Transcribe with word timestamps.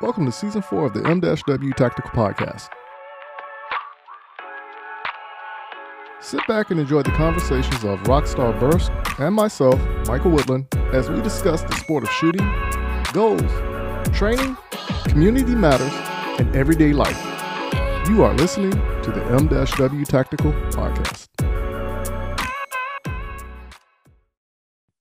Welcome 0.00 0.24
to 0.24 0.32
season 0.32 0.62
four 0.62 0.86
of 0.86 0.94
the 0.94 1.06
M-W 1.06 1.72
Tactical 1.74 2.10
Podcast. 2.12 2.70
Sit 6.22 6.40
back 6.48 6.70
and 6.70 6.80
enjoy 6.80 7.02
the 7.02 7.10
conversations 7.10 7.84
of 7.84 7.98
Rockstar 8.04 8.58
Burst 8.58 8.90
and 9.18 9.34
myself, 9.34 9.78
Michael 10.06 10.30
Woodland, 10.30 10.68
as 10.94 11.10
we 11.10 11.20
discuss 11.20 11.60
the 11.64 11.74
sport 11.76 12.04
of 12.04 12.10
shooting, 12.12 12.50
goals, 13.12 13.42
training, 14.16 14.56
community 15.04 15.54
matters, 15.54 15.92
and 16.40 16.56
everyday 16.56 16.94
life. 16.94 17.22
You 18.08 18.22
are 18.22 18.32
listening 18.32 18.70
to 18.70 19.12
the 19.14 19.22
M-W 19.38 20.04
Tactical 20.06 20.52
Podcast. 20.70 21.26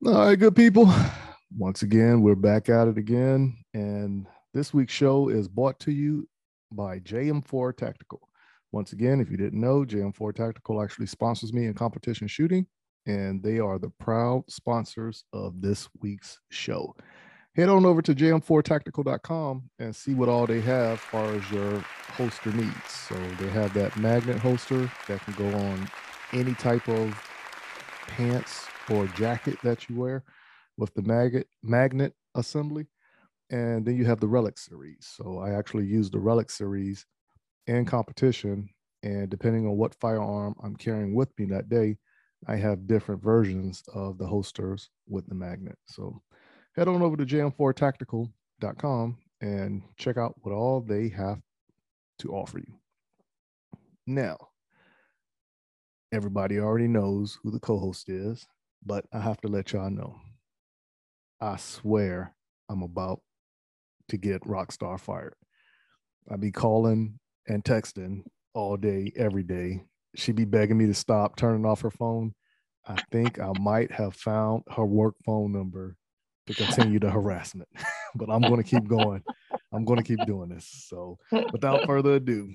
All 0.05 0.13
right, 0.13 0.35
good 0.37 0.57
people. 0.57 0.93
Once 1.57 1.83
again, 1.83 2.21
we're 2.21 2.35
back 2.35 2.67
at 2.67 2.89
it 2.89 2.97
again. 2.97 3.55
And 3.73 4.27
this 4.53 4.73
week's 4.73 4.93
show 4.93 5.29
is 5.29 5.47
brought 5.47 5.79
to 5.81 5.91
you 5.91 6.27
by 6.71 6.99
JM4 6.99 7.75
Tactical. 7.75 8.27
Once 8.71 8.93
again, 8.93 9.19
if 9.19 9.29
you 9.29 9.37
didn't 9.37 9.59
know, 9.59 9.83
JM4 9.83 10.33
Tactical 10.33 10.81
actually 10.81 11.07
sponsors 11.07 11.53
me 11.53 11.65
in 11.65 11.73
competition 11.73 12.27
shooting, 12.27 12.65
and 13.05 13.41
they 13.41 13.59
are 13.59 13.79
the 13.79 13.91
proud 13.99 14.43
sponsors 14.49 15.23
of 15.33 15.61
this 15.61 15.87
week's 16.01 16.39
show. 16.49 16.95
Head 17.55 17.69
on 17.69 17.85
over 17.85 18.01
to 18.01 18.13
jm4tactical.com 18.13 19.69
and 19.79 19.95
see 19.95 20.13
what 20.13 20.29
all 20.29 20.45
they 20.45 20.61
have 20.61 20.93
as 20.93 20.99
far 20.99 21.25
as 21.33 21.51
your 21.51 21.79
holster 21.79 22.51
needs. 22.51 22.91
So 22.91 23.15
they 23.39 23.49
have 23.49 23.73
that 23.73 23.97
magnet 23.97 24.37
holster 24.37 24.89
that 25.07 25.21
can 25.21 25.33
go 25.33 25.57
on 25.57 25.89
any 26.31 26.53
type 26.53 26.87
of 26.87 27.21
pants 28.07 28.65
or 28.89 29.07
jacket 29.07 29.57
that 29.63 29.89
you 29.89 29.95
wear 29.95 30.23
with 30.77 30.93
the 30.93 31.01
magnet 31.01 31.47
magnet 31.63 32.13
assembly. 32.35 32.87
And 33.51 33.85
then 33.85 33.95
you 33.97 34.05
have 34.05 34.19
the 34.19 34.27
relic 34.27 34.57
series. 34.57 35.11
So 35.17 35.39
I 35.39 35.51
actually 35.51 35.85
use 35.85 36.09
the 36.09 36.19
relic 36.19 36.49
series 36.51 37.05
in 37.67 37.85
competition. 37.85 38.69
And 39.01 39.29
depending 39.29 39.65
on 39.65 39.77
what 39.77 39.95
firearm 39.95 40.55
I'm 40.63 40.75
carrying 40.75 41.15
with 41.15 41.29
me 41.39 41.45
that 41.45 41.69
day, 41.69 41.97
I 42.47 42.55
have 42.57 42.87
different 42.87 43.23
versions 43.23 43.83
of 43.93 44.17
the 44.17 44.27
holsters 44.27 44.89
with 45.07 45.27
the 45.27 45.35
magnet. 45.35 45.77
So 45.87 46.21
head 46.75 46.87
on 46.87 47.01
over 47.01 47.17
to 47.17 47.25
jm4tactical.com 47.25 49.17
and 49.41 49.81
check 49.97 50.17
out 50.17 50.35
what 50.41 50.53
all 50.53 50.81
they 50.81 51.09
have 51.09 51.41
to 52.19 52.29
offer 52.33 52.59
you. 52.59 52.73
Now, 54.05 54.37
everybody 56.11 56.59
already 56.59 56.87
knows 56.87 57.39
who 57.41 57.51
the 57.51 57.59
co-host 57.59 58.09
is, 58.09 58.47
but 58.85 59.05
I 59.13 59.19
have 59.19 59.39
to 59.41 59.47
let 59.47 59.71
y'all 59.73 59.89
know. 59.89 60.19
I 61.41 61.57
swear 61.57 62.33
I'm 62.69 62.81
about 62.81 63.21
to 64.09 64.17
get 64.17 64.43
Rockstar 64.43 64.99
fired. 64.99 65.35
I'd 66.29 66.41
be 66.41 66.51
calling 66.51 67.19
and 67.47 67.63
texting 67.63 68.23
all 68.53 68.77
day, 68.77 69.11
every 69.15 69.43
day. 69.43 69.83
She'd 70.15 70.35
be 70.35 70.45
begging 70.45 70.77
me 70.77 70.85
to 70.87 70.93
stop 70.93 71.35
turning 71.35 71.65
off 71.65 71.81
her 71.81 71.91
phone. 71.91 72.33
I 72.87 73.01
think 73.11 73.39
I 73.39 73.51
might 73.59 73.91
have 73.91 74.15
found 74.15 74.63
her 74.75 74.85
work 74.85 75.15
phone 75.25 75.51
number 75.51 75.95
to 76.47 76.53
continue 76.53 76.99
the 76.99 77.11
harassment, 77.11 77.69
but 78.15 78.29
I'm 78.29 78.41
going 78.41 78.57
to 78.57 78.63
keep 78.63 78.87
going. 78.87 79.23
I'm 79.71 79.85
going 79.85 79.97
to 79.97 80.03
keep 80.03 80.25
doing 80.25 80.49
this. 80.49 80.67
So, 80.87 81.19
without 81.51 81.85
further 81.85 82.13
ado, 82.13 82.53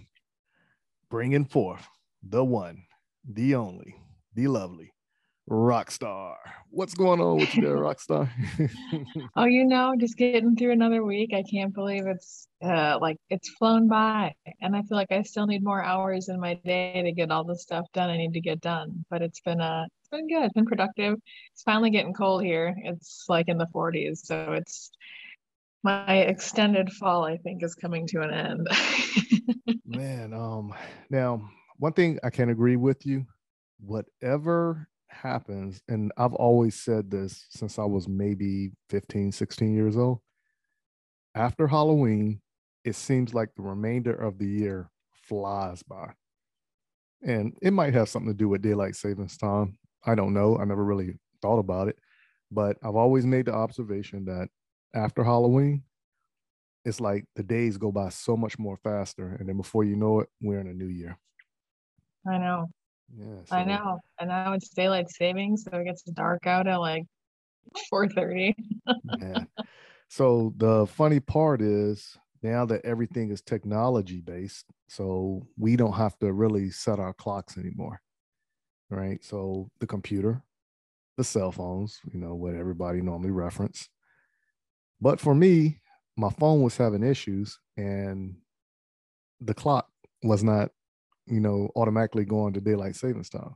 bringing 1.11 1.45
forth 1.45 1.87
the 2.23 2.45
one, 2.45 2.85
the 3.29 3.55
only, 3.55 3.97
the 4.35 4.49
lovely 4.49 4.94
Rockstar. 5.51 6.37
What's 6.71 6.95
going 6.95 7.21
on 7.21 7.37
with 7.37 7.55
you 7.55 7.63
there, 7.63 7.77
Rockstar? 7.77 8.31
oh, 9.37 9.45
you 9.45 9.67
know, 9.67 9.95
just 9.99 10.17
getting 10.17 10.57
through 10.57 10.73
another 10.73 11.05
week. 11.05 11.35
I 11.35 11.43
can't 11.43 11.75
believe 11.75 12.07
it's 12.07 12.49
uh, 12.63 12.99
like 13.01 13.19
it's 13.29 13.51
flown 13.51 13.87
by, 13.87 14.35
and 14.63 14.75
I 14.75 14.83
feel 14.83 14.97
like 14.97 15.13
I 15.13 15.23
still 15.23 15.47
need 15.47 15.63
more 15.63 15.83
hours 15.83 16.29
in 16.31 16.41
my 16.41 16.55
day 16.55 17.03
to 17.03 17.13
get 17.13 17.31
all 17.31 17.45
the 17.45 17.59
stuff 17.59 17.85
done 17.93 18.09
I 18.09 18.17
need 18.17 18.33
to 18.33 18.41
get 18.41 18.63
done. 18.63 19.05
But 19.11 19.21
it's 19.21 19.41
been 19.41 19.61
uh, 19.61 19.85
it's 20.01 20.09
been 20.09 20.29
good. 20.29 20.45
It's 20.45 20.55
been 20.55 20.67
productive. 20.67 21.19
It's 21.53 21.63
finally 21.63 21.91
getting 21.91 22.15
cold 22.15 22.43
here. 22.43 22.75
It's 22.79 23.27
like 23.29 23.49
in 23.49 23.59
the 23.59 23.69
40s, 23.75 24.25
so 24.25 24.53
it's 24.53 24.91
my 25.83 26.21
extended 26.21 26.91
fall. 26.91 27.23
I 27.23 27.37
think 27.37 27.63
is 27.63 27.75
coming 27.75 28.07
to 28.09 28.23
an 28.23 28.33
end. 28.33 28.69
Man, 29.85 30.33
um, 30.33 30.75
now 31.11 31.51
one 31.77 31.93
thing 31.93 32.19
I 32.25 32.31
can 32.31 32.49
agree 32.49 32.77
with 32.77 33.05
you. 33.05 33.27
Whatever 33.79 34.89
happens, 35.15 35.81
and 35.89 36.13
I've 36.17 36.35
always 36.35 36.75
said 36.75 37.11
this 37.11 37.47
since 37.51 37.79
I 37.79 37.85
was 37.85 38.09
maybe 38.09 38.73
15, 38.91 39.33
16 39.33 39.75
years 39.75 39.97
old. 39.97 40.21
After 41.35 41.67
Halloween, 41.67 42.41
it 42.85 42.95
seems 42.95 43.35
like 43.35 43.55
the 43.55 43.63
remainder 43.63 44.15
of 44.15 44.39
the 44.39 44.47
year 44.47 44.91
flies 45.13 45.83
by. 45.83 46.13
And 47.23 47.57
it 47.63 47.73
might 47.73 47.95
have 47.95 48.09
something 48.09 48.31
to 48.31 48.37
do 48.37 48.49
with 48.49 48.63
daylight 48.63 48.97
savings 48.97 49.37
time. 49.37 49.79
I 50.05 50.15
don't 50.15 50.35
know. 50.35 50.59
I 50.59 50.65
never 50.65 50.85
really 50.85 51.15
thought 51.41 51.59
about 51.59 51.89
it. 51.89 51.97
But 52.51 52.77
I've 52.83 52.97
always 52.97 53.25
made 53.25 53.47
the 53.47 53.55
observation 53.55 54.27
that 54.27 54.49
after 54.95 55.25
Halloween, 55.25 55.83
it's 56.85 57.01
like 57.01 57.25
the 57.35 57.43
days 57.43 57.79
go 57.79 57.91
by 57.91 58.11
so 58.11 58.37
much 58.37 58.59
more 58.59 58.77
faster. 58.77 59.37
And 59.41 59.49
then 59.49 59.57
before 59.57 59.85
you 59.85 59.97
know 59.97 60.21
it, 60.21 60.29
we're 60.43 60.61
in 60.61 60.69
a 60.69 60.75
new 60.75 60.87
year. 60.87 61.19
I 62.29 62.39
know. 62.39 62.69
Yeah, 63.17 63.45
so. 63.45 63.57
I 63.57 63.65
know. 63.65 64.01
And 64.19 64.29
now 64.29 64.53
it's 64.53 64.69
daylight 64.71 65.11
savings, 65.11 65.65
so 65.65 65.79
it 65.79 65.85
gets 65.85 66.03
dark 66.03 66.47
out 66.47 66.67
at 66.67 66.77
like 66.77 67.05
4:30. 67.93 68.55
yeah. 69.21 69.45
So 70.09 70.53
the 70.57 70.87
funny 70.87 71.21
part 71.21 71.61
is 71.61 72.17
now 72.43 72.65
that 72.67 72.85
everything 72.85 73.31
is 73.31 73.41
technology 73.43 74.21
based, 74.21 74.67
so 74.89 75.47
we 75.59 75.77
don't 75.77 75.95
have 75.95 76.19
to 76.19 76.33
really 76.33 76.71
set 76.71 76.99
our 76.99 77.13
clocks 77.13 77.59
anymore. 77.59 78.01
Right? 78.91 79.25
So 79.25 79.71
the 79.81 79.87
computer, 79.87 80.43
the 81.17 81.25
cell 81.25 81.51
phones, 81.51 82.01
you 82.13 82.21
know, 82.21 82.35
what 82.35 82.55
everybody 82.55 83.01
normally 83.01 83.31
reference. 83.31 83.89
But 85.01 85.21
for 85.21 85.35
me, 85.35 85.81
my 86.17 86.31
phone 86.31 86.63
was 86.63 86.77
having 86.77 87.03
issues 87.03 87.59
and 87.77 88.37
the 89.41 89.55
clock 89.55 89.89
was 90.23 90.45
not 90.45 90.71
you 91.27 91.41
know, 91.41 91.71
automatically 91.77 92.25
going 92.25 92.53
to 92.55 92.61
daylight 92.61 92.97
savings 92.97 93.31
time. 93.31 93.55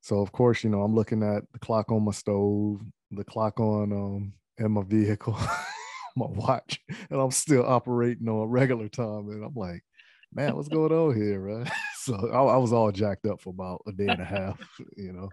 So 0.00 0.20
of 0.20 0.32
course, 0.32 0.64
you 0.64 0.70
know, 0.70 0.82
I'm 0.82 0.94
looking 0.94 1.22
at 1.22 1.44
the 1.52 1.58
clock 1.60 1.92
on 1.92 2.04
my 2.04 2.12
stove, 2.12 2.80
the 3.10 3.24
clock 3.24 3.60
on 3.60 3.92
um 3.92 4.32
in 4.58 4.72
my 4.72 4.82
vehicle, 4.82 5.38
my 6.16 6.26
watch, 6.26 6.80
and 7.10 7.20
I'm 7.20 7.30
still 7.30 7.64
operating 7.64 8.28
on 8.28 8.48
regular 8.48 8.88
time. 8.88 9.28
And 9.30 9.44
I'm 9.44 9.54
like, 9.54 9.84
man, 10.32 10.56
what's 10.56 10.68
going 10.68 10.92
on 10.92 11.14
here, 11.16 11.40
right? 11.40 11.70
So 12.02 12.16
I, 12.32 12.54
I 12.54 12.56
was 12.56 12.72
all 12.72 12.90
jacked 12.90 13.26
up 13.26 13.40
for 13.40 13.50
about 13.50 13.82
a 13.86 13.92
day 13.92 14.08
and 14.08 14.20
a 14.20 14.24
half, 14.24 14.58
you 14.96 15.12
know. 15.12 15.30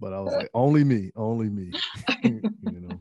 But 0.00 0.12
I 0.12 0.18
was 0.18 0.34
like, 0.34 0.50
only 0.54 0.82
me, 0.82 1.12
only 1.14 1.48
me, 1.48 1.70
you 2.24 2.42
know. 2.60 3.00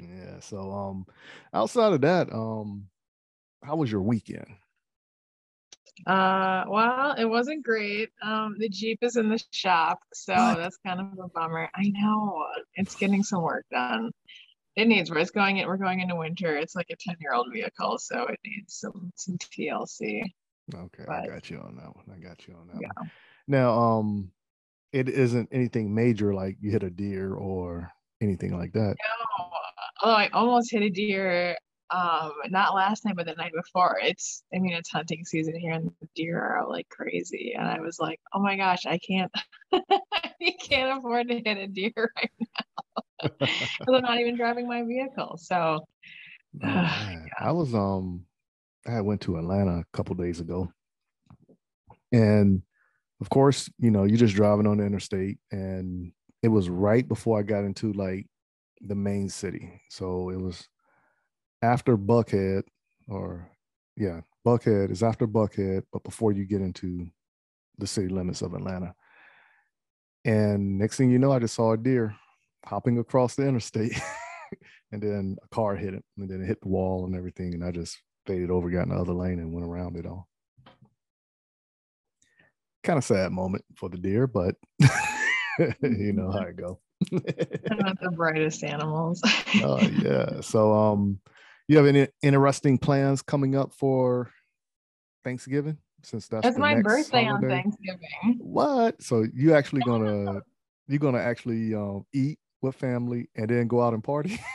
Yeah. 0.00 0.38
So 0.38 0.70
um 0.70 1.06
outside 1.52 1.92
of 1.92 2.02
that, 2.02 2.32
um, 2.32 2.86
how 3.64 3.74
was 3.74 3.90
your 3.90 4.02
weekend? 4.02 4.46
Uh, 6.06 6.64
well, 6.68 7.14
it 7.18 7.24
wasn't 7.24 7.64
great. 7.64 8.10
Um, 8.22 8.56
the 8.58 8.68
Jeep 8.68 8.98
is 9.02 9.16
in 9.16 9.28
the 9.28 9.42
shop, 9.50 10.00
so 10.12 10.34
what? 10.34 10.58
that's 10.58 10.78
kind 10.84 11.00
of 11.00 11.06
a 11.18 11.28
bummer. 11.28 11.68
I 11.74 11.92
know 11.94 12.46
it's 12.74 12.94
getting 12.94 13.22
some 13.22 13.42
work 13.42 13.66
done. 13.70 14.10
It 14.76 14.88
needs. 14.88 15.10
We're 15.10 15.18
it's 15.18 15.30
going 15.30 15.58
in. 15.58 15.66
We're 15.66 15.76
going 15.76 16.00
into 16.00 16.16
winter. 16.16 16.56
It's 16.56 16.74
like 16.74 16.86
a 16.90 16.96
ten-year-old 16.96 17.48
vehicle, 17.52 17.98
so 17.98 18.26
it 18.26 18.38
needs 18.44 18.78
some 18.78 19.12
some 19.16 19.36
TLC. 19.38 20.22
Okay, 20.74 21.04
but, 21.06 21.16
I 21.16 21.26
got 21.26 21.50
you 21.50 21.58
on 21.58 21.76
that 21.76 21.94
one. 21.94 22.06
I 22.14 22.18
got 22.18 22.46
you 22.46 22.54
on 22.54 22.68
that. 22.68 22.80
Yeah. 22.80 22.88
One. 22.96 23.10
Now, 23.48 23.78
um, 23.78 24.30
it 24.92 25.08
isn't 25.08 25.48
anything 25.52 25.94
major 25.94 26.32
like 26.32 26.56
you 26.60 26.70
hit 26.70 26.82
a 26.82 26.90
deer 26.90 27.34
or 27.34 27.90
anything 28.20 28.56
like 28.56 28.72
that. 28.72 28.96
No. 28.96 29.46
Oh, 30.02 30.12
I 30.12 30.28
almost 30.32 30.70
hit 30.70 30.82
a 30.82 30.88
deer 30.88 31.56
um 31.90 32.32
not 32.48 32.74
last 32.74 33.04
night 33.04 33.16
but 33.16 33.26
the 33.26 33.34
night 33.34 33.52
before. 33.54 33.98
It's 34.02 34.42
i 34.54 34.58
mean 34.58 34.72
it's 34.72 34.90
hunting 34.90 35.24
season 35.24 35.54
here 35.56 35.72
and 35.72 35.90
the 36.00 36.08
deer 36.14 36.38
are 36.38 36.60
out 36.60 36.70
like 36.70 36.88
crazy. 36.88 37.54
And 37.58 37.66
i 37.66 37.80
was 37.80 37.98
like 37.98 38.20
oh 38.32 38.40
my 38.40 38.56
gosh 38.56 38.86
i 38.86 38.98
can't 38.98 39.30
i 39.72 40.54
can't 40.62 40.98
afford 40.98 41.28
to 41.28 41.34
hit 41.34 41.58
a 41.58 41.66
deer 41.66 41.92
right 42.16 42.30
now. 42.38 43.28
Because 43.38 43.94
i'm 43.94 44.02
not 44.02 44.18
even 44.18 44.36
driving 44.36 44.68
my 44.68 44.82
vehicle. 44.82 45.36
So 45.38 45.84
oh, 46.64 46.68
uh, 46.68 47.16
i 47.38 47.52
was 47.52 47.74
um 47.74 48.24
i 48.86 49.00
went 49.00 49.20
to 49.22 49.36
atlanta 49.36 49.78
a 49.78 49.84
couple 49.92 50.14
days 50.16 50.40
ago. 50.40 50.72
And 52.12 52.62
of 53.20 53.28
course 53.30 53.70
you 53.78 53.90
know 53.90 54.04
you're 54.04 54.16
just 54.16 54.34
driving 54.34 54.66
on 54.66 54.78
the 54.78 54.86
interstate. 54.86 55.38
And 55.50 56.12
it 56.42 56.48
was 56.48 56.70
right 56.70 57.06
before 57.06 57.38
i 57.38 57.42
got 57.42 57.64
into 57.64 57.92
like 57.92 58.26
the 58.80 58.94
main 58.94 59.28
city. 59.28 59.82
So 59.90 60.30
it 60.30 60.40
was 60.40 60.66
after 61.62 61.96
Buckhead, 61.96 62.62
or 63.08 63.50
yeah, 63.96 64.20
Buckhead 64.46 64.90
is 64.90 65.02
after 65.02 65.26
Buckhead, 65.26 65.82
but 65.92 66.02
before 66.04 66.32
you 66.32 66.44
get 66.44 66.60
into 66.60 67.06
the 67.78 67.86
city 67.86 68.08
limits 68.08 68.42
of 68.42 68.54
Atlanta. 68.54 68.94
And 70.24 70.78
next 70.78 70.96
thing 70.96 71.10
you 71.10 71.18
know, 71.18 71.32
I 71.32 71.38
just 71.38 71.54
saw 71.54 71.72
a 71.72 71.78
deer 71.78 72.14
hopping 72.64 72.98
across 72.98 73.34
the 73.34 73.46
interstate. 73.46 73.98
and 74.92 75.02
then 75.02 75.36
a 75.42 75.48
car 75.48 75.76
hit 75.76 75.94
it, 75.94 76.04
and 76.16 76.28
then 76.28 76.42
it 76.42 76.46
hit 76.46 76.60
the 76.60 76.68
wall 76.68 77.06
and 77.06 77.14
everything, 77.14 77.54
and 77.54 77.64
I 77.64 77.70
just 77.70 77.98
faded 78.26 78.50
over, 78.50 78.70
got 78.70 78.84
in 78.84 78.90
the 78.90 78.96
other 78.96 79.12
lane, 79.12 79.38
and 79.38 79.52
went 79.52 79.66
around 79.66 79.96
it 79.96 80.06
all. 80.06 80.28
Kind 82.82 82.96
of 82.96 83.04
sad 83.04 83.30
moment 83.32 83.64
for 83.76 83.88
the 83.88 83.98
deer, 83.98 84.26
but 84.26 84.54
you 85.82 86.12
know 86.12 86.30
how 86.30 86.40
it 86.40 86.56
go. 86.56 86.80
not 87.12 88.00
the 88.00 88.10
brightest 88.14 88.64
animals. 88.64 89.22
oh 89.62 89.80
yeah. 89.80 90.40
So 90.40 90.72
um 90.72 91.20
you 91.70 91.76
have 91.76 91.86
any 91.86 92.08
interesting 92.22 92.78
plans 92.78 93.22
coming 93.22 93.54
up 93.54 93.72
for 93.72 94.28
Thanksgiving? 95.22 95.78
Since 96.02 96.26
that's, 96.26 96.42
that's 96.42 96.58
my 96.58 96.80
birthday 96.82 97.26
holiday? 97.26 97.46
on 97.46 97.62
Thanksgiving. 97.62 98.38
What? 98.40 99.00
So 99.00 99.24
you 99.32 99.54
actually 99.54 99.82
gonna 99.82 100.40
you're 100.88 100.98
gonna 100.98 101.18
actually 101.20 101.74
um 101.74 102.06
eat 102.12 102.40
with 102.60 102.74
family 102.74 103.28
and 103.36 103.48
then 103.48 103.68
go 103.68 103.80
out 103.82 103.94
and 103.94 104.02
party? 104.02 104.40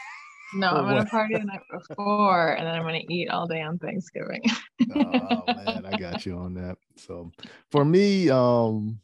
No, 0.53 0.69
I'm 0.69 0.85
gonna 0.85 1.05
party 1.05 1.33
the 1.33 1.43
night 1.43 1.59
before 1.89 2.53
and 2.53 2.65
then 2.65 2.75
I'm 2.75 2.83
gonna 2.83 3.01
eat 3.09 3.29
all 3.29 3.45
day 3.47 3.61
on 3.61 3.77
Thanksgiving. 3.77 4.41
oh 4.95 5.43
man, 5.47 5.85
I 5.85 5.97
got 5.97 6.25
you 6.25 6.37
on 6.37 6.53
that. 6.53 6.77
So 6.95 7.31
for 7.71 7.83
me, 7.83 8.29
um, 8.29 9.01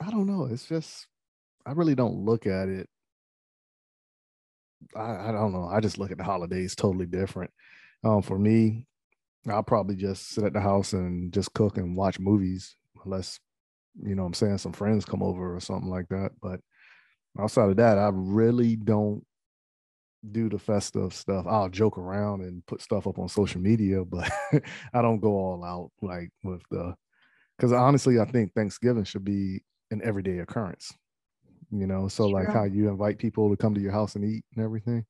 I 0.00 0.10
don't 0.10 0.26
know. 0.26 0.48
It's 0.50 0.66
just 0.66 1.06
I 1.66 1.72
really 1.72 1.94
don't 1.94 2.24
look 2.24 2.46
at 2.46 2.68
it. 2.68 2.88
I, 4.96 5.28
I 5.28 5.32
don't 5.32 5.52
know. 5.52 5.66
I 5.66 5.80
just 5.80 5.98
look 5.98 6.10
at 6.10 6.18
the 6.18 6.24
holidays 6.24 6.74
totally 6.74 7.06
different. 7.06 7.50
Um, 8.04 8.22
for 8.22 8.38
me, 8.38 8.86
I'll 9.48 9.62
probably 9.62 9.96
just 9.96 10.30
sit 10.30 10.44
at 10.44 10.52
the 10.52 10.60
house 10.60 10.92
and 10.92 11.32
just 11.32 11.52
cook 11.54 11.76
and 11.76 11.96
watch 11.96 12.18
movies, 12.18 12.76
unless 13.04 13.38
you 14.02 14.14
know 14.14 14.24
I'm 14.24 14.34
saying 14.34 14.58
some 14.58 14.72
friends 14.72 15.04
come 15.04 15.22
over 15.22 15.54
or 15.54 15.60
something 15.60 15.90
like 15.90 16.08
that. 16.08 16.32
But 16.40 16.60
outside 17.38 17.70
of 17.70 17.76
that, 17.76 17.98
I 17.98 18.10
really 18.12 18.76
don't 18.76 19.24
do 20.30 20.48
the 20.48 20.58
festive 20.58 21.12
stuff. 21.12 21.46
I'll 21.48 21.68
joke 21.68 21.98
around 21.98 22.42
and 22.42 22.64
put 22.66 22.80
stuff 22.80 23.06
up 23.06 23.18
on 23.18 23.28
social 23.28 23.60
media, 23.60 24.04
but 24.04 24.30
I 24.94 25.02
don't 25.02 25.20
go 25.20 25.30
all 25.30 25.64
out 25.64 25.90
like 26.00 26.30
with 26.44 26.62
the 26.70 26.94
because 27.56 27.72
honestly, 27.72 28.18
I 28.18 28.24
think 28.24 28.54
Thanksgiving 28.54 29.04
should 29.04 29.24
be 29.24 29.62
an 29.90 30.00
everyday 30.02 30.38
occurrence 30.38 30.92
you 31.72 31.86
know 31.86 32.06
so 32.08 32.28
sure. 32.28 32.38
like 32.38 32.48
how 32.48 32.64
you 32.64 32.88
invite 32.88 33.18
people 33.18 33.50
to 33.50 33.56
come 33.56 33.74
to 33.74 33.80
your 33.80 33.92
house 33.92 34.14
and 34.14 34.24
eat 34.24 34.44
and 34.54 34.64
everything 34.64 35.04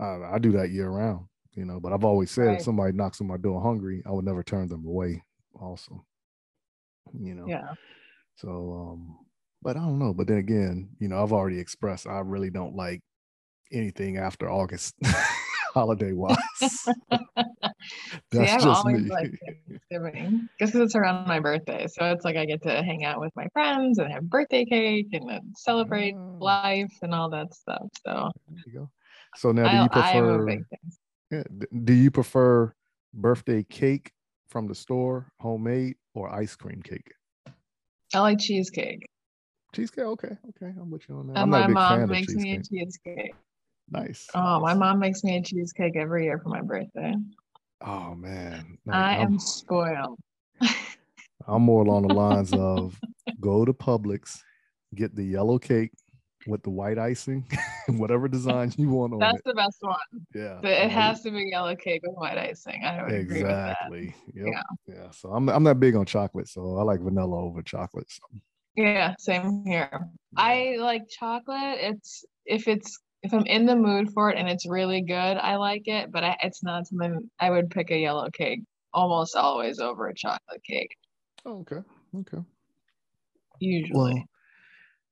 uh, 0.00 0.20
i 0.30 0.38
do 0.38 0.52
that 0.52 0.70
year 0.70 0.88
round 0.90 1.26
you 1.54 1.64
know 1.64 1.80
but 1.80 1.92
i've 1.92 2.04
always 2.04 2.30
said 2.30 2.46
right. 2.46 2.58
if 2.58 2.62
somebody 2.62 2.92
knocks 2.92 3.20
on 3.20 3.26
my 3.26 3.36
door 3.36 3.60
hungry 3.60 4.02
i 4.06 4.10
would 4.10 4.24
never 4.24 4.42
turn 4.42 4.68
them 4.68 4.86
away 4.86 5.22
also 5.60 6.04
you 7.18 7.34
know 7.34 7.46
yeah 7.46 7.72
so 8.36 8.92
um 8.92 9.16
but 9.62 9.76
i 9.76 9.80
don't 9.80 9.98
know 9.98 10.12
but 10.12 10.26
then 10.26 10.38
again 10.38 10.88
you 10.98 11.08
know 11.08 11.22
i've 11.22 11.32
already 11.32 11.58
expressed 11.58 12.06
i 12.06 12.18
really 12.20 12.50
don't 12.50 12.76
like 12.76 13.00
anything 13.72 14.18
after 14.18 14.50
august 14.50 14.94
holiday 15.74 16.12
wise. 16.12 16.36
That's 17.10 17.22
See, 18.32 18.40
I've 18.40 18.66
always 18.66 19.02
me. 19.02 19.10
liked 19.10 19.36
Thanksgiving 19.90 20.48
just 20.58 20.72
because 20.72 20.86
it's 20.86 20.94
around 20.94 21.26
my 21.26 21.40
birthday. 21.40 21.86
So 21.86 22.10
it's 22.10 22.24
like 22.24 22.36
I 22.36 22.44
get 22.44 22.62
to 22.62 22.82
hang 22.82 23.04
out 23.04 23.20
with 23.20 23.32
my 23.36 23.46
friends 23.52 23.98
and 23.98 24.12
have 24.12 24.28
birthday 24.28 24.64
cake 24.64 25.08
and 25.12 25.28
then 25.28 25.52
celebrate 25.56 26.14
oh. 26.14 26.36
life 26.40 26.92
and 27.02 27.14
all 27.14 27.30
that 27.30 27.54
stuff. 27.54 27.86
So 28.06 28.30
there 28.48 28.62
you 28.66 28.72
go. 28.72 28.90
So 29.36 29.52
now, 29.52 29.70
do 29.70 29.82
you 29.82 29.88
prefer? 29.88 30.64
Yeah, 31.30 31.42
do 31.84 31.92
you 31.92 32.10
prefer 32.10 32.74
birthday 33.14 33.62
cake 33.62 34.12
from 34.48 34.68
the 34.68 34.74
store, 34.74 35.32
homemade, 35.40 35.96
or 36.14 36.32
ice 36.32 36.54
cream 36.54 36.82
cake? 36.82 37.12
I 38.14 38.20
like 38.20 38.38
cheesecake. 38.38 39.06
Cheesecake, 39.74 40.04
okay, 40.04 40.36
okay, 40.50 40.74
I'm 40.78 40.90
with 40.90 41.08
you 41.08 41.16
on 41.16 41.28
that. 41.28 41.38
And 41.38 41.50
my 41.50 41.66
mom 41.66 42.10
makes 42.10 42.34
me 42.34 42.56
a 42.56 42.62
cheesecake. 42.62 43.34
Nice. 43.92 44.26
Oh, 44.34 44.58
my 44.60 44.72
mom 44.72 44.98
makes 44.98 45.22
me 45.22 45.36
a 45.36 45.42
cheesecake 45.42 45.96
every 45.96 46.24
year 46.24 46.38
for 46.38 46.48
my 46.48 46.62
birthday. 46.62 47.14
Oh 47.82 48.14
man. 48.14 48.78
Like, 48.86 48.96
I 48.96 49.16
am 49.16 49.34
I'm, 49.34 49.38
spoiled. 49.38 50.18
I'm 51.46 51.62
more 51.62 51.84
along 51.84 52.08
the 52.08 52.14
lines 52.14 52.52
of 52.54 52.98
go 53.40 53.64
to 53.64 53.72
Publix, 53.74 54.40
get 54.94 55.14
the 55.14 55.24
yellow 55.24 55.58
cake 55.58 55.90
with 56.46 56.62
the 56.62 56.70
white 56.70 56.98
icing, 56.98 57.46
whatever 57.88 58.28
design 58.28 58.72
you 58.78 58.88
want 58.88 59.12
on 59.12 59.18
That's 59.18 59.38
it. 59.38 59.44
the 59.44 59.54
best 59.54 59.78
one. 59.80 59.96
Yeah. 60.34 60.58
But 60.62 60.72
it 60.72 60.90
has 60.90 61.20
to 61.22 61.30
be 61.30 61.50
yellow 61.50 61.76
cake 61.76 62.02
with 62.02 62.16
white 62.16 62.38
icing. 62.38 62.82
I 62.84 63.02
would 63.02 63.12
exactly. 63.12 64.14
Yep. 64.34 64.46
Yeah. 64.46 64.62
Yeah. 64.86 65.10
So 65.10 65.30
I'm 65.30 65.50
I'm 65.50 65.64
not 65.64 65.80
big 65.80 65.96
on 65.96 66.06
chocolate, 66.06 66.48
so 66.48 66.78
I 66.78 66.82
like 66.82 67.00
vanilla 67.00 67.36
over 67.36 67.62
chocolate. 67.62 68.10
So. 68.10 68.22
Yeah, 68.74 69.14
same 69.18 69.64
here. 69.66 70.08
I 70.34 70.76
like 70.78 71.02
chocolate. 71.10 71.78
It's 71.78 72.24
if 72.46 72.68
it's 72.68 72.98
if 73.22 73.32
I'm 73.32 73.46
in 73.46 73.66
the 73.66 73.76
mood 73.76 74.12
for 74.12 74.30
it 74.30 74.38
and 74.38 74.48
it's 74.48 74.68
really 74.68 75.02
good, 75.02 75.14
I 75.14 75.56
like 75.56 75.86
it, 75.86 76.10
but 76.10 76.24
I, 76.24 76.36
it's 76.42 76.62
not 76.62 76.86
something 76.86 77.30
I 77.38 77.50
would 77.50 77.70
pick 77.70 77.90
a 77.90 77.96
yellow 77.96 78.28
cake 78.30 78.60
almost 78.92 79.36
always 79.36 79.78
over 79.78 80.08
a 80.08 80.14
chocolate 80.14 80.62
cake. 80.64 80.94
Oh, 81.44 81.60
okay. 81.60 81.82
Okay. 82.16 82.44
Usually. 83.60 84.14
Well, 84.14 84.24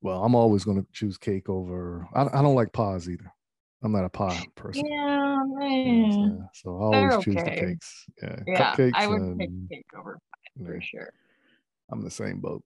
well 0.02 0.24
I'm 0.24 0.34
always 0.34 0.64
going 0.64 0.82
to 0.82 0.86
choose 0.92 1.18
cake 1.18 1.48
over. 1.48 2.08
I, 2.14 2.22
I 2.22 2.42
don't 2.42 2.56
like 2.56 2.72
pies 2.72 3.08
either. 3.08 3.32
I'm 3.82 3.92
not 3.92 4.04
a 4.04 4.10
pie 4.10 4.44
person. 4.56 4.84
Yeah, 4.86 5.36
man. 5.46 6.48
so 6.52 6.76
I 6.76 6.84
always 6.84 7.12
They're 7.12 7.20
choose 7.20 7.36
okay. 7.36 7.54
the 7.54 7.66
cakes. 7.66 8.06
Yeah, 8.22 8.36
yeah 8.46 8.74
cupcakes. 8.74 8.92
I 8.94 9.06
would 9.06 9.22
and, 9.22 9.38
pick 9.38 9.78
cake 9.78 9.86
over 9.96 10.14
pie 10.14 10.64
for 10.66 10.80
sure. 10.80 11.12
I'm 11.90 12.02
the 12.02 12.10
same 12.10 12.40
boat. 12.40 12.62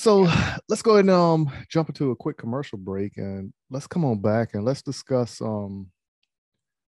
So 0.00 0.26
let's 0.70 0.80
go 0.80 0.92
ahead 0.92 1.00
and 1.00 1.10
um, 1.10 1.52
jump 1.68 1.90
into 1.90 2.10
a 2.10 2.16
quick 2.16 2.38
commercial 2.38 2.78
break 2.78 3.18
and 3.18 3.52
let's 3.68 3.86
come 3.86 4.02
on 4.02 4.20
back 4.20 4.54
and 4.54 4.64
let's 4.64 4.80
discuss 4.80 5.42
um, 5.42 5.90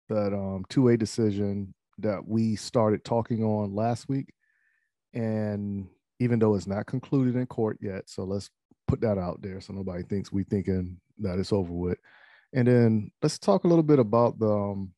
that 0.08 0.34
um, 0.34 0.64
2A 0.70 0.98
decision 0.98 1.74
that 1.98 2.26
we 2.26 2.56
started 2.56 3.04
talking 3.04 3.44
on 3.44 3.76
last 3.76 4.08
week. 4.08 4.34
And 5.14 5.90
even 6.22 6.40
though 6.40 6.56
it's 6.56 6.66
not 6.66 6.86
concluded 6.86 7.36
in 7.36 7.46
court 7.46 7.78
yet, 7.82 8.10
so 8.10 8.24
let's 8.24 8.50
put 8.88 9.02
that 9.02 9.18
out 9.18 9.42
there 9.42 9.60
so 9.60 9.74
nobody 9.74 10.04
thinks 10.04 10.32
we 10.32 10.46
thinking 10.46 10.98
that 11.20 11.40
it's 11.40 11.52
over 11.52 11.74
with. 11.74 11.98
And 12.54 12.66
then 12.66 13.12
let's 13.22 13.38
talk 13.38 13.66
a 13.66 13.68
little 13.68 13.84
bit 13.84 14.00
about 14.00 14.40
the 14.40 14.50
um, 14.50 14.94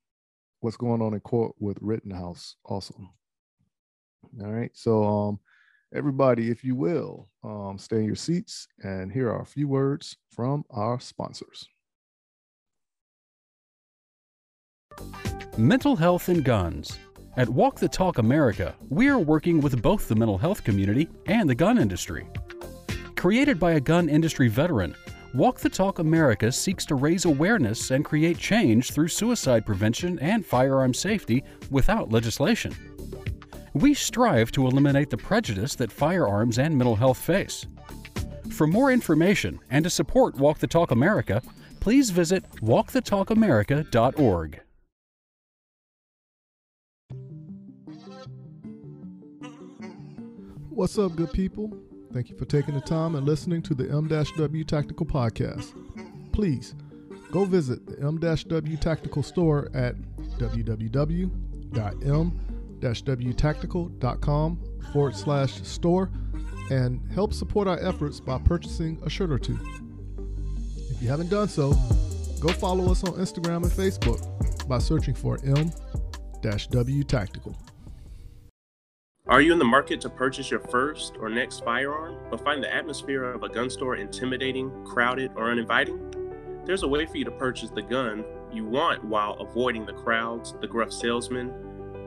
what's 0.59 0.77
going 0.77 1.01
on 1.01 1.15
in 1.15 1.21
court 1.21 1.55
with 1.59 1.79
Rittenhouse 1.81 2.55
also. 2.65 2.93
All 4.43 4.51
right. 4.51 4.69
So 4.75 5.03
um 5.03 5.39
Everybody, 5.93 6.49
if 6.49 6.63
you 6.63 6.75
will, 6.75 7.29
um, 7.43 7.77
stay 7.77 7.97
in 7.97 8.05
your 8.05 8.15
seats, 8.15 8.67
and 8.83 9.11
here 9.11 9.29
are 9.29 9.41
a 9.41 9.45
few 9.45 9.67
words 9.67 10.17
from 10.29 10.65
our 10.69 10.99
sponsors. 10.99 11.67
Mental 15.57 15.95
health 15.95 16.27
and 16.29 16.43
guns. 16.43 16.97
At 17.37 17.49
Walk 17.49 17.79
the 17.79 17.87
Talk 17.87 18.17
America, 18.17 18.75
we 18.89 19.09
are 19.09 19.19
working 19.19 19.61
with 19.61 19.81
both 19.81 20.07
the 20.07 20.15
mental 20.15 20.37
health 20.37 20.63
community 20.63 21.09
and 21.27 21.49
the 21.49 21.55
gun 21.55 21.77
industry. 21.77 22.27
Created 23.15 23.59
by 23.59 23.73
a 23.73 23.79
gun 23.79 24.09
industry 24.09 24.47
veteran, 24.47 24.95
Walk 25.33 25.59
the 25.59 25.69
Talk 25.69 25.99
America 25.99 26.51
seeks 26.51 26.85
to 26.85 26.95
raise 26.95 27.25
awareness 27.25 27.91
and 27.91 28.05
create 28.05 28.37
change 28.37 28.91
through 28.91 29.09
suicide 29.09 29.65
prevention 29.65 30.17
and 30.19 30.45
firearm 30.45 30.93
safety 30.93 31.43
without 31.69 32.09
legislation. 32.09 32.73
We 33.75 33.93
strive 33.93 34.53
to 34.53 34.67
eliminate 34.67 35.09
the 35.09 35.17
prejudice 35.17 35.75
that 35.75 35.91
firearms 35.91 36.59
and 36.59 36.77
mental 36.77 36.95
health 36.95 37.17
face. 37.17 37.67
For 38.49 38.67
more 38.67 38.89
information 38.89 39.59
and 39.69 39.83
to 39.83 39.89
support 39.89 40.35
Walk 40.35 40.59
the 40.59 40.67
Talk 40.67 40.91
America, 40.91 41.41
please 41.81 42.09
visit 42.09 42.49
walkthetalkamerica.org. 42.61 44.61
What's 50.69 50.97
up, 50.97 51.17
good 51.17 51.33
people? 51.33 51.77
Thank 52.13 52.29
you 52.29 52.37
for 52.37 52.45
taking 52.45 52.75
the 52.75 52.81
time 52.81 53.15
and 53.15 53.25
listening 53.25 53.61
to 53.63 53.73
the 53.73 53.89
M-W 53.89 54.63
Tactical 54.63 55.05
Podcast. 55.05 55.73
Please 56.31 56.75
go 57.29 57.43
visit 57.43 57.85
the 57.85 58.01
M-W 58.01 58.77
Tactical 58.77 59.21
store 59.21 59.69
at 59.73 59.97
www.m 60.37 62.44
wtactical.com 62.79 64.59
forward 64.91 65.15
slash 65.15 65.61
store 65.63 66.11
and 66.69 67.01
help 67.11 67.33
support 67.33 67.67
our 67.67 67.79
efforts 67.79 68.19
by 68.19 68.37
purchasing 68.39 68.99
a 69.05 69.09
shirt 69.09 69.31
or 69.31 69.39
two. 69.39 69.59
If 70.89 71.01
you 71.01 71.09
haven't 71.09 71.29
done 71.29 71.47
so, 71.47 71.73
go 72.39 72.49
follow 72.49 72.91
us 72.91 73.03
on 73.03 73.13
Instagram 73.13 73.63
and 73.63 73.71
Facebook 73.71 74.67
by 74.67 74.79
searching 74.79 75.13
for 75.13 75.39
M-W 75.43 77.03
Tactical. 77.03 77.55
Are 79.27 79.41
you 79.41 79.51
in 79.51 79.59
the 79.59 79.65
market 79.65 79.99
to 80.01 80.09
purchase 80.09 80.51
your 80.51 80.59
first 80.59 81.15
or 81.19 81.29
next 81.29 81.63
firearm, 81.63 82.15
but 82.29 82.43
find 82.43 82.63
the 82.63 82.71
atmosphere 82.71 83.23
of 83.23 83.41
a 83.41 83.49
gun 83.49 83.71
store 83.71 83.95
intimidating, 83.95 84.71
crowded, 84.85 85.31
or 85.35 85.49
uninviting? 85.49 85.99
There's 86.63 86.83
a 86.83 86.87
way 86.87 87.07
for 87.07 87.17
you 87.17 87.25
to 87.25 87.31
purchase 87.31 87.71
the 87.71 87.81
gun 87.81 88.23
you 88.51 88.65
want 88.65 89.03
while 89.03 89.33
avoiding 89.33 89.85
the 89.85 89.93
crowds, 89.93 90.53
the 90.61 90.67
gruff 90.67 90.91
salesmen, 90.91 91.51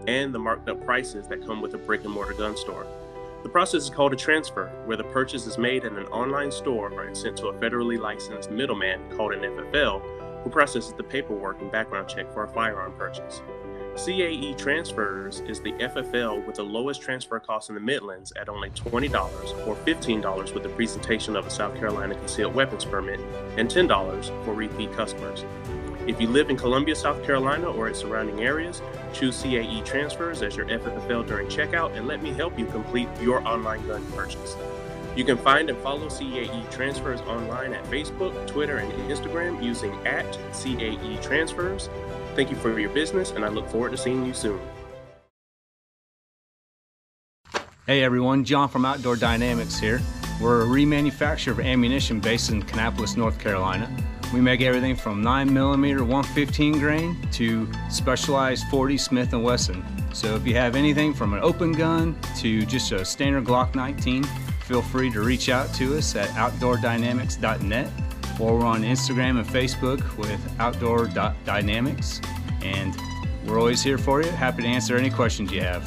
and 0.06 0.34
the 0.34 0.38
marked 0.38 0.68
up 0.68 0.84
prices 0.84 1.26
that 1.28 1.44
come 1.44 1.60
with 1.60 1.74
a 1.74 1.78
brick 1.78 2.04
and 2.04 2.12
mortar 2.12 2.34
gun 2.34 2.56
store. 2.56 2.86
The 3.42 3.48
process 3.48 3.84
is 3.84 3.90
called 3.90 4.12
a 4.12 4.16
transfer, 4.16 4.68
where 4.84 4.96
the 4.96 5.04
purchase 5.04 5.46
is 5.46 5.58
made 5.58 5.84
at 5.84 5.92
an 5.92 6.06
online 6.06 6.50
store 6.50 7.00
and 7.02 7.16
sent 7.16 7.36
to 7.38 7.48
a 7.48 7.54
federally 7.54 7.98
licensed 7.98 8.50
middleman 8.50 9.00
called 9.16 9.32
an 9.32 9.40
FFL, 9.40 10.02
who 10.42 10.50
processes 10.50 10.92
the 10.92 11.02
paperwork 11.02 11.60
and 11.60 11.70
background 11.70 12.08
check 12.08 12.32
for 12.32 12.44
a 12.44 12.48
firearm 12.48 12.92
purchase. 12.92 13.40
CAE 13.96 14.56
Transfers 14.56 15.40
is 15.40 15.60
the 15.60 15.72
FFL 15.72 16.46
with 16.46 16.56
the 16.56 16.62
lowest 16.62 17.00
transfer 17.00 17.40
cost 17.40 17.68
in 17.68 17.74
the 17.74 17.80
Midlands 17.80 18.32
at 18.40 18.48
only 18.48 18.70
$20 18.70 19.66
or 19.66 19.74
$15 19.74 20.54
with 20.54 20.62
the 20.62 20.68
presentation 20.68 21.34
of 21.34 21.46
a 21.46 21.50
South 21.50 21.74
Carolina 21.76 22.14
concealed 22.14 22.54
weapons 22.54 22.84
permit 22.84 23.18
and 23.56 23.68
$10 23.68 24.44
for 24.44 24.54
repeat 24.54 24.92
customers. 24.92 25.44
If 26.08 26.18
you 26.22 26.26
live 26.26 26.48
in 26.48 26.56
Columbia, 26.56 26.96
South 26.96 27.22
Carolina 27.22 27.70
or 27.70 27.86
its 27.86 27.98
surrounding 27.98 28.40
areas, 28.40 28.80
choose 29.12 29.42
CAE 29.42 29.84
Transfers 29.84 30.40
as 30.40 30.56
your 30.56 30.64
FFL 30.64 31.26
during 31.26 31.48
checkout 31.48 31.98
and 31.98 32.08
let 32.08 32.22
me 32.22 32.30
help 32.32 32.58
you 32.58 32.64
complete 32.64 33.10
your 33.20 33.46
online 33.46 33.86
gun 33.86 34.02
purchase. 34.12 34.56
You 35.14 35.24
can 35.24 35.36
find 35.36 35.68
and 35.68 35.78
follow 35.80 36.08
CAE 36.08 36.70
Transfers 36.70 37.20
online 37.20 37.74
at 37.74 37.84
Facebook, 37.84 38.46
Twitter, 38.46 38.78
and 38.78 38.90
Instagram 39.10 39.62
using 39.62 39.92
at 40.06 40.24
CAE 40.54 41.20
Transfers. 41.20 41.90
Thank 42.34 42.50
you 42.50 42.56
for 42.56 42.80
your 42.80 42.88
business, 42.88 43.32
and 43.32 43.44
I 43.44 43.48
look 43.48 43.68
forward 43.68 43.90
to 43.90 43.98
seeing 43.98 44.24
you 44.24 44.32
soon. 44.32 44.60
Hey 47.86 48.02
everyone, 48.02 48.44
John 48.44 48.70
from 48.70 48.86
Outdoor 48.86 49.16
Dynamics 49.16 49.78
here. 49.78 50.00
We're 50.40 50.62
a 50.62 50.66
remanufacturer 50.66 51.48
of 51.48 51.60
ammunition 51.60 52.18
based 52.18 52.50
in 52.50 52.62
Kannapolis, 52.62 53.14
North 53.14 53.38
Carolina. 53.38 53.94
We 54.32 54.42
make 54.42 54.60
everything 54.60 54.94
from 54.94 55.22
9mm 55.22 56.00
115 56.00 56.78
grain 56.78 57.28
to 57.32 57.66
specialized 57.88 58.66
40 58.70 58.98
Smith 58.98 59.32
& 59.32 59.32
Wesson. 59.32 59.82
So 60.12 60.34
if 60.34 60.46
you 60.46 60.54
have 60.54 60.76
anything 60.76 61.14
from 61.14 61.32
an 61.32 61.40
open 61.42 61.72
gun 61.72 62.14
to 62.38 62.66
just 62.66 62.92
a 62.92 63.06
standard 63.06 63.44
Glock 63.44 63.74
19, 63.74 64.24
feel 64.64 64.82
free 64.82 65.10
to 65.12 65.22
reach 65.22 65.48
out 65.48 65.72
to 65.74 65.96
us 65.96 66.14
at 66.14 66.28
outdoordynamics.net 66.30 67.90
or 68.38 68.58
we're 68.58 68.66
on 68.66 68.82
Instagram 68.82 69.38
and 69.38 69.48
Facebook 69.48 70.16
with 70.18 70.60
Outdoor 70.60 71.06
Dynamics. 71.46 72.20
And 72.62 72.94
we're 73.46 73.58
always 73.58 73.82
here 73.82 73.96
for 73.96 74.22
you. 74.22 74.28
Happy 74.30 74.62
to 74.62 74.68
answer 74.68 74.96
any 74.96 75.08
questions 75.08 75.50
you 75.50 75.62
have. 75.62 75.82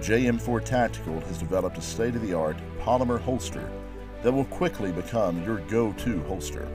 JM4 0.00 0.64
Tactical 0.64 1.20
has 1.20 1.38
developed 1.38 1.76
a 1.76 1.82
state 1.82 2.16
of 2.16 2.22
the 2.22 2.32
art 2.32 2.56
polymer 2.80 3.20
holster 3.20 3.70
that 4.22 4.32
will 4.32 4.44
quickly 4.46 4.92
become 4.92 5.42
your 5.44 5.58
go 5.68 5.92
to 5.92 6.22
holster. 6.24 6.68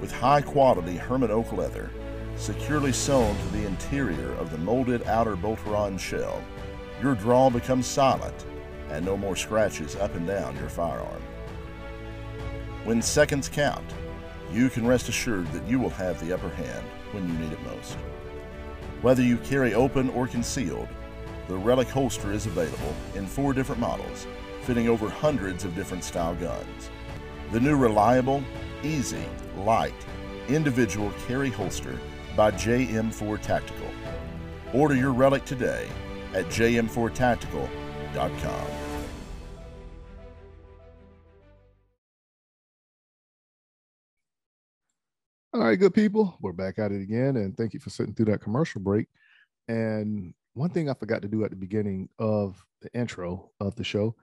With 0.00 0.12
high 0.12 0.42
quality 0.42 0.96
Hermann 0.96 1.30
oak 1.30 1.52
leather, 1.52 1.90
securely 2.36 2.92
sewn 2.92 3.36
to 3.36 3.48
the 3.48 3.66
interior 3.66 4.32
of 4.34 4.50
the 4.50 4.58
molded 4.58 5.06
outer 5.06 5.36
Boltaron 5.36 5.98
shell, 5.98 6.42
your 7.00 7.14
draw 7.14 7.50
becomes 7.50 7.86
silent 7.86 8.46
and 8.90 9.04
no 9.04 9.16
more 9.16 9.36
scratches 9.36 9.96
up 9.96 10.14
and 10.14 10.26
down 10.26 10.56
your 10.56 10.68
firearm. 10.68 11.22
When 12.84 13.02
seconds 13.02 13.48
count, 13.48 13.84
you 14.52 14.70
can 14.70 14.86
rest 14.86 15.08
assured 15.08 15.50
that 15.52 15.66
you 15.66 15.78
will 15.78 15.90
have 15.90 16.20
the 16.20 16.32
upper 16.32 16.50
hand 16.50 16.86
when 17.12 17.28
you 17.28 17.34
need 17.34 17.52
it 17.52 17.62
most. 17.64 17.96
Whether 19.02 19.22
you 19.22 19.38
carry 19.38 19.74
open 19.74 20.08
or 20.10 20.26
concealed, 20.26 20.88
the 21.48 21.56
Relic 21.56 21.88
holster 21.88 22.32
is 22.32 22.46
available 22.46 22.94
in 23.14 23.26
four 23.26 23.52
different 23.52 23.80
models, 23.80 24.26
fitting 24.66 24.88
over 24.88 25.08
hundreds 25.08 25.64
of 25.64 25.76
different 25.76 26.02
style 26.02 26.34
guns. 26.34 26.90
The 27.52 27.60
new 27.60 27.76
reliable, 27.76 28.42
easy, 28.82 29.24
light, 29.58 29.94
individual 30.48 31.12
carry 31.28 31.50
holster 31.50 31.96
by 32.36 32.50
JM4 32.50 33.40
Tactical. 33.40 33.86
Order 34.74 34.96
your 34.96 35.12
Relic 35.12 35.44
today 35.44 35.88
at 36.34 36.46
jm4tactical.com. 36.46 38.66
All 45.54 45.62
right, 45.62 45.78
good 45.78 45.94
people. 45.94 46.36
We're 46.40 46.52
back 46.52 46.80
at 46.80 46.90
it 46.90 47.00
again. 47.00 47.36
And 47.36 47.56
thank 47.56 47.72
you 47.72 47.80
for 47.80 47.90
sitting 47.90 48.14
through 48.14 48.26
that 48.26 48.42
commercial 48.42 48.80
break. 48.80 49.06
And 49.68 50.34
one 50.54 50.70
thing 50.70 50.90
I 50.90 50.94
forgot 50.94 51.22
to 51.22 51.28
do 51.28 51.44
at 51.44 51.50
the 51.50 51.56
beginning 51.56 52.08
of 52.18 52.62
the 52.82 52.92
intro 52.92 53.52
of 53.60 53.76
the 53.76 53.84
show 53.84 54.16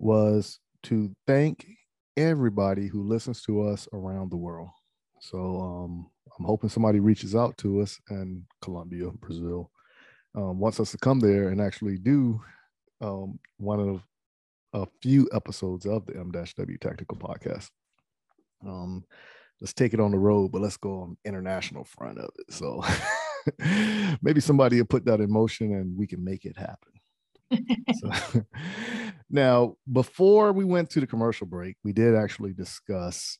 was 0.00 0.58
to 0.84 1.14
thank 1.26 1.66
everybody 2.16 2.86
who 2.86 3.02
listens 3.02 3.42
to 3.42 3.62
us 3.62 3.88
around 3.92 4.30
the 4.30 4.36
world. 4.36 4.70
So 5.20 5.60
um, 5.60 6.10
I'm 6.38 6.44
hoping 6.44 6.68
somebody 6.68 7.00
reaches 7.00 7.34
out 7.34 7.56
to 7.58 7.80
us 7.80 8.00
in 8.10 8.44
Colombia, 8.62 9.10
Brazil, 9.20 9.70
um, 10.34 10.58
wants 10.58 10.80
us 10.80 10.90
to 10.92 10.98
come 10.98 11.20
there 11.20 11.48
and 11.48 11.60
actually 11.60 11.98
do 11.98 12.40
um, 13.00 13.38
one 13.56 13.80
of 13.80 14.02
a 14.72 14.86
few 15.02 15.28
episodes 15.32 15.86
of 15.86 16.06
the 16.06 16.16
M-W 16.16 16.78
Tactical 16.78 17.16
Podcast. 17.16 17.70
Um, 18.66 19.04
let's 19.60 19.72
take 19.72 19.94
it 19.94 20.00
on 20.00 20.10
the 20.10 20.18
road, 20.18 20.52
but 20.52 20.60
let's 20.60 20.76
go 20.76 21.02
on 21.02 21.16
international 21.24 21.84
front 21.84 22.18
of 22.18 22.30
it. 22.38 22.52
So 22.52 22.84
maybe 24.22 24.40
somebody 24.40 24.78
will 24.78 24.86
put 24.86 25.04
that 25.06 25.20
in 25.20 25.30
motion 25.32 25.72
and 25.72 25.96
we 25.96 26.06
can 26.06 26.22
make 26.22 26.44
it 26.44 26.56
happen. 26.56 26.92
so, 27.94 28.42
now, 29.30 29.76
before 29.92 30.52
we 30.52 30.64
went 30.64 30.90
to 30.90 31.00
the 31.00 31.06
commercial 31.06 31.46
break, 31.46 31.76
we 31.84 31.92
did 31.92 32.14
actually 32.14 32.52
discuss 32.52 33.38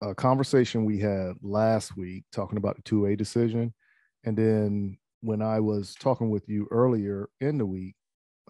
a 0.00 0.14
conversation 0.14 0.84
we 0.84 0.98
had 0.98 1.34
last 1.42 1.96
week 1.96 2.24
talking 2.32 2.58
about 2.58 2.76
the 2.76 2.82
2A 2.82 3.16
decision. 3.16 3.74
And 4.24 4.36
then 4.36 4.98
when 5.20 5.42
I 5.42 5.60
was 5.60 5.94
talking 5.94 6.30
with 6.30 6.48
you 6.48 6.68
earlier 6.70 7.28
in 7.40 7.58
the 7.58 7.66
week, 7.66 7.96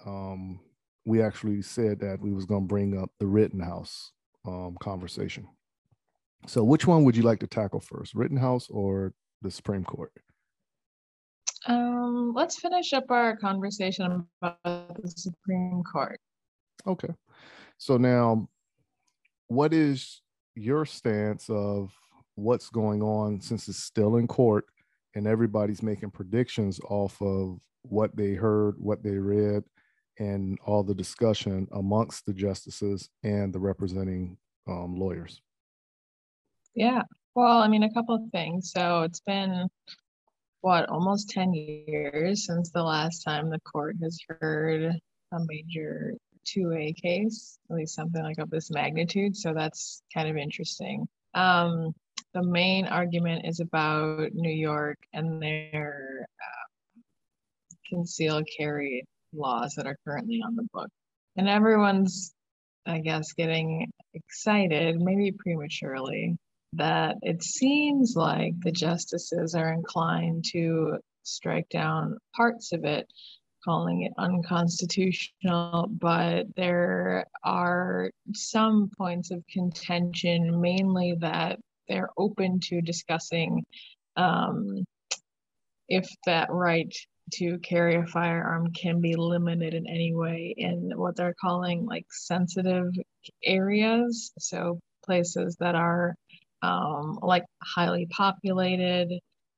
um, 0.05 0.61
we 1.07 1.23
actually 1.23 1.63
said 1.63 2.01
that 2.01 2.21
we 2.21 2.33
was 2.33 2.45
going 2.45 2.63
to 2.63 2.69
bring 2.69 2.99
up 2.99 3.11
the 3.21 3.27
Rittenhouse 3.27 4.13
um, 4.47 4.77
conversation. 4.81 5.47
So, 6.47 6.63
which 6.63 6.87
one 6.87 7.05
would 7.05 7.17
you 7.17 7.23
like 7.23 7.41
to 7.41 7.47
tackle 7.47 7.81
first, 7.81 8.15
Rittenhouse 8.15 8.69
or 8.69 9.15
the 9.41 9.51
Supreme 9.51 9.85
Court? 9.85 10.13
Um, 11.67 12.33
let's 12.35 12.59
finish 12.59 12.93
up 12.93 13.11
our 13.11 13.37
conversation 13.37 14.27
about 14.43 15.03
the 15.03 15.09
Supreme 15.09 15.83
Court. 15.91 16.21
Okay. 16.87 17.12
So 17.79 17.97
now, 17.97 18.49
what 19.49 19.73
is 19.73 20.23
your 20.55 20.87
stance 20.87 21.49
of 21.50 21.93
what's 22.35 22.71
going 22.71 23.03
on 23.03 23.41
since 23.41 23.69
it's 23.69 23.83
still 23.83 24.17
in 24.17 24.26
court 24.26 24.64
and 25.14 25.26
everybody's 25.26 25.83
making 25.83 26.11
predictions 26.11 26.81
off 26.88 27.21
of 27.23 27.61
what 27.83 28.17
they 28.17 28.35
heard, 28.35 28.75
what 28.79 29.03
they 29.03 29.17
read, 29.17 29.62
and 30.19 30.59
all 30.64 30.83
the 30.83 30.95
discussion 30.95 31.69
amongst 31.73 32.26
the 32.26 32.33
justices 32.33 33.09
and 33.23 33.53
the 33.53 33.59
representing 33.59 34.37
um, 34.67 34.97
lawyers? 34.97 35.41
Yeah. 36.75 37.03
Well, 37.35 37.59
I 37.59 37.69
mean, 37.69 37.83
a 37.83 37.93
couple 37.93 38.14
of 38.14 38.31
things. 38.33 38.73
So 38.73 39.03
it's 39.03 39.21
been 39.21 39.69
what 40.61 40.88
almost 40.88 41.31
10 41.31 41.53
years 41.53 42.47
since 42.47 42.71
the 42.71 42.83
last 42.83 43.21
time 43.21 43.50
the 43.50 43.61
court 43.61 43.97
has 44.03 44.19
heard 44.41 44.95
a 45.33 45.38
major 45.47 46.14
2A 46.45 47.01
case, 47.01 47.59
at 47.71 47.77
least 47.77 47.95
something 47.95 48.23
like 48.23 48.39
of 48.39 48.51
this 48.51 48.71
magnitude. 48.71 49.37
So 49.37 49.53
that's 49.55 50.03
kind 50.13 50.29
of 50.29 50.37
interesting. 50.37 51.07
Um, 51.35 51.95
the 52.33 52.43
main 52.43 52.87
argument 52.87 53.47
is 53.47 53.61
about 53.61 54.33
New 54.35 54.53
York 54.53 54.99
and 55.13 55.41
their 55.41 56.27
uh, 56.41 57.01
concealed 57.89 58.47
carry 58.57 59.05
laws 59.33 59.75
that 59.77 59.87
are 59.87 59.97
currently 60.05 60.43
on 60.45 60.57
the 60.57 60.67
book. 60.73 60.89
And 61.37 61.49
everyone's, 61.49 62.33
I 62.87 62.99
guess, 62.99 63.33
getting 63.33 63.91
excited, 64.15 65.01
maybe 65.01 65.33
prematurely, 65.33 66.37
that 66.75 67.17
it 67.23 67.43
seems 67.43 68.15
like 68.17 68.55
the 68.61 68.73
justices 68.73 69.55
are 69.55 69.73
inclined 69.73 70.45
to 70.53 70.99
strike 71.23 71.69
down 71.69 72.19
parts 72.35 72.73
of 72.73 72.85
it, 72.85 73.07
calling 73.64 74.02
it 74.02 74.12
unconstitutional, 74.18 75.88
but 75.88 76.47
there 76.56 77.26
are 77.42 78.11
some 78.33 78.90
points 78.97 79.30
of 79.30 79.42
contention, 79.50 80.61
mainly 80.61 81.14
that 81.21 81.59
they're 81.88 82.11
open 82.16 82.61
to 82.61 82.80
discussing 82.80 83.64
um, 84.16 84.85
if 85.88 86.09
that 86.26 86.50
right 86.50 86.94
to 87.33 87.59
carry 87.59 87.97
a 87.97 88.06
firearm 88.06 88.71
can 88.73 89.00
be 89.00 89.16
limited 89.16 89.75
in 89.75 89.87
any 89.88 90.14
way 90.14 90.54
in 90.56 90.92
what 90.94 91.16
they're 91.16 91.35
calling 91.40 91.87
like 91.87 92.06
sensitive 92.11 92.87
areas. 93.42 94.33
So 94.38 94.78
places 95.04 95.56
that 95.61 95.75
are 95.75 96.14
um, 96.62 97.18
like 97.23 97.44
highly 97.62 98.06
populated 98.11 99.12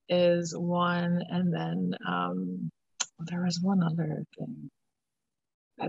is 0.09 0.55
one, 0.57 1.23
and 1.29 1.53
then 1.53 1.95
um, 2.07 2.71
there 3.21 3.43
was 3.43 3.61
one 3.61 3.83
other 3.83 4.25
thing. 4.39 4.71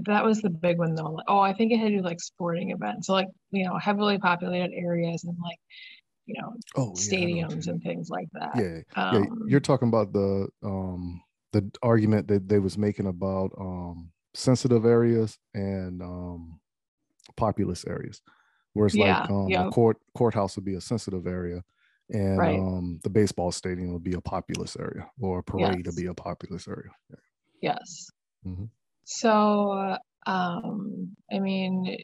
That 0.05 0.25
was 0.25 0.41
the 0.41 0.50
big 0.50 0.77
one 0.77 0.96
though. 0.96 1.19
Oh, 1.27 1.39
I 1.39 1.53
think 1.53 1.72
it 1.72 1.77
had 1.79 1.89
to 1.89 1.98
do 1.98 2.01
like 2.01 2.19
sporting 2.19 2.72
events. 2.72 3.07
So 3.07 3.13
like 3.13 3.27
you 3.51 3.65
know 3.65 3.77
heavily 3.77 4.17
populated 4.17 4.74
areas 4.74 5.24
and 5.24 5.38
like 5.41 5.57
you 6.25 6.41
know 6.41 6.53
oh, 6.75 6.91
stadiums 6.91 7.65
yeah, 7.65 7.72
and 7.72 7.84
things 7.84 8.10
like 8.10 8.27
that. 8.34 8.51
Yeah, 8.55 9.01
um, 9.01 9.24
yeah. 9.24 9.46
You're 9.48 9.60
talking 9.62 9.88
about 9.88 10.12
the 10.12 10.50
um 10.63 11.22
the 11.53 11.69
argument 11.81 12.27
that 12.27 12.50
they 12.50 12.60
was 12.60 12.77
making 12.77 13.07
about 13.07 13.51
um 13.57 14.12
sensitive 14.34 14.86
areas 14.86 15.38
and 15.53 16.01
um 16.01 16.60
populous 17.36 17.86
areas 17.86 18.22
Whereas 18.77 18.96
Yeah, 18.96 19.22
like 19.22 19.29
um, 19.31 19.48
yeah. 19.50 19.63
the 19.63 19.72
court 19.72 19.98
courthouse 20.15 20.55
would 20.55 20.65
be 20.65 20.75
a 20.75 20.81
sensitive 20.81 21.25
area, 21.25 21.63
and 22.10 22.38
Right. 22.38 22.60
um, 22.60 23.00
the 23.04 23.10
baseball 23.10 23.52
stadium 23.52 23.94
would 23.94 24.04
be 24.04 24.14
a 24.14 24.22
populous 24.22 24.76
area, 24.78 25.10
or 25.20 25.40
a 25.40 25.44
parade 25.44 25.86
Yes. 25.86 25.86
would 25.88 25.96
be 26.02 26.08
a 26.08 26.14
populous 26.14 26.68
area. 26.68 26.92
Yes. 27.62 28.08
Mhm. 28.46 28.70
So, 29.04 29.98
um, 30.26 31.16
I 31.32 31.40
mean, 31.40 31.98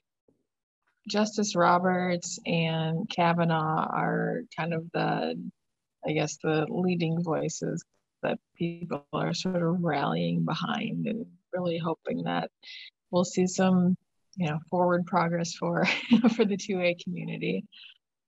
Justice 1.08 1.56
Roberts 1.56 2.40
and 2.46 3.10
Kavanaugh 3.10 3.88
are 3.92 4.44
kind 4.56 4.74
of 4.74 4.90
the, 4.92 5.36
I 6.06 6.12
guess, 6.14 6.38
the 6.38 6.66
leading 6.70 7.22
voices 7.22 7.84
that 8.22 8.40
people 8.56 9.06
are 9.12 9.34
sort 9.34 9.62
of 9.62 9.84
rallying 9.84 10.46
behind 10.46 11.08
and 11.08 11.26
really 11.52 11.78
hoping 11.78 12.24
that 12.24 12.50
we'll 13.12 13.26
see 13.26 13.48
some, 13.48 13.98
you 14.38 14.48
know, 14.48 14.60
forward 14.70 15.06
progress 15.06 15.54
for 15.54 15.86
for 16.36 16.46
the 16.46 16.56
2A 16.58 16.96
community. 17.04 17.66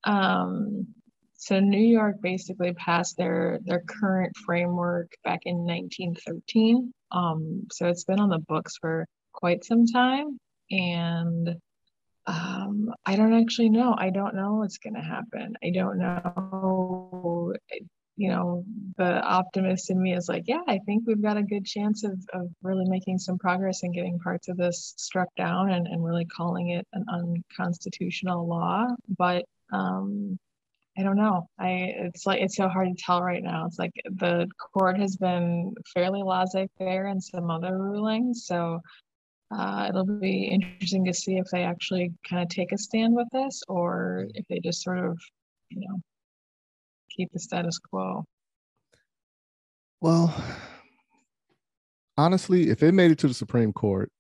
Um, 0.04 0.94
so 1.38 1.60
New 1.60 1.78
York 1.78 2.22
basically 2.22 2.74
passed 2.74 3.18
their 3.18 3.60
their 3.66 3.82
current 3.82 4.36
framework 4.46 5.12
back 5.24 5.42
in 5.46 5.58
1913. 5.58 6.94
Um, 7.12 7.68
so 7.72 7.88
it's 7.88 8.04
been 8.06 8.20
on 8.20 8.30
the 8.30 8.40
books 8.40 8.78
for 8.80 9.06
quite 9.34 9.64
some 9.64 9.86
time, 9.86 10.40
and 10.72 11.56
um, 12.28 12.94
I 13.06 13.16
don't 13.16 13.40
actually 13.40 13.70
know. 13.70 13.96
I 13.98 14.10
don't 14.10 14.36
know 14.36 14.56
what's 14.56 14.78
going 14.78 14.96
to 14.96 15.02
happen. 15.02 15.56
I 15.64 15.72
don't 15.72 16.00
know. 16.00 17.54
You 18.18 18.30
know, 18.30 18.64
the 18.98 19.22
optimist 19.22 19.90
in 19.90 20.02
me 20.02 20.14
is 20.14 20.30
like, 20.30 20.44
yeah, 20.48 20.62
I 20.68 20.80
think 20.86 21.04
we've 21.06 21.22
got 21.22 21.36
a 21.36 21.44
good 21.44 21.66
chance 21.66 22.06
of, 22.06 22.18
of 22.34 22.48
really 22.64 22.86
making 22.88 23.18
some 23.18 23.38
progress 23.38 23.84
and 23.84 23.94
getting 23.94 24.20
parts 24.20 24.48
of 24.48 24.56
this 24.56 24.94
struck 24.96 25.28
down 25.36 25.70
and, 25.70 25.86
and 25.86 26.02
really 26.02 26.24
calling 26.24 26.70
it 26.70 26.88
an 26.94 27.04
unconstitutional 27.10 28.48
law. 28.48 28.88
But 29.18 29.44
um, 29.74 30.40
I 30.98 31.04
don't 31.04 31.18
know. 31.18 31.50
I 31.60 31.94
it's 31.98 32.26
like 32.26 32.42
it's 32.42 32.56
so 32.56 32.70
hard 32.70 32.88
to 32.88 33.04
tell 33.04 33.22
right 33.22 33.44
now. 33.44 33.66
It's 33.66 33.78
like 33.80 33.92
the 34.06 34.48
court 34.74 34.98
has 34.98 35.18
been 35.18 35.74
fairly 35.94 36.24
laissez-faire 36.24 37.08
in 37.08 37.20
some 37.20 37.52
other 37.52 37.78
rulings, 37.78 38.46
so 38.46 38.80
uh, 39.52 39.88
it'll 39.90 40.06
be 40.06 40.46
interesting 40.46 41.06
to 41.06 41.14
see 41.14 41.38
if 41.38 41.48
they 41.52 41.64
actually 41.64 42.14
kind 42.28 42.42
of 42.42 42.50
take 42.50 42.72
a 42.72 42.78
stand 42.78 43.16
with 43.16 43.28
this 43.32 43.62
or 43.68 44.26
if 44.34 44.46
they 44.48 44.60
just 44.60 44.82
sort 44.82 45.00
of, 45.00 45.20
you 45.70 45.82
know, 45.82 46.00
keep 47.10 47.32
the 47.32 47.40
status 47.40 47.78
quo. 47.78 48.26
Well, 50.02 50.34
honestly, 52.18 52.70
if 52.70 52.84
it 52.84 52.94
made 52.94 53.12
it 53.12 53.20
to 53.20 53.28
the 53.28 53.34
Supreme 53.34 53.74
Court, 53.74 54.12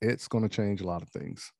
it's 0.00 0.28
going 0.28 0.42
to 0.42 0.54
change 0.54 0.80
a 0.80 0.86
lot 0.86 1.02
of 1.02 1.08
things. 1.08 1.52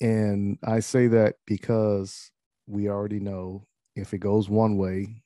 And 0.00 0.58
I 0.64 0.80
say 0.80 1.06
that 1.08 1.36
because 1.46 2.30
we 2.66 2.88
already 2.88 3.20
know 3.20 3.66
if 3.96 4.14
it 4.14 4.18
goes 4.18 4.48
one 4.48 4.76
way, 4.76 5.22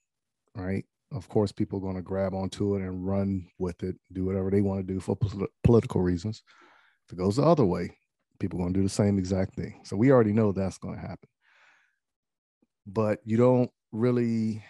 right? 0.54 0.84
Of 1.12 1.28
course, 1.28 1.52
people 1.52 1.78
are 1.78 1.82
going 1.82 1.96
to 1.96 2.02
grab 2.02 2.34
onto 2.34 2.76
it 2.76 2.82
and 2.82 3.06
run 3.06 3.46
with 3.58 3.82
it, 3.82 3.96
do 4.12 4.24
whatever 4.24 4.50
they 4.50 4.60
want 4.60 4.86
to 4.86 4.92
do 4.92 5.00
for 5.00 5.16
pol- 5.16 5.46
political 5.64 6.02
reasons. 6.02 6.42
If 7.06 7.12
it 7.12 7.16
goes 7.16 7.36
the 7.36 7.42
other 7.42 7.64
way, 7.64 7.96
people 8.38 8.58
are 8.58 8.62
going 8.62 8.74
to 8.74 8.80
do 8.80 8.84
the 8.84 8.90
same 8.90 9.18
exact 9.18 9.54
thing. 9.54 9.80
So 9.84 9.96
we 9.96 10.10
already 10.10 10.32
know 10.32 10.52
that's 10.52 10.78
going 10.78 10.96
to 10.96 11.00
happen. 11.00 11.28
But 12.86 13.20
you 13.24 13.36
don't 13.36 13.70
really 13.92 14.62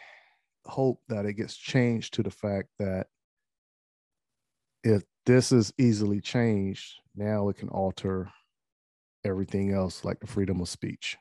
hope 0.65 1.01
that 1.09 1.27
it 1.27 1.35
gets 1.35 1.57
changed 1.57 2.15
to 2.15 2.23
the 2.23 2.31
fact 2.31 2.69
that 2.79 3.09
if 4.85 5.03
this 5.27 5.51
is 5.51 5.73
easily 5.79 6.21
changed, 6.21 6.95
now 7.17 7.49
it 7.49 7.57
can 7.57 7.69
alter 7.69 8.31
everything 9.25 9.73
else, 9.73 10.05
like 10.05 10.21
the 10.21 10.27
freedom 10.27 10.61
of 10.61 10.69
speech. 10.69 11.17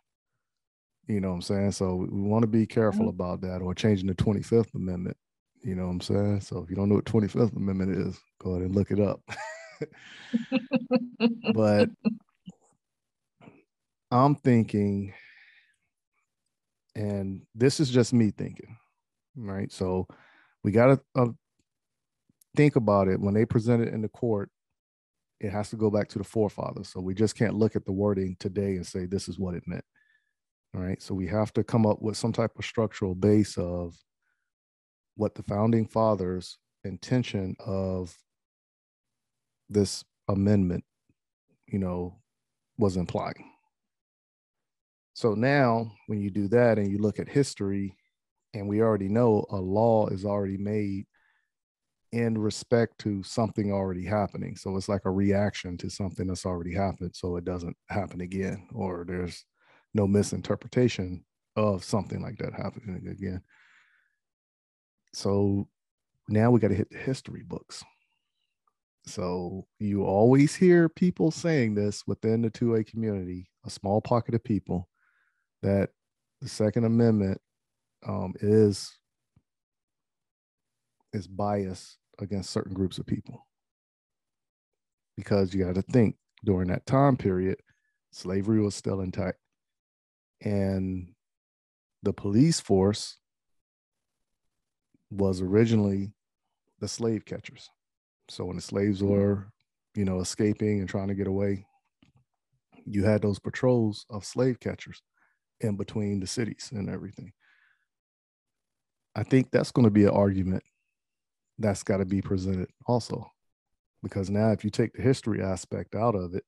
You 1.08 1.22
know 1.22 1.30
what 1.30 1.36
I'm 1.36 1.42
saying? 1.42 1.72
So 1.72 1.96
we, 1.96 2.22
want 2.22 2.44
to 2.44 2.48
be 2.48 2.66
careful 2.66 3.08
Mhm. 3.08 3.10
about 3.10 3.42
that 3.42 3.62
or 3.62 3.74
changing 3.74 4.08
the 4.08 4.16
25th 4.16 4.74
Amendment. 4.76 5.18
You 5.64 5.76
know 5.76 5.86
what 5.86 5.92
I'm 5.92 6.02
saying? 6.02 6.42
So 6.42 6.60
if 6.60 6.70
you 6.70 6.76
don't 6.76 6.90
know 6.90 6.96
what 6.96 7.06
25th 7.06 7.56
Amendment 7.56 7.92
is, 7.98 8.20
go 8.40 8.52
ahead 8.52 8.64
and 8.64 8.76
look 8.76 8.92
it 8.92 9.00
up. 9.00 9.22
but 11.54 11.90
I'm 14.12 14.36
thinking, 14.36 15.14
and 16.96 17.42
this 17.56 17.80
is 17.80 17.90
just 17.90 18.14
me 18.14 18.32
thinking, 18.32 18.78
right? 19.36 19.72
So 19.72 20.08
we 20.64 20.72
got 20.72 20.88
to 20.88 21.02
uh, 21.16 21.28
think 22.56 22.76
about 22.76 23.08
it 23.08 23.20
when 23.20 23.34
they 23.34 23.46
present 23.46 23.82
it 23.82 23.94
in 23.94 24.02
the 24.02 24.10
court. 24.10 24.50
It 25.40 25.52
has 25.52 25.70
to 25.70 25.78
go 25.78 25.90
back 25.92 26.10
to 26.10 26.18
the 26.18 26.24
forefathers. 26.24 26.90
So 26.90 27.00
we 27.00 27.14
just 27.14 27.36
can't 27.38 27.56
look 27.56 27.76
at 27.76 27.86
the 27.86 27.92
wording 27.92 28.36
today 28.40 28.76
and 28.76 28.86
say 28.86 29.06
this 29.06 29.30
is 29.30 29.40
what 29.40 29.56
it 29.56 29.64
meant. 29.68 29.86
Right. 30.78 31.02
So 31.02 31.16
we 31.16 31.26
have 31.28 31.52
to 31.54 31.64
come 31.64 31.88
up 31.88 32.04
with 32.04 32.18
some 32.18 32.32
type 32.32 32.52
of 32.58 32.64
structural 32.64 33.16
base 33.16 33.58
of 33.58 33.96
what 35.16 35.34
the 35.34 35.42
founding 35.42 35.88
fathers' 35.88 36.60
intention 36.84 37.56
of 37.66 38.16
this 39.70 40.04
amendment, 40.28 40.84
you 41.66 41.80
know, 41.80 42.20
was 42.78 42.96
implying. 42.96 43.52
So 45.16 45.34
now, 45.34 45.92
when 46.06 46.22
you 46.22 46.30
do 46.30 46.48
that 46.50 46.78
and 46.78 46.92
you 46.92 47.00
look 47.00 47.18
at 47.18 47.28
history, 47.28 47.98
and 48.54 48.68
we 48.68 48.82
already 48.82 49.10
know 49.10 49.46
a 49.50 49.58
law 49.58 50.08
is 50.08 50.26
already 50.26 50.58
made 50.58 51.06
in 52.12 52.38
respect 52.38 53.00
to 53.00 53.24
something 53.24 53.72
already 53.72 54.06
happening. 54.06 54.56
So 54.56 54.78
it's 54.78 54.88
like 54.88 55.06
a 55.06 55.12
reaction 55.12 55.76
to 55.80 55.90
something 55.90 56.28
that's 56.28 56.46
already 56.46 56.76
happened. 56.76 57.16
So 57.16 57.36
it 57.36 57.46
doesn't 57.46 57.76
happen 57.90 58.22
again, 58.22 58.68
or 58.74 59.06
there's 59.08 59.44
no 59.94 60.08
misinterpretation 60.08 61.24
of 61.56 61.84
something 61.84 62.22
like 62.22 62.38
that 62.38 62.54
happening 62.54 63.08
again. 63.08 63.42
So 65.14 65.68
now 66.28 66.52
we 66.52 66.60
got 66.60 66.68
to 66.70 66.76
hit 66.76 66.90
the 66.92 66.98
history 66.98 67.44
books. 67.44 67.84
So 69.06 69.66
you 69.80 70.04
always 70.04 70.54
hear 70.54 70.90
people 70.90 71.32
saying 71.32 71.76
this 71.76 72.06
within 72.06 72.42
the 72.42 72.52
2A 72.52 72.86
community, 72.88 73.50
a 73.66 73.70
small 73.70 74.02
pocket 74.02 74.36
of 74.36 74.44
people, 74.44 74.90
that 75.62 75.90
the 76.42 76.50
Second 76.50 76.84
Amendment 76.84 77.40
um, 78.06 78.34
is 78.42 78.94
is 81.14 81.28
biased 81.28 81.98
against 82.20 82.50
certain 82.50 82.74
groups 82.74 82.98
of 82.98 83.06
people. 83.06 83.48
Because 85.16 85.54
you 85.54 85.66
got 85.66 85.76
to 85.76 85.82
think 85.82 86.16
during 86.46 86.68
that 86.68 86.86
time 86.86 87.18
period, 87.18 87.58
slavery 88.12 88.62
was 88.62 88.76
still 88.76 89.02
intact, 89.02 89.40
and 90.42 91.10
the 92.04 92.14
police 92.14 92.60
force 92.60 93.18
was 95.10 95.42
originally 95.42 96.14
the 96.80 96.88
slave 96.88 97.26
catchers. 97.26 97.70
So 98.30 98.46
when 98.46 98.56
the 98.56 98.62
slaves 98.62 99.02
mm-hmm. 99.02 99.12
were, 99.12 99.48
you 99.96 100.06
know, 100.06 100.20
escaping 100.20 100.80
and 100.80 100.90
trying 100.90 101.08
to 101.08 101.16
get 101.16 101.28
away, 101.28 101.66
you 102.86 103.04
had 103.04 103.22
those 103.22 103.40
patrols 103.40 104.06
of 104.10 104.26
slave 104.26 104.60
catchers 104.60 105.02
in 105.62 105.76
between 105.76 106.20
the 106.20 106.28
cities 106.28 106.70
and 106.74 106.90
everything. 106.90 107.34
I 109.16 109.24
think 109.24 109.50
that's 109.52 109.72
going 109.72 109.86
to 109.86 109.92
be 109.92 110.04
an 110.04 110.12
argument 110.12 110.64
that's 111.58 111.84
got 111.84 111.98
to 111.98 112.06
be 112.06 112.22
presented 112.22 112.70
also. 112.86 113.32
Because 114.04 114.30
now, 114.30 114.52
if 114.52 114.64
you 114.64 114.70
take 114.70 114.94
the 114.94 115.02
history 115.02 115.42
aspect 115.42 115.96
out 115.96 116.14
of 116.14 116.36
it, 116.36 116.44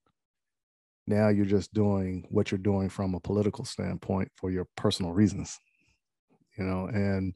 now 1.09 1.29
you're 1.29 1.45
just 1.45 1.73
doing 1.73 2.25
what 2.29 2.51
you're 2.51 2.59
doing 2.59 2.87
from 2.87 3.15
a 3.15 3.19
political 3.19 3.65
standpoint 3.65 4.31
for 4.35 4.51
your 4.51 4.67
personal 4.77 5.11
reasons, 5.11 5.59
you 6.57 6.63
know, 6.63 6.85
and 6.85 7.33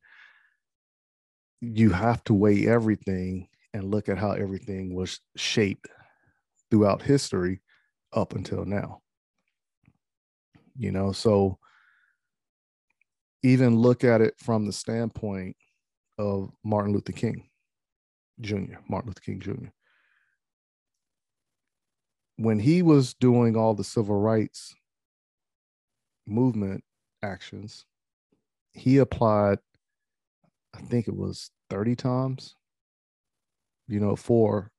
you 1.59 1.89
have 1.89 2.23
to 2.25 2.33
weigh 2.33 2.67
everything 2.67 3.47
and 3.73 3.89
look 3.89 4.09
at 4.09 4.17
how 4.19 4.31
everything 4.31 4.93
was 4.93 5.19
shaped 5.35 5.87
throughout 6.69 7.01
history 7.01 7.61
up 8.13 8.35
until 8.35 8.63
now. 8.63 9.01
You 10.77 10.91
know, 10.91 11.11
so 11.11 11.57
even 13.41 13.77
look 13.77 14.03
at 14.03 14.21
it 14.21 14.35
from 14.37 14.65
the 14.65 14.73
standpoint 14.73 15.55
of 16.17 16.51
Martin 16.63 16.93
Luther 16.93 17.11
King 17.11 17.49
Jr., 18.39 18.77
Martin 18.87 19.09
Luther 19.09 19.21
King 19.21 19.39
Jr. 19.39 19.69
When 22.37 22.59
he 22.59 22.81
was 22.81 23.13
doing 23.13 23.55
all 23.55 23.73
the 23.73 23.83
civil 23.83 24.19
rights 24.19 24.75
movement 26.25 26.83
actions, 27.21 27.85
he 28.71 28.97
applied, 28.97 29.59
I 30.73 30.81
think 30.81 31.07
it 31.07 31.15
was 31.15 31.51
30 31.69 31.95
times, 31.95 32.55
you 33.87 33.99
know, 33.99 34.15
for 34.15 34.71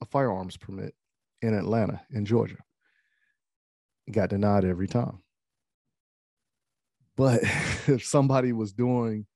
a 0.00 0.06
firearms 0.06 0.56
permit 0.56 0.94
in 1.42 1.54
Atlanta, 1.54 2.02
in 2.10 2.24
Georgia. 2.24 2.58
Got 4.10 4.30
denied 4.30 4.64
every 4.64 4.86
time. 4.86 5.22
But 7.16 7.40
if 7.86 8.04
somebody 8.04 8.52
was 8.52 8.72
doing 8.72 9.26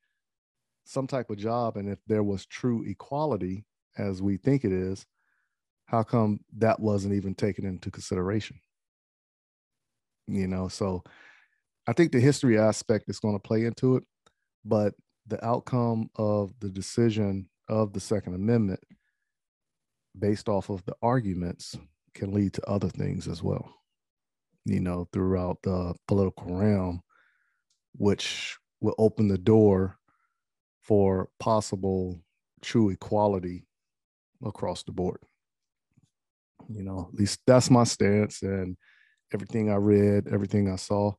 some 0.85 1.07
type 1.07 1.31
of 1.31 1.39
job 1.39 1.77
and 1.77 1.89
if 1.89 1.99
there 2.07 2.23
was 2.23 2.47
true 2.47 2.85
equality 2.85 3.65
as 3.99 4.23
we 4.23 4.37
think 4.37 4.65
it 4.65 4.73
is, 4.73 5.07
how 5.91 6.03
come 6.03 6.41
that 6.59 6.81
wasn't 6.81 7.15
even 7.15 7.35
taken 7.35 7.67
into 7.67 7.91
consideration? 7.91 8.61
you 10.31 10.47
know. 10.47 10.69
So 10.69 11.03
I 11.87 11.93
think 11.93 12.13
the 12.13 12.21
history 12.21 12.59
aspect 12.59 13.09
is 13.09 13.21
going 13.21 13.35
to 13.35 13.41
play 13.41 13.65
into 13.65 13.97
it, 13.97 14.05
but 14.65 14.95
the 15.27 15.45
outcome 15.45 16.11
of 16.17 16.53
the 16.61 16.69
decision 16.69 17.49
of 17.69 17.93
the 17.93 18.01
Second 18.01 18.35
Amendment, 18.35 18.81
based 20.19 20.49
off 20.49 20.71
of 20.71 20.85
the 20.85 20.95
arguments, 21.03 21.77
can 22.15 22.33
lead 22.33 22.53
to 22.55 22.69
other 22.69 22.89
things 22.89 23.29
as 23.29 23.43
well. 23.43 23.75
You 24.65 24.81
know, 24.81 25.09
throughout 25.13 25.63
the 25.63 25.95
political 26.07 26.55
realm, 26.55 27.03
which 27.97 28.57
will 28.81 28.95
open 28.99 29.29
the 29.29 29.39
door 29.39 29.97
for 30.83 31.29
possible 31.39 32.21
true 32.63 32.91
equality 32.91 33.65
across 34.45 34.83
the 34.83 34.93
board. 34.93 35.21
You 36.73 36.85
know, 36.85 37.09
at 37.13 37.19
least 37.19 37.41
that's 37.47 37.71
my 37.71 37.85
stance 37.85 38.43
and 38.43 38.77
everything 39.35 39.71
I 39.71 39.77
read, 39.77 40.29
everything 40.29 40.71
I 40.71 40.77
saw. 40.77 41.13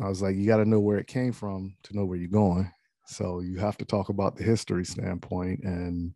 I 0.00 0.08
was 0.08 0.22
like, 0.22 0.36
you 0.36 0.46
got 0.46 0.58
to 0.58 0.64
know 0.64 0.80
where 0.80 0.98
it 0.98 1.06
came 1.06 1.32
from 1.32 1.76
to 1.84 1.96
know 1.96 2.04
where 2.04 2.18
you're 2.18 2.28
going. 2.28 2.70
So 3.06 3.40
you 3.40 3.58
have 3.58 3.76
to 3.78 3.84
talk 3.84 4.08
about 4.08 4.36
the 4.36 4.44
history 4.44 4.84
standpoint 4.84 5.60
and 5.64 6.14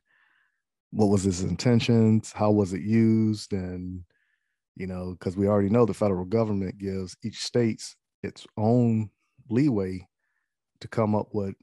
what 0.90 1.06
was 1.06 1.24
his 1.24 1.42
intentions, 1.42 2.32
how 2.32 2.52
was 2.52 2.72
it 2.72 2.82
used, 2.82 3.52
and 3.52 4.04
you 4.76 4.86
know, 4.86 5.16
because 5.18 5.36
we 5.36 5.48
already 5.48 5.68
know 5.68 5.84
the 5.84 5.94
federal 5.94 6.24
government 6.24 6.78
gives 6.78 7.16
each 7.24 7.42
state's 7.42 7.96
its 8.22 8.46
own 8.56 9.10
leeway 9.50 10.06
to 10.80 10.88
come 10.88 11.14
up 11.14 11.28
with 11.32 11.54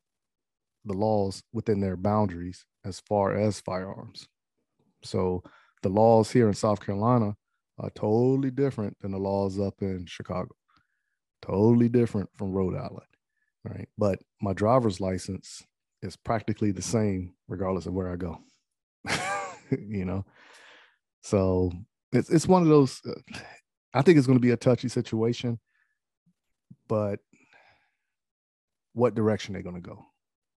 the 0.85 0.93
laws 0.93 1.43
within 1.53 1.79
their 1.79 1.97
boundaries 1.97 2.65
as 2.85 3.01
far 3.07 3.37
as 3.37 3.61
firearms. 3.61 4.27
So 5.03 5.43
the 5.81 5.89
laws 5.89 6.31
here 6.31 6.47
in 6.47 6.53
South 6.53 6.83
Carolina 6.85 7.35
are 7.79 7.89
totally 7.91 8.51
different 8.51 8.97
than 8.99 9.11
the 9.11 9.17
laws 9.17 9.59
up 9.59 9.81
in 9.81 10.05
Chicago. 10.05 10.55
Totally 11.41 11.89
different 11.89 12.29
from 12.37 12.51
Rhode 12.51 12.75
Island, 12.75 13.07
right? 13.63 13.89
But 13.97 14.19
my 14.41 14.53
driver's 14.53 14.99
license 14.99 15.63
is 16.01 16.15
practically 16.15 16.71
the 16.71 16.81
same 16.81 17.33
regardless 17.47 17.87
of 17.87 17.93
where 17.93 18.11
I 18.11 18.15
go. 18.15 18.39
you 19.71 20.05
know, 20.05 20.25
so 21.23 21.71
it's 22.11 22.29
it's 22.29 22.47
one 22.47 22.61
of 22.61 22.67
those. 22.67 23.01
Uh, 23.05 23.39
I 23.93 24.03
think 24.03 24.17
it's 24.17 24.27
going 24.27 24.37
to 24.37 24.41
be 24.41 24.51
a 24.51 24.57
touchy 24.57 24.87
situation, 24.87 25.59
but 26.87 27.19
what 28.93 29.15
direction 29.15 29.53
they're 29.53 29.63
going 29.63 29.81
to 29.81 29.81
go? 29.81 30.05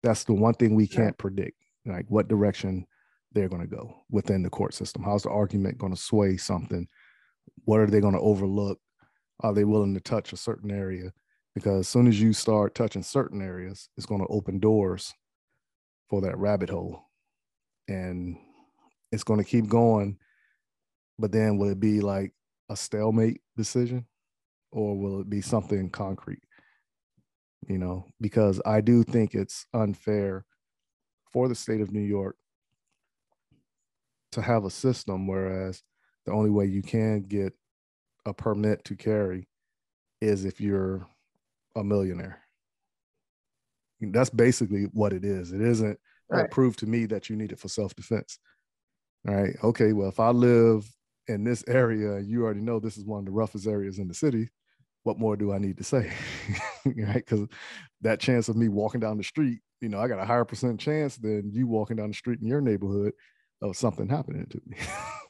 That's 0.02 0.24
the 0.24 0.34
one 0.34 0.56
thing 0.56 0.76
we 0.76 0.88
can't 0.88 1.18
predict. 1.18 1.58
Like 1.86 2.06
what 2.10 2.28
direction 2.28 2.88
they're 3.34 3.50
going 3.50 3.62
to 3.62 3.68
go 3.68 4.04
within 4.10 4.44
the 4.44 4.50
court 4.50 4.74
system. 4.74 5.04
How's 5.04 5.24
the 5.24 5.30
argument 5.30 5.78
going 5.78 5.94
to 5.94 6.02
sway 6.02 6.38
something? 6.38 6.88
What 7.66 7.80
are 7.80 7.88
they 7.88 8.02
going 8.02 8.14
to 8.14 8.20
overlook? 8.20 8.80
Are 9.42 9.54
they 9.54 9.64
willing 9.64 9.94
to 9.94 10.00
touch 10.00 10.34
a 10.34 10.38
certain 10.38 10.72
area? 10.72 11.12
Because 11.56 11.82
as 11.82 11.88
soon 11.88 12.08
as 12.08 12.20
you 12.20 12.34
start 12.34 12.76
touching 12.76 13.04
certain 13.04 13.42
areas, 13.42 13.90
it's 13.98 14.06
going 14.06 14.22
to 14.22 14.28
open 14.28 14.60
doors 14.60 15.14
for 16.10 16.22
that 16.22 16.38
rabbit 16.38 16.70
hole. 16.70 17.10
And 17.88 18.38
it's 19.12 19.24
going 19.24 19.40
to 19.40 19.50
keep 19.50 19.68
going. 19.68 20.18
But 21.18 21.32
then 21.32 21.58
will 21.58 21.70
it 21.70 21.80
be 21.80 22.02
like 22.02 22.34
a 22.70 22.76
stalemate 22.76 23.42
decision 23.58 24.06
or 24.72 24.98
will 24.98 25.22
it 25.22 25.30
be 25.30 25.42
something 25.42 25.90
concrete? 25.90 26.44
You 27.68 27.78
know, 27.78 28.08
because 28.20 28.62
I 28.66 28.82
do 28.82 29.04
think 29.04 29.36
it's 29.36 29.66
unfair 29.74 30.46
for 31.32 31.48
the 31.48 31.56
state 31.56 31.82
of 31.82 31.92
New 31.92 32.02
York 32.02 32.36
to 34.32 34.42
have 34.42 34.66
a 34.66 34.70
system, 34.70 35.28
whereas 35.28 35.84
the 36.26 36.32
only 36.32 36.50
way 36.50 36.66
you 36.66 36.82
can 36.82 37.22
get 37.22 37.54
a 38.26 38.34
permit 38.34 38.84
to 38.86 38.96
carry 38.96 39.48
is 40.22 40.46
if 40.46 40.62
you're 40.62 41.08
a 41.76 41.84
millionaire. 41.84 42.42
That's 44.00 44.30
basically 44.30 44.84
what 44.94 45.14
it 45.14 45.24
is. 45.24 45.52
It 45.52 45.62
isn't 45.62 46.00
right. 46.30 46.50
prove 46.50 46.76
to 46.78 46.88
me 46.88 47.06
that 47.08 47.30
you 47.30 47.36
need 47.36 47.52
it 47.52 47.60
for 47.60 47.68
self 47.68 47.96
defense. 47.96 48.40
All 49.28 49.36
right. 49.36 49.56
Okay. 49.64 49.94
Well, 49.94 50.10
if 50.10 50.20
I 50.20 50.30
live 50.30 50.90
in 51.28 51.44
this 51.44 51.64
area, 51.68 52.20
you 52.20 52.44
already 52.44 52.62
know 52.62 52.80
this 52.80 52.98
is 52.98 53.06
one 53.06 53.20
of 53.20 53.26
the 53.26 53.32
roughest 53.32 53.68
areas 53.68 54.00
in 54.00 54.08
the 54.08 54.14
city. 54.14 54.50
What 55.04 55.20
more 55.20 55.36
do 55.36 55.52
I 55.52 55.58
need 55.58 55.78
to 55.78 55.84
say? 55.84 56.12
right. 56.86 57.16
Because 57.16 57.48
that 58.02 58.20
chance 58.20 58.50
of 58.50 58.56
me 58.56 58.70
walking 58.70 59.02
down 59.02 59.18
the 59.18 59.24
street, 59.24 59.60
you 59.82 59.90
know, 59.90 60.00
I 60.00 60.08
got 60.08 60.20
a 60.20 60.26
higher 60.26 60.46
percent 60.46 60.80
chance 60.80 61.18
than 61.18 61.52
you 61.52 61.68
walking 61.68 61.98
down 61.98 62.10
the 62.10 62.16
street 62.16 62.40
in 62.40 62.48
your 62.48 62.62
neighborhood 62.62 63.14
of 63.62 63.78
something 63.78 64.10
happening 64.10 64.48
to 64.48 64.62
me. 64.66 64.78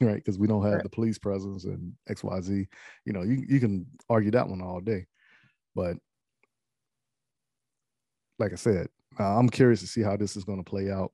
right. 0.00 0.16
Because 0.16 0.38
we 0.38 0.46
don't 0.46 0.62
have 0.62 0.74
right. 0.74 0.82
the 0.82 0.88
police 0.88 1.18
presence 1.18 1.64
and 1.64 1.92
XYZ. 2.08 2.66
You 3.04 3.12
know, 3.12 3.22
you, 3.22 3.44
you 3.46 3.60
can 3.60 3.86
argue 4.08 4.30
that 4.30 4.48
one 4.48 4.62
all 4.62 4.80
day. 4.80 5.06
But 5.74 5.96
like 8.38 8.52
I 8.52 8.56
said, 8.56 8.88
I'm 9.18 9.48
curious 9.48 9.80
to 9.80 9.86
see 9.86 10.02
how 10.02 10.16
this 10.16 10.36
is 10.36 10.44
going 10.44 10.62
to 10.62 10.68
play 10.68 10.90
out 10.90 11.12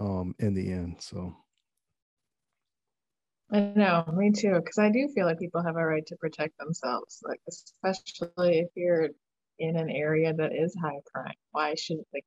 um, 0.00 0.34
in 0.38 0.54
the 0.54 0.72
end. 0.72 0.96
So 1.00 1.34
I 3.50 3.60
know, 3.76 4.04
me 4.12 4.32
too, 4.32 4.54
because 4.54 4.78
I 4.78 4.90
do 4.90 5.08
feel 5.14 5.24
like 5.24 5.38
people 5.38 5.62
have 5.62 5.76
a 5.76 5.84
right 5.84 6.04
to 6.06 6.16
protect 6.16 6.58
themselves, 6.58 7.20
like 7.22 7.40
especially 7.48 8.60
if 8.60 8.68
you're 8.74 9.10
in 9.58 9.76
an 9.76 9.88
area 9.88 10.34
that 10.34 10.52
is 10.52 10.74
high 10.74 11.00
crime. 11.12 11.34
Why 11.52 11.74
should 11.74 11.98
like 12.12 12.24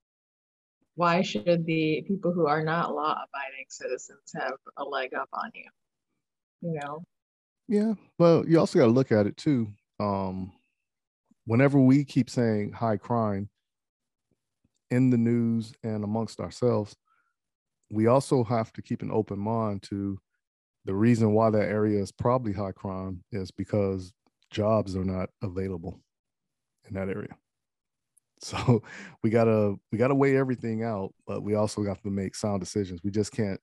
why 0.95 1.21
should 1.21 1.65
the 1.65 2.03
people 2.07 2.33
who 2.33 2.47
are 2.47 2.63
not 2.63 2.93
law 2.93 3.11
abiding 3.11 3.65
citizens 3.69 4.31
have 4.35 4.53
a 4.77 4.83
leg 4.83 5.13
up 5.13 5.29
on 5.33 5.51
you? 5.53 5.65
You 6.61 6.79
know? 6.79 7.03
Yeah. 7.67 7.93
Well, 8.17 8.45
you 8.47 8.59
also 8.59 8.79
got 8.79 8.85
to 8.85 8.91
look 8.91 9.11
at 9.11 9.27
it 9.27 9.37
too. 9.37 9.71
Um, 9.99 10.51
whenever 11.45 11.79
we 11.79 12.03
keep 12.03 12.29
saying 12.29 12.71
high 12.71 12.97
crime 12.97 13.49
in 14.91 15.09
the 15.09 15.17
news 15.17 15.73
and 15.83 16.03
amongst 16.03 16.39
ourselves, 16.39 16.95
we 17.91 18.07
also 18.07 18.43
have 18.43 18.71
to 18.73 18.81
keep 18.81 19.01
an 19.01 19.11
open 19.11 19.39
mind 19.39 19.83
to 19.83 20.19
the 20.85 20.93
reason 20.93 21.33
why 21.33 21.49
that 21.49 21.69
area 21.69 22.01
is 22.01 22.11
probably 22.11 22.53
high 22.53 22.71
crime 22.71 23.23
is 23.31 23.51
because 23.51 24.13
jobs 24.49 24.95
are 24.95 25.05
not 25.05 25.29
available 25.41 25.99
in 26.87 26.95
that 26.95 27.09
area. 27.09 27.35
So 28.41 28.81
we 29.23 29.29
gotta 29.29 29.75
we 29.91 29.97
gotta 29.97 30.15
weigh 30.15 30.37
everything 30.37 30.83
out, 30.83 31.13
but 31.27 31.43
we 31.43 31.55
also 31.55 31.83
have 31.83 32.01
to 32.01 32.09
make 32.09 32.35
sound 32.35 32.59
decisions. 32.59 33.01
We 33.03 33.11
just 33.11 33.31
can't 33.31 33.59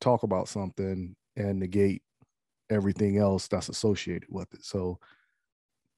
talk 0.00 0.22
about 0.22 0.48
something 0.48 1.14
and 1.36 1.58
negate 1.58 2.02
everything 2.70 3.18
else 3.18 3.48
that's 3.48 3.68
associated 3.68 4.28
with 4.30 4.52
it. 4.54 4.64
So 4.64 4.98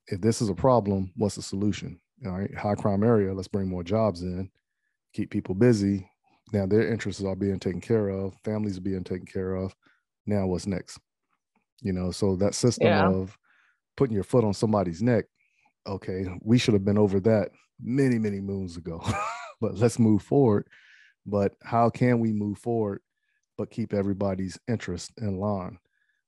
if 0.07 0.21
this 0.21 0.41
is 0.41 0.49
a 0.49 0.55
problem, 0.55 1.13
what's 1.17 1.37
the 1.37 1.43
solution? 1.43 2.01
All 2.27 2.33
right, 2.33 2.55
high 2.55 2.75
crime 2.75 3.03
area, 3.03 3.33
let's 3.33 3.49
bring 3.49 3.69
more 3.69 3.83
jobs 3.83 4.23
in, 4.23 4.51
keep 5.13 5.31
people 5.31 5.55
busy. 5.55 6.09
Now 6.53 6.67
their 6.67 6.93
interests 6.93 7.23
are 7.25 7.37
being 7.37 7.59
taken 7.59 7.81
care 7.81 8.09
of, 8.09 8.35
families 8.45 8.79
are 8.79 8.83
being 8.83 9.05
taken 9.05 9.27
care 9.27 9.55
of 9.55 9.75
now 10.27 10.47
what's 10.47 10.67
next 10.67 10.99
you 11.83 11.93
know 11.93 12.11
so 12.11 12.37
that 12.37 12.55
system 12.55 12.87
yeah. 12.87 13.09
of 13.09 13.37
putting 13.97 14.15
your 14.15 14.25
foot 14.25 14.45
on 14.45 14.55
somebody's 14.55 15.03
neck 15.03 15.25
okay 15.87 16.27
we 16.43 16.59
should 16.59 16.75
have 16.75 16.85
been 16.85 16.99
over 16.99 17.21
that 17.21 17.51
many 17.83 18.19
many 18.19 18.41
moons 18.41 18.77
ago 18.77 19.03
but 19.61 19.77
let's 19.79 19.99
move 19.99 20.23
forward. 20.23 20.67
But 21.27 21.53
how 21.63 21.91
can 21.91 22.19
we 22.19 22.33
move 22.33 22.59
forward 22.59 23.01
but 23.59 23.71
keep 23.71 23.93
everybody's 23.93 24.59
interest 24.69 25.13
in 25.19 25.39
line 25.39 25.79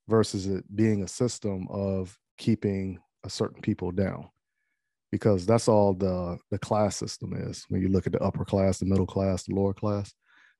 versus 0.07 0.45
it 0.45 0.63
being 0.75 1.03
a 1.03 1.07
system 1.07 1.67
of 1.69 2.17
keeping 2.37 2.99
a 3.23 3.29
certain 3.29 3.61
people 3.61 3.91
down? 3.91 4.29
Because 5.11 5.45
that's 5.45 5.67
all 5.67 5.93
the 5.93 6.37
the 6.51 6.59
class 6.59 6.95
system 6.95 7.33
is. 7.33 7.65
When 7.69 7.81
you 7.81 7.89
look 7.89 8.07
at 8.07 8.13
the 8.13 8.23
upper 8.23 8.45
class 8.45 8.79
the 8.79 8.85
middle 8.85 9.07
class 9.07 9.43
the 9.43 9.55
lower 9.55 9.73
class 9.73 10.13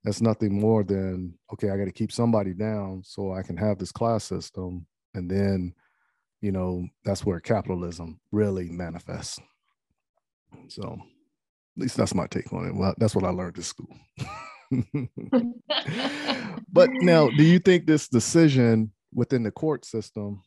that's 0.03 0.21
nothing 0.21 0.59
more 0.59 0.83
than 0.83 1.33
okay 1.53 1.69
i 1.69 1.77
got 1.77 1.85
to 1.85 1.91
keep 1.91 2.11
somebody 2.11 2.53
down 2.53 3.01
so 3.05 3.33
i 3.33 3.41
can 3.41 3.55
have 3.55 3.77
this 3.77 3.91
class 3.93 4.25
system 4.25 4.85
and 5.13 5.31
then 5.31 5.73
you 6.43 6.51
know 6.51 6.85
that's 7.05 7.25
where 7.25 7.39
capitalism 7.39 8.19
really 8.33 8.69
manifests 8.69 9.39
so 10.67 10.83
at 10.91 11.81
least 11.81 11.95
that's 11.95 12.13
my 12.13 12.27
take 12.27 12.51
on 12.51 12.67
it 12.67 12.75
well 12.75 12.93
that's 12.97 13.15
what 13.15 13.23
i 13.23 13.29
learned 13.29 13.57
at 13.57 13.63
school 13.63 13.95
but 16.71 16.89
now 16.99 17.29
do 17.29 17.43
you 17.43 17.59
think 17.59 17.85
this 17.85 18.09
decision 18.09 18.91
within 19.13 19.41
the 19.41 19.51
court 19.51 19.85
system 19.85 20.41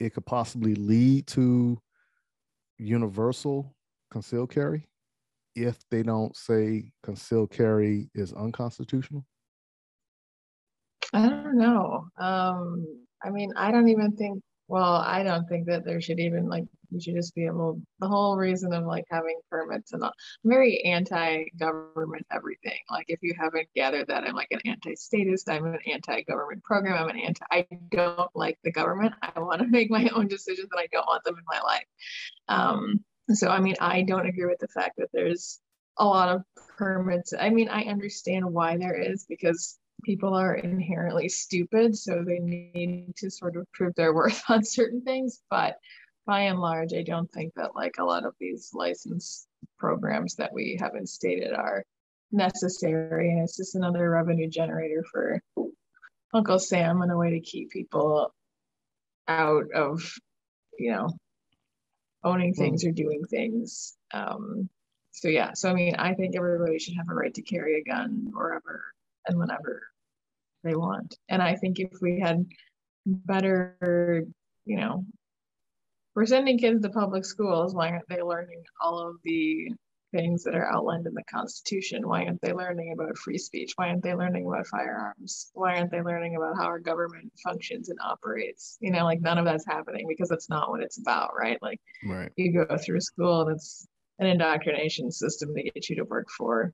it 0.00 0.14
could 0.14 0.24
possibly 0.24 0.74
lead 0.74 1.26
to 1.26 1.78
universal 2.78 3.76
concealed 4.10 4.50
carry 4.50 4.88
if 5.54 5.78
they 5.90 6.02
don't 6.02 6.34
say 6.34 6.90
concealed 7.02 7.50
carry 7.50 8.10
is 8.14 8.32
unconstitutional? 8.32 9.24
I 11.12 11.28
don't 11.28 11.56
know. 11.56 12.08
Um, 12.18 12.84
I 13.24 13.30
mean, 13.30 13.52
I 13.56 13.70
don't 13.70 13.88
even 13.88 14.16
think 14.16 14.42
well, 14.66 14.94
I 14.94 15.22
don't 15.22 15.46
think 15.48 15.66
that 15.66 15.84
there 15.84 16.00
should 16.00 16.20
even 16.20 16.48
like 16.48 16.64
you 16.90 17.00
should 17.00 17.16
just 17.16 17.34
be 17.34 17.44
able 17.46 17.80
the 17.98 18.08
whole 18.08 18.36
reason 18.36 18.72
of 18.72 18.84
like 18.84 19.04
having 19.10 19.38
permits 19.50 19.92
and 19.92 20.02
all 20.02 20.12
I'm 20.44 20.50
very 20.50 20.82
anti-government 20.84 22.26
everything. 22.32 22.78
Like 22.90 23.06
if 23.08 23.18
you 23.22 23.34
haven't 23.38 23.68
gathered 23.74 24.06
that 24.08 24.24
I'm 24.24 24.34
like 24.34 24.52
an 24.52 24.60
anti-statist, 24.64 25.50
I'm 25.50 25.66
an 25.66 25.78
anti-government 25.90 26.62
program, 26.62 27.02
I'm 27.02 27.10
an 27.10 27.18
anti 27.18 27.44
I 27.50 27.66
don't 27.90 28.30
like 28.34 28.58
the 28.64 28.72
government. 28.72 29.14
I 29.22 29.38
want 29.40 29.60
to 29.60 29.66
make 29.66 29.90
my 29.90 30.08
own 30.14 30.28
decisions 30.28 30.68
and 30.72 30.80
I 30.80 30.86
don't 30.92 31.06
want 31.06 31.24
them 31.24 31.36
in 31.36 31.44
my 31.46 31.60
life. 31.60 31.86
Um 32.48 33.04
so 33.30 33.48
I 33.48 33.60
mean 33.60 33.74
I 33.80 34.02
don't 34.02 34.26
agree 34.26 34.46
with 34.46 34.60
the 34.60 34.68
fact 34.68 34.96
that 34.98 35.08
there's 35.12 35.60
a 35.98 36.04
lot 36.04 36.28
of 36.28 36.42
permits. 36.78 37.34
I 37.38 37.50
mean 37.50 37.68
I 37.68 37.84
understand 37.84 38.46
why 38.46 38.76
there 38.78 38.94
is 38.94 39.26
because 39.28 39.78
people 40.04 40.34
are 40.34 40.54
inherently 40.54 41.28
stupid, 41.28 41.96
so 41.96 42.22
they 42.22 42.38
need 42.38 43.14
to 43.16 43.30
sort 43.30 43.56
of 43.56 43.70
prove 43.72 43.94
their 43.94 44.14
worth 44.14 44.42
on 44.48 44.64
certain 44.64 45.02
things. 45.02 45.40
But 45.50 45.78
by 46.26 46.42
and 46.42 46.60
large, 46.60 46.92
I 46.92 47.02
don't 47.02 47.30
think 47.30 47.54
that 47.54 47.74
like 47.74 47.96
a 47.98 48.04
lot 48.04 48.24
of 48.24 48.34
these 48.38 48.70
license 48.72 49.46
programs 49.78 50.36
that 50.36 50.52
we 50.52 50.78
have 50.80 50.94
instated 50.94 51.52
are 51.52 51.84
necessary. 52.32 53.30
And 53.30 53.42
it's 53.42 53.56
just 53.56 53.74
another 53.74 54.10
revenue 54.10 54.48
generator 54.48 55.04
for 55.10 55.42
Uncle 56.32 56.58
Sam 56.58 57.02
and 57.02 57.12
a 57.12 57.16
way 57.16 57.30
to 57.30 57.40
keep 57.40 57.70
people 57.70 58.34
out 59.28 59.70
of, 59.74 60.02
you 60.78 60.92
know, 60.92 61.10
owning 62.24 62.54
things 62.54 62.84
or 62.84 62.90
doing 62.90 63.24
things. 63.24 63.96
Um, 64.12 64.68
so 65.12 65.28
yeah, 65.28 65.52
so 65.52 65.70
I 65.70 65.74
mean, 65.74 65.94
I 65.96 66.14
think 66.14 66.34
everybody 66.36 66.78
should 66.78 66.96
have 66.96 67.08
a 67.08 67.14
right 67.14 67.32
to 67.34 67.42
carry 67.42 67.80
a 67.80 67.84
gun 67.84 68.30
wherever 68.32 68.82
and 69.26 69.38
whenever 69.38 69.82
they 70.64 70.74
want. 70.74 71.16
And 71.28 71.42
I 71.42 71.54
think 71.54 71.78
if 71.78 71.92
we 72.00 72.20
had 72.20 72.44
better, 73.06 74.24
you 74.64 74.76
know, 74.76 75.04
we're 76.14 76.26
sending 76.26 76.58
kids 76.58 76.82
to 76.82 76.90
public 76.90 77.24
schools, 77.24 77.74
why 77.74 77.90
aren't 77.90 78.08
they 78.08 78.22
learning 78.22 78.62
all 78.80 78.98
of 78.98 79.16
the 79.24 79.72
things 80.12 80.44
that 80.44 80.54
are 80.54 80.72
outlined 80.72 81.06
in 81.06 81.14
the 81.14 81.24
Constitution? 81.24 82.08
Why 82.08 82.24
aren't 82.24 82.40
they 82.40 82.52
learning 82.52 82.92
about 82.92 83.18
free 83.18 83.38
speech? 83.38 83.72
Why 83.76 83.88
aren't 83.88 84.02
they 84.02 84.14
learning 84.14 84.46
about 84.46 84.66
firearms? 84.68 85.50
Why 85.54 85.76
aren't 85.76 85.90
they 85.90 86.02
learning 86.02 86.36
about 86.36 86.56
how 86.56 86.66
our 86.66 86.78
government 86.78 87.32
functions 87.42 87.88
and 87.88 87.98
operates? 88.02 88.78
You 88.80 88.92
know, 88.92 89.04
like 89.04 89.20
none 89.20 89.38
of 89.38 89.44
that's 89.44 89.66
happening 89.66 90.06
because 90.08 90.28
that's 90.28 90.48
not 90.48 90.70
what 90.70 90.82
it's 90.82 90.98
about, 90.98 91.32
right? 91.36 91.58
Like 91.60 91.80
right. 92.06 92.30
you 92.36 92.52
go 92.52 92.76
through 92.76 93.00
school 93.00 93.42
and 93.42 93.56
it's 93.56 93.86
an 94.20 94.26
indoctrination 94.26 95.10
system 95.10 95.52
to 95.54 95.62
get 95.62 95.88
you 95.88 95.96
to 95.96 96.04
work 96.04 96.28
for 96.30 96.72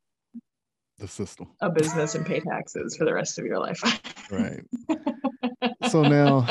the 1.00 1.08
system. 1.08 1.48
A 1.60 1.70
business 1.70 2.14
and 2.14 2.24
pay 2.24 2.40
taxes 2.40 2.96
for 2.96 3.04
the 3.04 3.14
rest 3.14 3.38
of 3.38 3.44
your 3.44 3.58
life. 3.58 3.82
Right. 4.30 4.62
So 5.88 6.02
now 6.02 6.46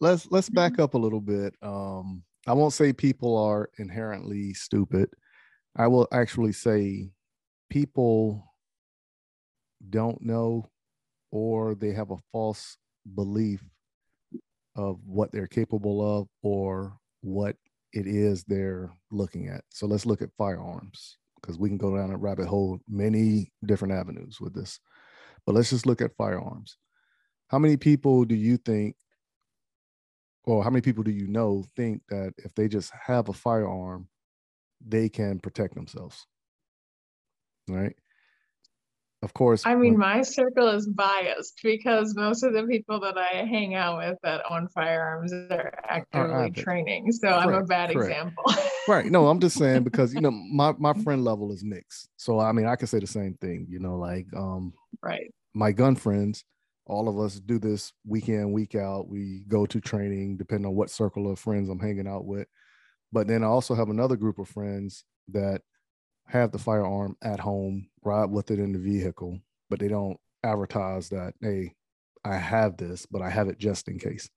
let's 0.00 0.30
let's 0.30 0.50
back 0.50 0.78
up 0.78 0.94
a 0.94 0.98
little 0.98 1.20
bit. 1.20 1.54
Um 1.62 2.22
i 2.46 2.52
won't 2.52 2.74
say 2.74 2.92
people 2.92 3.36
are 3.36 3.70
inherently 3.78 4.52
stupid. 4.52 5.08
I 5.76 5.86
will 5.86 6.06
actually 6.12 6.52
say 6.52 7.10
people 7.70 8.52
don't 9.88 10.20
know 10.20 10.68
or 11.30 11.74
they 11.74 11.92
have 11.92 12.10
a 12.10 12.18
false 12.30 12.76
belief 13.14 13.64
of 14.76 14.98
what 15.06 15.32
they're 15.32 15.46
capable 15.46 16.20
of 16.20 16.28
or 16.42 16.98
what 17.22 17.56
it 17.92 18.06
is 18.06 18.44
they're 18.44 18.92
looking 19.10 19.48
at. 19.48 19.64
So 19.70 19.86
let's 19.86 20.06
look 20.06 20.22
at 20.22 20.36
firearms 20.36 21.16
because 21.42 21.58
we 21.58 21.68
can 21.68 21.78
go 21.78 21.96
down 21.96 22.10
a 22.10 22.16
rabbit 22.16 22.46
hole 22.46 22.80
many 22.88 23.52
different 23.66 23.92
avenues 23.92 24.40
with 24.40 24.54
this. 24.54 24.80
But 25.44 25.54
let's 25.54 25.70
just 25.70 25.86
look 25.86 26.00
at 26.00 26.16
firearms. 26.16 26.76
How 27.48 27.58
many 27.58 27.76
people 27.76 28.24
do 28.24 28.34
you 28.34 28.56
think, 28.56 28.96
or 30.44 30.64
how 30.64 30.70
many 30.70 30.80
people 30.80 31.02
do 31.02 31.10
you 31.10 31.26
know 31.26 31.64
think 31.76 32.02
that 32.08 32.32
if 32.38 32.54
they 32.54 32.68
just 32.68 32.92
have 33.06 33.28
a 33.28 33.32
firearm, 33.32 34.08
they 34.80 35.08
can 35.08 35.38
protect 35.38 35.74
themselves? 35.74 36.26
Right 37.68 37.94
of 39.22 39.32
course. 39.34 39.64
I 39.64 39.76
mean, 39.76 39.96
my 39.96 40.22
circle 40.22 40.68
is 40.68 40.88
biased 40.88 41.60
because 41.62 42.14
most 42.16 42.42
of 42.42 42.52
the 42.52 42.64
people 42.64 42.98
that 43.00 43.16
I 43.16 43.44
hang 43.44 43.76
out 43.76 43.98
with 43.98 44.18
that 44.24 44.42
own 44.50 44.66
firearms 44.68 45.32
are 45.32 45.72
actively 45.84 46.30
are 46.32 46.50
training. 46.50 47.12
So 47.12 47.28
correct, 47.28 47.46
I'm 47.46 47.54
a 47.54 47.64
bad 47.64 47.92
correct. 47.92 48.10
example. 48.10 48.44
right. 48.88 49.06
No, 49.06 49.28
I'm 49.28 49.38
just 49.38 49.56
saying 49.56 49.82
because 49.84 50.12
you 50.12 50.20
know 50.20 50.32
my 50.32 50.74
my 50.78 50.92
friend 50.92 51.22
level 51.22 51.52
is 51.52 51.62
mixed. 51.62 52.08
So 52.16 52.40
I 52.40 52.50
mean, 52.50 52.66
I 52.66 52.74
can 52.74 52.88
say 52.88 52.98
the 52.98 53.06
same 53.06 53.34
thing. 53.34 53.66
You 53.68 53.78
know, 53.78 53.96
like 53.96 54.26
um, 54.36 54.72
right. 55.02 55.32
My 55.54 55.70
gun 55.70 55.94
friends, 55.94 56.44
all 56.86 57.08
of 57.08 57.18
us 57.20 57.38
do 57.38 57.60
this 57.60 57.92
week 58.04 58.28
in 58.28 58.50
week 58.50 58.74
out. 58.74 59.08
We 59.08 59.44
go 59.46 59.66
to 59.66 59.80
training 59.80 60.36
depending 60.36 60.66
on 60.66 60.74
what 60.74 60.90
circle 60.90 61.30
of 61.30 61.38
friends 61.38 61.68
I'm 61.68 61.78
hanging 61.78 62.08
out 62.08 62.24
with. 62.24 62.48
But 63.12 63.28
then 63.28 63.44
I 63.44 63.46
also 63.46 63.74
have 63.74 63.88
another 63.88 64.16
group 64.16 64.38
of 64.38 64.48
friends 64.48 65.04
that 65.28 65.60
have 66.26 66.50
the 66.50 66.58
firearm 66.58 67.16
at 67.22 67.38
home, 67.38 67.88
ride 68.04 68.30
with 68.30 68.50
it 68.50 68.58
in 68.58 68.72
the 68.72 68.78
vehicle, 68.78 69.38
but 69.70 69.78
they 69.78 69.88
don't 69.88 70.18
advertise 70.42 71.08
that, 71.10 71.34
hey, 71.40 71.74
I 72.24 72.36
have 72.36 72.76
this, 72.76 73.06
but 73.06 73.22
I 73.22 73.30
have 73.30 73.48
it 73.48 73.58
just 73.58 73.88
in 73.88 73.98
case. 73.98 74.28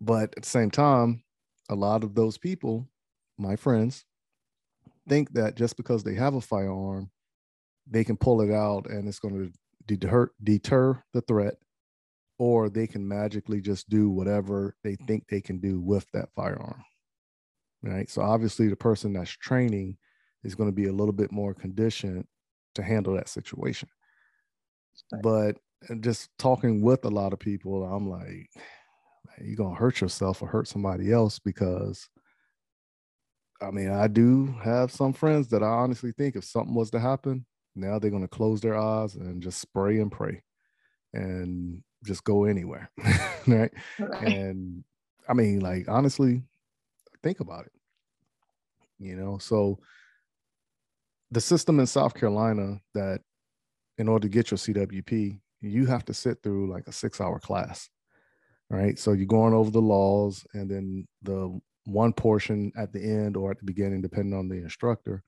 But 0.00 0.34
at 0.36 0.42
the 0.42 0.48
same 0.48 0.70
time, 0.70 1.24
a 1.68 1.74
lot 1.74 2.04
of 2.04 2.14
those 2.14 2.38
people, 2.38 2.88
my 3.36 3.56
friends, 3.56 4.04
think 5.08 5.32
that 5.32 5.56
just 5.56 5.76
because 5.76 6.04
they 6.04 6.14
have 6.14 6.34
a 6.34 6.40
firearm, 6.40 7.10
they 7.86 8.04
can 8.04 8.16
pull 8.16 8.40
it 8.42 8.52
out 8.52 8.88
and 8.90 9.08
it's 9.08 9.18
going 9.18 9.34
to 9.34 9.52
deter 9.86 10.30
deter 10.42 11.02
the 11.14 11.22
threat, 11.22 11.54
or 12.38 12.68
they 12.68 12.86
can 12.86 13.06
magically 13.08 13.60
just 13.60 13.88
do 13.88 14.10
whatever 14.10 14.76
they 14.84 14.96
think 15.06 15.26
they 15.28 15.40
can 15.40 15.58
do 15.58 15.80
with 15.80 16.06
that 16.12 16.28
firearm. 16.36 16.84
Right. 17.82 18.10
So 18.10 18.22
obviously, 18.22 18.68
the 18.68 18.76
person 18.76 19.12
that's 19.14 19.30
training 19.30 19.96
is 20.44 20.54
going 20.54 20.68
to 20.68 20.74
be 20.74 20.86
a 20.86 20.92
little 20.92 21.12
bit 21.12 21.32
more 21.32 21.54
conditioned 21.54 22.26
to 22.74 22.82
handle 22.82 23.14
that 23.14 23.28
situation. 23.28 23.88
Right. 25.12 25.22
But 25.22 25.56
just 26.00 26.30
talking 26.38 26.82
with 26.82 27.04
a 27.04 27.10
lot 27.10 27.32
of 27.32 27.38
people, 27.38 27.84
I'm 27.84 28.08
like, 28.08 28.50
you're 29.40 29.56
going 29.56 29.74
to 29.74 29.80
hurt 29.80 30.00
yourself 30.00 30.42
or 30.42 30.48
hurt 30.48 30.68
somebody 30.68 31.12
else 31.12 31.38
because 31.38 32.08
I 33.60 33.70
mean, 33.70 33.90
I 33.90 34.06
do 34.06 34.54
have 34.62 34.92
some 34.92 35.12
friends 35.12 35.48
that 35.48 35.62
I 35.62 35.68
honestly 35.68 36.12
think 36.12 36.36
if 36.36 36.44
something 36.44 36.74
was 36.74 36.90
to 36.92 37.00
happen, 37.00 37.44
now 37.74 37.98
they're 37.98 38.10
going 38.10 38.22
to 38.22 38.28
close 38.28 38.60
their 38.60 38.76
eyes 38.76 39.14
and 39.16 39.42
just 39.42 39.60
spray 39.60 39.98
and 39.98 40.12
pray 40.12 40.42
and 41.12 41.82
just 42.04 42.24
go 42.24 42.44
anywhere. 42.44 42.90
right? 43.46 43.72
right? 43.98 44.22
And 44.22 44.84
I 45.28 45.32
mean, 45.34 45.60
like, 45.60 45.88
honestly, 45.88 46.42
think 47.22 47.40
about 47.40 47.66
it. 47.66 47.72
You 49.00 49.16
know, 49.16 49.38
so 49.38 49.78
the 51.30 51.40
system 51.40 51.80
in 51.80 51.86
South 51.86 52.14
Carolina 52.14 52.80
that 52.94 53.20
in 53.98 54.08
order 54.08 54.28
to 54.28 54.32
get 54.32 54.50
your 54.50 54.58
CWP, 54.58 55.40
you 55.60 55.86
have 55.86 56.04
to 56.06 56.14
sit 56.14 56.42
through 56.42 56.70
like 56.70 56.86
a 56.86 56.92
six 56.92 57.20
hour 57.20 57.38
class. 57.38 57.88
Right. 58.70 58.98
So 58.98 59.12
you're 59.12 59.26
going 59.26 59.54
over 59.54 59.70
the 59.70 59.80
laws 59.80 60.46
and 60.52 60.70
then 60.70 61.08
the 61.22 61.58
one 61.86 62.12
portion 62.12 62.70
at 62.76 62.92
the 62.92 63.02
end 63.02 63.36
or 63.36 63.50
at 63.50 63.58
the 63.58 63.64
beginning, 63.64 64.02
depending 64.02 64.38
on 64.38 64.48
the 64.48 64.56
instructor, 64.56 65.22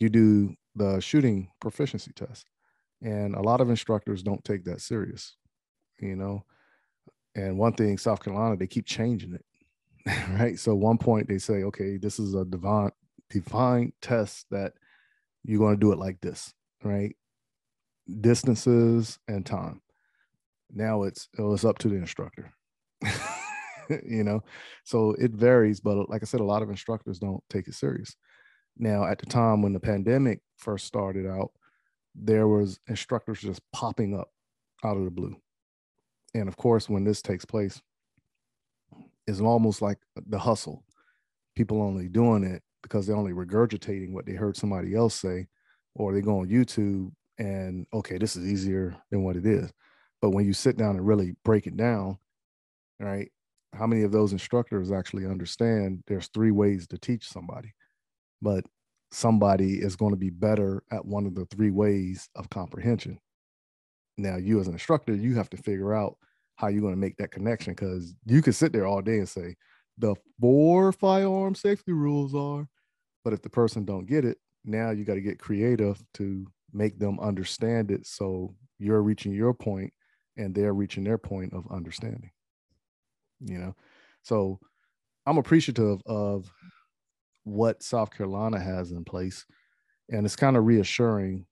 you 0.00 0.08
do 0.08 0.54
the 0.74 1.00
shooting 1.00 1.50
proficiency 1.60 2.12
test. 2.14 2.46
And 3.00 3.36
a 3.36 3.42
lot 3.42 3.60
of 3.60 3.70
instructors 3.70 4.22
don't 4.22 4.42
take 4.44 4.64
that 4.64 4.80
serious, 4.80 5.36
you 6.00 6.16
know. 6.16 6.44
And 7.36 7.58
one 7.58 7.74
thing, 7.74 7.96
South 7.98 8.24
Carolina, 8.24 8.56
they 8.56 8.66
keep 8.66 8.86
changing 8.86 9.34
it. 9.34 9.44
right. 10.30 10.58
So 10.58 10.74
one 10.74 10.98
point 10.98 11.28
they 11.28 11.38
say, 11.38 11.62
okay, 11.64 11.96
this 11.96 12.18
is 12.18 12.34
a 12.34 12.44
divine 12.44 12.90
defined 13.30 13.92
test 14.00 14.46
that 14.50 14.74
you're 15.44 15.58
going 15.58 15.74
to 15.74 15.80
do 15.80 15.92
it 15.92 15.98
like 15.98 16.20
this, 16.20 16.52
right? 16.82 17.14
Distances 18.20 19.18
and 19.28 19.44
time. 19.44 19.80
Now 20.72 21.04
it's 21.04 21.28
oh, 21.38 21.54
it's 21.54 21.64
up 21.64 21.78
to 21.78 21.88
the 21.88 21.96
instructor. 21.96 22.52
you 24.06 24.24
know, 24.24 24.42
so 24.84 25.12
it 25.18 25.32
varies, 25.32 25.80
but 25.80 26.08
like 26.08 26.22
I 26.22 26.26
said, 26.26 26.40
a 26.40 26.44
lot 26.44 26.62
of 26.62 26.70
instructors 26.70 27.18
don't 27.18 27.42
take 27.50 27.68
it 27.68 27.74
serious. 27.74 28.16
Now, 28.76 29.04
at 29.04 29.18
the 29.18 29.26
time 29.26 29.62
when 29.62 29.72
the 29.72 29.80
pandemic 29.80 30.40
first 30.56 30.86
started 30.86 31.26
out, 31.26 31.52
there 32.14 32.48
was 32.48 32.80
instructors 32.88 33.40
just 33.40 33.60
popping 33.72 34.18
up 34.18 34.30
out 34.84 34.96
of 34.96 35.04
the 35.04 35.10
blue. 35.10 35.36
And 36.34 36.48
of 36.48 36.56
course, 36.56 36.88
when 36.88 37.04
this 37.04 37.22
takes 37.22 37.44
place, 37.44 37.80
it's 39.26 39.40
almost 39.40 39.80
like 39.80 39.98
the 40.26 40.38
hustle. 40.38 40.84
People 41.54 41.82
only 41.82 42.08
doing 42.08 42.42
it 42.42 42.62
because 42.84 43.06
they're 43.06 43.16
only 43.16 43.32
regurgitating 43.32 44.12
what 44.12 44.26
they 44.26 44.34
heard 44.34 44.56
somebody 44.56 44.94
else 44.94 45.14
say, 45.14 45.46
or 45.94 46.12
they 46.12 46.20
go 46.20 46.40
on 46.40 46.48
YouTube 46.48 47.10
and 47.38 47.86
okay, 47.92 48.18
this 48.18 48.36
is 48.36 48.46
easier 48.46 48.94
than 49.10 49.24
what 49.24 49.36
it 49.36 49.46
is. 49.46 49.72
But 50.20 50.30
when 50.30 50.44
you 50.44 50.52
sit 50.52 50.76
down 50.76 50.96
and 50.96 51.06
really 51.06 51.34
break 51.44 51.66
it 51.66 51.76
down, 51.78 52.18
right? 53.00 53.32
How 53.72 53.86
many 53.86 54.02
of 54.02 54.12
those 54.12 54.32
instructors 54.32 54.92
actually 54.92 55.24
understand 55.24 56.04
there's 56.06 56.28
three 56.28 56.50
ways 56.50 56.86
to 56.88 56.98
teach 56.98 57.26
somebody, 57.26 57.72
but 58.42 58.64
somebody 59.10 59.78
is 59.80 59.96
going 59.96 60.12
to 60.12 60.18
be 60.18 60.30
better 60.30 60.82
at 60.92 61.06
one 61.06 61.24
of 61.24 61.34
the 61.34 61.46
three 61.46 61.70
ways 61.70 62.28
of 62.36 62.50
comprehension. 62.50 63.18
Now, 64.18 64.36
you 64.36 64.60
as 64.60 64.66
an 64.66 64.74
instructor, 64.74 65.14
you 65.14 65.34
have 65.36 65.50
to 65.50 65.56
figure 65.56 65.94
out 65.94 66.16
how 66.56 66.68
you're 66.68 66.82
going 66.82 66.94
to 66.94 67.00
make 67.00 67.16
that 67.16 67.30
connection 67.30 67.72
because 67.72 68.14
you 68.26 68.42
could 68.42 68.54
sit 68.54 68.72
there 68.72 68.86
all 68.86 69.00
day 69.00 69.18
and 69.18 69.28
say 69.28 69.56
the 69.98 70.14
four 70.40 70.92
firearm 70.92 71.54
safety 71.54 71.92
rules 71.92 72.34
are 72.34 72.68
but 73.24 73.32
if 73.32 73.42
the 73.42 73.50
person 73.50 73.84
don't 73.84 74.06
get 74.06 74.24
it 74.24 74.38
now 74.64 74.90
you 74.90 75.04
got 75.04 75.14
to 75.14 75.20
get 75.20 75.38
creative 75.38 76.02
to 76.14 76.46
make 76.72 76.98
them 76.98 77.20
understand 77.20 77.90
it. 77.90 78.06
So 78.06 78.54
you're 78.78 79.02
reaching 79.02 79.32
your 79.32 79.54
point 79.54 79.92
and 80.36 80.54
they're 80.54 80.74
reaching 80.74 81.04
their 81.04 81.18
point 81.18 81.52
of 81.52 81.64
understanding 81.70 82.30
you 83.40 83.58
know? 83.58 83.74
So 84.22 84.58
i'm 85.26 85.38
appreciative 85.38 86.00
of 86.06 86.50
what 87.44 87.82
south 87.82 88.10
carolina 88.14 88.58
has 88.58 88.90
in 88.90 89.04
place. 89.04 89.44
And 90.10 90.26
it's 90.26 90.36
kind 90.36 90.56
of 90.56 90.64
reassuring 90.64 91.46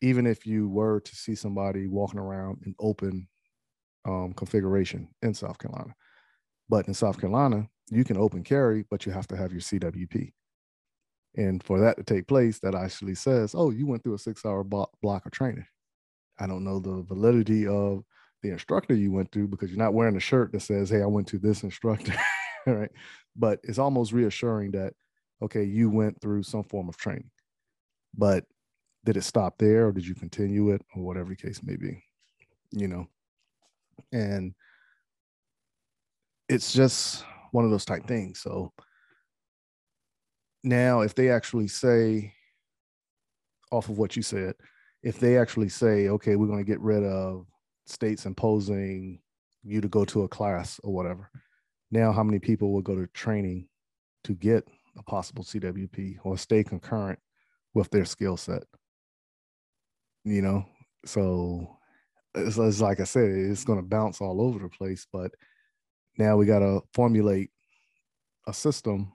even 0.00 0.26
if 0.26 0.46
you 0.46 0.68
were 0.68 1.00
to 1.00 1.16
see 1.16 1.34
somebody 1.34 1.86
walking 1.86 2.20
around 2.20 2.62
in 2.64 2.74
open 2.78 3.28
um, 4.06 4.32
configuration 4.34 5.08
in 5.22 5.34
south 5.34 5.58
carolina. 5.58 5.94
But 6.68 6.86
in 6.86 6.94
south 6.94 7.20
carolina 7.20 7.66
you 7.90 8.04
can 8.04 8.18
open 8.18 8.44
carry 8.44 8.84
but 8.90 9.06
you 9.06 9.12
have 9.12 9.26
to 9.28 9.36
have 9.36 9.52
your 9.52 9.62
cwp 9.62 10.32
and 11.36 11.62
for 11.62 11.80
that 11.80 11.96
to 11.96 12.02
take 12.02 12.26
place, 12.26 12.58
that 12.60 12.74
actually 12.74 13.14
says, 13.14 13.54
oh, 13.54 13.70
you 13.70 13.86
went 13.86 14.02
through 14.02 14.14
a 14.14 14.18
six 14.18 14.44
hour 14.44 14.64
block 14.64 15.26
of 15.26 15.32
training. 15.32 15.66
I 16.38 16.46
don't 16.46 16.64
know 16.64 16.78
the 16.78 17.02
validity 17.02 17.66
of 17.66 18.04
the 18.42 18.50
instructor 18.50 18.94
you 18.94 19.12
went 19.12 19.32
through 19.32 19.48
because 19.48 19.70
you're 19.70 19.78
not 19.78 19.94
wearing 19.94 20.16
a 20.16 20.20
shirt 20.20 20.52
that 20.52 20.62
says, 20.62 20.90
hey, 20.90 21.02
I 21.02 21.06
went 21.06 21.26
to 21.28 21.38
this 21.38 21.62
instructor. 21.62 22.14
right. 22.66 22.90
But 23.36 23.60
it's 23.64 23.78
almost 23.78 24.12
reassuring 24.12 24.72
that, 24.72 24.94
okay, 25.42 25.64
you 25.64 25.90
went 25.90 26.20
through 26.20 26.44
some 26.44 26.64
form 26.64 26.88
of 26.88 26.96
training. 26.96 27.30
But 28.16 28.44
did 29.04 29.16
it 29.16 29.24
stop 29.24 29.58
there 29.58 29.88
or 29.88 29.92
did 29.92 30.06
you 30.06 30.14
continue 30.14 30.70
it 30.70 30.82
or 30.94 31.02
whatever 31.02 31.30
the 31.30 31.36
case 31.36 31.62
may 31.62 31.76
be? 31.76 32.02
You 32.70 32.88
know, 32.88 33.06
and 34.12 34.54
it's 36.48 36.72
just 36.72 37.24
one 37.52 37.64
of 37.64 37.70
those 37.70 37.84
type 37.84 38.06
things. 38.06 38.40
So, 38.40 38.72
now 40.64 41.00
if 41.00 41.14
they 41.14 41.30
actually 41.30 41.68
say 41.68 42.32
off 43.70 43.88
of 43.88 43.98
what 43.98 44.16
you 44.16 44.22
said 44.22 44.54
if 45.02 45.20
they 45.20 45.38
actually 45.38 45.68
say 45.68 46.08
okay 46.08 46.36
we're 46.36 46.46
going 46.46 46.58
to 46.58 46.64
get 46.64 46.80
rid 46.80 47.04
of 47.04 47.46
states 47.86 48.26
imposing 48.26 49.20
you 49.62 49.80
to 49.80 49.88
go 49.88 50.04
to 50.04 50.22
a 50.22 50.28
class 50.28 50.80
or 50.82 50.92
whatever 50.92 51.30
now 51.90 52.12
how 52.12 52.22
many 52.22 52.38
people 52.38 52.72
will 52.72 52.82
go 52.82 52.94
to 52.94 53.06
training 53.08 53.66
to 54.24 54.34
get 54.34 54.66
a 54.96 55.02
possible 55.04 55.44
cwp 55.44 56.16
or 56.24 56.36
stay 56.36 56.64
concurrent 56.64 57.18
with 57.74 57.90
their 57.90 58.04
skill 58.04 58.36
set? 58.36 58.64
You 60.24 60.42
know 60.42 60.66
so 61.04 61.78
it's, 62.34 62.58
it's 62.58 62.80
like 62.80 63.00
i 63.00 63.04
said 63.04 63.30
it's 63.30 63.64
going 63.64 63.78
to 63.78 63.86
bounce 63.86 64.20
all 64.20 64.40
over 64.40 64.58
the 64.58 64.68
place 64.68 65.06
but 65.12 65.30
now 66.18 66.36
we 66.36 66.46
got 66.46 66.58
to 66.58 66.82
formulate 66.92 67.50
a 68.46 68.52
system 68.52 69.12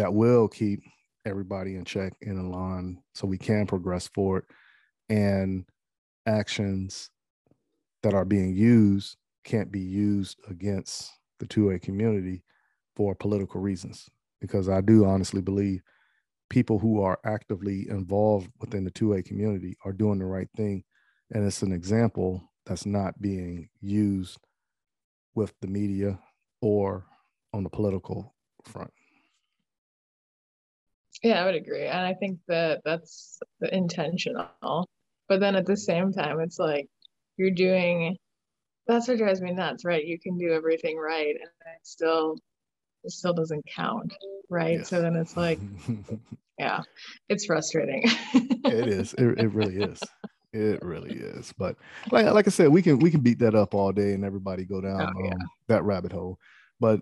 that 0.00 0.14
will 0.14 0.48
keep 0.48 0.82
everybody 1.26 1.76
in 1.76 1.84
check 1.84 2.14
and 2.22 2.38
in 2.38 2.50
line 2.50 2.96
so 3.14 3.26
we 3.26 3.36
can 3.36 3.66
progress 3.66 4.08
forward 4.08 4.46
and 5.10 5.66
actions 6.26 7.10
that 8.02 8.14
are 8.14 8.24
being 8.24 8.54
used 8.54 9.18
can't 9.44 9.70
be 9.70 9.80
used 9.80 10.38
against 10.48 11.12
the 11.38 11.46
2A 11.46 11.82
community 11.82 12.42
for 12.96 13.14
political 13.14 13.60
reasons. 13.60 14.08
Because 14.40 14.70
I 14.70 14.80
do 14.80 15.04
honestly 15.04 15.42
believe 15.42 15.82
people 16.48 16.78
who 16.78 17.02
are 17.02 17.18
actively 17.26 17.86
involved 17.90 18.50
within 18.58 18.84
the 18.84 18.90
2A 18.90 19.26
community 19.26 19.76
are 19.84 19.92
doing 19.92 20.18
the 20.18 20.24
right 20.24 20.48
thing. 20.56 20.82
And 21.30 21.46
it's 21.46 21.60
an 21.60 21.72
example 21.72 22.50
that's 22.64 22.86
not 22.86 23.20
being 23.20 23.68
used 23.82 24.38
with 25.34 25.52
the 25.60 25.68
media 25.68 26.18
or 26.62 27.04
on 27.52 27.64
the 27.64 27.70
political 27.70 28.34
front. 28.64 28.90
Yeah, 31.22 31.42
I 31.42 31.46
would 31.46 31.54
agree. 31.54 31.86
And 31.86 31.98
I 31.98 32.14
think 32.14 32.38
that 32.48 32.80
that's 32.84 33.40
intentional. 33.72 34.88
But 35.28 35.40
then 35.40 35.54
at 35.54 35.66
the 35.66 35.76
same 35.76 36.12
time, 36.12 36.40
it's 36.40 36.58
like 36.58 36.88
you're 37.36 37.50
doing 37.50 38.16
that's 38.86 39.06
what 39.06 39.18
drives 39.18 39.40
me 39.40 39.52
nuts, 39.52 39.84
right? 39.84 40.04
You 40.04 40.18
can 40.18 40.36
do 40.36 40.52
everything 40.52 40.98
right 40.98 41.28
and 41.28 41.36
it 41.36 41.80
still 41.82 42.36
it 43.04 43.12
still 43.12 43.32
doesn't 43.32 43.64
count, 43.66 44.12
right? 44.48 44.78
Yes. 44.78 44.88
So 44.88 45.00
then 45.00 45.16
it's 45.16 45.36
like, 45.36 45.58
yeah, 46.58 46.80
it's 47.28 47.46
frustrating. 47.46 48.02
it 48.34 48.88
is. 48.88 49.14
It, 49.14 49.38
it 49.38 49.52
really 49.52 49.76
is. 49.76 50.00
It 50.52 50.82
really 50.82 51.16
is. 51.16 51.52
But 51.56 51.76
like 52.10 52.26
like 52.26 52.46
I 52.46 52.50
said, 52.50 52.68
we 52.68 52.82
can 52.82 52.98
we 52.98 53.10
can 53.10 53.20
beat 53.20 53.38
that 53.40 53.54
up 53.54 53.74
all 53.74 53.92
day 53.92 54.12
and 54.12 54.24
everybody 54.24 54.64
go 54.64 54.80
down 54.80 55.14
oh, 55.16 55.24
yeah. 55.24 55.32
um, 55.32 55.38
that 55.68 55.84
rabbit 55.84 56.12
hole. 56.12 56.38
But 56.80 57.00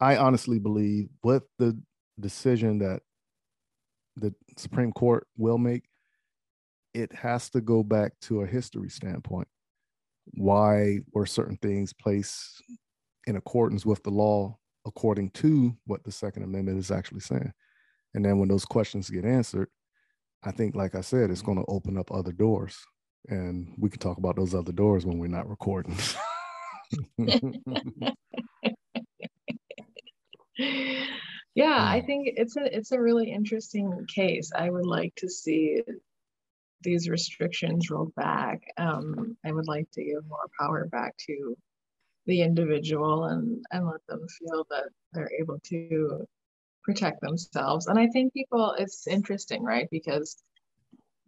I 0.00 0.16
honestly 0.16 0.58
believe 0.58 1.08
with 1.22 1.44
the 1.58 1.78
decision 2.20 2.78
that 2.78 3.02
the 4.16 4.34
Supreme 4.56 4.92
Court 4.92 5.26
will 5.36 5.58
make, 5.58 5.84
it 6.94 7.12
has 7.12 7.50
to 7.50 7.60
go 7.60 7.82
back 7.82 8.12
to 8.22 8.42
a 8.42 8.46
history 8.46 8.88
standpoint. 8.88 9.48
Why 10.32 11.00
were 11.12 11.26
certain 11.26 11.58
things 11.58 11.92
placed 11.92 12.62
in 13.26 13.36
accordance 13.36 13.84
with 13.84 14.02
the 14.02 14.10
law 14.10 14.56
according 14.86 15.30
to 15.30 15.76
what 15.86 16.04
the 16.04 16.12
Second 16.12 16.44
Amendment 16.44 16.78
is 16.78 16.90
actually 16.90 17.20
saying? 17.20 17.52
And 18.14 18.24
then 18.24 18.38
when 18.38 18.48
those 18.48 18.64
questions 18.64 19.10
get 19.10 19.26
answered, 19.26 19.68
I 20.42 20.52
think, 20.52 20.74
like 20.74 20.94
I 20.94 21.02
said, 21.02 21.30
it's 21.30 21.42
going 21.42 21.58
to 21.58 21.64
open 21.68 21.98
up 21.98 22.10
other 22.10 22.32
doors. 22.32 22.78
And 23.28 23.74
we 23.76 23.90
can 23.90 23.98
talk 23.98 24.18
about 24.18 24.36
those 24.36 24.54
other 24.54 24.72
doors 24.72 25.04
when 25.04 25.18
we're 25.18 25.26
not 25.26 25.48
recording. 25.48 25.98
Yeah, 31.56 31.78
I 31.80 32.02
think 32.02 32.28
it's 32.36 32.54
a 32.56 32.76
it's 32.76 32.92
a 32.92 33.00
really 33.00 33.32
interesting 33.32 34.06
case. 34.14 34.52
I 34.54 34.68
would 34.68 34.86
like 34.86 35.14
to 35.16 35.28
see 35.30 35.82
these 36.82 37.08
restrictions 37.08 37.90
rolled 37.90 38.14
back. 38.14 38.60
Um, 38.76 39.38
I 39.44 39.52
would 39.52 39.66
like 39.66 39.90
to 39.92 40.04
give 40.04 40.26
more 40.28 40.46
power 40.60 40.86
back 40.86 41.16
to 41.28 41.56
the 42.26 42.42
individual 42.42 43.24
and 43.24 43.64
and 43.70 43.86
let 43.86 44.06
them 44.06 44.26
feel 44.28 44.66
that 44.68 44.90
they're 45.14 45.32
able 45.40 45.58
to 45.70 46.26
protect 46.84 47.22
themselves. 47.22 47.86
And 47.86 47.98
I 47.98 48.08
think 48.08 48.34
people, 48.34 48.74
it's 48.78 49.06
interesting, 49.06 49.64
right? 49.64 49.88
Because 49.90 50.36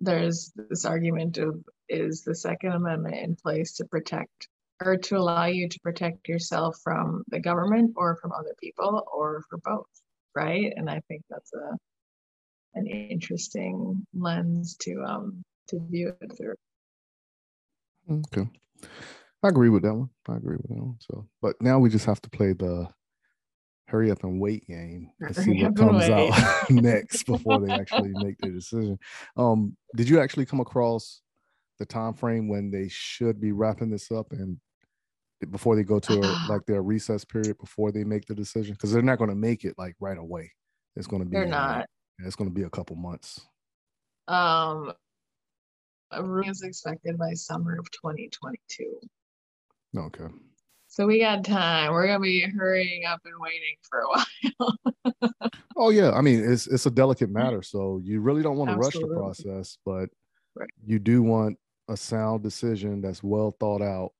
there's 0.00 0.52
this 0.54 0.84
argument 0.84 1.38
of 1.38 1.64
is 1.88 2.22
the 2.22 2.34
Second 2.34 2.72
Amendment 2.72 3.16
in 3.16 3.34
place 3.34 3.76
to 3.76 3.86
protect 3.86 4.48
or 4.84 4.98
to 4.98 5.16
allow 5.16 5.46
you 5.46 5.70
to 5.70 5.80
protect 5.80 6.28
yourself 6.28 6.78
from 6.84 7.24
the 7.28 7.40
government 7.40 7.94
or 7.96 8.16
from 8.16 8.32
other 8.32 8.54
people 8.60 9.04
or 9.10 9.42
for 9.48 9.58
both? 9.58 9.86
Right? 10.34 10.72
And 10.76 10.88
I 10.90 11.00
think 11.08 11.22
that's 11.28 11.52
a 11.54 11.76
an 12.74 12.86
interesting 12.86 14.06
lens 14.14 14.76
to 14.80 15.02
um 15.06 15.42
to 15.68 15.80
view 15.90 16.14
it 16.20 16.32
through. 16.36 16.54
Okay. 18.10 18.48
I 19.42 19.48
agree 19.48 19.68
with 19.68 19.82
that 19.82 19.94
one. 19.94 20.10
I 20.28 20.36
agree 20.36 20.56
with 20.56 20.68
that 20.68 20.82
one. 20.82 20.98
So, 21.00 21.28
but 21.40 21.56
now 21.60 21.78
we 21.78 21.90
just 21.90 22.06
have 22.06 22.20
to 22.22 22.30
play 22.30 22.52
the 22.52 22.88
hurry 23.86 24.10
up 24.10 24.22
and 24.22 24.40
wait 24.40 24.66
game 24.66 25.10
and 25.20 25.34
see 25.34 25.62
what 25.62 25.76
comes 25.76 26.10
out 26.10 26.30
next 26.70 27.24
before 27.24 27.60
they 27.60 27.74
actually 27.74 28.14
make 28.14 28.36
their 28.38 28.52
decision. 28.52 28.98
Um, 29.36 29.76
did 29.96 30.08
you 30.08 30.20
actually 30.20 30.46
come 30.46 30.60
across 30.60 31.22
the 31.78 31.86
time 31.86 32.12
frame 32.12 32.48
when 32.48 32.70
they 32.70 32.88
should 32.88 33.40
be 33.40 33.52
wrapping 33.52 33.90
this 33.90 34.10
up 34.10 34.32
and 34.32 34.58
before 35.50 35.76
they 35.76 35.82
go 35.82 35.98
to 36.00 36.14
a, 36.14 36.46
like 36.48 36.64
their 36.66 36.82
recess 36.82 37.24
period 37.24 37.58
before 37.58 37.92
they 37.92 38.04
make 38.04 38.26
the 38.26 38.34
decision 38.34 38.74
because 38.74 38.92
they're 38.92 39.02
not 39.02 39.18
going 39.18 39.30
to 39.30 39.36
make 39.36 39.64
it 39.64 39.74
like 39.78 39.94
right 40.00 40.18
away. 40.18 40.52
It's 40.96 41.06
going 41.06 41.22
to 41.22 41.28
be 41.28 41.36
they're 41.36 41.46
not. 41.46 41.86
it's 42.18 42.36
going 42.36 42.50
to 42.50 42.54
be 42.54 42.64
a 42.64 42.70
couple 42.70 42.96
months. 42.96 43.46
Um, 44.26 44.92
a 46.10 46.22
room 46.22 46.48
is 46.48 46.62
expected 46.62 47.18
by 47.18 47.32
summer 47.34 47.78
of 47.78 47.90
2022. 47.92 49.00
Okay. 49.96 50.26
So 50.88 51.06
we 51.06 51.20
got 51.20 51.44
time. 51.44 51.92
We're 51.92 52.06
gonna 52.06 52.20
be 52.20 52.40
hurrying 52.40 53.04
up 53.04 53.20
and 53.24 53.34
waiting 53.38 53.76
for 53.88 54.00
a 54.00 54.08
while. 55.30 55.34
oh 55.76 55.90
yeah, 55.90 56.12
I 56.12 56.22
mean 56.22 56.42
it's 56.50 56.66
it's 56.66 56.86
a 56.86 56.90
delicate 56.90 57.30
matter, 57.30 57.62
so 57.62 58.00
you 58.02 58.20
really 58.20 58.42
don't 58.42 58.56
want 58.56 58.70
to 58.70 58.76
rush 58.76 58.94
the 58.94 59.06
process, 59.06 59.78
but 59.84 60.08
right. 60.56 60.68
you 60.84 60.98
do 60.98 61.22
want 61.22 61.58
a 61.88 61.96
sound 61.96 62.42
decision 62.42 63.00
that's 63.00 63.22
well 63.22 63.54
thought 63.60 63.82
out 63.82 64.12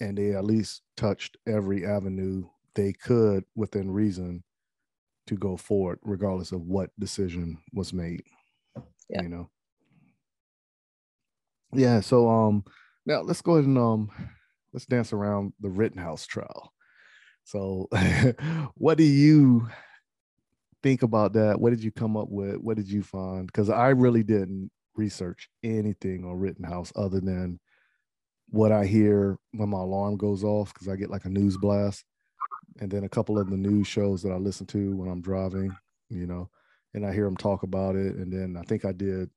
and 0.00 0.18
they 0.18 0.34
at 0.34 0.44
least 0.44 0.82
touched 0.96 1.36
every 1.46 1.86
avenue 1.86 2.44
they 2.74 2.92
could 2.92 3.44
within 3.54 3.90
reason 3.90 4.42
to 5.26 5.36
go 5.36 5.56
forward 5.56 5.98
regardless 6.02 6.52
of 6.52 6.62
what 6.62 6.90
decision 6.98 7.56
was 7.72 7.92
made 7.92 8.22
yeah. 9.08 9.22
you 9.22 9.28
know? 9.28 9.50
Yeah 11.72 12.00
so 12.00 12.28
um 12.28 12.64
now 13.06 13.20
let's 13.20 13.42
go 13.42 13.54
ahead 13.54 13.66
and 13.66 13.78
um 13.78 14.10
let's 14.72 14.86
dance 14.86 15.12
around 15.12 15.52
the 15.60 15.70
rittenhouse 15.70 16.26
trial. 16.26 16.72
So 17.44 17.88
what 18.74 18.98
do 18.98 19.04
you 19.04 19.68
think 20.82 21.02
about 21.02 21.32
that? 21.34 21.60
What 21.60 21.70
did 21.70 21.82
you 21.82 21.92
come 21.92 22.16
up 22.16 22.28
with? 22.28 22.56
What 22.56 22.76
did 22.76 22.88
you 22.88 23.02
find? 23.02 23.46
Because 23.46 23.70
i 23.70 23.88
really 23.88 24.22
didn't 24.22 24.70
research 24.96 25.48
anything 25.62 26.24
on 26.24 26.38
rittenhouse 26.38 26.92
other 26.96 27.20
than 27.20 27.58
what 28.48 28.72
I 28.72 28.86
hear 28.86 29.38
when 29.52 29.70
my 29.70 29.80
alarm 29.80 30.16
goes 30.16 30.44
off 30.44 30.72
because 30.72 30.88
I 30.88 30.96
get 30.96 31.10
like 31.10 31.24
a 31.24 31.30
news 31.30 31.56
blast, 31.56 32.04
and 32.80 32.90
then 32.90 33.04
a 33.04 33.08
couple 33.08 33.38
of 33.38 33.50
the 33.50 33.56
news 33.56 33.86
shows 33.86 34.22
that 34.22 34.32
I 34.32 34.36
listen 34.36 34.66
to 34.68 34.96
when 34.96 35.08
I'm 35.08 35.22
driving, 35.22 35.76
you 36.10 36.26
know, 36.26 36.50
and 36.94 37.06
I 37.06 37.12
hear 37.12 37.24
them 37.24 37.36
talk 37.36 37.62
about 37.62 37.96
it, 37.96 38.16
and 38.16 38.32
then 38.32 38.56
I 38.56 38.62
think 38.62 38.84
I 38.84 38.92
did 38.92 39.30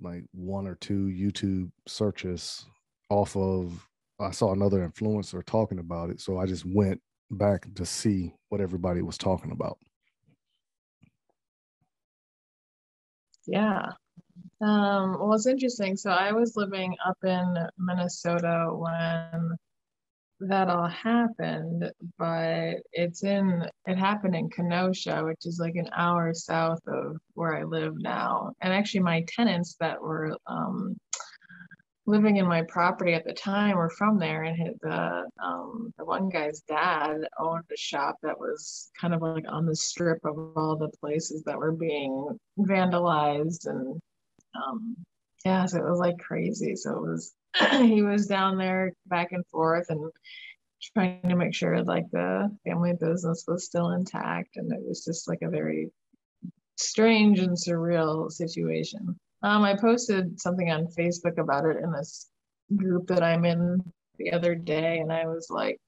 like 0.00 0.24
one 0.32 0.66
or 0.66 0.74
two 0.76 1.06
YouTube 1.06 1.70
searches 1.86 2.66
off 3.10 3.36
of 3.36 3.88
I 4.20 4.30
saw 4.30 4.52
another 4.52 4.86
influencer 4.88 5.44
talking 5.44 5.78
about 5.78 6.10
it, 6.10 6.20
so 6.20 6.38
I 6.38 6.46
just 6.46 6.64
went 6.64 7.00
back 7.30 7.66
to 7.74 7.86
see 7.86 8.34
what 8.50 8.60
everybody 8.60 9.02
was 9.02 9.18
talking 9.18 9.52
about. 9.52 9.78
Yeah. 13.46 13.92
Um, 14.62 15.18
well, 15.18 15.34
it's 15.34 15.46
interesting. 15.46 15.96
So 15.96 16.10
I 16.10 16.30
was 16.32 16.56
living 16.56 16.94
up 17.04 17.18
in 17.24 17.56
Minnesota 17.78 18.68
when 18.70 19.56
that 20.40 20.68
all 20.68 20.88
happened, 20.88 21.90
but 22.16 22.76
it's 22.92 23.24
in 23.24 23.64
it 23.86 23.98
happened 23.98 24.36
in 24.36 24.50
Kenosha, 24.50 25.24
which 25.24 25.46
is 25.46 25.58
like 25.58 25.74
an 25.74 25.90
hour 25.96 26.32
south 26.32 26.80
of 26.86 27.16
where 27.34 27.56
I 27.56 27.64
live 27.64 27.94
now. 27.96 28.52
And 28.60 28.72
actually, 28.72 29.00
my 29.00 29.24
tenants 29.26 29.76
that 29.80 30.00
were 30.00 30.36
um, 30.46 30.96
living 32.06 32.36
in 32.36 32.46
my 32.46 32.62
property 32.68 33.14
at 33.14 33.24
the 33.24 33.32
time 33.32 33.76
were 33.76 33.90
from 33.90 34.16
there, 34.18 34.44
and 34.44 34.76
the 34.80 35.24
um, 35.42 35.92
the 35.98 36.04
one 36.04 36.28
guy's 36.28 36.60
dad 36.68 37.16
owned 37.40 37.64
a 37.72 37.76
shop 37.76 38.16
that 38.22 38.38
was 38.38 38.92
kind 39.00 39.12
of 39.12 39.22
like 39.22 39.44
on 39.48 39.66
the 39.66 39.76
strip 39.76 40.18
of 40.24 40.38
all 40.56 40.76
the 40.76 40.90
places 41.00 41.42
that 41.44 41.58
were 41.58 41.72
being 41.72 42.38
vandalized 42.60 43.66
and 43.66 44.00
um, 44.54 44.96
yeah, 45.44 45.66
so 45.66 45.78
it 45.78 45.90
was 45.90 45.98
like 45.98 46.18
crazy. 46.18 46.76
So 46.76 46.96
it 46.96 47.02
was 47.02 47.34
he 47.70 48.02
was 48.02 48.26
down 48.26 48.58
there 48.58 48.92
back 49.06 49.32
and 49.32 49.46
forth 49.46 49.86
and 49.88 50.10
trying 50.94 51.22
to 51.28 51.36
make 51.36 51.54
sure 51.54 51.82
like 51.82 52.10
the 52.10 52.50
family 52.66 52.92
business 52.98 53.44
was 53.46 53.64
still 53.64 53.90
intact, 53.90 54.56
and 54.56 54.72
it 54.72 54.80
was 54.82 55.04
just 55.04 55.28
like 55.28 55.42
a 55.42 55.50
very 55.50 55.90
strange 56.76 57.38
and 57.38 57.56
surreal 57.56 58.30
situation. 58.30 59.18
Um, 59.42 59.62
I 59.62 59.76
posted 59.76 60.40
something 60.40 60.70
on 60.70 60.86
Facebook 60.86 61.38
about 61.38 61.66
it 61.66 61.78
in 61.82 61.90
this 61.92 62.28
group 62.76 63.08
that 63.08 63.22
I'm 63.22 63.44
in 63.44 63.82
the 64.18 64.32
other 64.32 64.54
day, 64.54 64.98
and 64.98 65.12
I 65.12 65.26
was 65.26 65.48
like, 65.50 65.78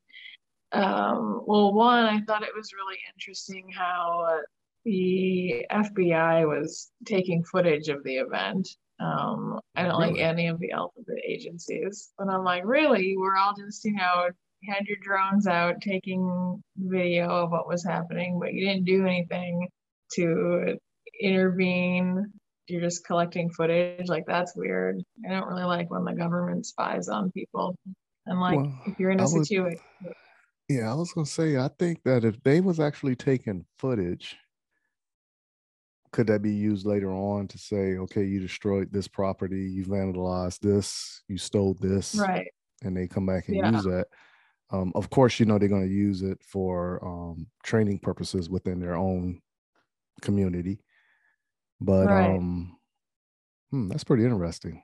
um, 0.73 1.43
well, 1.47 1.73
one, 1.73 2.05
I 2.05 2.21
thought 2.23 2.43
it 2.43 2.55
was 2.55 2.73
really 2.73 2.99
interesting 3.15 3.71
how 3.71 4.41
the 4.85 5.67
FBI 5.71 6.47
was 6.47 6.91
taking 7.05 7.45
footage 7.45 7.89
of 7.89 8.03
the 8.05 8.17
event. 8.17 8.69
Um, 9.01 9.61
I 9.75 9.83
don't 9.83 10.01
really? 10.01 10.13
like 10.13 10.21
any 10.21 10.49
of 10.49 10.61
the 10.61 10.73
alphabet 10.73 11.17
agencies, 11.27 12.11
but 12.19 12.29
I'm 12.29 12.45
like, 12.45 12.63
really? 12.65 13.17
We're 13.17 13.37
all 13.37 13.55
just, 13.57 13.85
you 13.85 13.95
know, 13.95 14.29
had 14.69 14.87
your 14.87 14.99
drones 15.03 15.47
out 15.47 15.81
taking 15.81 16.63
video 16.77 17.29
of 17.29 17.51
what 17.51 17.69
was 17.69 17.85
happening, 17.85 18.39
but 18.41 18.53
you 18.53 18.67
didn't 18.67 18.85
do 18.85 19.07
anything 19.07 19.69
to 20.15 20.77
intervene 21.21 22.33
you're 22.67 22.81
just 22.81 23.05
collecting 23.05 23.51
footage 23.51 24.09
like 24.09 24.25
that's 24.27 24.57
weird 24.57 25.03
i 25.27 25.31
don't 25.31 25.47
really 25.47 25.65
like 25.65 25.91
when 25.91 26.05
the 26.05 26.13
government 26.13 26.65
spies 26.65 27.09
on 27.09 27.31
people 27.33 27.77
and 28.27 28.41
like 28.41 28.57
well, 28.57 28.73
if 28.87 28.99
you're 28.99 29.11
in 29.11 29.21
a 29.21 29.29
situation 29.29 29.81
yeah 30.69 30.91
i 30.91 30.95
was 30.95 31.13
gonna 31.13 31.27
say 31.27 31.57
i 31.59 31.69
think 31.79 32.03
that 32.05 32.25
if 32.25 32.43
they 32.43 32.61
was 32.61 32.81
actually 32.81 33.15
taking 33.15 33.65
footage 33.79 34.37
could 36.15 36.29
that 36.29 36.43
be 36.43 36.53
used 36.53 36.87
later 36.87 37.11
on 37.11 37.49
to 37.49 37.59
say 37.59 37.97
okay 37.99 38.23
you 38.23 38.39
destroyed 38.39 38.89
this 38.93 39.09
property 39.09 39.63
you 39.63 39.85
vandalized 39.85 40.61
this 40.61 41.23
you 41.27 41.37
stole 41.37 41.77
this 41.81 42.15
right 42.15 42.47
and 42.83 42.97
they 42.97 43.09
come 43.09 43.27
back 43.27 43.49
and 43.49 43.57
yeah. 43.57 43.71
use 43.73 43.83
that 43.83 44.07
um, 44.71 44.93
of 44.95 45.11
course 45.11 45.41
you 45.41 45.47
know 45.47 45.59
they're 45.59 45.69
going 45.69 45.87
to 45.87 45.95
use 45.95 46.23
it 46.23 46.39
for 46.43 47.05
um, 47.05 47.47
training 47.65 47.99
purposes 47.99 48.49
within 48.49 48.79
their 48.79 48.97
own 48.97 49.41
community 50.23 50.79
but 51.81 52.07
right. 52.07 52.37
um, 52.37 52.77
hmm, 53.71 53.89
that's 53.89 54.05
pretty 54.05 54.25
interesting. 54.25 54.83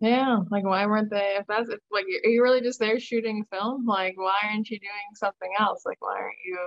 Yeah, 0.00 0.38
like 0.50 0.64
why 0.64 0.86
weren't 0.86 1.10
they? 1.10 1.36
If 1.38 1.46
that's 1.46 1.68
if, 1.68 1.78
like, 1.90 2.06
are 2.24 2.28
you 2.28 2.42
really 2.42 2.62
just 2.62 2.78
there 2.78 2.98
shooting 2.98 3.44
film? 3.52 3.86
Like, 3.86 4.14
why 4.16 4.34
aren't 4.44 4.70
you 4.70 4.78
doing 4.78 5.14
something 5.14 5.50
else? 5.58 5.82
Like, 5.84 6.00
why 6.00 6.16
aren't 6.18 6.38
you? 6.44 6.58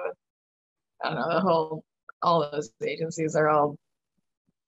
I 1.04 1.10
don't 1.10 1.18
know. 1.18 1.34
The 1.34 1.42
whole 1.42 1.84
all 2.24 2.50
those 2.52 2.72
agencies 2.86 3.36
are 3.36 3.50
all 3.50 3.76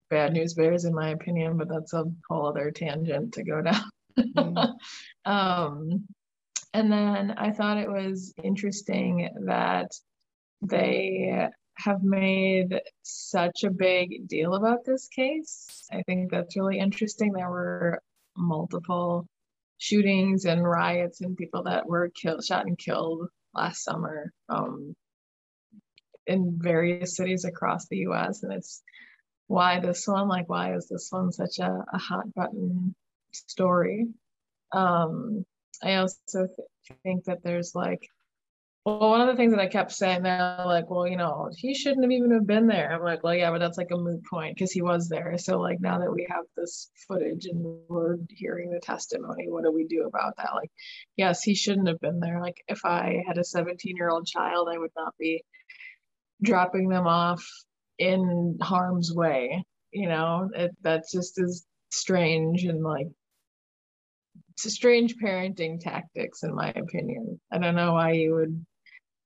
bad 0.09 0.33
news 0.33 0.53
bears, 0.53 0.85
in 0.85 0.93
my 0.93 1.09
opinion. 1.09 1.57
But 1.57 1.69
that's 1.69 1.93
a 1.93 2.05
whole 2.29 2.47
other 2.47 2.71
tangent 2.71 3.33
to 3.33 3.43
go 3.43 3.61
down. 3.61 3.89
Mm. 4.19 4.73
um, 5.25 6.05
and 6.73 6.91
then 6.91 7.31
I 7.37 7.51
thought 7.51 7.77
it 7.77 7.89
was 7.89 8.33
interesting 8.43 9.29
that 9.45 9.91
they 10.61 11.47
have 11.77 12.03
made 12.03 12.81
such 13.03 13.63
a 13.63 13.69
big 13.69 14.27
deal 14.27 14.53
about 14.55 14.85
this 14.85 15.07
case. 15.07 15.87
I 15.91 16.03
think 16.03 16.31
that's 16.31 16.55
really 16.57 16.79
interesting. 16.79 17.31
There 17.31 17.49
were 17.49 18.01
multiple 18.37 19.27
shootings 19.77 20.45
and 20.45 20.63
riots 20.63 21.21
and 21.21 21.37
people 21.37 21.63
that 21.63 21.85
were 21.85 22.09
killed, 22.09 22.43
shot 22.43 22.65
and 22.65 22.77
killed 22.77 23.27
last 23.53 23.83
summer 23.83 24.31
um, 24.49 24.95
in 26.27 26.57
various 26.57 27.15
cities 27.15 27.45
across 27.45 27.87
the 27.87 27.97
US. 28.09 28.43
And 28.43 28.53
it's 28.53 28.83
why 29.47 29.79
this 29.79 30.07
one, 30.07 30.27
like, 30.27 30.49
why 30.49 30.75
is 30.75 30.87
this 30.87 31.07
one 31.11 31.31
such 31.31 31.59
a, 31.59 31.85
a 31.93 31.97
hot 31.97 32.33
button 32.33 32.95
story? 33.31 34.07
Um, 34.71 35.45
I 35.83 35.95
also 35.95 36.47
th- 36.47 36.97
think 37.03 37.25
that 37.25 37.43
there's 37.43 37.75
like 37.75 38.07
well, 38.85 39.09
one 39.09 39.21
of 39.21 39.27
the 39.27 39.35
things 39.35 39.51
that 39.51 39.59
I 39.59 39.65
kept 39.65 39.91
saying, 39.91 40.21
they're 40.21 40.61
like, 40.63 40.91
well, 40.91 41.07
you 41.07 41.17
know, 41.17 41.49
he 41.57 41.73
shouldn't 41.73 42.03
have 42.03 42.11
even 42.11 42.29
have 42.31 42.45
been 42.45 42.67
there. 42.67 42.93
I'm 42.93 43.01
like, 43.01 43.23
well, 43.23 43.33
yeah, 43.33 43.49
but 43.49 43.57
that's 43.57 43.79
like 43.79 43.89
a 43.91 43.97
moot 43.97 44.23
point 44.25 44.55
because 44.55 44.71
he 44.71 44.83
was 44.83 45.09
there. 45.09 45.39
So 45.39 45.59
like 45.59 45.81
now 45.81 45.97
that 45.97 46.13
we 46.13 46.27
have 46.29 46.45
this 46.55 46.91
footage 47.07 47.47
and 47.47 47.79
we're 47.89 48.17
hearing 48.29 48.69
the 48.69 48.79
testimony, 48.79 49.49
what 49.49 49.63
do 49.63 49.71
we 49.71 49.87
do 49.87 50.03
about 50.03 50.37
that? 50.37 50.53
Like, 50.53 50.69
yes, 51.17 51.41
he 51.41 51.55
shouldn't 51.55 51.87
have 51.87 51.99
been 51.99 52.19
there. 52.19 52.39
Like 52.39 52.63
if 52.67 52.85
I 52.85 53.23
had 53.25 53.39
a 53.39 53.43
17 53.43 53.97
year 53.97 54.09
old 54.09 54.27
child, 54.27 54.69
I 54.71 54.77
would 54.77 54.91
not 54.95 55.15
be 55.17 55.43
dropping 56.41 56.89
them 56.89 57.07
off 57.07 57.45
in 57.97 58.57
harm's 58.61 59.13
way. 59.13 59.63
You 59.91 60.09
know, 60.09 60.49
it, 60.53 60.71
that 60.81 61.05
just 61.11 61.39
as 61.39 61.65
strange 61.91 62.65
and 62.65 62.83
like 62.83 63.07
it's 64.51 64.65
a 64.65 64.69
strange 64.69 65.15
parenting 65.17 65.79
tactics 65.79 66.43
in 66.43 66.53
my 66.53 66.69
opinion. 66.69 67.39
I 67.51 67.57
don't 67.57 67.75
know 67.75 67.93
why 67.93 68.13
you 68.13 68.35
would 68.35 68.65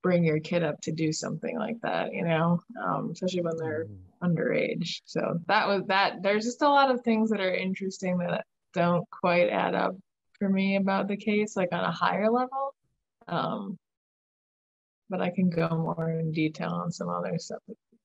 bring 0.01 0.24
your 0.24 0.39
kid 0.39 0.64
up 0.64 0.80
to 0.82 0.91
do 0.91 1.12
something 1.12 1.57
like 1.57 1.76
that, 1.84 2.14
you 2.14 2.24
know, 2.24 2.60
um, 2.84 3.10
especially 3.12 3.41
when 3.41 3.57
they're 3.57 3.86
mm. 3.86 3.97
underage. 4.24 5.01
So 5.05 5.39
that 5.47 5.68
was 5.68 5.84
that. 5.88 6.24
There's 6.24 6.45
just 6.45 6.62
a 6.62 6.70
lot 6.70 6.91
of 6.91 7.01
things 7.01 7.30
that 7.30 7.41
are 7.41 7.53
interesting 7.53 8.18
that 8.20 8.45
don't 8.74 9.07
quite 9.10 9.49
add 9.49 9.76
up 9.76 9.95
for 10.39 10.49
me 10.49 10.78
about 10.78 11.07
the 11.07 11.18
case, 11.18 11.55
like 11.55 11.70
on 11.74 11.84
a 11.84 11.91
higher 11.91 12.32
level. 12.32 12.74
Um, 13.28 13.78
but 15.10 15.22
I 15.22 15.30
can 15.30 15.49
go 15.49 15.70
more 15.70 16.10
in 16.12 16.32
detail 16.32 16.72
on 16.72 16.91
some 16.91 17.10
other 17.10 17.38
stuff 17.38 17.62
if 17.68 17.78
you 17.91 17.97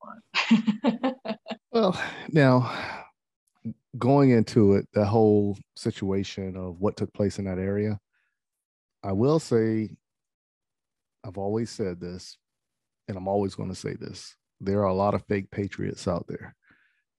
want. 0.93 1.39
well, 1.73 2.01
now 2.31 2.73
going 3.99 4.31
into 4.31 4.75
it, 4.75 4.89
the 4.93 5.05
whole 5.05 5.57
situation 5.77 6.57
of 6.57 6.81
what 6.81 6.97
took 6.97 7.13
place 7.13 7.39
in 7.39 7.45
that 7.45 7.59
area, 7.59 7.99
I 9.03 9.13
will 9.13 9.39
say 9.39 9.91
I've 11.25 11.39
always 11.39 11.71
said 11.71 12.01
this, 12.01 12.37
and 13.09 13.17
I'm 13.17 13.29
always 13.29 13.55
going 13.55 13.71
to 13.71 13.75
say 13.75 13.95
this. 13.95 14.37
There 14.61 14.81
are 14.81 14.89
a 14.89 14.95
lot 14.95 15.15
of 15.15 15.25
fake 15.27 15.51
patriots 15.51 16.07
out 16.07 16.27
there. 16.29 16.55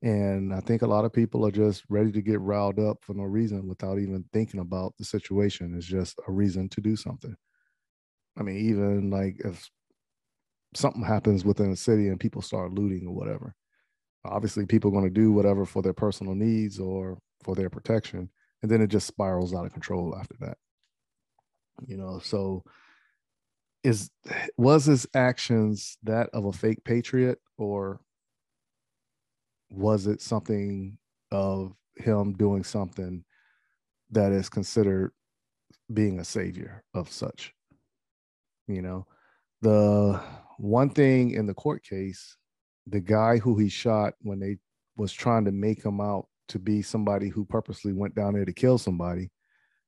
And 0.02 0.54
I 0.54 0.60
think 0.60 0.82
a 0.84 0.88
lot 0.88 1.06
of 1.06 1.14
people 1.14 1.46
are 1.46 1.52
just 1.52 1.84
ready 1.90 2.12
to 2.12 2.22
get 2.22 2.40
riled 2.40 2.80
up 2.80 2.98
for 3.02 3.16
no 3.16 3.24
reason 3.24 3.68
without 3.68 3.98
even 3.98 4.24
thinking 4.32 4.60
about 4.60 4.94
the 4.98 5.06
situation. 5.06 5.74
It's 5.76 5.88
just 5.88 6.20
a 6.28 6.32
reason 6.32 6.70
to 6.70 6.82
do 6.82 6.96
something. 6.96 7.36
I 8.38 8.44
mean, 8.44 8.58
even 8.58 9.10
like 9.10 9.38
if 9.44 9.70
something 10.74 11.04
happens 11.04 11.46
within 11.46 11.72
a 11.72 11.76
city 11.76 12.08
and 12.08 12.20
people 12.20 12.42
start 12.42 12.74
looting 12.74 13.08
or 13.08 13.16
whatever, 13.16 13.56
obviously 14.26 14.66
people 14.66 14.90
are 14.90 14.94
going 14.94 15.06
to 15.06 15.10
do 15.10 15.32
whatever 15.32 15.66
for 15.66 15.82
their 15.82 15.94
personal 15.94 16.36
needs 16.36 16.80
or 16.80 17.18
for 17.44 17.56
their 17.56 17.70
protection. 17.70 18.30
And 18.62 18.72
then 18.72 18.82
it 18.82 18.88
just 18.88 19.08
spirals 19.08 19.54
out 19.54 19.66
of 19.66 19.74
control 19.74 20.16
after 20.20 20.36
that. 20.42 20.58
You 21.86 21.98
know, 21.98 22.20
so 22.20 22.64
is 23.84 24.10
was 24.58 24.86
his 24.86 25.08
actions 25.14 25.98
that 26.04 26.30
of 26.34 26.46
a 26.46 26.52
fake 26.52 26.84
patriot 26.84 27.40
or 27.58 28.00
was 29.70 30.08
it 30.08 30.22
something 30.22 30.98
of 31.32 31.76
him 31.98 32.34
doing 32.34 32.64
something 32.64 33.24
that 34.10 34.32
is 34.32 34.50
considered 34.50 35.12
being 35.94 36.20
a 36.20 36.24
savior 36.26 36.84
of 36.94 37.12
such 37.12 37.54
you 38.68 38.82
know 38.82 39.05
the 39.61 40.20
one 40.57 40.89
thing 40.89 41.32
in 41.32 41.45
the 41.45 41.53
court 41.53 41.84
case 41.84 42.38
the 42.88 42.99
guy 42.99 43.38
who 43.38 43.57
he 43.57 43.70
shot 43.70 44.13
when 44.22 44.39
they 44.39 44.57
was 44.97 45.11
trying 45.11 45.45
to 45.45 45.51
make 45.51 45.84
him 45.84 45.99
out 45.99 46.28
to 46.47 46.59
be 46.59 46.82
somebody 46.82 47.28
who 47.30 47.43
purposely 47.45 47.93
went 47.93 48.13
down 48.16 48.34
there 48.34 48.45
to 48.45 48.53
kill 48.53 48.78
somebody 48.78 49.30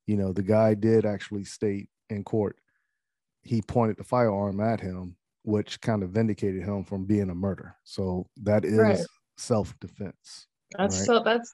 you 0.08 0.16
know, 0.16 0.32
the 0.32 0.42
guy 0.42 0.74
did 0.74 1.06
actually 1.06 1.44
state 1.44 1.90
in 2.10 2.24
court 2.24 2.58
he 3.44 3.62
pointed 3.62 3.98
the 3.98 4.04
firearm 4.04 4.60
at 4.60 4.82
him, 4.82 5.16
which 5.44 5.80
kind 5.80 6.04
of 6.04 6.10
vindicated 6.10 6.64
him 6.64 6.84
from 6.84 7.06
being 7.06 7.30
a 7.30 7.36
murder. 7.36 7.76
So 7.86 8.28
that 8.44 8.66
is 8.66 8.78
Right. 8.78 9.06
self 9.38 9.78
defense. 9.80 10.48
That's 10.78 10.98
Right. 10.98 11.06
so 11.06 11.24
that's 11.24 11.54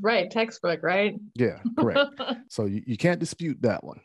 right, 0.00 0.30
textbook, 0.30 0.82
right? 0.82 1.16
Yeah, 1.34 1.60
correct. 1.76 2.12
so 2.48 2.64
you, 2.64 2.82
you 2.86 2.96
can't 2.96 3.20
dispute 3.20 3.60
that 3.62 3.84
one. 3.84 4.00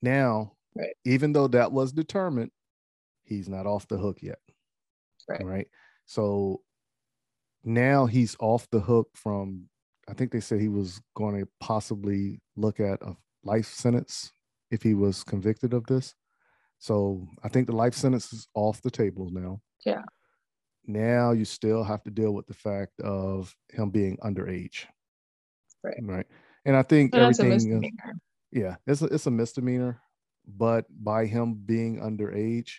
Now, 0.00 0.52
Right. 0.76 0.94
even 1.04 1.32
though 1.32 1.48
that 1.48 1.72
was 1.72 1.92
determined, 1.92 2.50
he's 3.24 3.48
not 3.48 3.66
off 3.66 3.88
the 3.88 3.98
hook 3.98 4.18
yet. 4.22 4.38
Right. 5.28 5.44
Right. 5.44 5.68
So 6.06 6.62
now 7.64 8.06
he's 8.06 8.36
off 8.40 8.68
the 8.70 8.80
hook 8.80 9.08
from, 9.14 9.68
I 10.08 10.14
think 10.14 10.30
they 10.32 10.40
said 10.40 10.60
he 10.60 10.68
was 10.68 11.00
going 11.14 11.38
to 11.40 11.48
possibly 11.60 12.40
look 12.56 12.80
at 12.80 13.02
a 13.02 13.14
life 13.44 13.66
sentence 13.66 14.32
if 14.70 14.82
he 14.82 14.94
was 14.94 15.24
convicted 15.24 15.74
of 15.74 15.86
this. 15.86 16.14
So 16.78 17.26
I 17.44 17.48
think 17.48 17.66
the 17.66 17.76
life 17.76 17.94
sentence 17.94 18.32
is 18.32 18.48
off 18.54 18.80
the 18.82 18.90
table 18.90 19.28
now. 19.30 19.60
Yeah. 19.84 20.02
Now 20.86 21.32
you 21.32 21.44
still 21.44 21.84
have 21.84 22.02
to 22.04 22.10
deal 22.10 22.32
with 22.32 22.46
the 22.46 22.54
fact 22.54 23.00
of 23.00 23.54
him 23.70 23.90
being 23.90 24.16
underage. 24.18 24.84
Right. 25.84 25.96
Right. 26.02 26.26
And 26.64 26.76
I 26.76 26.82
think 26.82 27.14
a 27.14 27.18
everything. 27.18 27.52
is- 27.52 27.66
yeah, 28.52 28.76
it's 28.86 29.02
a, 29.02 29.06
it's 29.06 29.26
a 29.26 29.30
misdemeanor, 29.30 30.00
but 30.46 30.86
by 31.02 31.26
him 31.26 31.54
being 31.54 32.00
underage, 32.00 32.72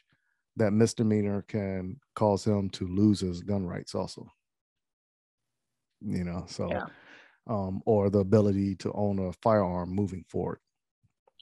that 0.58 0.72
misdemeanor 0.72 1.44
can 1.44 2.00
cause 2.16 2.46
him 2.46 2.70
to 2.72 2.88
lose 2.88 3.20
his 3.20 3.42
gun 3.42 3.66
rights 3.66 3.96
also. 3.96 4.28
You 6.02 6.24
know, 6.24 6.46
so 6.48 6.70
Yeah. 6.70 6.86
um, 7.48 7.82
or 7.86 8.10
the 8.10 8.20
ability 8.20 8.76
to 8.78 8.92
own 8.94 9.20
a 9.20 9.34
firearm 9.42 9.92
moving 9.92 10.24
forward. 10.28 10.60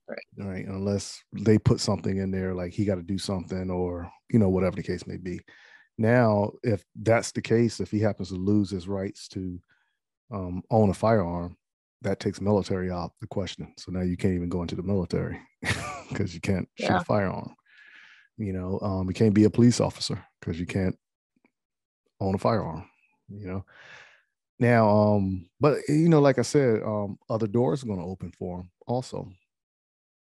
Right. 0.08 0.20
Right. 0.38 0.66
Unless 0.68 1.24
they 1.34 1.58
put 1.60 1.80
something 1.80 2.18
in 2.18 2.32
there 2.32 2.54
like 2.54 2.74
he 2.74 2.84
got 2.86 2.96
to 2.96 3.04
do 3.04 3.18
something 3.18 3.70
or, 3.70 4.12
you 4.30 4.40
know, 4.40 4.50
whatever 4.50 4.76
the 4.76 4.84
case 4.84 5.06
may 5.06 5.18
be. 5.18 5.40
Now, 5.98 6.52
if 6.64 6.84
that's 6.96 7.32
the 7.32 7.42
case, 7.42 7.80
if 7.80 7.92
he 7.92 8.00
happens 8.00 8.30
to 8.30 8.36
lose 8.36 8.70
his 8.72 8.88
rights 8.88 9.28
to 9.30 9.60
um, 10.32 10.64
own 10.72 10.90
a 10.90 10.94
firearm, 10.94 11.58
that 12.02 12.20
takes 12.20 12.40
military 12.42 12.90
out 12.90 13.12
the 13.20 13.28
question. 13.28 13.74
So 13.78 13.92
now 13.92 14.02
you 14.02 14.18
can't 14.18 14.34
even 14.34 14.50
go 14.50 14.62
into 14.62 14.76
the 14.76 14.84
military 14.84 15.40
because 16.10 16.34
you 16.34 16.42
can't 16.42 16.68
shoot 16.76 16.88
Yeah. 16.90 16.98
a 16.98 17.04
firearm. 17.06 17.56
You 18.38 18.54
know, 18.54 18.80
um, 18.82 19.08
you 19.08 19.14
can't 19.14 19.34
be 19.34 19.44
a 19.44 19.50
police 19.50 19.80
officer 19.80 20.24
because 20.40 20.60
you 20.60 20.66
can't 20.66 20.98
own 22.20 22.36
a 22.36 22.38
firearm. 22.38 22.86
You 23.30 23.48
know, 23.48 23.66
now, 24.60 24.90
um, 24.90 25.50
but 25.60 25.80
you 25.88 26.10
know, 26.10 26.20
like 26.22 26.40
I 26.40 26.44
said, 26.44 26.82
um, 26.84 27.18
other 27.30 27.48
doors 27.48 27.84
are 27.84 27.88
going 27.88 28.00
to 28.00 28.06
open 28.06 28.32
for 28.32 28.62
him 28.62 28.72
also. 28.88 29.30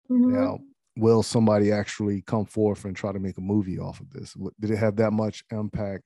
Mhm. 0.09 0.27
Now, 0.33 0.59
will 0.95 1.23
somebody 1.23 1.71
actually 1.71 2.21
come 2.21 2.45
forth 2.45 2.85
and 2.85 2.95
try 2.95 3.11
to 3.11 3.19
make 3.19 3.37
a 3.37 3.41
movie 3.41 3.79
off 3.79 3.99
of 3.99 4.09
this? 4.11 4.35
Did 4.59 4.71
it 4.71 4.77
have 4.77 4.95
that 4.97 5.11
much 5.11 5.43
impact 5.51 6.03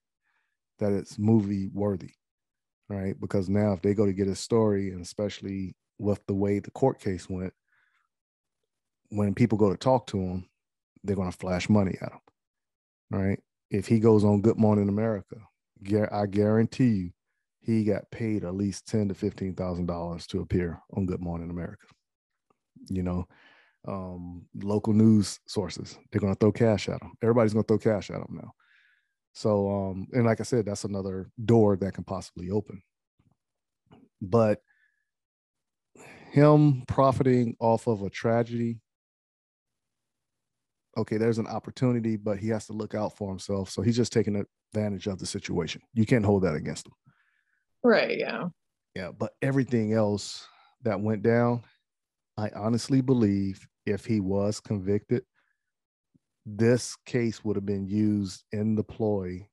that 0.80 0.94
it's 0.94 1.18
movie 1.20 1.68
worthy? 1.74 2.12
Right. 2.90 3.20
Because 3.20 3.50
now, 3.50 3.72
if 3.74 3.82
they 3.82 3.94
go 3.94 4.06
to 4.06 4.14
get 4.14 4.28
a 4.28 4.36
story, 4.36 4.92
and 4.92 5.02
especially 5.02 5.76
with 5.98 6.24
the 6.28 6.34
way 6.34 6.60
the 6.60 6.72
court 6.72 7.00
case 7.00 7.30
went, 7.30 7.54
when 9.16 9.36
people 9.36 9.58
go 9.58 9.70
to 9.70 9.78
talk 9.78 10.08
to 10.08 10.18
him, 10.18 10.50
they're 11.04 11.16
going 11.16 11.32
to 11.32 11.38
flash 11.38 11.70
money 11.70 11.96
at 12.02 12.12
him. 12.12 12.20
Right. 13.12 13.40
If 13.70 13.88
he 13.88 14.00
goes 14.00 14.24
on 14.24 14.42
Good 14.42 14.58
Morning 14.58 14.90
America, 14.90 15.38
I 16.12 16.26
guarantee 16.26 16.88
you, 16.90 17.12
he 17.60 17.84
got 17.84 18.10
paid 18.12 18.44
at 18.44 18.56
least 18.56 18.88
ten 18.88 19.08
to 19.08 19.14
fifteen 19.14 19.54
thousand 19.54 19.86
dollars 19.86 20.28
to 20.28 20.42
appear 20.42 20.82
on 20.96 21.06
Good 21.06 21.22
Morning 21.22 21.50
America. 21.50 21.86
You 22.90 23.04
know, 23.04 23.28
um, 23.88 24.46
local 24.62 24.94
news 24.94 25.40
sources. 25.48 25.98
They're 26.12 26.22
going 26.22 26.34
to 26.34 26.40
throw 26.40 26.52
cash 26.52 26.90
at 26.90 27.02
him. 27.02 27.12
Everybody's 27.22 27.54
going 27.54 27.64
to 27.66 27.68
throw 27.68 27.78
cash 27.78 28.10
at 28.10 28.18
him 28.18 28.40
now. 28.42 28.54
So, 29.34 29.70
um, 29.70 30.08
and 30.14 30.26
like 30.26 30.40
I 30.40 30.44
said, 30.44 30.66
that's 30.66 30.84
another 30.84 31.30
door 31.44 31.76
that 31.78 31.94
can 31.94 32.04
possibly 32.04 32.50
open. 32.52 32.82
But 34.22 34.62
him 36.32 36.84
profiting 36.88 37.56
off 37.60 37.88
of 37.88 38.02
a 38.02 38.10
tragedy, 38.10 38.80
okay, 40.98 41.18
there's 41.18 41.40
an 41.40 41.48
opportunity, 41.48 42.16
but 42.16 42.38
he 42.38 42.50
has 42.50 42.66
to 42.68 42.74
look 42.74 42.96
out 42.96 43.18
for 43.18 43.30
himself. 43.30 43.70
So 43.70 43.82
he's 43.82 43.98
just 43.98 44.14
taking 44.14 44.46
advantage 44.74 45.08
of 45.08 45.20
the 45.20 45.26
situation. 45.26 45.82
You 45.94 46.06
can't 46.06 46.26
hold 46.26 46.44
that 46.44 46.56
against 46.56 46.88
him. 46.88 46.94
Right, 47.84 48.18
yeah. 48.18 48.46
Yeah, 48.96 49.12
but 49.12 49.34
everything 49.42 49.94
else 49.94 50.48
that 50.84 51.00
went 51.00 51.24
down, 51.24 51.64
I 52.38 52.50
honestly 52.56 53.02
believe 53.02 53.66
if 53.86 54.06
he 54.06 54.20
was 54.20 54.60
convicted, 54.60 55.24
this 56.46 56.96
case 57.06 57.44
would 57.44 57.56
have 57.56 57.66
been 57.66 57.88
used 57.88 58.44
in 58.52 58.76
the 58.76 58.84
ploy 58.84 59.48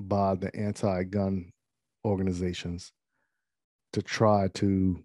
by 0.00 0.34
the 0.34 0.54
anti-gun 0.54 1.50
organizations 2.04 2.92
to 3.92 4.02
try 4.02 4.48
to 4.54 5.02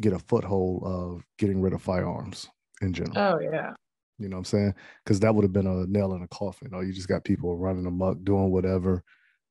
get 0.00 0.12
a 0.12 0.18
foothold 0.18 0.82
of 0.84 1.22
getting 1.38 1.60
rid 1.60 1.72
of 1.72 1.82
firearms 1.82 2.48
in 2.80 2.92
general. 2.92 3.16
Oh 3.16 3.38
yeah. 3.38 3.72
You 4.18 4.28
know 4.28 4.36
what 4.36 4.40
I'm 4.40 4.44
saying? 4.44 4.74
Because 5.04 5.20
that 5.20 5.34
would 5.34 5.42
have 5.44 5.52
been 5.52 5.66
a 5.66 5.86
nail 5.86 6.14
in 6.14 6.22
a 6.22 6.28
coffin. 6.28 6.70
Oh, 6.72 6.80
you 6.80 6.92
just 6.92 7.08
got 7.08 7.24
people 7.24 7.56
running 7.56 7.86
amok, 7.86 8.22
doing 8.22 8.50
whatever, 8.50 9.02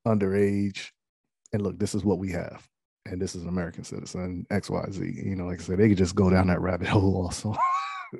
underage. 0.07 0.89
And 1.51 1.61
look, 1.61 1.77
this 1.77 1.93
is 1.95 2.03
what 2.03 2.19
we 2.19 2.31
have. 2.31 2.67
And 3.05 3.21
this 3.21 3.35
is 3.35 3.43
an 3.43 3.49
American 3.49 3.83
citizen, 3.83 4.45
XYZ. 4.49 5.25
You 5.25 5.35
know, 5.35 5.45
like 5.45 5.59
I 5.59 5.63
said, 5.63 5.77
they 5.77 5.89
could 5.89 5.97
just 5.97 6.15
go 6.15 6.29
down 6.29 6.47
that 6.47 6.61
rabbit 6.61 6.87
hole 6.87 7.17
also. 7.23 7.53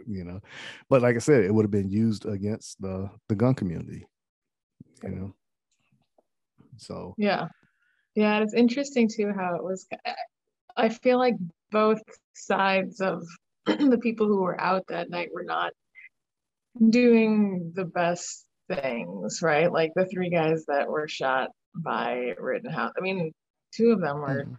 you 0.08 0.26
know. 0.26 0.42
But 0.90 1.02
like 1.02 1.16
I 1.16 1.20
said, 1.20 1.46
it 1.46 1.54
would 1.54 1.64
have 1.64 1.72
been 1.72 1.92
used 1.92 2.26
against 2.26 2.82
the 2.82 3.10
the 3.30 3.36
gun 3.36 3.54
community. 3.56 4.06
You 5.04 5.10
know. 5.10 5.36
So 6.78 7.14
Yeah. 7.18 7.48
Yeah, 8.16 8.40
it's 8.40 8.54
interesting 8.54 9.10
too 9.10 9.32
how 9.36 9.56
it 9.56 9.64
was. 9.64 9.88
I 10.76 10.90
feel 10.90 11.18
like 11.18 11.36
both 11.72 12.02
sides 12.36 13.02
of 13.02 13.26
the 13.66 14.00
people 14.02 14.28
who 14.28 14.42
were 14.42 14.60
out 14.60 14.84
that 14.88 15.10
night 15.10 15.30
were 15.34 15.44
not 15.44 15.74
doing 16.90 17.72
the 17.76 17.86
best 17.86 18.46
things, 18.68 19.42
right? 19.42 19.72
Like 19.72 19.92
the 19.96 20.06
three 20.06 20.30
guys 20.30 20.66
that 20.68 20.90
were 20.90 21.08
shot 21.08 21.50
by 21.76 22.34
Rittenhouse. 22.40 22.94
I 22.98 23.02
mean, 23.02 23.34
two 23.74 23.92
of 23.92 24.02
them 24.02 24.20
were, 24.20 24.46
mhm. 24.46 24.58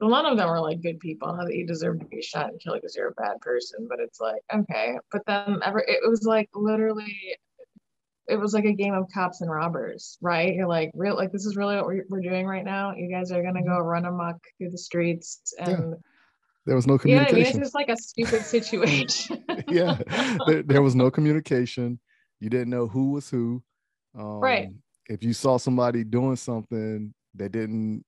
a 0.00 0.06
lot 0.06 0.24
of 0.24 0.36
them 0.36 0.48
were 0.48 0.60
like 0.60 0.82
good 0.82 1.00
people. 1.00 1.34
Not 1.34 1.46
that 1.46 1.56
you 1.56 1.66
deserve 1.66 2.00
to 2.00 2.06
be 2.06 2.22
shot 2.22 2.50
and 2.50 2.60
killed 2.60 2.78
because 2.80 2.96
you're 2.96 3.08
a 3.08 3.12
bad 3.22 3.40
person, 3.40 3.86
but 3.88 4.00
it's 4.00 4.20
like, 4.20 4.42
okay. 4.52 4.96
But 5.10 5.22
then 5.26 5.60
ever, 5.64 5.84
it 5.86 6.08
was 6.08 6.24
like 6.24 6.48
literally 6.54 7.36
it 8.28 8.36
was 8.38 8.54
like 8.54 8.64
a 8.64 8.72
game 8.72 8.94
of 8.94 9.10
cops 9.12 9.40
and 9.40 9.50
robbers, 9.50 10.16
right? 10.20 10.54
You're 10.54 10.68
like, 10.68 10.92
real, 10.94 11.16
like 11.16 11.32
this 11.32 11.44
is 11.44 11.56
really 11.56 11.76
what 11.76 11.86
we're, 11.86 12.04
we're 12.08 12.20
doing 12.20 12.46
right 12.46 12.64
now. 12.64 12.94
You 12.94 13.10
guys 13.10 13.32
are 13.32 13.42
gonna 13.42 13.64
go 13.64 13.78
run 13.78 14.04
amok 14.04 14.36
through 14.58 14.70
the 14.70 14.78
streets, 14.78 15.54
Mm-hmm. 15.60 15.70
Yeah, 15.70 15.76
and 15.76 15.94
there 16.66 16.76
was 16.76 16.86
no 16.86 16.98
communication. 16.98 17.36
what 17.38 17.40
I 17.40 17.52
mean? 17.52 17.56
It's 17.56 17.58
just 17.58 17.74
like 17.74 17.88
a 17.88 17.96
stupid 17.96 18.42
situation. 18.42 19.44
yeah. 19.68 19.98
There, 20.46 20.62
there 20.62 20.82
was 20.82 20.94
no 20.94 21.10
communication. 21.10 21.98
You 22.40 22.50
didn't 22.50 22.70
know 22.70 22.86
who 22.86 23.10
was 23.12 23.28
who. 23.28 23.62
Um, 24.18 24.40
Right. 24.40 24.68
If 25.08 25.24
you 25.24 25.32
saw 25.32 25.56
somebody 25.56 26.04
doing 26.04 26.36
something 26.36 27.12
that 27.34 27.50
didn't, 27.52 28.04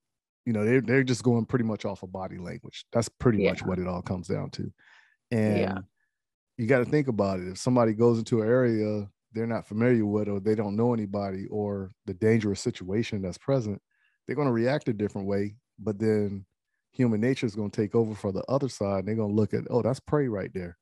you 0.47 0.53
know, 0.53 0.65
they're 0.65 0.81
they're 0.81 1.03
just 1.03 1.25
going 1.25 1.45
pretty 1.45 1.65
much 1.65 1.85
off 1.85 2.03
of 2.03 2.13
body 2.13 2.39
language. 2.39 2.85
That's 2.93 3.09
pretty 3.09 3.43
Yeah. 3.43 3.51
much 3.51 3.65
what 3.65 3.79
it 3.79 3.89
all 3.89 4.03
comes 4.03 4.29
down 4.29 4.51
to. 4.51 4.73
And 5.31 5.59
Yeah. 5.59 5.79
you 6.57 6.67
got 6.67 6.79
to 6.79 6.85
think 6.85 7.09
about 7.09 7.41
it. 7.41 7.49
If 7.49 7.59
somebody 7.59 7.95
goes 7.95 8.19
into 8.19 8.43
an 8.43 8.49
area 8.49 9.09
they're 9.35 9.47
not 9.49 9.67
familiar 9.67 10.07
with, 10.07 10.29
or 10.29 10.39
they 10.39 10.55
don't 10.55 10.77
know 10.77 10.95
anybody, 10.95 11.47
or 11.49 11.91
the 12.07 12.15
dangerous 12.15 12.61
situation 12.61 13.21
that's 13.21 13.37
present, 13.37 13.83
they're 14.27 14.37
going 14.37 14.47
to 14.47 14.53
react 14.53 14.89
a 14.89 14.93
different 14.93 15.27
way. 15.27 15.57
But 15.77 15.99
then 15.99 16.47
human 16.95 17.21
nature 17.21 17.47
is 17.47 17.57
going 17.57 17.71
to 17.71 17.83
take 17.83 17.95
over 17.95 18.15
for 18.15 18.33
the 18.33 18.45
other 18.49 18.69
side. 18.69 19.01
And 19.01 19.09
they're 19.09 19.17
going 19.17 19.31
to 19.31 19.35
look 19.35 19.53
at, 19.53 19.65
oh, 19.69 19.83
that's 19.83 20.01
prey 20.01 20.29
right 20.29 20.51
there. 20.55 20.79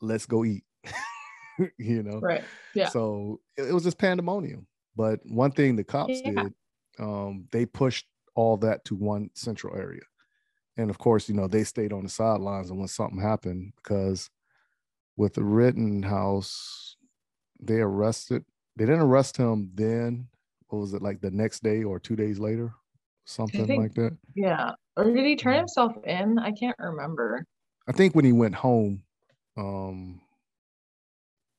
Let's 0.00 0.26
go 0.26 0.44
eat. 0.44 0.64
you 1.78 2.02
know? 2.02 2.20
right. 2.20 2.42
Yeah. 2.74 2.88
So 2.88 3.40
it, 3.56 3.64
it 3.68 3.72
was 3.72 3.84
just 3.84 3.98
pandemonium. 3.98 4.66
But 4.96 5.20
one 5.24 5.52
thing 5.52 5.76
the 5.76 5.84
cops 5.84 6.20
Yeah. 6.24 6.44
did, 6.44 6.54
um, 6.98 7.46
they 7.52 7.66
pushed 7.66 8.06
all 8.34 8.56
that 8.58 8.84
to 8.86 8.94
one 8.94 9.30
central 9.34 9.76
area. 9.76 10.02
And 10.76 10.88
of 10.88 10.98
course, 10.98 11.28
you 11.28 11.34
know, 11.34 11.46
they 11.46 11.64
stayed 11.64 11.92
on 11.92 12.04
the 12.04 12.08
sidelines 12.08 12.70
and 12.70 12.78
when 12.78 12.88
something 12.88 13.20
happened, 13.20 13.72
because 13.76 14.30
with 15.16 15.34
the 15.34 15.44
Rittenhouse, 15.44 16.96
they 17.60 17.80
arrested, 17.80 18.44
they 18.76 18.86
didn't 18.86 19.02
arrest 19.02 19.36
him 19.36 19.70
then. 19.74 20.28
What 20.68 20.78
was 20.78 20.94
it 20.94 21.02
like 21.02 21.20
the 21.20 21.30
next 21.30 21.62
day 21.62 21.82
or 21.82 21.98
two 21.98 22.16
days 22.16 22.38
later? 22.38 22.72
Something 23.24 23.66
think- 23.66 23.82
like 23.82 23.94
that. 23.94 24.16
Yeah. 24.34 24.72
Or 24.96 25.04
did 25.04 25.24
he 25.24 25.36
turn 25.36 25.56
himself 25.56 25.96
in? 26.04 26.38
I 26.38 26.52
can't 26.52 26.76
remember. 26.78 27.46
I 27.88 27.92
think 27.92 28.14
when 28.14 28.24
he 28.24 28.32
went 28.32 28.54
home, 28.54 29.02
um, 29.56 30.20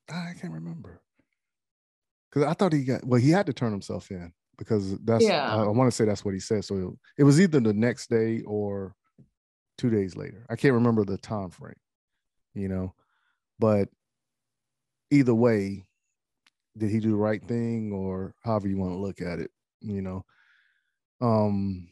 I 0.09 0.33
can't 0.39 0.53
remember 0.53 1.01
because 2.29 2.47
I 2.47 2.53
thought 2.53 2.73
he 2.73 2.83
got 2.83 3.03
well. 3.05 3.19
He 3.19 3.29
had 3.31 3.45
to 3.45 3.53
turn 3.53 3.71
himself 3.71 4.11
in 4.11 4.33
because 4.57 4.97
that's 4.99 5.23
Yeah. 5.23 5.53
I, 5.55 5.67
want 5.67 5.87
to 5.87 5.95
say 5.95 6.05
that's 6.05 6.23
what 6.23 6.33
he 6.33 6.39
said. 6.39 6.65
So 6.65 6.97
it 7.17 7.23
was 7.23 7.39
either 7.39 7.59
the 7.59 7.73
next 7.73 8.09
day 8.09 8.41
or 8.41 8.95
two 9.77 9.89
days 9.89 10.15
later. 10.15 10.45
I 10.49 10.55
can't 10.55 10.73
remember 10.73 11.03
the 11.03 11.17
time 11.17 11.49
frame, 11.49 11.73
you 12.53 12.67
know. 12.67 12.93
But 13.59 13.89
either 15.09 15.33
way, 15.33 15.85
did 16.77 16.89
he 16.89 16.99
do 16.99 17.11
the 17.11 17.17
right 17.17 17.43
thing 17.43 17.91
or 17.91 18.35
however 18.43 18.67
you 18.67 18.77
want 18.77 18.93
to 18.93 18.97
look 18.97 19.21
at 19.21 19.39
it, 19.39 19.51
you 19.81 20.01
know? 20.01 20.25
Um, 21.21 21.87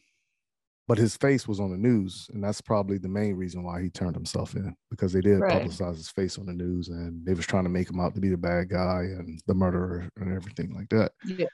but 0.87 0.97
his 0.97 1.15
face 1.15 1.47
was 1.47 1.59
on 1.59 1.69
the 1.69 1.77
news, 1.77 2.29
and 2.33 2.43
that's 2.43 2.61
probably 2.61 2.97
the 2.97 3.07
main 3.07 3.35
reason 3.35 3.63
why 3.63 3.79
he 3.81 3.91
turned 3.91 4.15
himself 4.15 4.55
in 4.55 4.75
because 4.89 5.13
they 5.13 5.21
did 5.21 5.39
Right. 5.39 5.61
publicize 5.61 5.97
his 5.97 6.09
face 6.09 6.39
on 6.39 6.47
the 6.47 6.53
news, 6.53 6.89
and 6.89 7.23
they 7.25 7.35
was 7.35 7.45
trying 7.45 7.65
to 7.65 7.69
make 7.69 7.89
him 7.89 7.99
out 7.99 8.15
to 8.15 8.21
be 8.21 8.29
the 8.29 8.37
bad 8.37 8.69
guy 8.69 9.01
and 9.03 9.39
the 9.45 9.53
murderer 9.53 10.09
and 10.17 10.33
everything 10.33 10.73
like 10.73 10.89
that. 10.89 11.11
Yeah. 11.25 11.45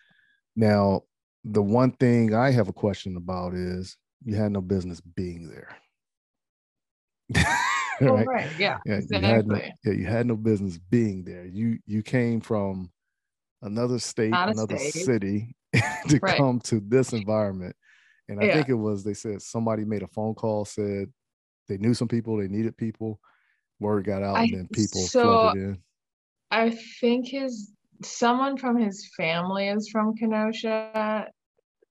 Now, 0.55 1.01
the 1.43 1.61
one 1.61 1.91
thing 1.91 2.33
I 2.33 2.51
have 2.51 2.69
a 2.69 2.73
question 2.73 3.17
about 3.17 3.53
is 3.53 3.97
you 4.23 4.35
had 4.35 4.53
no 4.53 4.61
business 4.61 5.01
being 5.01 5.49
there. 5.49 5.75
Well, 7.99 8.15
right? 8.15 8.27
right. 8.27 8.49
Yeah. 8.57 8.77
Yeah, 8.85 9.01
you 9.09 9.19
had 9.19 9.47
no, 9.47 9.59
yeah, 9.83 9.93
you 9.93 10.05
had 10.05 10.27
no 10.27 10.35
business 10.37 10.77
being 10.77 11.23
there. 11.25 11.45
You 11.45 11.79
you 11.85 12.03
came 12.03 12.39
from 12.39 12.89
another 13.65 13.99
state, 13.99 14.33
of 14.33 14.49
another 14.49 14.77
state. 14.77 15.05
city 15.05 15.55
to 16.09 16.19
Right. 16.21 16.37
come 16.37 16.59
to 16.61 16.79
this 16.79 17.13
environment. 17.13 17.75
And 18.29 18.39
I 18.39 18.45
Yeah. 18.45 18.53
think 18.55 18.69
it 18.69 18.73
was 18.75 19.03
they 19.03 19.13
said 19.13 19.41
somebody 19.41 19.83
made 19.85 20.03
a 20.03 20.07
phone 20.07 20.33
call, 20.35 20.65
said 20.65 21.11
they 21.67 21.77
knew 21.77 21.93
some 21.93 22.07
people, 22.07 22.37
they 22.37 22.47
needed 22.47 22.77
people. 22.77 23.19
Word 23.79 24.05
got 24.05 24.23
out, 24.23 24.37
I- 24.37 24.43
and 24.43 24.53
then 24.53 24.67
people 24.69 25.01
so- 25.01 25.23
flooded 25.23 25.63
in. 25.63 25.77
I 26.51 26.69
think 27.01 27.27
his 27.27 27.71
someone 28.03 28.57
from 28.57 28.77
his 28.77 29.09
family 29.17 29.67
is 29.67 29.89
from 29.89 30.15
Kenosha, 30.15 31.27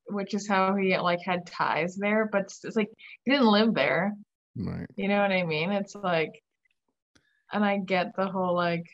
which 0.08 0.32
is 0.34 0.46
how 0.48 0.74
he 0.76 0.96
like 0.98 1.20
had 1.24 1.46
ties 1.46 1.96
there. 1.96 2.28
But 2.30 2.42
it's, 2.42 2.64
it's 2.64 2.76
like 2.76 2.90
he 3.24 3.30
didn't 3.32 3.46
live 3.48 3.74
there. 3.74 4.12
Right. 4.56 4.86
You 4.96 5.08
know 5.08 5.20
what 5.20 5.32
I 5.32 5.42
mean? 5.44 5.72
It's 5.72 5.94
like, 5.94 6.40
and 7.52 7.64
I 7.64 7.78
get 7.78 8.14
the 8.16 8.26
whole 8.28 8.54
like, 8.54 8.86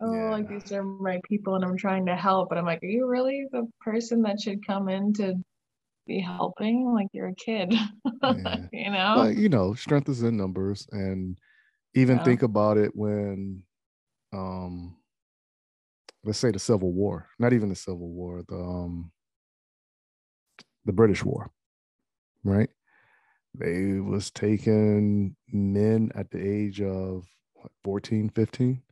oh, 0.00 0.28
like 0.30 0.48
these 0.48 0.72
are 0.72 0.82
my 0.84 1.20
people 1.28 1.54
and 1.56 1.64
I'm 1.64 1.76
trying 1.76 2.06
to 2.06 2.16
help. 2.16 2.48
But 2.48 2.58
I'm 2.58 2.66
like, 2.66 2.82
are 2.82 2.86
you 2.86 3.06
really 3.08 3.46
the 3.52 3.66
person 3.80 4.22
that 4.22 4.40
should 4.40 4.66
come 4.66 4.88
in 4.88 5.12
to 5.14 5.34
be 6.06 6.20
helping? 6.20 6.92
Like 6.94 7.08
you're 7.12 7.28
a 7.28 7.34
kid, 7.36 7.74
Yeah. 8.22 8.58
you 8.72 8.90
know? 8.90 9.14
But 9.14 9.36
you 9.36 9.48
know, 9.48 9.74
strength 9.74 10.08
is 10.08 10.22
in 10.22 10.36
numbers, 10.36 10.86
and 10.92 11.38
even 11.94 12.18
Yeah. 12.18 12.24
think 12.24 12.42
about 12.42 12.78
it 12.78 12.96
when, 12.96 13.64
um, 14.32 14.98
let's 16.24 16.38
say 16.38 16.50
the 16.50 16.58
Civil 16.58 16.92
War, 16.92 17.28
not 17.38 17.52
even 17.52 17.68
the 17.68 17.74
Civil 17.74 18.08
War, 18.10 18.42
the 18.48 18.56
um, 18.56 19.12
the 20.84 20.92
British 20.92 21.24
War, 21.24 21.50
right? 22.44 22.70
They 23.54 24.00
was 24.00 24.30
taking 24.30 25.36
men 25.52 26.12
at 26.14 26.30
the 26.30 26.40
age 26.46 26.82
of 26.82 27.28
what, 27.54 27.72
14, 27.84 28.30
15. 28.30 28.82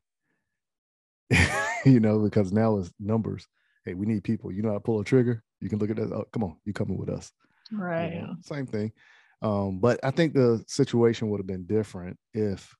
you 1.84 2.00
know, 2.00 2.18
because 2.20 2.52
now 2.52 2.78
it's 2.78 2.92
numbers. 3.00 3.46
Hey, 3.84 3.94
we 3.94 4.06
need 4.06 4.24
people. 4.24 4.52
You 4.52 4.62
know 4.62 4.68
how 4.68 4.74
to 4.74 4.80
pull 4.80 5.00
a 5.00 5.04
trigger? 5.04 5.42
You 5.60 5.68
can 5.68 5.78
look 5.78 5.90
at 5.90 5.96
that. 5.96 6.12
Oh, 6.12 6.24
come 6.32 6.44
on, 6.44 6.56
you 6.64 6.72
coming 6.72 6.98
with 6.98 7.08
us 7.10 7.32
you 7.72 7.78
Right. 7.78 8.14
know, 8.14 8.34
same 8.42 8.66
thing. 8.66 8.92
Um, 9.40 9.80
but 9.80 9.98
I 10.04 10.10
think 10.10 10.34
the 10.34 10.62
situation 10.68 11.28
would 11.30 11.40
have 11.40 11.46
been 11.46 11.66
different 11.66 12.18
if 12.32 12.74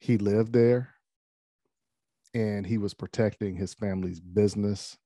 he 0.00 0.18
lived 0.18 0.52
there 0.52 0.94
and 2.34 2.66
he 2.66 2.78
was 2.78 2.94
protecting 2.94 3.54
his 3.54 3.74
family's 3.74 4.20
business 4.20 4.96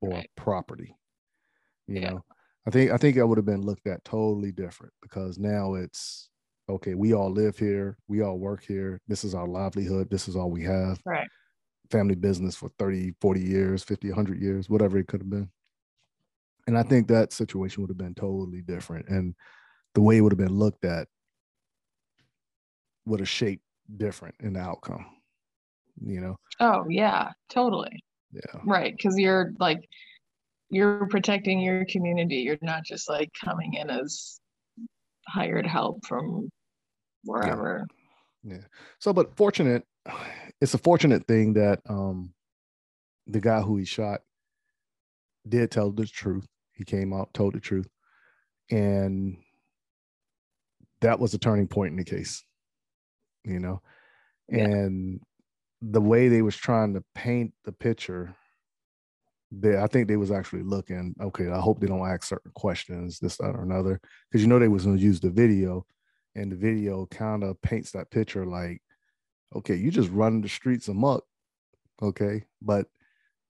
or 0.00 0.10
Right. 0.16 0.30
property. 0.36 0.96
You 1.86 2.00
Yeah. 2.00 2.10
know, 2.10 2.24
I 2.66 2.70
think 2.70 2.90
I 2.90 2.96
think 2.96 3.16
that 3.16 3.26
would 3.26 3.38
have 3.38 3.46
been 3.46 3.62
looked 3.62 3.86
at 3.86 4.04
totally 4.04 4.52
different 4.52 4.92
because 5.00 5.38
now 5.38 5.74
it's 5.74 6.28
okay, 6.68 6.94
we 6.94 7.14
all 7.14 7.30
live 7.30 7.56
here, 7.56 7.96
we 8.08 8.22
all 8.22 8.38
work 8.38 8.64
here, 8.64 9.00
this 9.06 9.24
is 9.24 9.34
our 9.34 9.46
livelihood, 9.46 10.10
this 10.10 10.28
is 10.28 10.34
all 10.34 10.50
we 10.50 10.64
have. 10.64 11.00
Right. 11.06 11.28
Family 11.90 12.14
business 12.14 12.56
for 12.56 12.68
30, 12.78 13.14
40 13.20 13.40
years, 13.40 13.82
50, 13.82 14.08
100 14.08 14.40
years, 14.40 14.68
whatever 14.68 14.98
it 14.98 15.06
could 15.06 15.20
have 15.20 15.30
been. 15.30 15.50
And 16.66 16.76
I 16.76 16.82
think 16.82 17.08
that 17.08 17.32
situation 17.32 17.82
would 17.82 17.90
have 17.90 17.98
been 17.98 18.14
totally 18.14 18.60
different. 18.60 19.08
And 19.08 19.34
the 19.94 20.00
way 20.00 20.16
it 20.16 20.20
would 20.20 20.32
have 20.32 20.38
been 20.38 20.58
looked 20.58 20.84
at 20.84 21.08
would 23.04 23.20
have 23.20 23.28
shaped 23.28 23.62
different 23.96 24.34
in 24.40 24.54
the 24.54 24.60
outcome. 24.60 25.06
You 26.04 26.20
know? 26.20 26.36
Oh, 26.60 26.84
yeah, 26.88 27.30
totally. 27.48 28.02
Yeah. 28.32 28.60
Right, 28.64 28.94
because 28.96 29.16
you're 29.16 29.52
like 29.60 29.88
you're 30.68 31.06
protecting 31.06 31.60
your 31.60 31.84
community. 31.86 32.36
You're 32.36 32.58
not 32.62 32.84
just 32.84 33.08
like 33.08 33.30
coming 33.42 33.74
in 33.74 33.88
as 33.88 34.40
hired 35.28 35.66
help 35.66 36.04
from 36.06 36.50
wherever. 37.24 37.86
Yeah. 38.42 38.58
So, 38.98 39.12
but 39.12 39.36
fortunate, 39.36 39.84
it's 40.60 40.74
a 40.74 40.78
fortunate 40.78 41.26
thing 41.26 41.54
that 41.54 41.80
um 41.88 42.32
the 43.26 43.40
guy 43.40 43.60
who 43.60 43.76
he 43.76 43.84
shot 43.84 44.20
did 45.48 45.70
tell 45.70 45.90
the 45.90 46.06
truth. 46.06 46.46
He 46.72 46.84
came 46.84 47.12
out, 47.12 47.32
told 47.34 47.54
the 47.54 47.60
truth. 47.60 47.88
And 48.70 49.38
that 51.00 51.18
was 51.18 51.34
a 51.34 51.38
turning 51.38 51.68
point 51.68 51.92
in 51.92 51.96
the 51.96 52.04
case, 52.04 52.44
you 53.44 53.58
know. 53.58 53.82
Yeah. 54.48 54.64
And 54.64 55.20
the 55.82 56.00
way 56.00 56.28
they 56.28 56.42
was 56.42 56.56
trying 56.56 56.94
to 56.94 57.04
paint 57.14 57.52
the 57.64 57.72
picture, 57.72 58.34
they 59.52 59.78
I 59.78 59.86
think 59.86 60.08
they 60.08 60.16
was 60.16 60.30
actually 60.30 60.62
looking, 60.62 61.14
okay, 61.20 61.48
I 61.50 61.60
hope 61.60 61.80
they 61.80 61.86
don't 61.86 62.08
ask 62.08 62.24
certain 62.24 62.52
questions, 62.54 63.18
this, 63.18 63.36
that, 63.36 63.54
or 63.54 63.62
another. 63.62 64.00
Because 64.30 64.42
you 64.42 64.48
know 64.48 64.58
they 64.58 64.68
was 64.68 64.84
gonna 64.84 64.98
use 64.98 65.20
the 65.20 65.30
video, 65.30 65.86
and 66.34 66.50
the 66.50 66.56
video 66.56 67.06
kind 67.06 67.44
of 67.44 67.60
paints 67.62 67.92
that 67.92 68.10
picture 68.10 68.46
like, 68.46 68.82
okay, 69.54 69.74
you 69.74 69.90
just 69.90 70.10
running 70.10 70.42
the 70.42 70.48
streets 70.48 70.88
amok, 70.88 71.24
okay. 72.02 72.44
But 72.62 72.86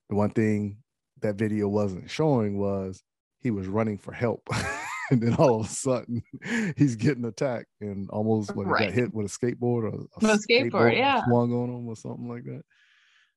the 0.09 0.17
one 0.17 0.31
thing 0.31 0.79
that 1.23 1.37
video 1.37 1.69
wasn't 1.69 2.11
showing 2.11 2.59
was 2.59 3.03
he 3.41 3.51
was 3.51 3.67
running 3.69 3.99
for 3.99 4.13
help. 4.13 4.49
and 5.11 5.23
then 5.23 5.35
all 5.35 5.61
of 5.61 5.67
a 5.67 5.69
sudden 5.69 6.23
he's 6.77 6.97
getting 6.97 7.25
attacked 7.25 7.69
and 7.81 8.09
almost 8.11 8.55
what, 8.55 8.67
Right. 8.67 8.87
got 8.89 8.95
hit 8.95 9.15
with 9.15 9.27
a 9.27 9.29
skateboard 9.29 9.85
or 9.85 9.89
a 9.89 10.33
a 10.33 10.39
skateboard, 10.39 10.97
yeah. 10.97 11.23
swung 11.25 11.53
on 11.53 11.71
him 11.71 11.89
or 11.89 11.97
something 11.97 12.29
like 12.29 12.45
that. 12.45 12.63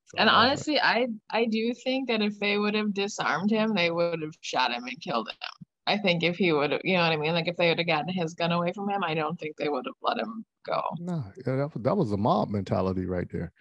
So 0.05 0.17
And 0.17 0.25
was 0.27 0.33
honestly, 0.35 0.79
I 0.79 1.07
I 1.29 1.45
do 1.45 1.73
think 1.83 2.07
that 2.07 2.21
if 2.21 2.39
they 2.39 2.57
would 2.57 2.73
have 2.73 2.93
disarmed 2.93 3.51
him, 3.51 3.73
they 3.75 3.91
would 3.91 4.21
have 4.21 4.33
shot 4.41 4.71
him 4.71 4.83
and 4.85 4.99
killed 4.99 5.29
him. 5.29 5.37
I 5.85 5.97
think 5.97 6.23
if 6.23 6.37
he 6.37 6.51
would 6.51 6.71
have, 6.71 6.81
you 6.83 6.95
know 6.97 7.03
what 7.03 7.11
I 7.11 7.17
mean? 7.17 7.33
Like 7.33 7.47
if 7.47 7.57
they 7.57 7.69
would 7.69 7.79
have 7.79 7.87
gotten 7.87 8.09
his 8.13 8.33
gun 8.33 8.51
away 8.51 8.71
from 8.73 8.89
him, 8.89 9.03
I 9.03 9.13
don't 9.13 9.39
think 9.39 9.55
they 9.57 9.69
would 9.69 9.85
have 9.85 9.95
let 10.01 10.17
him 10.19 10.45
go. 10.69 10.81
no, 10.99 11.23
yeah, 11.45 11.55
that, 11.55 11.73
was- 11.73 11.83
that 11.83 11.97
was 11.97 12.11
a 12.11 12.17
mob 12.17 12.49
mentality 12.49 13.05
right 13.05 13.27
there. 13.31 13.51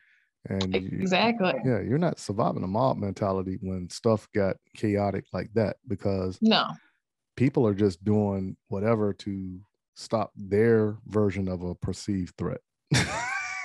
And 0.48 0.74
you- 0.74 0.98
Exactly. 1.00 1.54
yeah, 1.64 1.80
you're 1.80 1.98
not 1.98 2.18
surviving 2.18 2.62
a 2.64 2.66
mob 2.68 2.96
mentality 2.98 3.58
when 3.60 3.88
stuff 3.90 4.28
got 4.34 4.56
chaotic 4.76 5.24
like 5.32 5.50
that 5.54 5.76
because 5.86 6.38
No. 6.40 6.64
people 7.36 7.66
are 7.66 7.74
just 7.74 8.02
doing 8.04 8.56
whatever 8.68 9.12
to 9.14 9.60
stop 9.94 10.30
their 10.36 10.96
version 11.06 11.48
of 11.48 11.62
a 11.62 11.74
perceived 11.74 12.34
threat. 12.38 12.60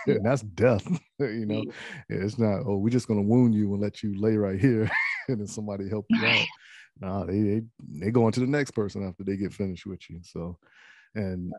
and 0.07 0.25
that's 0.25 0.41
death. 0.41 0.85
you 1.19 1.45
know, 1.45 1.63
it's 2.09 2.37
not, 2.37 2.63
oh, 2.65 2.77
we're 2.77 2.89
just 2.89 3.07
gonna 3.07 3.21
wound 3.21 3.53
you 3.53 3.71
and 3.73 3.81
let 3.81 4.03
you 4.03 4.19
lay 4.19 4.35
right 4.35 4.59
here 4.59 4.89
and 5.29 5.39
then 5.39 5.47
somebody 5.47 5.87
help 5.87 6.05
you 6.09 6.25
out. 6.25 6.45
Nah, 6.99 7.23
they 7.25 7.41
they 7.41 7.61
they 7.99 8.11
go 8.11 8.25
on 8.25 8.31
to 8.33 8.39
the 8.39 8.47
next 8.47 8.71
person 8.71 9.07
after 9.07 9.23
they 9.23 9.37
get 9.37 9.53
finished 9.53 9.85
with 9.85 10.01
you. 10.09 10.19
So 10.23 10.57
and 11.15 11.51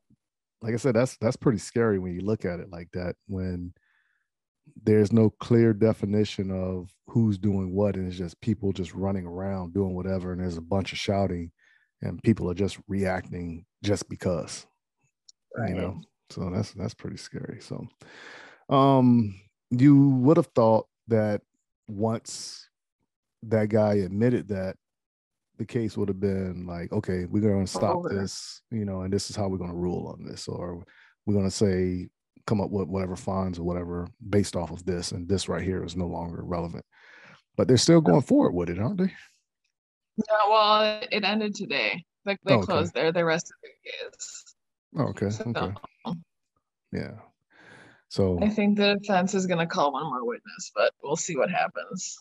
like 0.64 0.72
I 0.74 0.78
said, 0.78 0.94
that's 0.94 1.16
that's 1.18 1.36
pretty 1.36 1.58
scary 1.58 1.98
when 1.98 2.14
you 2.14 2.22
look 2.22 2.44
at 2.46 2.58
it 2.58 2.70
like 2.70 2.88
that, 2.92 3.16
when 3.26 3.74
there's 4.82 5.12
no 5.12 5.28
clear 5.28 5.74
definition 5.74 6.50
of 6.50 6.90
who's 7.06 7.36
doing 7.36 7.74
what, 7.74 7.96
and 7.96 8.08
it's 8.08 8.16
just 8.16 8.40
people 8.40 8.72
just 8.72 8.94
running 8.94 9.26
around 9.26 9.74
doing 9.74 9.94
whatever, 9.94 10.32
and 10.32 10.40
there's 10.40 10.56
a 10.56 10.62
bunch 10.62 10.92
of 10.92 10.98
shouting, 10.98 11.52
and 12.00 12.22
people 12.22 12.50
are 12.50 12.54
just 12.54 12.78
reacting 12.88 13.66
just 13.82 14.08
because. 14.08 14.66
You 15.68 15.74
know, 15.74 16.00
so 16.30 16.50
that's 16.50 16.72
that's 16.72 16.94
pretty 16.94 17.18
scary. 17.18 17.60
So 17.60 17.86
um 18.68 19.38
you 19.70 20.08
would 20.10 20.36
have 20.38 20.48
thought 20.54 20.88
that 21.08 21.42
once 21.88 22.68
that 23.42 23.68
guy 23.68 23.94
admitted 23.94 24.48
that 24.48 24.76
the 25.58 25.64
case 25.64 25.96
would 25.96 26.08
have 26.08 26.20
been 26.20 26.66
like 26.66 26.92
okay 26.92 27.26
we're 27.26 27.40
going 27.40 27.64
to 27.64 27.70
stop 27.70 27.96
Over. 27.96 28.08
this 28.08 28.62
you 28.70 28.84
know 28.84 29.02
and 29.02 29.12
this 29.12 29.30
is 29.30 29.36
how 29.36 29.48
we're 29.48 29.58
going 29.58 29.70
to 29.70 29.76
rule 29.76 30.08
on 30.08 30.24
this 30.24 30.48
or 30.48 30.84
we're 31.26 31.34
going 31.34 31.48
to 31.48 31.50
say 31.50 32.08
come 32.46 32.60
up 32.60 32.70
with 32.70 32.88
whatever 32.88 33.16
fines 33.16 33.58
or 33.58 33.62
whatever 33.64 34.08
based 34.28 34.56
off 34.56 34.70
of 34.70 34.84
this 34.84 35.12
and 35.12 35.28
this 35.28 35.48
right 35.48 35.62
here 35.62 35.84
is 35.84 35.96
no 35.96 36.06
longer 36.06 36.42
relevant 36.44 36.84
but 37.56 37.68
they're 37.68 37.76
still 37.76 38.00
going 38.00 38.20
forward 38.22 38.52
with 38.52 38.68
it 38.68 38.78
aren't 38.78 38.98
they 38.98 39.12
Yeah, 40.16 40.48
well, 40.48 41.00
it 41.10 41.24
ended 41.24 41.54
today. 41.54 42.04
Like 42.24 42.38
they 42.44 42.54
Okay. 42.54 42.66
closed 42.66 42.94
there. 42.94 43.10
The 43.12 43.24
rest 43.24 43.50
of 43.50 43.56
the 43.62 43.68
case. 43.90 44.44
oh, 44.96 45.02
okay 45.10 45.30
So 45.30 45.44
okay 45.50 45.74
yeah 46.92 47.14
so 48.08 48.38
I 48.40 48.48
think 48.48 48.76
the 48.76 48.96
defense 49.00 49.34
is 49.34 49.46
gonna 49.46 49.66
call 49.66 49.92
one 49.92 50.04
more 50.06 50.24
witness, 50.24 50.70
but 50.74 50.92
we'll 51.02 51.16
see 51.16 51.36
what 51.36 51.50
happens. 51.50 52.18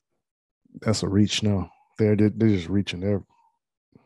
that's 0.82 1.04
a 1.04 1.08
reach 1.08 1.44
now 1.44 1.70
they're 1.98 2.16
they're 2.16 2.50
just 2.50 2.70
reaching 2.70 3.00
there 3.00 3.24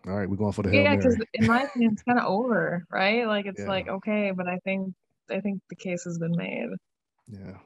all 0.07 0.13
right 0.13 0.29
we're 0.29 0.35
going 0.37 0.53
for 0.53 0.63
the 0.63 0.73
Yeah, 0.73 0.95
because 0.95 1.17
in 1.33 1.47
my 1.47 1.63
opinion, 1.63 1.93
it's 1.93 2.03
kind 2.03 2.19
of 2.19 2.25
over, 2.25 2.85
right? 2.89 3.27
Like 3.27 3.45
it's 3.45 3.59
Yeah. 3.59 3.67
like 3.67 3.87
okay, 3.87 4.31
but 4.31 4.47
I 4.47 4.57
think 4.63 4.93
I 5.29 5.41
think 5.41 5.61
the 5.69 5.75
case 5.75 6.03
has 6.05 6.17
been 6.17 6.35
made. 6.35 6.69
Yeah. 7.27 7.57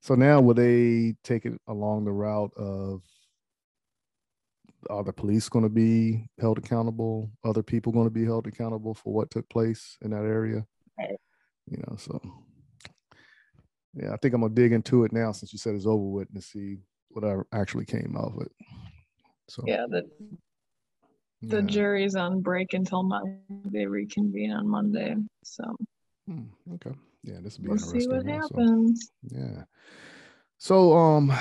So 0.00 0.14
now 0.14 0.40
will 0.40 0.54
they 0.54 1.14
take 1.24 1.46
it 1.46 1.58
along 1.68 2.04
the 2.04 2.12
route 2.12 2.52
of 2.56 3.02
are 4.90 5.04
the 5.04 5.12
police 5.12 5.48
going 5.48 5.64
to 5.64 5.70
be 5.70 6.28
held 6.40 6.58
accountable? 6.58 7.30
Other 7.44 7.62
people 7.62 7.92
going 7.92 8.06
to 8.06 8.10
be 8.10 8.24
held 8.24 8.46
accountable 8.46 8.94
for 8.94 9.12
what 9.12 9.30
took 9.30 9.48
place 9.48 9.96
in 10.02 10.10
that 10.10 10.24
area? 10.24 10.66
Right. 10.98 11.16
You 11.70 11.78
know, 11.78 11.96
so 11.96 12.20
yeah, 13.94 14.12
I 14.12 14.16
think 14.16 14.34
I'm 14.34 14.40
gonna 14.40 14.54
dig 14.54 14.72
into 14.72 15.04
it 15.04 15.12
now 15.12 15.32
since 15.32 15.52
you 15.52 15.58
said 15.58 15.74
it's 15.74 15.86
over 15.86 16.02
with 16.02 16.28
and 16.34 16.42
see 16.42 16.78
what 17.10 17.24
I 17.24 17.36
actually 17.52 17.84
came 17.84 18.16
out 18.18 18.32
of 18.34 18.42
it. 18.42 18.52
So 19.48 19.64
Yeah, 19.66 19.86
the 19.88 20.08
the 21.42 21.62
yeah. 21.62 21.66
jury's 21.66 22.14
on 22.14 22.40
break 22.40 22.72
until 22.72 23.02
Monday. 23.02 23.40
They 23.64 23.86
reconvene 23.86 24.52
on 24.52 24.68
Monday. 24.68 25.16
So 25.44 25.64
Hmm, 26.26 26.44
okay. 26.74 26.92
Yeah, 27.24 27.38
this 27.42 27.58
will 27.58 27.64
be 27.64 27.68
we'll 27.70 27.78
see 27.78 27.98
interesting. 27.98 28.26
what 28.26 28.42
also. 28.42 28.54
happens. 28.54 29.10
Yeah. 29.22 29.64
So 30.58 30.96
um 30.96 31.32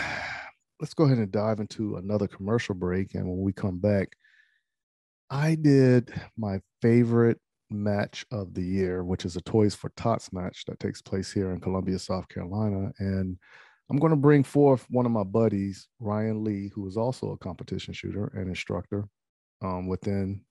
let's 0.79 0.93
go 0.95 1.03
ahead 1.03 1.19
and 1.19 1.31
dive 1.31 1.59
into 1.59 1.97
another 1.97 2.27
commercial 2.27 2.73
break. 2.75 3.13
And 3.13 3.27
when 3.27 3.41
we 3.41 3.53
come 3.53 3.77
back, 3.77 4.09
I 5.29 5.55
did 5.55 6.11
my 6.37 6.61
favorite 6.81 7.39
match 7.69 8.25
of 8.31 8.53
the 8.53 8.63
year, 8.63 9.03
which 9.03 9.23
is 9.23 9.35
a 9.35 9.41
Toys 9.41 9.75
for 9.75 9.89
Tots 9.95 10.33
match 10.33 10.65
that 10.65 10.79
takes 10.79 11.01
place 11.01 11.31
here 11.31 11.51
in 11.51 11.61
Columbia, 11.61 11.99
South 11.99 12.27
Carolina. 12.27 12.91
And 12.99 13.37
I'm 13.91 13.97
going 13.97 14.11
to 14.11 14.15
bring 14.15 14.45
forth 14.45 14.85
one 14.89 15.05
of 15.05 15.11
my 15.11 15.25
buddies, 15.25 15.89
Ryan 15.99 16.45
Lee, 16.45 16.71
who 16.73 16.87
is 16.87 16.95
also 16.95 17.31
a 17.31 17.37
competition 17.37 17.93
shooter 17.93 18.31
and 18.33 18.47
instructor 18.47 19.09
um, 19.61 19.85
within 19.85 20.45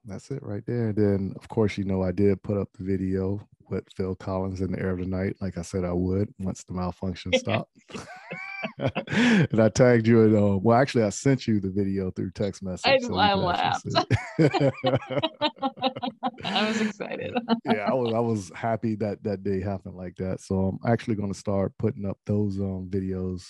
That's 0.06 0.32
it 0.32 0.42
right 0.42 0.66
there. 0.66 0.88
And 0.90 0.96
then, 0.96 1.34
of 1.36 1.48
course, 1.50 1.78
you 1.78 1.84
know, 1.84 2.02
I 2.04 2.12
did 2.12 2.42
put 2.44 2.58
up 2.58 2.70
the 2.78 2.84
video 2.84 3.46
with 3.70 3.84
Phil 3.96 4.16
Collins 4.16 4.62
in 4.62 4.72
the 4.72 4.80
air 4.80 4.92
of 4.92 5.00
the 5.00 5.06
night, 5.06 5.36
like 5.42 5.58
I 5.58 5.62
said 5.62 5.84
I 5.86 5.94
would 5.94 6.34
once 6.40 6.64
the 6.64 6.74
malfunction 6.74 7.34
stopped. 7.38 7.70
and 8.80 9.60
I 9.62 9.70
tagged 9.70 10.08
you 10.08 10.24
in, 10.24 10.36
uh, 10.36 10.58
well, 10.58 10.78
actually, 10.80 11.04
I 11.04 11.10
sent 11.10 11.48
you 11.48 11.60
the 11.60 11.70
video 11.70 12.10
through 12.12 12.32
text 12.32 12.64
message. 12.64 12.86
I- 12.92 12.96
you 12.96 13.16
I 13.18 13.30
can 13.36 13.44
actually 13.56 13.92
see 13.92 14.08
it. 14.40 14.74
I 16.46 16.68
was 16.68 16.82
excited. 16.82 17.34
yeah, 17.66 17.86
I 17.90 17.94
was 17.94 18.14
I 18.14 18.20
was 18.20 18.52
happy 18.56 18.96
that 18.96 19.24
that 19.24 19.44
day 19.44 19.62
happened 19.62 19.96
like 19.96 20.16
that. 20.18 20.42
So 20.42 20.56
I'm 20.84 20.92
actually 20.92 21.16
going 21.16 21.32
to 21.32 21.38
start 21.40 21.74
putting 21.78 22.06
up 22.06 22.18
those 22.26 22.60
um 22.60 22.88
videos 22.90 23.44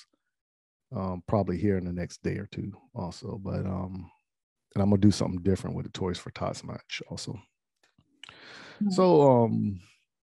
um 0.95 1.23
probably 1.27 1.57
here 1.57 1.77
in 1.77 1.85
the 1.85 1.93
next 1.93 2.23
day 2.23 2.37
or 2.37 2.47
two 2.51 2.73
also. 2.95 3.39
But 3.41 3.65
um 3.65 4.09
and 4.73 4.81
I'm 4.83 4.89
gonna 4.89 5.01
do 5.01 5.11
something 5.11 5.41
different 5.41 5.75
with 5.75 5.85
the 5.85 5.91
Toys 5.91 6.17
for 6.17 6.31
Tots 6.31 6.63
match 6.63 7.01
also. 7.09 7.39
Hmm. 8.79 8.89
So 8.89 9.21
um 9.21 9.79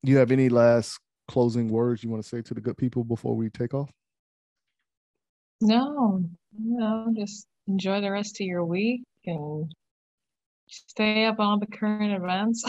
you 0.03 0.17
have 0.17 0.31
any 0.31 0.49
last 0.49 0.99
closing 1.27 1.69
words 1.69 2.03
you 2.03 2.09
want 2.09 2.23
to 2.23 2.27
say 2.27 2.41
to 2.41 2.53
the 2.53 2.61
good 2.61 2.77
people 2.77 3.03
before 3.03 3.35
we 3.35 3.49
take 3.49 3.73
off? 3.73 3.91
No, 5.61 6.23
no, 6.57 7.13
just 7.15 7.45
enjoy 7.67 8.01
the 8.01 8.11
rest 8.11 8.41
of 8.41 8.47
your 8.47 8.65
week 8.65 9.03
and 9.25 9.71
stay 10.67 11.25
up 11.25 11.39
on 11.39 11.59
the 11.59 11.67
current 11.67 12.13
events. 12.13 12.63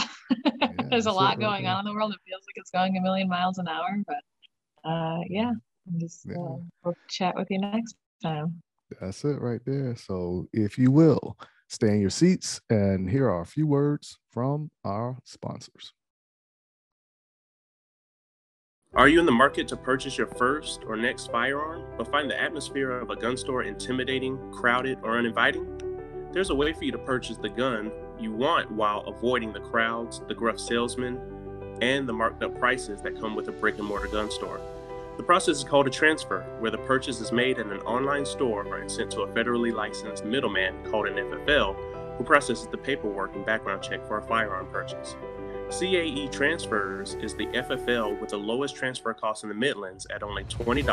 There's 0.90 1.06
a 1.06 1.12
lot 1.12 1.38
going 1.38 1.66
on 1.66 1.80
in 1.80 1.84
the 1.84 1.94
world. 1.94 2.12
It 2.12 2.20
feels 2.28 2.42
like 2.42 2.56
it's 2.56 2.70
going 2.70 2.96
a 2.96 3.00
million 3.00 3.28
miles 3.28 3.58
an 3.58 3.68
hour, 3.68 3.96
but 4.06 4.88
uh, 4.88 5.20
yeah, 5.28 5.52
I'm 5.86 5.98
just 6.00 6.26
Yeah. 6.26 6.34
uh, 6.34 6.56
we'll 6.84 6.96
chat 7.08 7.36
with 7.36 7.48
you 7.50 7.60
next 7.60 7.94
time. 8.22 8.60
That's 9.00 9.24
it 9.24 9.40
right 9.40 9.60
there. 9.64 9.96
So 9.96 10.46
if 10.52 10.78
you 10.78 10.90
will, 10.90 11.36
stay 11.68 11.88
in 11.88 12.00
your 12.00 12.10
seats 12.10 12.60
and 12.70 13.08
here 13.08 13.28
are 13.28 13.42
a 13.42 13.46
few 13.46 13.66
words 13.66 14.18
from 14.30 14.70
our 14.84 15.18
sponsors. 15.24 15.92
Are 18.92 19.08
you 19.08 19.20
in 19.20 19.26
the 19.26 19.30
market 19.30 19.68
to 19.68 19.76
purchase 19.76 20.18
your 20.18 20.26
first 20.26 20.82
or 20.84 20.96
next 20.96 21.30
firearm, 21.30 21.84
but 21.96 22.10
find 22.10 22.28
the 22.28 22.40
atmosphere 22.40 22.90
of 22.90 23.10
a 23.10 23.16
gun 23.16 23.36
store 23.36 23.62
intimidating, 23.62 24.36
crowded, 24.52 24.98
or 25.04 25.16
uninviting? 25.16 25.80
There's 26.32 26.50
a 26.50 26.54
way 26.56 26.72
for 26.72 26.84
you 26.84 26.90
to 26.90 26.98
purchase 26.98 27.36
the 27.36 27.48
gun 27.48 27.92
you 28.18 28.32
want 28.32 28.68
while 28.72 29.00
avoiding 29.02 29.52
the 29.52 29.60
crowds, 29.60 30.20
the 30.26 30.34
gruff 30.34 30.58
salesmen, 30.58 31.20
and 31.80 32.08
the 32.08 32.12
marked 32.12 32.42
up 32.42 32.58
prices 32.58 33.00
that 33.02 33.18
come 33.18 33.36
with 33.36 33.46
a 33.46 33.52
brick 33.52 33.78
and 33.78 33.86
mortar 33.86 34.08
gun 34.08 34.28
store. 34.28 34.60
The 35.20 35.26
process 35.26 35.58
is 35.58 35.64
called 35.64 35.86
a 35.86 35.90
transfer, 35.90 36.46
where 36.60 36.70
the 36.70 36.78
purchase 36.78 37.20
is 37.20 37.30
made 37.30 37.58
in 37.58 37.70
an 37.70 37.80
online 37.80 38.24
store 38.24 38.74
and 38.74 38.90
sent 38.90 39.10
to 39.10 39.20
a 39.20 39.26
federally 39.28 39.70
licensed 39.70 40.24
middleman 40.24 40.74
called 40.90 41.08
an 41.08 41.16
FFL, 41.16 41.76
who 42.16 42.24
processes 42.24 42.68
the 42.68 42.78
paperwork 42.78 43.34
and 43.34 43.44
background 43.44 43.82
check 43.82 44.02
for 44.08 44.16
a 44.16 44.22
firearm 44.22 44.66
purchase. 44.68 45.16
CAE 45.68 46.32
Transfers 46.32 47.16
is 47.20 47.34
the 47.34 47.44
FFL 47.48 48.18
with 48.18 48.30
the 48.30 48.38
lowest 48.38 48.74
transfer 48.74 49.12
cost 49.12 49.42
in 49.42 49.50
the 49.50 49.54
Midlands 49.54 50.06
at 50.06 50.22
only 50.22 50.44
$20 50.44 50.88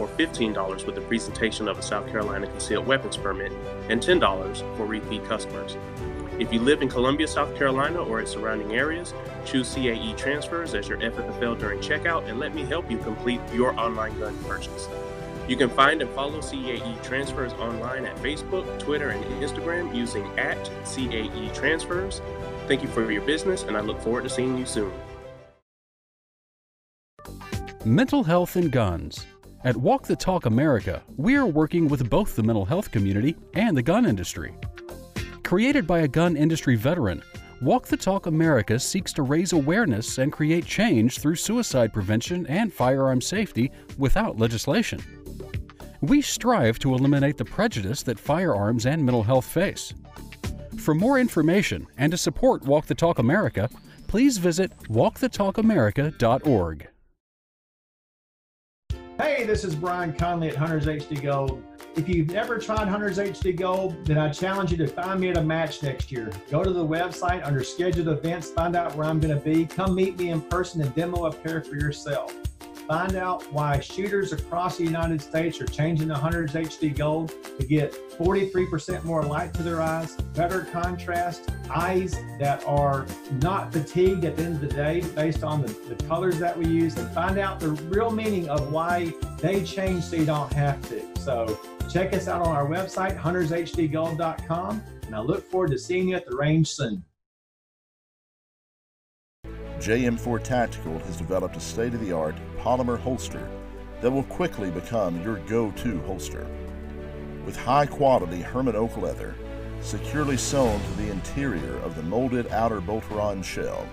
or 0.00 0.08
$15 0.08 0.84
with 0.84 0.96
the 0.96 1.00
presentation 1.02 1.68
of 1.68 1.78
a 1.78 1.82
South 1.82 2.08
Carolina 2.08 2.48
concealed 2.48 2.84
weapons 2.84 3.16
permit 3.16 3.52
and 3.88 4.02
$10 4.02 4.76
for 4.76 4.86
repeat 4.86 5.24
customers. 5.26 5.76
If 6.40 6.52
you 6.52 6.58
live 6.60 6.82
in 6.82 6.88
Columbia, 6.88 7.28
South 7.28 7.56
Carolina 7.56 8.00
or 8.00 8.20
its 8.20 8.32
surrounding 8.32 8.72
areas, 8.72 9.14
choose 9.48 9.74
CAE 9.74 10.14
Transfers 10.16 10.74
as 10.74 10.88
your 10.88 10.98
FFL 10.98 11.58
during 11.58 11.80
checkout 11.80 12.28
and 12.28 12.38
let 12.38 12.54
me 12.54 12.64
help 12.64 12.90
you 12.90 12.98
complete 12.98 13.40
your 13.52 13.78
online 13.80 14.18
gun 14.18 14.36
purchase. 14.44 14.88
You 15.48 15.56
can 15.56 15.70
find 15.70 16.02
and 16.02 16.10
follow 16.10 16.40
CAE 16.40 17.02
Transfers 17.02 17.54
online 17.54 18.04
at 18.04 18.14
Facebook, 18.16 18.78
Twitter, 18.78 19.10
and 19.10 19.24
Instagram 19.42 19.96
using 19.96 20.26
at 20.38 20.58
CAE 20.84 21.54
Transfers. 21.54 22.20
Thank 22.66 22.82
you 22.82 22.88
for 22.88 23.10
your 23.10 23.22
business, 23.22 23.62
and 23.62 23.74
I 23.74 23.80
look 23.80 23.98
forward 24.02 24.24
to 24.24 24.28
seeing 24.28 24.58
you 24.58 24.66
soon. 24.66 24.92
Mental 27.86 28.22
health 28.22 28.56
and 28.56 28.70
guns. 28.70 29.24
At 29.64 29.76
Walk 29.76 30.06
the 30.06 30.16
Talk 30.16 30.44
America, 30.44 31.02
we 31.16 31.36
are 31.36 31.46
working 31.46 31.88
with 31.88 32.10
both 32.10 32.36
the 32.36 32.42
mental 32.42 32.66
health 32.66 32.90
community 32.90 33.34
and 33.54 33.74
the 33.74 33.82
gun 33.82 34.04
industry. 34.04 34.54
Created 35.42 35.86
by 35.86 36.00
a 36.00 36.08
gun 36.08 36.36
industry 36.36 36.76
veteran, 36.76 37.22
Walk 37.60 37.88
the 37.88 37.96
Talk 37.96 38.26
America 38.26 38.78
seeks 38.78 39.12
to 39.14 39.22
raise 39.22 39.52
awareness 39.52 40.18
and 40.18 40.32
create 40.32 40.64
change 40.64 41.18
through 41.18 41.34
suicide 41.34 41.92
prevention 41.92 42.46
and 42.46 42.72
firearm 42.72 43.20
safety 43.20 43.72
without 43.98 44.38
legislation. 44.38 45.00
We 46.00 46.22
strive 46.22 46.78
to 46.80 46.94
eliminate 46.94 47.36
the 47.36 47.44
prejudice 47.44 48.04
that 48.04 48.16
firearms 48.16 48.86
and 48.86 49.04
mental 49.04 49.24
health 49.24 49.44
face. 49.44 49.92
For 50.78 50.94
more 50.94 51.18
information 51.18 51.88
and 51.96 52.12
to 52.12 52.16
support 52.16 52.62
Walk 52.62 52.86
the 52.86 52.94
Talk 52.94 53.18
America, 53.18 53.68
please 54.06 54.38
visit 54.38 54.70
walkthetalkamerica.org. 54.84 56.88
Hey, 59.20 59.46
this 59.46 59.64
is 59.64 59.74
Brian 59.74 60.12
Conley 60.12 60.50
at 60.50 60.54
Hunters 60.54 60.86
HD 60.86 61.20
Gold. 61.20 61.60
If 61.96 62.08
you've 62.08 62.30
never 62.30 62.58
tried 62.58 62.86
Hunters 62.86 63.18
HD 63.18 63.56
Gold, 63.56 64.04
then 64.04 64.18
I 64.18 64.28
challenge 64.28 64.70
you 64.70 64.76
to 64.78 64.86
find 64.86 65.20
me 65.20 65.30
at 65.30 65.36
a 65.36 65.42
match 65.42 65.82
next 65.82 66.12
year. 66.12 66.30
Go 66.50 66.62
to 66.62 66.72
the 66.72 66.86
website 66.86 67.44
under 67.44 67.64
scheduled 67.64 68.08
events, 68.08 68.50
find 68.50 68.76
out 68.76 68.94
where 68.94 69.06
I'm 69.06 69.18
going 69.18 69.36
to 69.36 69.44
be. 69.44 69.66
Come 69.66 69.94
meet 69.94 70.16
me 70.18 70.30
in 70.30 70.40
person 70.40 70.80
and 70.80 70.94
demo 70.94 71.26
a 71.26 71.32
pair 71.32 71.60
for 71.60 71.74
yourself. 71.74 72.34
Find 72.88 73.16
out 73.16 73.42
why 73.52 73.80
shooters 73.80 74.32
across 74.32 74.78
the 74.78 74.84
United 74.84 75.20
States 75.20 75.60
are 75.60 75.66
changing 75.66 76.08
the 76.08 76.14
Hunters 76.14 76.52
HD 76.52 76.96
Gold 76.96 77.34
to 77.58 77.66
get 77.66 77.92
43% 78.12 79.04
more 79.04 79.22
light 79.22 79.52
to 79.54 79.62
their 79.62 79.82
eyes, 79.82 80.16
better 80.34 80.62
contrast, 80.72 81.50
eyes 81.68 82.16
that 82.38 82.64
are 82.66 83.06
not 83.42 83.74
fatigued 83.74 84.24
at 84.24 84.36
the 84.36 84.44
end 84.44 84.54
of 84.54 84.60
the 84.62 84.68
day 84.68 85.02
based 85.14 85.44
on 85.44 85.60
the, 85.60 85.68
the 85.94 86.02
colors 86.06 86.38
that 86.38 86.56
we 86.56 86.66
use, 86.66 86.96
and 86.96 87.10
find 87.10 87.38
out 87.38 87.60
the 87.60 87.72
real 87.90 88.10
meaning 88.10 88.48
of 88.48 88.72
why 88.72 89.12
they 89.38 89.62
change 89.64 90.04
so 90.04 90.16
you 90.16 90.24
don't 90.24 90.52
have 90.54 90.80
to. 90.88 91.02
So 91.20 91.60
check 91.88 92.12
us 92.12 92.28
out 92.28 92.42
on 92.42 92.54
our 92.54 92.66
website, 92.66 93.18
huntershdgold.com, 93.18 94.82
and 95.06 95.14
I 95.14 95.20
look 95.20 95.48
forward 95.50 95.70
to 95.70 95.78
seeing 95.78 96.08
you 96.08 96.16
at 96.16 96.26
the 96.26 96.36
range 96.36 96.68
soon. 96.68 97.04
JM4 99.78 100.42
Tactical 100.42 100.98
has 100.98 101.16
developed 101.16 101.56
a 101.56 101.60
state 101.60 101.94
of 101.94 102.00
the 102.00 102.12
art 102.12 102.34
polymer 102.58 102.98
holster 102.98 103.48
that 104.00 104.10
will 104.10 104.24
quickly 104.24 104.70
become 104.70 105.22
your 105.22 105.36
go 105.46 105.70
to 105.70 106.00
holster. 106.02 106.46
With 107.46 107.56
high 107.56 107.86
quality 107.86 108.42
Hermann 108.42 108.76
oak 108.76 108.96
leather, 108.96 109.34
securely 109.80 110.36
sewn 110.36 110.80
to 110.80 110.92
the 110.94 111.10
interior 111.10 111.78
of 111.78 111.94
the 111.94 112.02
molded 112.02 112.48
outer 112.48 112.80
Boltaron 112.80 113.42
shell, 113.42 113.88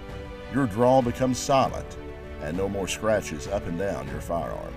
your 0.54 0.66
draw 0.66 1.02
becomes 1.02 1.38
silent 1.38 1.98
and 2.42 2.58
no 2.58 2.68
more 2.68 2.88
scratches 2.88 3.48
up 3.48 3.66
and 3.68 3.78
down 3.78 4.08
your 4.08 4.22
firearm. 4.22 4.74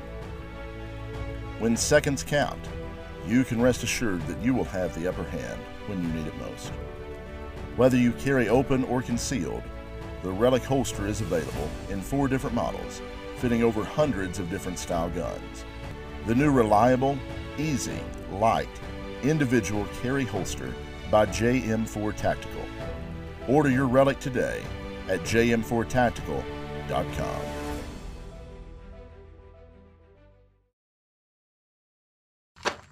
When 1.58 1.76
seconds 1.76 2.22
count, 2.22 2.60
you 3.28 3.44
can 3.44 3.60
rest 3.60 3.82
assured 3.82 4.26
that 4.26 4.42
you 4.42 4.54
will 4.54 4.64
have 4.64 4.94
the 4.94 5.06
upper 5.06 5.24
hand 5.24 5.60
when 5.86 6.02
you 6.02 6.08
need 6.08 6.26
it 6.26 6.36
most. 6.38 6.72
Whether 7.76 7.96
you 7.96 8.12
carry 8.12 8.48
open 8.48 8.84
or 8.84 9.02
concealed, 9.02 9.62
the 10.22 10.32
Relic 10.32 10.64
holster 10.64 11.06
is 11.06 11.20
available 11.20 11.68
in 11.90 12.00
four 12.00 12.26
different 12.26 12.56
models, 12.56 13.02
fitting 13.36 13.62
over 13.62 13.84
hundreds 13.84 14.38
of 14.38 14.50
different 14.50 14.78
style 14.78 15.10
guns. 15.10 15.64
The 16.26 16.34
new 16.34 16.50
reliable, 16.50 17.18
easy, 17.56 18.00
light, 18.32 18.68
individual 19.22 19.86
carry 20.02 20.24
holster 20.24 20.72
by 21.10 21.26
JM4 21.26 22.16
Tactical. 22.16 22.62
Order 23.46 23.70
your 23.70 23.86
Relic 23.86 24.18
today 24.20 24.62
at 25.08 25.20
jm4tactical.com. 25.20 27.57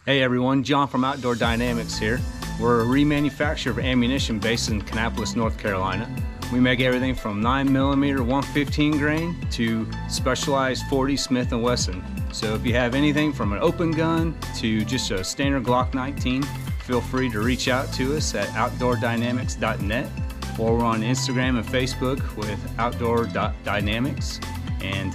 Hey 0.06 0.22
everyone, 0.22 0.62
John 0.62 0.86
from 0.86 1.02
Outdoor 1.02 1.34
Dynamics 1.34 1.98
here. 1.98 2.20
We're 2.60 2.82
a 2.82 2.84
remanufacturer 2.84 3.72
of 3.72 3.80
ammunition 3.80 4.38
based 4.38 4.68
in 4.68 4.80
Kannapolis, 4.80 5.34
North 5.34 5.58
Carolina. 5.58 6.08
We 6.52 6.60
make 6.60 6.78
everything 6.78 7.12
from 7.12 7.42
9mm 7.42 8.20
115 8.20 8.98
grain 8.98 9.36
to 9.50 9.84
specialized 10.08 10.84
40 10.86 11.16
Smith 11.16 11.50
& 11.50 11.52
Wesson. 11.52 12.04
So 12.32 12.54
if 12.54 12.64
you 12.64 12.72
have 12.74 12.94
anything 12.94 13.32
from 13.32 13.52
an 13.52 13.58
open 13.58 13.90
gun 13.90 14.38
to 14.58 14.84
just 14.84 15.10
a 15.10 15.24
standard 15.24 15.64
Glock 15.64 15.92
19, 15.92 16.44
feel 16.84 17.00
free 17.00 17.28
to 17.30 17.40
reach 17.40 17.66
out 17.66 17.92
to 17.94 18.16
us 18.16 18.32
at 18.36 18.46
outdoordynamics.net 18.50 20.08
or 20.56 20.76
we're 20.76 20.84
on 20.84 21.00
Instagram 21.00 21.58
and 21.58 21.66
Facebook 21.66 22.36
with 22.36 22.78
outdoor.dynamics. 22.78 24.38
And 24.82 25.12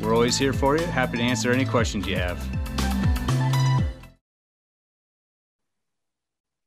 we're 0.00 0.14
always 0.14 0.36
here 0.36 0.52
for 0.52 0.76
you. 0.76 0.84
Happy 0.86 1.18
to 1.18 1.22
answer 1.22 1.52
any 1.52 1.64
questions 1.64 2.08
you 2.08 2.16
have. 2.16 2.44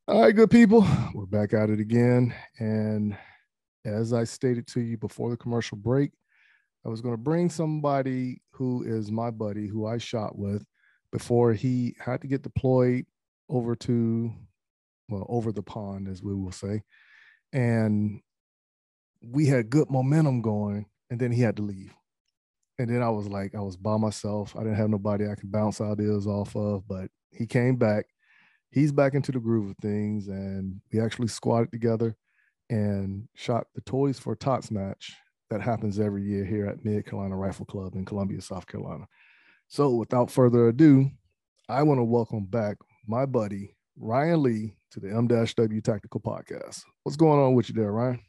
All 0.08 0.22
right, 0.22 0.36
good 0.36 0.52
people. 0.52 0.86
We're 1.16 1.26
back 1.26 1.56
at 1.56 1.72
it 1.72 1.80
again. 1.80 2.32
And 2.60 3.18
as 3.86 4.14
I 4.14 4.24
stated 4.24 4.68
to 4.68 4.80
you 4.80 5.00
before 5.00 5.32
the 5.32 5.38
commercial 5.38 5.80
break, 5.80 6.12
I 6.86 6.90
was 6.90 7.02
going 7.02 7.16
to 7.16 7.22
bring 7.22 7.50
somebody 7.50 8.40
who 8.52 8.84
is 8.84 9.10
my 9.10 9.32
buddy 9.32 9.68
who 9.68 9.88
I 9.88 9.98
shot 9.98 10.38
with 10.38 10.64
before 11.12 11.54
he 11.54 11.96
had 12.00 12.22
to 12.22 12.28
get 12.28 12.44
deployed 12.44 13.08
over 13.50 13.76
to, 13.78 14.32
well, 15.10 15.26
over 15.28 15.52
the 15.52 15.64
pond, 15.64 16.08
as 16.08 16.22
we 16.22 16.36
will 16.36 16.52
say. 16.52 16.84
And 17.52 18.22
we 19.24 19.48
had 19.48 19.72
good 19.72 19.90
momentum 19.90 20.44
going, 20.44 20.86
and 21.10 21.20
then 21.20 21.32
he 21.32 21.42
had 21.42 21.56
to 21.56 21.64
leave. 21.64 21.96
And 22.78 22.92
then 22.92 23.02
I 23.02 23.10
was 23.10 23.28
like, 23.28 23.56
I 23.56 23.62
was 23.62 23.76
by 23.76 23.98
myself. 23.98 24.56
I 24.56 24.60
didn't 24.60 24.76
have 24.76 24.92
nobody 24.92 25.28
I 25.28 25.34
could 25.34 25.52
bounce 25.52 25.82
ideas 25.82 26.28
off 26.28 26.56
of, 26.56 26.88
but 26.88 27.10
he 27.32 27.48
came 27.48 27.76
back. 27.76 28.06
He's 28.76 28.92
back 28.92 29.14
into 29.14 29.32
the 29.32 29.40
groove 29.40 29.70
of 29.70 29.78
things, 29.78 30.28
and 30.28 30.82
we 30.92 31.00
actually 31.00 31.30
squatted 31.30 31.72
together 31.72 32.18
and 32.70 33.26
shot 33.34 33.68
the 33.74 33.80
Toys 33.80 34.20
for 34.20 34.36
Tots 34.36 34.70
match 34.70 35.16
that 35.50 35.62
happens 35.62 35.98
every 35.98 36.24
year 36.24 36.44
here 36.44 36.66
at 36.66 36.84
Mid 36.84 37.06
Carolina 37.06 37.38
Rifle 37.38 37.66
Club 37.66 37.96
in 37.96 38.04
Columbia, 38.04 38.42
South 38.42 38.68
Carolina. 38.68 39.06
So, 39.70 39.92
without 39.92 40.30
further 40.30 40.68
ado, 40.68 41.10
I 41.70 41.84
want 41.84 42.00
to 42.00 42.04
welcome 42.04 42.44
back 42.44 42.76
my 43.08 43.26
buddy 43.26 43.78
Ryan 43.98 44.44
Lee 44.44 44.76
to 44.92 45.00
the 45.00 45.10
M-W 45.10 45.80
Tactical 45.80 46.20
Podcast. 46.20 46.82
What's 47.04 47.16
going 47.16 47.40
on 47.40 47.54
with 47.54 47.70
you 47.70 47.76
there, 47.76 47.94
Ryan? 47.94 48.20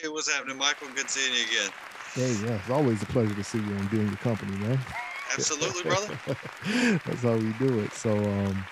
Hey, 0.00 0.06
what's 0.06 0.32
happening, 0.32 0.56
Michael? 0.56 0.86
Good 0.94 1.10
seeing 1.10 1.34
you 1.34 1.42
again. 1.46 1.72
Hey, 2.14 2.46
yeah, 2.46 2.60
it's 2.60 2.70
always 2.70 3.02
a 3.02 3.06
pleasure 3.06 3.34
to 3.34 3.42
see 3.42 3.58
you 3.58 3.74
and 3.74 3.90
be 3.90 3.98
in 3.98 4.06
your 4.06 4.16
company, 4.18 4.56
man. 4.58 4.78
Absolutely, 5.32 5.82
brother. 5.82 6.16
That's 7.06 7.22
how 7.22 7.34
we 7.34 7.52
do 7.54 7.80
it. 7.80 7.92
So, 7.92 8.16
um, 8.16 8.64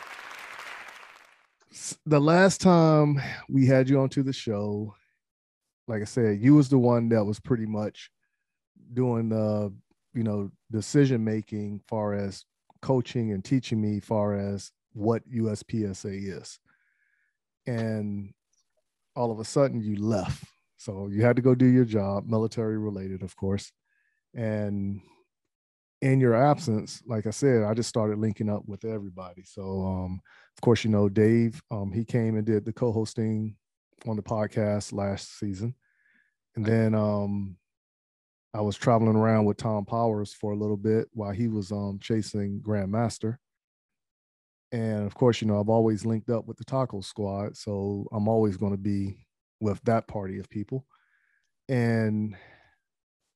the 2.06 2.20
last 2.20 2.60
time 2.60 3.20
we 3.48 3.66
had 3.66 3.88
you 3.88 4.00
onto 4.00 4.22
the 4.22 4.32
show, 4.32 4.94
like 5.86 6.02
I 6.02 6.06
said, 6.06 6.40
you 6.40 6.54
was 6.54 6.68
the 6.68 6.78
one 6.78 7.08
that 7.10 7.24
was 7.24 7.40
pretty 7.40 7.66
much 7.66 8.10
doing 8.94 9.28
the, 9.28 9.72
you 10.14 10.22
know, 10.22 10.50
decision 10.70 11.24
making 11.24 11.80
far 11.88 12.14
as 12.14 12.44
coaching 12.80 13.32
and 13.32 13.44
teaching 13.44 13.80
me 13.80 14.00
far 14.00 14.34
as 14.34 14.72
what 14.92 15.28
USPSA 15.30 16.40
is. 16.40 16.58
And 17.66 18.32
all 19.14 19.30
of 19.30 19.40
a 19.40 19.44
sudden 19.44 19.82
you 19.82 19.96
left. 19.96 20.44
So 20.76 21.08
you 21.08 21.22
had 21.22 21.36
to 21.36 21.42
go 21.42 21.54
do 21.54 21.66
your 21.66 21.84
job, 21.84 22.26
military 22.26 22.78
related, 22.78 23.22
of 23.22 23.36
course. 23.36 23.72
And 24.34 25.00
in 26.00 26.20
your 26.20 26.34
absence, 26.34 27.02
like 27.06 27.26
I 27.26 27.30
said, 27.30 27.64
I 27.64 27.74
just 27.74 27.88
started 27.88 28.18
linking 28.18 28.48
up 28.48 28.62
with 28.66 28.84
everybody. 28.84 29.42
So, 29.44 29.62
um, 29.84 30.20
of 30.56 30.60
course, 30.60 30.84
you 30.84 30.90
know, 30.90 31.08
Dave, 31.08 31.60
um, 31.70 31.92
he 31.92 32.04
came 32.04 32.36
and 32.36 32.46
did 32.46 32.64
the 32.64 32.72
co 32.72 32.92
hosting 32.92 33.56
on 34.06 34.16
the 34.16 34.22
podcast 34.22 34.92
last 34.92 35.38
season. 35.38 35.74
And 36.54 36.64
then 36.64 36.94
um, 36.94 37.56
I 38.54 38.60
was 38.60 38.76
traveling 38.76 39.16
around 39.16 39.44
with 39.44 39.56
Tom 39.56 39.84
Powers 39.84 40.32
for 40.32 40.52
a 40.52 40.56
little 40.56 40.76
bit 40.76 41.08
while 41.12 41.32
he 41.32 41.48
was 41.48 41.72
um, 41.72 41.98
chasing 42.00 42.60
Grandmaster. 42.60 43.38
And 44.70 45.06
of 45.06 45.14
course, 45.14 45.40
you 45.40 45.48
know, 45.48 45.60
I've 45.60 45.68
always 45.68 46.04
linked 46.04 46.30
up 46.30 46.46
with 46.46 46.58
the 46.58 46.64
Taco 46.64 47.00
Squad. 47.00 47.56
So 47.56 48.06
I'm 48.12 48.28
always 48.28 48.56
going 48.56 48.72
to 48.72 48.78
be 48.78 49.26
with 49.60 49.80
that 49.82 50.06
party 50.06 50.38
of 50.38 50.48
people. 50.50 50.86
And 51.68 52.36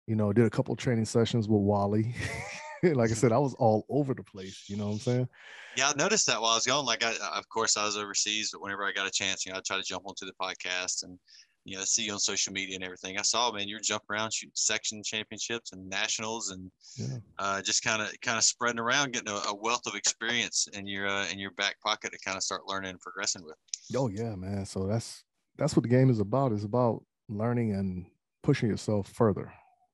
you 0.06 0.16
know, 0.16 0.32
did 0.32 0.46
a 0.46 0.50
couple 0.50 0.74
training 0.76 1.04
sessions 1.04 1.48
with 1.48 1.60
Wally. 1.60 2.14
like 2.82 3.10
I 3.10 3.14
said, 3.14 3.32
I 3.32 3.38
was 3.38 3.54
all 3.54 3.86
over 3.88 4.14
the 4.14 4.24
place. 4.24 4.64
You 4.68 4.76
know 4.76 4.86
what 4.86 4.92
I'm 4.92 4.98
saying? 4.98 5.28
Yeah, 5.76 5.90
I 5.90 5.94
noticed 5.96 6.26
that 6.26 6.40
while 6.40 6.50
I 6.50 6.56
was 6.56 6.66
going. 6.66 6.84
Like, 6.84 7.04
I, 7.04 7.14
of 7.34 7.48
course, 7.48 7.76
I 7.76 7.84
was 7.84 7.96
overseas, 7.96 8.50
but 8.52 8.60
whenever 8.60 8.84
I 8.84 8.92
got 8.92 9.06
a 9.06 9.10
chance, 9.10 9.46
you 9.46 9.52
know, 9.52 9.58
I 9.58 9.62
try 9.64 9.76
to 9.76 9.82
jump 9.82 10.04
onto 10.06 10.26
the 10.26 10.32
podcast 10.32 11.04
and, 11.04 11.18
you 11.64 11.76
know, 11.76 11.84
see 11.84 12.04
you 12.04 12.12
on 12.12 12.18
social 12.18 12.52
media 12.52 12.74
and 12.74 12.84
everything. 12.84 13.18
I 13.18 13.22
saw, 13.22 13.52
man, 13.52 13.68
you're 13.68 13.78
jumping 13.80 14.08
around, 14.10 14.34
shooting 14.34 14.52
section 14.54 15.02
championships 15.04 15.72
and 15.72 15.88
nationals, 15.88 16.50
and 16.50 16.70
yeah. 16.96 17.18
uh, 17.38 17.62
just 17.62 17.84
kind 17.84 18.02
of, 18.02 18.08
kind 18.20 18.36
of 18.36 18.42
spreading 18.42 18.80
around, 18.80 19.12
getting 19.12 19.32
a, 19.32 19.40
a, 19.48 19.54
wealth 19.54 19.86
of 19.86 19.94
experience 19.94 20.68
in 20.72 20.86
your, 20.86 21.06
uh, 21.06 21.26
in 21.30 21.38
your 21.38 21.52
back 21.52 21.80
pocket 21.80 22.10
to 22.12 22.18
kind 22.18 22.36
of 22.36 22.42
start 22.42 22.62
learning 22.66 22.90
and 22.90 23.00
progressing 23.00 23.44
with. 23.44 23.56
Oh 23.96 24.08
yeah, 24.08 24.34
man. 24.34 24.66
So 24.66 24.86
that's 24.86 25.22
that's 25.56 25.76
what 25.76 25.84
the 25.84 25.88
game 25.88 26.10
is 26.10 26.18
about. 26.18 26.52
It's 26.52 26.64
about 26.64 27.04
learning 27.28 27.72
and 27.74 28.06
pushing 28.42 28.68
yourself 28.68 29.08
further 29.08 29.52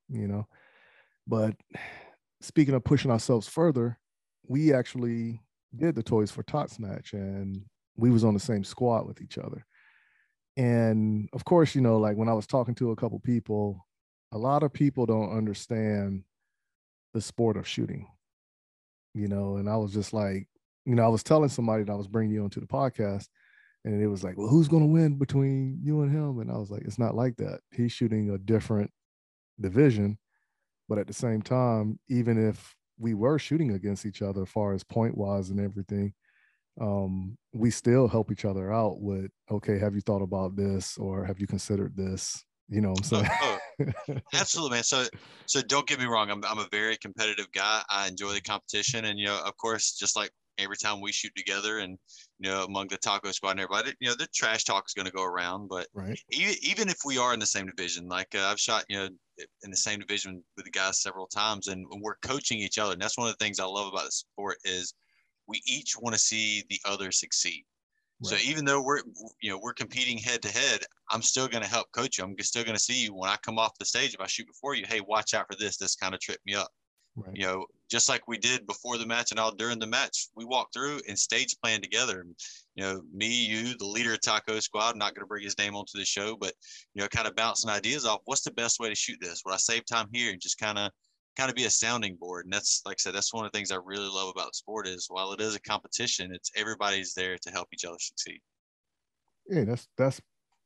you 0.08 0.28
know. 0.28 0.46
But 1.26 1.54
speaking 2.40 2.74
of 2.74 2.84
pushing 2.84 3.10
ourselves 3.10 3.48
further, 3.48 3.98
we 4.46 4.72
actually 4.72 5.40
did 5.76 5.94
the 5.94 6.02
Toys 6.02 6.30
for 6.30 6.42
Tots 6.42 6.78
match 6.78 7.12
and 7.12 7.62
we 7.96 8.10
was 8.10 8.24
on 8.24 8.34
the 8.34 8.40
same 8.40 8.64
squad 8.64 9.06
with 9.06 9.20
each 9.20 9.38
other. 9.38 9.66
and 10.56 11.28
of 11.32 11.44
course, 11.44 11.74
you 11.74 11.80
know, 11.80 11.98
like 11.98 12.16
when 12.16 12.28
I 12.28 12.32
was 12.32 12.46
talking 12.46 12.74
to 12.76 12.90
a 12.90 12.96
couple 12.96 13.18
people, 13.20 13.86
a 14.32 14.38
lot 14.38 14.62
of 14.62 14.72
people 14.72 15.06
don't 15.06 15.36
understand 15.36 16.24
the 17.14 17.20
sport 17.20 17.56
of 17.56 17.66
shooting, 17.66 18.08
you 19.14 19.28
know, 19.28 19.56
and 19.56 19.68
I 19.68 19.76
was 19.76 19.92
just 19.92 20.12
like, 20.12 20.48
you 20.84 20.94
know, 20.94 21.04
I 21.04 21.08
was 21.08 21.22
telling 21.22 21.48
somebody 21.48 21.84
that 21.84 21.92
I 21.92 21.96
was 21.96 22.08
bringing 22.08 22.34
you 22.34 22.42
onto 22.42 22.60
the 22.60 22.66
podcast, 22.66 23.28
and 23.84 24.02
it 24.02 24.08
was 24.08 24.24
like, 24.24 24.36
well, 24.36 24.48
who's 24.48 24.68
going 24.68 24.82
to 24.82 24.92
win 24.92 25.16
between 25.16 25.78
you 25.82 26.02
and 26.02 26.10
him? 26.10 26.40
And 26.40 26.50
I 26.50 26.56
was 26.56 26.70
like, 26.70 26.82
it's 26.82 26.98
not 26.98 27.14
like 27.14 27.36
that. 27.36 27.60
He's 27.72 27.92
shooting 27.92 28.30
a 28.30 28.38
different 28.38 28.90
division, 29.60 30.18
but 30.88 30.98
at 30.98 31.06
the 31.06 31.12
same 31.12 31.42
time, 31.42 31.98
even 32.08 32.48
if 32.48 32.74
we 32.98 33.14
were 33.14 33.38
shooting 33.38 33.72
against 33.72 34.06
each 34.06 34.22
other, 34.22 34.42
as 34.42 34.48
far 34.48 34.72
as 34.72 34.82
point 34.84 35.16
wise 35.16 35.50
and 35.50 35.60
everything, 35.60 36.12
um, 36.80 37.36
we 37.52 37.70
still 37.70 38.08
help 38.08 38.30
each 38.30 38.44
other 38.44 38.72
out 38.72 39.00
with, 39.00 39.30
okay, 39.50 39.78
have 39.78 39.94
you 39.94 40.00
thought 40.00 40.22
about 40.22 40.56
this 40.56 40.96
or 40.98 41.24
have 41.24 41.40
you 41.40 41.46
considered 41.46 41.96
this? 41.96 42.44
You 42.68 42.82
know 42.82 42.90
what 42.90 42.98
I'm 42.98 43.04
saying? 43.04 43.28
Oh, 43.42 43.58
oh, 43.80 44.14
absolutely, 44.34 44.76
man. 44.76 44.84
So, 44.84 45.06
so 45.46 45.62
don't 45.62 45.86
get 45.86 45.98
me 45.98 46.04
wrong. 46.04 46.30
I'm, 46.30 46.44
I'm 46.44 46.58
a 46.58 46.68
very 46.70 46.96
competitive 46.98 47.50
guy. 47.52 47.82
I 47.88 48.08
enjoy 48.08 48.32
the 48.32 48.42
competition, 48.42 49.06
and 49.06 49.18
you 49.18 49.26
know, 49.26 49.40
of 49.44 49.56
course, 49.56 49.94
just 49.94 50.16
like 50.16 50.30
every 50.58 50.76
time 50.76 51.00
we 51.00 51.12
shoot 51.12 51.32
together, 51.36 51.78
and 51.78 51.98
you 52.38 52.50
know, 52.50 52.64
among 52.64 52.88
the 52.88 52.96
taco 52.98 53.30
squad 53.30 53.52
and 53.52 53.60
everybody, 53.60 53.94
you 54.00 54.08
know, 54.08 54.14
the 54.14 54.28
trash 54.34 54.64
talk 54.64 54.84
is 54.86 54.94
going 54.94 55.06
to 55.06 55.12
go 55.12 55.24
around. 55.24 55.68
But 55.68 55.88
right. 55.94 56.18
even 56.30 56.54
even 56.62 56.88
if 56.88 56.98
we 57.04 57.18
are 57.18 57.34
in 57.34 57.40
the 57.40 57.46
same 57.46 57.66
division, 57.66 58.08
like 58.08 58.34
uh, 58.34 58.46
I've 58.46 58.60
shot, 58.60 58.84
you 58.88 58.98
know, 58.98 59.08
in 59.62 59.70
the 59.70 59.76
same 59.76 60.00
division 60.00 60.42
with 60.56 60.64
the 60.64 60.70
guys 60.70 61.00
several 61.00 61.26
times, 61.26 61.68
and 61.68 61.86
we're 62.00 62.16
coaching 62.22 62.58
each 62.58 62.78
other. 62.78 62.92
And 62.92 63.02
that's 63.02 63.18
one 63.18 63.28
of 63.28 63.36
the 63.36 63.44
things 63.44 63.60
I 63.60 63.64
love 63.64 63.92
about 63.92 64.04
the 64.04 64.12
sport 64.12 64.58
is 64.64 64.94
we 65.46 65.62
each 65.66 65.94
want 65.98 66.14
to 66.14 66.20
see 66.20 66.64
the 66.68 66.80
other 66.84 67.10
succeed. 67.10 67.64
Right. 68.20 68.38
So 68.38 68.50
even 68.50 68.64
though 68.64 68.82
we're 68.82 69.02
you 69.40 69.50
know 69.50 69.60
we're 69.62 69.74
competing 69.74 70.18
head 70.18 70.42
to 70.42 70.48
head, 70.48 70.80
I'm 71.10 71.22
still 71.22 71.48
going 71.48 71.62
to 71.62 71.70
help 71.70 71.90
coach 71.92 72.18
you. 72.18 72.24
I'm 72.24 72.34
still 72.40 72.64
going 72.64 72.76
to 72.76 72.82
see 72.82 73.04
you 73.04 73.14
when 73.14 73.30
I 73.30 73.36
come 73.42 73.58
off 73.58 73.78
the 73.78 73.84
stage. 73.84 74.14
If 74.14 74.20
I 74.20 74.26
shoot 74.26 74.46
before 74.46 74.74
you, 74.74 74.84
hey, 74.86 75.00
watch 75.00 75.34
out 75.34 75.46
for 75.50 75.56
this. 75.56 75.76
This 75.76 75.94
kind 75.94 76.14
of 76.14 76.20
tripped 76.20 76.44
me 76.44 76.54
up. 76.54 76.68
Right. 77.26 77.36
You 77.36 77.46
know, 77.46 77.66
just 77.90 78.08
like 78.08 78.28
we 78.28 78.38
did 78.38 78.66
before 78.66 78.98
the 78.98 79.06
match 79.06 79.30
and 79.30 79.40
all 79.40 79.54
during 79.54 79.78
the 79.78 79.86
match, 79.86 80.28
we 80.36 80.44
walked 80.44 80.74
through 80.74 81.00
and 81.08 81.18
stage 81.18 81.56
plan 81.62 81.80
together. 81.80 82.24
You 82.74 82.84
know, 82.84 83.02
me, 83.12 83.46
you, 83.46 83.76
the 83.78 83.86
leader 83.86 84.12
of 84.12 84.20
Taco 84.20 84.60
Squad, 84.60 84.92
I'm 84.92 84.98
not 84.98 85.14
going 85.14 85.24
to 85.24 85.28
bring 85.28 85.42
his 85.42 85.58
name 85.58 85.74
onto 85.74 85.98
the 85.98 86.04
show, 86.04 86.36
but 86.36 86.52
you 86.94 87.02
know, 87.02 87.08
kind 87.08 87.26
of 87.26 87.34
bouncing 87.34 87.70
ideas 87.70 88.04
off. 88.04 88.20
What's 88.26 88.42
the 88.42 88.52
best 88.52 88.78
way 88.78 88.88
to 88.88 88.94
shoot 88.94 89.18
this? 89.20 89.42
Would 89.44 89.54
I 89.54 89.58
save 89.58 89.84
time 89.86 90.08
here 90.12 90.32
and 90.32 90.40
just 90.40 90.58
kind 90.58 90.78
of 90.78 90.90
kind 91.38 91.48
of 91.48 91.56
be 91.56 91.64
a 91.66 91.70
sounding 91.70 92.16
board. 92.16 92.44
And 92.44 92.52
that's 92.52 92.82
like 92.84 92.96
I 92.98 93.00
said, 93.00 93.14
that's 93.14 93.32
one 93.32 93.46
of 93.46 93.52
the 93.52 93.56
things 93.56 93.70
I 93.70 93.78
really 93.82 94.08
love 94.08 94.30
about 94.34 94.56
sport 94.56 94.88
is 94.88 95.06
while 95.08 95.32
it 95.32 95.40
is 95.40 95.54
a 95.54 95.60
competition, 95.60 96.34
it's 96.34 96.50
everybody's 96.56 97.14
there 97.14 97.38
to 97.38 97.50
help 97.50 97.68
each 97.72 97.84
other 97.84 97.98
succeed. 98.00 98.40
Yeah, 99.48 99.64
that's 99.64 99.88
that's 99.96 100.20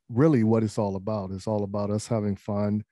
really 0.09 0.43
what 0.45 0.65
it's 0.65 0.79
all 0.79 0.97
about. 0.97 1.31
It's 1.31 1.47
all 1.47 1.63
about 1.63 1.91
us 1.91 2.07
having 2.07 2.37
fun 2.37 2.85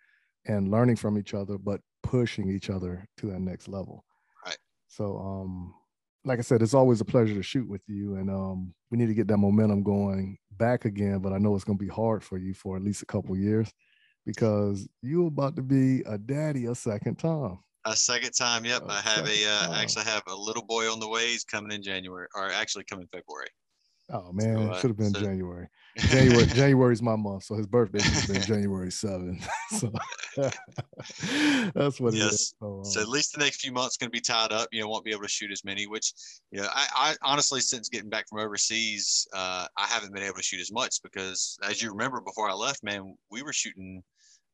and 0.46 0.70
learning 0.70 0.96
from 0.96 1.18
each 1.18 1.34
other, 1.34 1.58
but 1.58 1.80
pushing 2.02 2.50
each 2.50 2.70
other 2.70 3.06
to 3.18 3.26
that 3.26 3.40
next 3.40 3.68
level. 3.68 4.04
Right. 4.44 4.58
So 4.88 5.18
um 5.18 5.74
like 6.24 6.38
I 6.38 6.42
said, 6.42 6.62
it's 6.62 6.74
always 6.74 7.00
a 7.00 7.04
pleasure 7.04 7.34
to 7.34 7.42
shoot 7.42 7.68
with 7.68 7.82
you. 7.86 8.16
And 8.16 8.30
um, 8.30 8.74
we 8.90 8.98
need 8.98 9.06
to 9.06 9.14
get 9.14 9.28
that 9.28 9.38
momentum 9.38 9.82
going 9.82 10.36
back 10.52 10.84
again. 10.84 11.20
But 11.20 11.32
I 11.32 11.38
know 11.38 11.54
it's 11.54 11.64
going 11.64 11.78
to 11.78 11.84
be 11.84 11.90
hard 11.90 12.22
for 12.22 12.36
you 12.36 12.52
for 12.52 12.76
at 12.76 12.82
least 12.82 13.02
a 13.02 13.06
couple 13.06 13.36
years 13.36 13.72
because 14.26 14.88
you're 15.02 15.28
about 15.28 15.56
to 15.56 15.62
be 15.62 16.02
a 16.02 16.18
daddy 16.18 16.66
a 16.66 16.74
second 16.74 17.18
time. 17.18 17.58
A 17.86 17.96
second 17.96 18.32
time, 18.32 18.66
yep. 18.66 18.82
A 18.82 18.92
I 18.92 19.00
have 19.00 19.26
a 19.26 19.46
uh, 19.46 19.80
actually 19.80 20.04
have 20.04 20.22
a 20.26 20.36
little 20.36 20.64
boy 20.64 20.92
on 20.92 21.00
the 21.00 21.08
way. 21.08 21.28
He's 21.28 21.44
coming 21.44 21.72
in 21.72 21.82
January, 21.82 22.26
or 22.34 22.50
actually 22.50 22.84
coming 22.84 23.06
February. 23.06 23.48
Oh 24.12 24.32
man, 24.32 24.56
so, 24.56 24.72
uh, 24.72 24.80
should 24.80 24.90
have 24.90 24.96
been 24.96 25.14
so, 25.14 25.20
January. 25.20 25.68
January 25.96 26.46
January 26.54 26.92
is 26.92 27.02
my 27.02 27.16
month, 27.16 27.44
so 27.44 27.54
his 27.54 27.66
birthday 27.66 28.00
should 28.00 28.12
have 28.12 28.28
been 28.28 28.42
January 28.56 28.90
seventh. 28.90 29.46
so 29.78 29.92
that's 31.74 32.00
what 32.00 32.14
yes. 32.14 32.22
it 32.22 32.34
is. 32.34 32.54
So, 32.58 32.82
so, 32.84 33.00
at 33.00 33.08
least 33.08 33.34
the 33.34 33.40
next 33.40 33.60
few 33.60 33.72
months 33.72 33.96
going 33.96 34.08
to 34.08 34.12
be 34.12 34.20
tied 34.20 34.52
up. 34.52 34.68
You 34.72 34.80
know, 34.80 34.88
won't 34.88 35.04
be 35.04 35.12
able 35.12 35.22
to 35.22 35.28
shoot 35.28 35.52
as 35.52 35.64
many. 35.64 35.86
Which, 35.86 36.12
you 36.50 36.60
know, 36.60 36.68
I, 36.72 36.86
I 36.96 37.16
honestly, 37.22 37.60
since 37.60 37.88
getting 37.88 38.10
back 38.10 38.28
from 38.28 38.40
overseas, 38.40 39.28
uh, 39.32 39.66
I 39.76 39.86
haven't 39.86 40.12
been 40.12 40.24
able 40.24 40.36
to 40.36 40.42
shoot 40.42 40.60
as 40.60 40.72
much 40.72 41.02
because, 41.02 41.58
as 41.62 41.82
you 41.82 41.90
remember, 41.90 42.20
before 42.20 42.50
I 42.50 42.54
left, 42.54 42.82
man, 42.82 43.14
we 43.30 43.42
were 43.42 43.52
shooting 43.52 44.02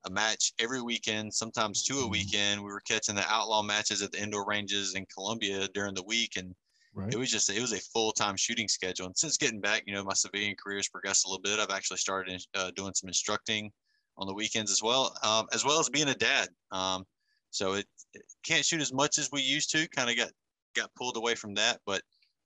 a 0.07 0.11
match 0.11 0.53
every 0.59 0.83
weekend, 0.83 1.33
sometimes 1.33 1.83
two 1.83 1.99
a 1.99 2.03
mm-hmm. 2.03 2.11
weekend. 2.11 2.61
We 2.61 2.71
were 2.71 2.81
catching 2.81 3.15
the 3.15 3.25
outlaw 3.29 3.63
matches 3.63 4.03
at 4.03 4.13
the 4.13 4.23
indoor 4.23 4.47
ranges 4.47 4.95
in 4.95 5.07
Columbia 5.13 5.69
during 5.75 5.95
the 5.95 6.05
week, 6.05 6.37
and 6.37 6.55
right. 6.97 7.13
it 7.13 7.17
was 7.17 7.31
just 7.31 7.51
it 7.51 7.61
was 7.61 7.73
a 7.73 7.79
full 7.79 8.13
time 8.13 8.37
shooting 8.37 8.69
schedule. 8.69 9.07
And 9.07 9.17
since 9.17 9.37
getting 9.37 9.61
back, 9.61 9.85
you 9.87 9.95
know, 9.95 10.03
my 10.03 10.15
civilian 10.15 10.57
career 10.63 10.79
has 10.79 10.89
progressed 10.89 11.27
a 11.27 11.29
little 11.29 11.43
bit. 11.43 11.61
I've 11.61 11.75
actually 11.75 11.99
started 11.99 12.43
uh, 12.55 12.71
doing 12.75 12.93
some 12.95 13.09
instructing 13.09 13.71
on 14.19 14.27
the 14.27 14.35
weekends 14.35 14.73
as 14.73 14.83
well, 14.83 15.17
um, 15.23 15.47
as 15.53 15.65
well 15.65 15.79
as 15.79 15.89
being 15.91 16.09
a 16.09 16.15
dad. 16.15 16.49
Um, 16.73 17.05
so 17.51 17.75
it, 17.75 17.87
it, 18.15 18.23
can't 18.45 18.65
shoot 18.65 18.81
as 18.81 18.93
much 18.93 19.19
as 19.19 19.31
we 19.31 19.43
used 19.43 19.71
to. 19.73 19.89
Kind 19.91 20.11
of 20.11 20.17
got 20.17 20.31
got 20.75 20.95
pulled 20.95 21.17
away 21.17 21.35
from 21.35 21.55
that, 21.55 21.81
but 21.87 22.03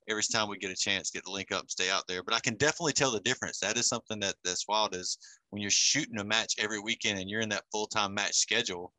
every 0.09 0.23
time 0.33 0.49
we 0.49 0.59
get 0.59 0.71
a 0.71 0.77
chance, 0.77 1.11
get 1.11 1.25
the 1.25 1.31
link 1.31 1.53
up, 1.53 1.71
stay 1.71 1.91
out 1.91 2.05
there. 2.09 2.23
But 2.23 2.35
I 2.35 2.41
can 2.41 2.55
definitely 2.57 2.93
tell 2.93 3.13
the 3.13 3.21
difference. 3.21 3.59
That 3.61 3.77
is 3.77 3.89
something 3.89 4.19
that 4.21 4.35
that's 4.45 4.67
wild. 4.69 4.95
Is 4.95 5.19
when 5.51 5.63
you're 5.63 5.71
shooting 5.71 6.19
a 6.19 6.25
match 6.25 6.55
every 6.59 6.81
weekend 6.81 7.19
and 7.19 7.31
you're 7.31 7.41
in 7.41 7.49
that 7.51 7.65
full 7.73 7.87
time 7.87 8.15
match 8.15 8.35
schedule, 8.35 8.93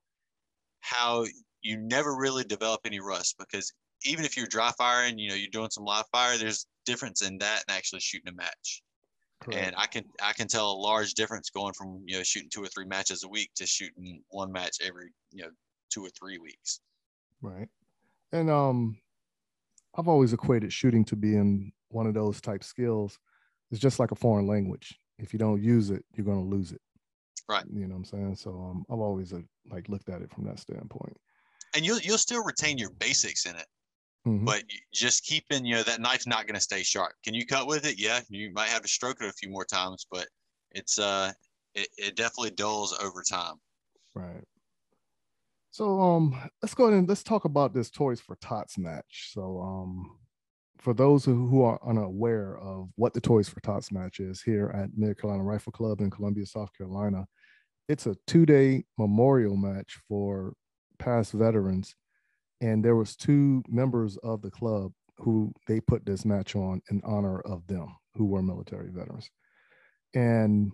how 0.80 1.26
you 1.62 1.78
never 1.78 2.16
really 2.16 2.44
develop 2.44 2.82
any 2.86 3.00
rust 3.00 3.36
because 3.38 3.72
even 4.04 4.26
if 4.26 4.36
you're 4.38 4.48
dry 4.48 4.72
firing, 4.78 5.18
you 5.18 5.30
know, 5.30 5.36
you're 5.36 5.50
doing 5.52 5.70
some 5.70 5.84
live 5.84 6.06
fire, 6.12 6.38
there's 6.38 6.66
difference 6.86 7.22
in 7.22 7.38
that 7.40 7.64
and 7.68 7.78
actually 7.78 8.00
shooting 8.00 8.30
a 8.30 8.36
match. 8.36 8.84
Correct. 9.42 9.60
And 9.60 9.76
I 9.78 9.88
can 9.88 10.04
I 10.22 10.34
can 10.34 10.48
tell 10.48 10.72
a 10.72 10.74
large 10.74 11.14
difference 11.14 11.50
going 11.50 11.74
from 11.74 12.04
you 12.06 12.18
know 12.18 12.24
shooting 12.24 12.50
two 12.52 12.64
or 12.64 12.68
three 12.68 12.86
matches 12.86 13.24
a 13.24 13.28
week 13.28 13.50
to 13.56 13.66
shooting 13.66 14.22
one 14.30 14.52
match 14.52 14.78
every 14.84 15.12
you 15.32 15.44
know 15.44 15.50
two 15.92 16.06
or 16.06 16.10
three 16.10 16.38
weeks. 16.38 16.80
Right. 17.42 17.68
And 18.32 18.50
um 18.50 18.98
I've 19.96 20.08
always 20.08 20.34
equated 20.34 20.72
shooting 20.72 21.04
to 21.06 21.16
being 21.16 21.72
one 21.90 22.08
of 22.08 22.14
those 22.14 22.40
type 22.40 22.64
skills. 22.64 23.20
It's 23.72 23.80
just 23.80 24.00
like 24.00 24.12
a 24.12 24.16
foreign 24.16 24.48
language. 24.48 24.98
If 25.18 25.34
you 25.34 25.40
don't 25.40 25.62
use 25.62 25.90
it, 25.90 26.04
you're 26.16 26.26
going 26.26 26.42
to 26.42 26.56
lose 26.56 26.72
it. 26.72 26.82
Right. 27.50 27.66
You 27.72 27.88
know 27.88 27.96
what 27.96 28.00
I'm 28.00 28.06
saying? 28.06 28.36
So 28.36 28.52
um, 28.52 28.86
I've 28.90 29.00
always 29.00 29.34
uh, 29.34 29.42
like 29.70 29.90
looked 29.90 30.10
at 30.10 30.22
it 30.22 30.32
from 30.32 30.46
that 30.46 30.60
standpoint. 30.60 31.18
And 31.76 31.86
you'll 31.86 32.00
you'll 32.00 32.18
still 32.18 32.44
retain 32.44 32.78
your 32.78 32.90
basics 32.92 33.46
in 33.46 33.56
it, 33.56 33.66
mm-hmm. 34.28 34.46
but 34.46 34.64
just 34.94 35.26
keeping 35.26 35.66
you 35.66 35.76
know 35.76 35.84
that 35.84 36.02
knife's 36.02 36.28
not 36.28 36.46
going 36.46 36.56
to 36.56 36.62
stay 36.62 36.84
sharp. 36.84 37.14
Can 37.24 37.34
you 37.34 37.46
cut 37.46 37.68
with 37.68 37.86
it? 37.86 38.00
Yeah, 38.00 38.20
you 38.30 38.52
might 38.54 38.70
have 38.70 38.82
to 38.82 38.88
stroke 38.88 39.22
it 39.22 39.30
a 39.30 39.34
few 39.34 39.50
more 39.50 39.66
times, 39.66 40.06
but 40.12 40.28
it's 40.72 41.00
uh 41.00 41.32
it, 41.74 41.88
it 41.98 42.16
definitely 42.16 42.52
dulls 42.52 42.98
over 43.02 43.24
time. 43.24 43.56
Right. 44.14 44.44
So 45.72 46.02
um, 46.02 46.38
let's 46.62 46.74
go 46.74 46.86
ahead 46.86 47.00
and 47.00 47.08
let's 47.08 47.24
talk 47.24 47.46
about 47.46 47.74
this 47.74 47.90
Toys 47.90 48.20
for 48.20 48.36
Tots 48.42 48.78
match. 48.78 49.32
So 49.34 49.62
um, 49.62 50.18
for 50.80 50.94
those 50.94 51.24
who, 51.24 51.48
who 51.48 51.64
are 51.64 51.80
unaware 51.88 52.58
of 52.58 52.90
what 52.96 53.14
the 53.14 53.22
Toys 53.22 53.48
for 53.48 53.62
Tots 53.62 53.90
match 53.90 54.20
is 54.20 54.42
here 54.42 54.70
at 54.76 54.90
Mid 54.98 55.18
Carolina 55.18 55.44
Rifle 55.44 55.72
Club 55.72 56.02
in 56.02 56.10
Columbia, 56.10 56.46
South 56.46 56.74
Carolina, 56.78 57.26
it's 57.88 58.06
a 58.06 58.18
two-day 58.28 58.84
memorial 58.98 59.56
match 59.56 59.98
for 60.10 60.54
past 61.00 61.32
veterans, 61.32 61.96
and 62.62 62.86
there 62.86 62.96
was 62.96 63.16
two 63.16 63.64
members 63.68 64.18
of 64.18 64.42
the 64.42 64.52
club 64.52 64.92
who 65.18 65.52
they 65.68 65.80
put 65.80 66.06
this 66.06 66.26
match 66.26 66.56
on 66.56 66.82
in 66.90 67.02
honor 67.04 67.42
of 67.42 67.66
them 67.68 67.96
who 68.16 68.26
were 68.26 68.42
military 68.42 68.90
veterans. 68.92 69.30
And 70.14 70.72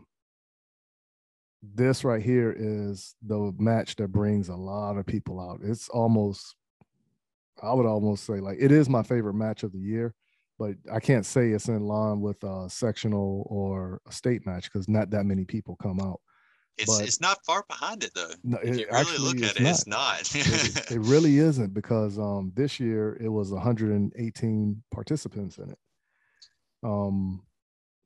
this 1.62 2.04
right 2.04 2.22
here 2.22 2.56
is 2.58 3.16
the 3.26 3.54
match 3.58 3.96
that 3.96 4.12
brings 4.12 4.50
a 4.50 4.56
lot 4.56 4.98
of 4.98 5.06
people 5.06 5.40
out. 5.40 5.60
It's 5.64 5.90
almost, 5.90 6.56
I 7.62 7.74
would 7.74 7.86
almost 7.86 8.26
say 8.26 8.40
like 8.40 8.58
it 8.60 8.72
is 8.72 8.90
my 8.90 9.04
favorite 9.04 9.34
match 9.34 9.64
of 9.64 9.72
the 9.72 9.80
year, 9.80 10.14
but 10.60 10.76
I 10.92 11.00
can't 11.00 11.26
say 11.26 11.50
it's 11.50 11.68
in 11.68 11.82
line 11.82 12.22
with 12.22 12.44
a 12.44 12.70
sectional 12.70 13.48
or 13.50 14.02
a 14.08 14.12
state 14.12 14.46
match 14.46 14.66
because 14.66 14.88
not 14.88 15.10
that 15.12 15.26
many 15.26 15.46
people 15.46 15.76
come 15.82 16.00
out. 16.00 16.20
It's 16.78 16.98
but, 16.98 17.08
it's 17.08 17.20
not 17.20 17.44
far 17.46 17.64
behind 17.68 18.04
it 18.04 18.12
though. 18.14 18.32
No, 18.44 18.58
if 18.64 18.78
you 18.78 18.88
really 18.92 19.18
look 19.18 19.42
at 19.42 19.60
it, 19.60 19.64
not. 19.88 20.20
it's 20.20 20.36
not. 20.36 20.36
it, 20.36 20.92
it, 20.92 21.00
really 21.00 21.40
isn't 21.40 21.74
because 21.74 22.20
um, 22.20 22.52
this 22.56 22.80
year 22.80 23.18
it 23.20 23.30
was 23.30 23.52
118 23.52 24.84
participants 24.92 25.58
in 25.58 25.72
it. 25.72 25.78
Um, 26.84 27.42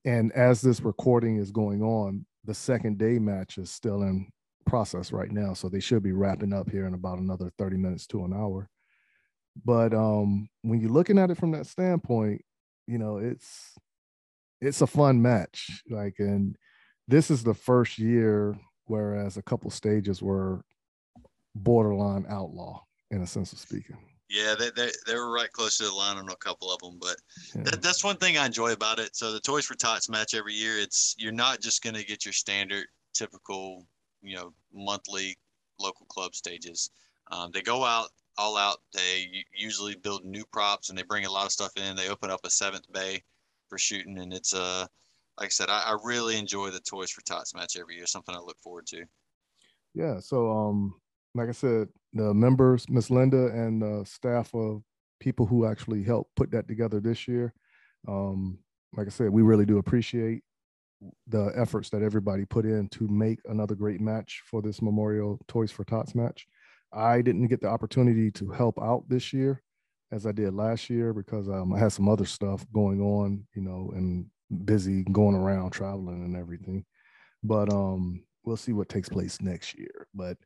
and 0.06 0.32
as 0.32 0.62
this 0.62 0.82
recording 0.82 1.38
is 1.38 1.52
going 1.52 1.82
on, 1.82 2.26
the 2.46 2.54
second 2.54 2.98
day 2.98 3.20
match 3.20 3.58
is 3.58 3.70
still 3.70 4.04
in 4.04 4.32
process 4.66 5.12
right 5.12 5.32
now. 5.32 5.54
So 5.54 5.68
they 5.68 5.82
should 5.82 6.02
be 6.02 6.14
wrapping 6.14 6.54
up 6.54 6.70
here 6.70 6.88
in 6.88 6.94
about 6.94 7.20
another 7.20 7.52
30 7.58 7.78
minutes 7.78 8.08
to 8.08 8.24
an 8.24 8.34
hour. 8.34 8.70
But 9.66 9.94
um, 9.94 10.50
when 10.62 10.80
you're 10.80 10.90
looking 10.90 11.18
at 11.18 11.30
it 11.30 11.38
from 11.38 11.52
that 11.52 11.68
standpoint, 11.68 12.42
you 12.88 12.98
know, 12.98 13.18
it's 13.18 13.76
it's 14.62 14.82
a 14.82 14.88
fun 14.88 15.22
match. 15.22 15.84
Like, 15.90 16.16
and 16.20 16.56
this 17.08 17.32
is 17.32 17.44
the 17.44 17.54
first 17.54 17.98
year, 18.00 18.58
whereas 18.86 19.38
a 19.38 19.42
couple 19.42 19.70
stages 19.70 20.22
were 20.22 20.64
borderline 21.56 22.26
outlaw 22.30 22.82
in 23.10 23.22
a 23.22 23.28
sense 23.28 23.54
of 23.54 23.60
speaking. 23.60 23.98
Yeah, 24.30 24.56
they, 24.58 24.70
they, 24.72 24.90
they 25.06 25.16
were 25.16 25.32
right 25.32 25.52
close 25.52 25.78
to 25.78 25.84
the 25.84 25.92
line 25.92 26.18
on 26.18 26.30
a 26.30 26.36
couple 26.38 26.72
of 26.72 26.80
them, 26.80 26.98
but 27.02 27.18
Yeah. 27.54 27.64
that, 27.64 27.82
that's 27.82 28.04
one 28.04 28.16
thing 28.16 28.38
I 28.38 28.46
enjoy 28.46 28.72
about 28.72 28.98
it. 29.00 29.16
So 29.16 29.34
the 29.34 29.42
Toys 29.42 29.66
for 29.66 29.76
Tots 29.76 30.08
match 30.10 30.34
every 30.34 30.54
year, 30.54 30.80
it's 30.80 31.16
you're 31.18 31.34
not 31.34 31.60
just 31.60 31.84
going 31.84 31.96
to 31.96 32.06
get 32.06 32.24
your 32.24 32.34
standard, 32.34 32.86
typical, 33.14 33.86
you 34.22 34.38
know, 34.38 34.54
monthly 34.74 35.38
local 35.80 36.06
club 36.06 36.34
stages. 36.34 36.92
Um, 37.30 37.52
they 37.52 37.62
go 37.62 37.84
out 37.84 38.10
all 38.38 38.56
out. 38.56 38.78
They 38.94 39.44
usually 39.54 39.96
build 39.96 40.24
new 40.24 40.46
props 40.46 40.90
and 40.90 40.98
they 40.98 41.04
bring 41.04 41.26
a 41.26 41.32
lot 41.32 41.46
of 41.46 41.52
stuff 41.52 41.72
in. 41.76 41.98
They 41.98 42.08
open 42.08 42.32
up 42.32 42.42
a 42.46 42.50
seventh 42.50 42.90
bay 42.94 43.24
for 43.68 43.78
shooting, 43.78 44.18
and 44.20 44.34
it's 44.34 44.54
uh, 44.54 44.88
like 45.38 45.48
I 45.48 45.50
said, 45.50 45.70
I, 45.70 45.82
I 45.82 45.98
really 46.04 46.38
enjoy 46.38 46.70
the 46.70 46.80
Toys 46.80 47.12
for 47.12 47.22
Tots 47.22 47.56
match 47.56 47.78
every 47.78 47.96
year. 47.96 48.06
Something 48.06 48.36
I 48.36 48.40
look 48.40 48.58
forward 48.62 48.88
to. 48.88 49.06
Yeah. 49.94 50.20
So, 50.20 50.52
um, 50.52 50.96
like 51.34 51.50
I 51.50 51.54
said, 51.54 51.88
the 52.14 52.34
members, 52.34 52.90
Miss 52.90 53.10
Linda, 53.10 53.48
and 53.48 53.82
the 53.82 54.04
staff 54.06 54.54
of 54.54 54.84
people 55.20 55.46
who 55.46 55.66
actually 55.66 56.04
helped 56.04 56.36
put 56.36 56.52
that 56.52 56.68
together 56.68 57.00
this 57.00 57.28
year. 57.28 57.54
Um, 58.08 58.58
like 58.94 59.08
I 59.08 59.12
said, 59.12 59.30
we 59.30 59.42
really 59.42 59.66
do 59.66 59.78
appreciate 59.78 60.44
the 61.28 61.52
efforts 61.56 61.90
that 61.90 62.04
everybody 62.04 62.46
put 62.46 62.66
in 62.66 62.88
to 62.90 63.08
make 63.08 63.40
another 63.46 63.76
great 63.76 64.02
match 64.02 64.42
for 64.46 64.62
this 64.62 64.82
Memorial 64.82 65.40
Toys 65.48 65.72
for 65.72 65.84
Tots 65.84 66.14
match. 66.14 66.48
I 66.94 67.22
didn't 67.22 67.48
get 67.48 67.62
the 67.62 67.70
opportunity 67.70 68.32
to 68.32 68.50
help 68.50 68.80
out 68.82 69.06
this 69.08 69.32
year 69.32 69.64
as 70.12 70.26
I 70.26 70.34
did 70.34 70.54
last 70.54 70.90
year 70.90 71.14
because 71.14 71.48
um, 71.48 71.74
I 71.74 71.80
had 71.80 71.94
some 71.94 72.10
other 72.10 72.26
stuff 72.26 72.66
going 72.74 73.00
on, 73.00 73.48
you 73.56 73.62
know, 73.62 73.92
and 73.96 74.26
busy 74.52 75.04
going 75.04 75.36
around 75.36 75.72
traveling 75.72 76.24
and 76.24 76.36
everything. 76.36 76.86
But 77.44 77.72
um, 77.72 78.24
we'll 78.44 78.58
see 78.58 78.74
what 78.74 78.90
takes 78.90 79.10
place 79.10 79.42
next 79.42 79.78
year. 79.78 80.08
But 80.14 80.38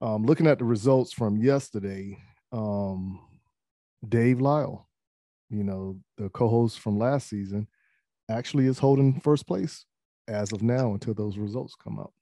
um, 0.00 0.24
looking 0.26 0.46
at 0.46 0.58
the 0.58 0.64
results 0.64 1.12
from 1.12 1.38
yesterday, 1.38 2.18
um, 2.52 3.20
Dave 4.06 4.40
Lyle, 4.40 4.88
you 5.48 5.64
know, 5.64 5.98
the 6.18 6.28
co-host 6.30 6.80
from 6.80 6.98
last 6.98 7.28
season, 7.28 7.66
actually 8.28 8.66
is 8.66 8.78
holding 8.78 9.20
first 9.20 9.46
place 9.46 9.84
as 10.28 10.52
of 10.52 10.62
now 10.62 10.92
until 10.92 11.14
those 11.14 11.38
results 11.38 11.74
come 11.74 11.98
out. 11.98 12.12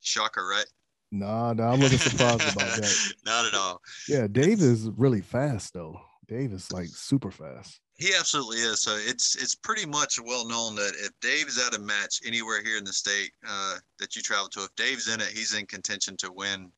Shocker, 0.00 0.46
right? 0.46 0.66
Nah, 1.12 1.52
nah, 1.52 1.72
I'm 1.72 1.80
looking 1.80 1.98
surprised 1.98 2.40
about 2.52 2.76
that. 2.76 3.12
Not 3.26 3.46
at 3.46 3.54
all. 3.54 3.80
Yeah, 4.08 4.26
Dave 4.28 4.60
is 4.60 4.88
really 4.96 5.20
fast 5.20 5.74
though. 5.74 6.00
Dave 6.26 6.52
is 6.52 6.72
like 6.72 6.86
super 6.86 7.30
fast. 7.30 7.80
He 8.00 8.14
absolutely 8.18 8.56
is. 8.56 8.80
So 8.80 8.96
it's 8.96 9.36
it's 9.36 9.54
pretty 9.54 9.84
much 9.84 10.18
well 10.24 10.48
known 10.48 10.74
that 10.76 10.94
if 10.98 11.10
Dave 11.20 11.48
is 11.48 11.58
at 11.58 11.76
a 11.76 11.78
match 11.78 12.20
anywhere 12.24 12.62
here 12.64 12.78
in 12.78 12.84
the 12.84 12.94
state 12.94 13.30
uh, 13.46 13.74
that 13.98 14.16
you 14.16 14.22
travel 14.22 14.48
to, 14.48 14.60
if 14.60 14.74
Dave's 14.74 15.12
in 15.12 15.20
it, 15.20 15.28
he's 15.28 15.54
in 15.54 15.66
contention 15.66 16.16
to 16.16 16.32
win 16.32 16.72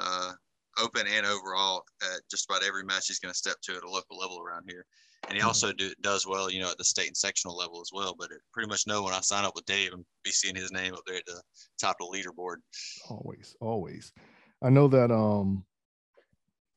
uh, 0.00 0.32
open 0.82 1.06
and 1.06 1.24
overall 1.24 1.84
at 2.02 2.22
just 2.28 2.50
about 2.50 2.64
every 2.64 2.82
match 2.82 3.06
he's 3.06 3.20
going 3.20 3.32
to 3.32 3.38
step 3.38 3.54
to 3.62 3.76
at 3.76 3.84
a 3.84 3.88
local 3.88 4.18
level 4.18 4.40
around 4.40 4.64
here. 4.68 4.84
And 5.28 5.38
he 5.38 5.44
also 5.44 5.72
do, 5.72 5.92
does 6.02 6.26
well, 6.26 6.50
you 6.50 6.60
know, 6.60 6.70
at 6.72 6.76
the 6.76 6.84
state 6.84 7.06
and 7.06 7.16
sectional 7.16 7.56
level 7.56 7.80
as 7.80 7.90
well. 7.94 8.16
But 8.18 8.32
it, 8.32 8.38
pretty 8.52 8.68
much 8.68 8.88
know 8.88 9.04
when 9.04 9.14
I 9.14 9.20
sign 9.20 9.44
up 9.44 9.54
with 9.54 9.66
Dave, 9.66 9.92
I'm 9.94 10.04
be 10.24 10.32
seeing 10.32 10.56
his 10.56 10.72
name 10.72 10.92
up 10.92 11.02
there 11.06 11.18
at 11.18 11.26
the 11.26 11.40
top 11.80 11.96
of 12.00 12.10
the 12.10 12.18
leaderboard. 12.18 12.56
always 13.08 13.54
always 13.60 14.12
i 14.60 14.70
know 14.70 14.88
that 14.88 15.12
um 15.12 15.64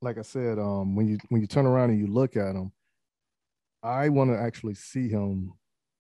like 0.02 0.18
i 0.20 0.22
said 0.22 0.60
um 0.60 0.95
when 0.95 1.08
you 1.08 1.18
when 1.30 1.41
you 1.41 1.48
turn 1.48 1.66
around 1.66 1.89
and 1.89 2.00
you 2.00 2.08
look 2.08 2.36
at 2.36 2.56
him 2.56 2.72
i 3.84 4.09
want 4.09 4.30
to 4.30 4.38
actually 4.38 4.73
see 4.73 5.07
him 5.07 5.53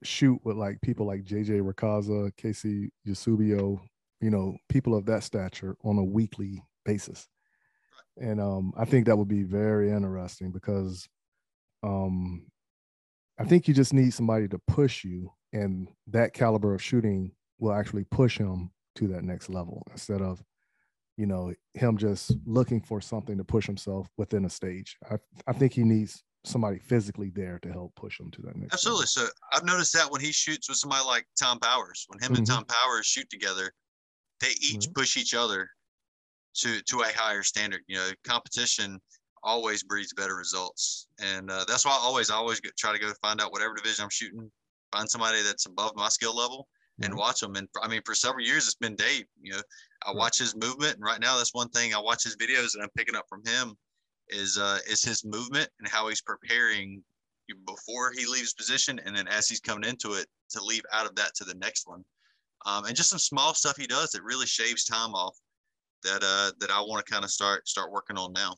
shoot 0.03 0.39
with 0.43 0.57
like 0.57 0.79
people 0.81 1.05
like 1.05 1.23
jj 1.23 1.61
Racaza 1.61 2.31
KC 2.35 2.89
Eusebio 3.05 3.81
you 4.21 4.29
know 4.29 4.55
people 4.69 4.95
of 4.95 5.05
that 5.05 5.23
stature 5.23 5.75
on 5.83 5.97
a 5.97 6.03
weekly 6.03 6.63
basis. 6.85 7.27
And 8.19 8.39
um 8.39 8.73
i 8.77 8.85
think 8.85 9.05
that 9.05 9.17
would 9.17 9.27
be 9.27 9.43
very 9.43 9.91
interesting 9.91 10.51
because 10.51 11.07
um 11.83 12.45
i 13.39 13.43
think 13.43 13.67
you 13.67 13.73
just 13.73 13.93
need 13.93 14.13
somebody 14.13 14.47
to 14.47 14.59
push 14.67 15.03
you 15.03 15.31
and 15.53 15.87
that 16.07 16.33
caliber 16.33 16.73
of 16.73 16.81
shooting 16.81 17.31
will 17.59 17.73
actually 17.73 18.05
push 18.05 18.37
him 18.37 18.71
to 18.95 19.07
that 19.09 19.23
next 19.23 19.49
level 19.49 19.83
instead 19.91 20.21
of 20.21 20.43
you 21.17 21.25
know 21.25 21.53
him 21.73 21.97
just 21.97 22.35
looking 22.45 22.79
for 22.79 23.01
something 23.01 23.37
to 23.37 23.43
push 23.43 23.65
himself 23.65 24.07
within 24.17 24.45
a 24.45 24.49
stage. 24.49 24.97
I, 25.09 25.17
I 25.47 25.53
think 25.53 25.73
he 25.73 25.83
needs 25.83 26.23
somebody 26.47 26.79
physically 26.79 27.29
there 27.29 27.59
to 27.59 27.71
help 27.71 27.95
push 27.95 28.19
him 28.19 28.31
to 28.31 28.41
that 28.43 28.55
next 28.55 28.73
Absolutely. 28.73 29.05
So 29.07 29.27
I've 29.53 29.63
noticed 29.65 29.93
that 29.93 30.11
when 30.11 30.21
he 30.21 30.31
shoots 30.31 30.67
with 30.69 30.77
somebody 30.77 31.05
like 31.05 31.27
Tom 31.39 31.59
Powers, 31.59 32.05
when 32.07 32.19
him 32.19 32.35
and 32.35 32.45
Mhm. 32.45 32.47
Tom 32.47 32.65
Powers 32.65 33.05
shoot 33.05 33.29
together, 33.29 33.73
they 34.41 34.51
each 34.61 34.87
Right. 34.87 34.95
push 34.95 35.17
each 35.17 35.33
other 35.33 35.69
to 36.55 36.81
to 36.83 37.01
a 37.01 37.13
higher 37.13 37.43
standard. 37.43 37.83
You 37.87 37.97
know, 37.97 38.11
competition 38.23 38.99
always 39.43 39.83
breeds 39.83 40.13
better 40.13 40.35
results, 40.35 41.07
and 41.19 41.51
uh, 41.51 41.65
that's 41.67 41.85
why 41.85 41.91
I 41.91 41.95
always 41.95 42.29
always 42.29 42.59
go, 42.59 42.69
try 42.77 42.91
to 42.93 42.99
go 42.99 43.13
find 43.21 43.41
out 43.41 43.51
whatever 43.51 43.75
division 43.75 44.03
I'm 44.03 44.09
shooting, 44.09 44.51
find 44.91 45.09
somebody 45.09 45.41
that's 45.43 45.65
above 45.67 45.95
my 45.95 46.09
skill 46.09 46.35
level, 46.35 46.67
and 47.01 47.15
watch 47.15 47.39
them. 47.41 47.55
And 47.55 47.67
I 47.81 47.87
mean, 47.87 48.01
for 48.05 48.15
several 48.15 48.45
years, 48.45 48.65
it's 48.65 48.75
been 48.75 48.95
Dave. 48.95 49.25
You 49.41 49.53
know, 49.53 49.61
I 50.05 50.11
watch 50.13 50.39
his 50.39 50.55
movement, 50.55 50.95
and 50.95 51.03
right 51.03 51.21
now, 51.21 51.37
that's 51.37 51.53
one 51.53 51.69
thing 51.69 51.93
I 51.93 51.99
watch 51.99 52.23
his 52.23 52.35
videos, 52.37 52.73
and 52.75 52.83
I'm 52.83 52.89
picking 52.97 53.15
up 53.15 53.25
from 53.29 53.43
him 53.45 53.77
is 54.29 54.57
uh, 54.57 54.79
is 54.89 55.03
his 55.03 55.23
movement 55.25 55.69
and 55.79 55.87
how 55.87 56.07
he's 56.07 56.21
preparing 56.21 57.03
before 57.65 58.11
he 58.11 58.25
leaves 58.25 58.53
position, 58.53 58.99
and 59.05 59.15
then 59.15 59.27
as 59.27 59.47
he's 59.47 59.59
coming 59.61 59.87
into 59.89 60.13
it 60.13 60.27
to 60.49 60.63
leave 60.63 60.83
out 60.93 61.05
of 61.05 61.15
that 61.15 61.33
to 61.35 61.43
the 61.45 61.55
next 61.55 61.87
one. 61.87 62.03
Um, 62.65 62.85
and 62.85 62.95
just 62.95 63.09
some 63.09 63.19
small 63.19 63.53
stuff 63.53 63.77
he 63.77 63.87
does 63.87 64.09
that 64.11 64.23
really 64.23 64.45
shaves 64.45 64.83
time 64.83 65.13
off 65.13 65.37
that 66.03 66.23
uh, 66.23 66.51
that 66.59 66.71
I 66.71 66.81
want 66.81 67.05
to 67.05 67.11
kind 67.11 67.23
of 67.23 67.31
start 67.31 67.67
start 67.67 67.91
working 67.91 68.17
on 68.17 68.33
now. 68.33 68.55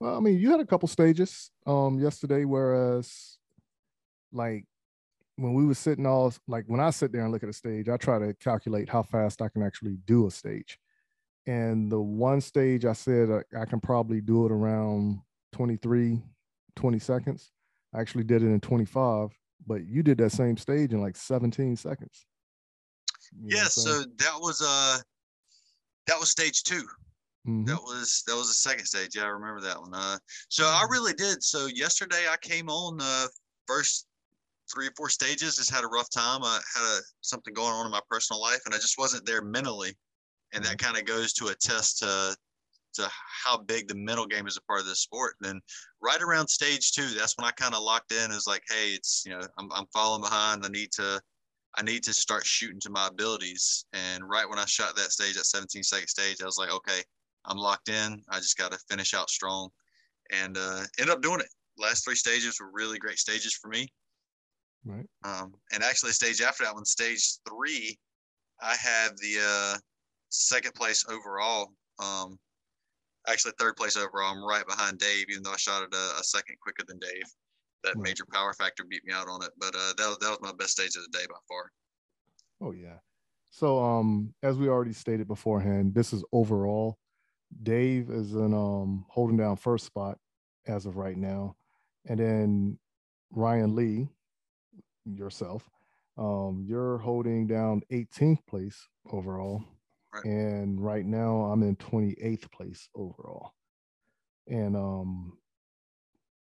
well 0.00 0.16
i 0.16 0.20
mean 0.20 0.38
you 0.38 0.50
had 0.50 0.60
a 0.60 0.66
couple 0.66 0.88
stages 0.88 1.50
um 1.66 1.98
yesterday 1.98 2.44
whereas 2.44 3.38
like 4.32 4.64
when 5.36 5.54
we 5.54 5.64
were 5.64 5.74
sitting 5.74 6.06
all 6.06 6.32
like 6.46 6.64
when 6.66 6.80
i 6.80 6.90
sit 6.90 7.12
there 7.12 7.22
and 7.22 7.32
look 7.32 7.42
at 7.42 7.48
a 7.48 7.52
stage 7.52 7.88
i 7.88 7.96
try 7.96 8.18
to 8.18 8.34
calculate 8.34 8.88
how 8.88 9.02
fast 9.02 9.40
i 9.42 9.48
can 9.48 9.62
actually 9.62 9.96
do 10.06 10.26
a 10.26 10.30
stage 10.30 10.78
and 11.46 11.90
the 11.90 12.00
one 12.00 12.40
stage 12.40 12.84
i 12.84 12.92
said 12.92 13.28
I, 13.30 13.62
I 13.62 13.64
can 13.64 13.80
probably 13.80 14.20
do 14.20 14.46
it 14.46 14.52
around 14.52 15.20
23 15.52 16.22
20 16.76 16.98
seconds 16.98 17.50
i 17.94 18.00
actually 18.00 18.24
did 18.24 18.42
it 18.42 18.46
in 18.46 18.60
25 18.60 19.30
but 19.66 19.84
you 19.86 20.02
did 20.02 20.18
that 20.18 20.32
same 20.32 20.56
stage 20.56 20.92
in 20.92 21.00
like 21.00 21.16
17 21.16 21.76
seconds 21.76 22.26
You 23.40 23.56
Yeah, 23.56 23.64
so 23.64 24.04
that 24.18 24.34
was 24.40 24.62
uh 24.62 24.98
that 26.06 26.18
was 26.18 26.30
stage 26.30 26.62
two. 26.64 26.84
Mhm. 27.46 27.66
That 27.66 27.82
was 27.82 28.22
that 28.26 28.36
was 28.36 28.48
the 28.48 28.54
second 28.54 28.86
stage. 28.86 29.14
Yeah, 29.14 29.24
I 29.24 29.28
remember 29.28 29.60
that 29.60 29.80
one. 29.80 29.94
Uh, 29.94 30.18
so 30.48 30.64
I 30.64 30.84
really 30.90 31.12
did. 31.12 31.42
So 31.42 31.66
yesterday 31.66 32.26
I 32.28 32.36
came 32.40 32.68
on 32.68 32.98
uh 33.00 33.26
first 33.66 34.06
three 34.72 34.86
or 34.86 34.92
four 34.96 35.08
stages. 35.08 35.56
Just 35.56 35.70
had 35.70 35.84
a 35.84 35.88
rough 35.88 36.10
time. 36.10 36.42
I 36.42 36.60
had 36.74 36.82
a, 36.82 37.00
something 37.20 37.54
going 37.54 37.72
on 37.72 37.86
in 37.86 37.92
my 37.92 38.00
personal 38.08 38.40
life, 38.40 38.60
and 38.66 38.74
I 38.74 38.78
just 38.78 38.98
wasn't 38.98 39.26
there 39.26 39.42
mentally. 39.42 39.96
And 40.52 40.64
that 40.64 40.78
kind 40.78 40.96
of 40.96 41.04
goes 41.04 41.32
to 41.34 41.48
attest 41.48 41.98
to 41.98 42.36
to 42.94 43.08
how 43.10 43.56
big 43.56 43.88
the 43.88 43.94
mental 43.94 44.26
game 44.26 44.46
is 44.46 44.58
a 44.58 44.62
part 44.62 44.80
of 44.80 44.86
this 44.86 45.00
sport. 45.00 45.36
And 45.40 45.48
then 45.48 45.60
right 46.02 46.20
around 46.20 46.48
stage 46.48 46.92
two, 46.92 47.08
that's 47.08 47.38
when 47.38 47.46
I 47.46 47.50
kind 47.52 47.74
of 47.74 47.82
locked 47.82 48.12
in. 48.12 48.30
Is 48.30 48.46
like, 48.46 48.62
hey, 48.68 48.90
it's 48.90 49.24
you 49.26 49.32
know 49.32 49.40
I'm 49.58 49.70
I'm 49.72 49.86
falling 49.92 50.22
behind. 50.22 50.64
I 50.64 50.68
need 50.68 50.92
to 50.92 51.20
I 51.76 51.82
need 51.82 52.02
to 52.04 52.12
start 52.12 52.44
shooting 52.44 52.80
to 52.80 52.90
my 52.90 53.08
abilities. 53.08 53.86
And 53.92 54.28
right 54.28 54.48
when 54.48 54.58
I 54.58 54.66
shot 54.66 54.94
that 54.96 55.12
stage, 55.12 55.36
that 55.36 55.46
17 55.46 55.82
second 55.82 56.08
stage, 56.08 56.42
I 56.42 56.44
was 56.44 56.58
like, 56.58 56.72
okay, 56.72 57.02
I'm 57.46 57.56
locked 57.56 57.88
in. 57.88 58.22
I 58.28 58.38
just 58.38 58.58
got 58.58 58.72
to 58.72 58.78
finish 58.90 59.14
out 59.14 59.30
strong 59.30 59.70
and 60.30 60.56
uh, 60.58 60.82
end 60.98 61.10
up 61.10 61.22
doing 61.22 61.40
it. 61.40 61.48
Last 61.78 62.04
three 62.04 62.14
stages 62.14 62.60
were 62.60 62.70
really 62.72 62.98
great 62.98 63.18
stages 63.18 63.54
for 63.54 63.68
me. 63.68 63.88
right 64.84 65.06
Um, 65.24 65.54
and 65.72 65.82
actually, 65.82 66.12
stage 66.12 66.40
after 66.40 66.64
that 66.64 66.74
one, 66.74 66.84
stage 66.84 67.38
three, 67.48 67.98
I 68.60 68.76
had 68.76 69.12
the 69.16 69.38
uh, 69.42 69.78
second 70.32 70.74
place 70.74 71.04
overall. 71.08 71.72
Um, 72.02 72.38
actually, 73.28 73.52
third 73.58 73.76
place 73.76 73.96
overall. 73.96 74.32
I'm 74.34 74.44
right 74.44 74.66
behind 74.66 74.98
Dave, 74.98 75.26
even 75.30 75.42
though 75.42 75.52
I 75.52 75.56
shot 75.56 75.82
it 75.84 75.94
a, 75.94 76.20
a 76.20 76.24
second 76.24 76.56
quicker 76.60 76.84
than 76.86 76.98
Dave. 76.98 77.24
That 77.84 77.96
Right. 77.96 78.04
major 78.04 78.24
power 78.32 78.52
factor 78.54 78.84
beat 78.88 79.04
me 79.04 79.12
out 79.12 79.28
on 79.28 79.42
it, 79.42 79.50
but 79.58 79.74
uh, 79.74 79.92
that, 79.98 80.08
was- 80.08 80.18
that 80.18 80.30
was 80.30 80.38
my 80.40 80.52
best 80.52 80.70
stage 80.70 80.94
of 80.96 81.02
the 81.02 81.18
day 81.18 81.24
by 81.28 81.34
far. 81.48 81.70
Oh 82.60 82.70
yeah. 82.72 82.98
So 83.50 83.82
um 83.82 84.32
as 84.42 84.56
we 84.56 84.68
already 84.68 84.92
stated 84.92 85.26
beforehand, 85.28 85.94
this 85.94 86.12
is 86.12 86.24
overall. 86.32 86.96
Dave 87.64 88.08
is 88.10 88.32
in 88.34 88.54
um 88.54 89.04
holding 89.08 89.36
down 89.36 89.56
first 89.56 89.84
spot 89.84 90.16
as 90.66 90.86
of 90.86 90.96
right 90.96 91.16
now. 91.16 91.56
And 92.06 92.20
then 92.20 92.78
Ryan 93.32 93.74
Lee, 93.74 94.08
yourself, 95.04 95.68
um, 96.16 96.64
you're 96.66 96.98
holding 96.98 97.46
down 97.48 97.82
18th 97.90 98.46
place 98.46 98.88
overall. 99.10 99.64
Right. 100.12 100.24
And 100.24 100.80
right 100.80 101.06
now 101.06 101.42
I'm 101.42 101.62
in 101.62 101.76
28th 101.76 102.50
place 102.52 102.88
overall. 102.94 103.52
And 104.48 104.76
um 104.76 105.38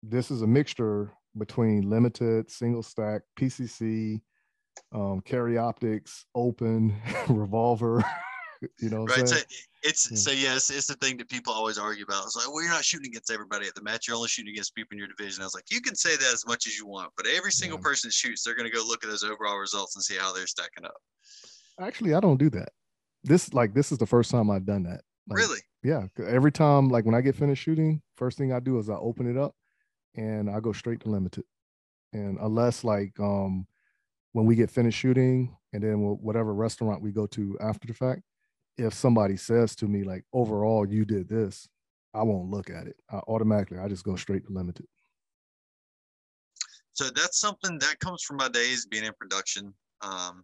this 0.04 0.32
is 0.32 0.42
a 0.42 0.48
mixture 0.48 1.12
between 1.38 1.90
limited, 1.90 2.50
single 2.50 2.84
stack, 2.84 3.22
PCC, 3.40 4.22
um, 4.94 5.22
carry 5.22 5.58
optics, 5.58 6.26
open, 6.36 6.96
revolver. 7.30 8.04
You 8.80 8.92
know, 8.92 9.06
right? 9.06 9.28
So 9.28 9.38
it's 9.82 10.12
yeah. 10.12 10.18
so 10.18 10.30
yes, 10.32 10.70
it's 10.70 10.86
the 10.86 10.94
thing 10.94 11.18
that 11.18 11.28
people 11.30 11.52
always 11.52 11.80
argue 11.80 12.04
about. 12.04 12.26
It's 12.26 12.36
like, 12.36 12.48
well, 12.48 12.62
you're 12.62 12.72
not 12.72 12.86
shooting 12.86 13.08
against 13.08 13.32
everybody 13.32 13.66
at 13.66 13.74
the 13.74 13.82
match. 13.82 14.08
You're 14.08 14.16
only 14.16 14.30
shooting 14.30 14.52
against 14.52 14.76
people 14.76 14.94
in 14.94 15.00
your 15.00 15.08
division. 15.08 15.42
I 15.42 15.46
was 15.46 15.56
like, 15.56 15.72
you 15.72 15.82
can 15.82 15.96
say 15.96 16.16
that 16.16 16.32
as 16.32 16.46
much 16.46 16.68
as 16.68 16.78
you 16.78 16.86
want, 16.86 17.12
but 17.18 17.26
every 17.26 17.52
single 17.52 17.80
yeah. 17.80 17.84
person 17.86 18.12
shoots, 18.12 18.44
they're 18.44 18.54
going 18.54 18.70
to 18.70 18.76
go 18.76 18.84
look 18.86 19.04
at 19.04 19.10
those 19.10 19.24
overall 19.24 19.58
results 19.58 19.96
and 19.96 20.04
see 20.04 20.16
how 20.16 20.32
they're 20.32 20.46
stacking 20.46 20.86
up. 20.86 20.94
Actually, 21.80 22.14
I 22.14 22.20
don't 22.20 22.38
do 22.38 22.52
that. 22.52 22.70
This 23.24 23.54
like 23.54 23.74
this 23.74 23.92
is 23.92 23.98
the 23.98 24.06
first 24.06 24.32
time 24.32 24.50
I've 24.50 24.66
done 24.66 24.84
that. 24.84 25.02
Like, 25.28 25.38
really? 25.38 25.60
Yeah. 25.84 26.08
Every 26.26 26.52
time, 26.52 26.90
like 26.90 27.06
when 27.06 27.16
I 27.16 27.22
get 27.22 27.36
finished 27.36 27.64
shooting, 27.64 28.02
first 28.16 28.38
thing 28.38 28.54
I 28.54 28.60
do 28.60 28.78
is 28.78 28.90
I 28.90 28.96
open 28.96 29.30
it 29.30 29.38
up 29.38 29.56
and 30.16 30.50
I 30.50 30.60
go 30.60 30.72
straight 30.74 31.00
to 31.02 31.10
limited. 31.10 31.44
And 32.14 32.38
unless 32.40 32.84
like 32.84 33.20
um 33.20 33.68
when 34.34 34.46
we 34.46 34.56
get 34.56 34.72
finished 34.72 35.00
shooting 35.00 35.56
and 35.74 35.84
then 35.84 36.00
whatever 36.00 36.54
restaurant 36.54 37.02
we 37.02 37.12
go 37.12 37.28
to 37.28 37.58
after 37.62 37.88
the 37.88 37.94
fact, 37.94 38.22
if 38.78 38.94
somebody 38.94 39.38
says 39.38 39.76
to 39.78 39.88
me 39.88 40.04
like 40.04 40.24
overall 40.34 40.88
you 40.88 41.06
did 41.06 41.28
this, 41.28 41.68
I 42.14 42.24
won't 42.24 42.50
look 42.50 42.70
at 42.70 42.88
it. 42.88 42.96
I 43.10 43.18
automatically 43.28 43.80
I 43.80 43.88
just 43.88 44.04
go 44.04 44.16
straight 44.16 44.46
to 44.48 44.54
limited. 44.54 44.88
So 46.94 47.10
that's 47.10 47.40
something 47.40 47.80
that 47.80 48.00
comes 48.00 48.24
from 48.24 48.38
my 48.38 48.50
days 48.50 48.86
being 48.86 49.06
in 49.06 49.14
production. 49.20 49.74
Um, 50.02 50.44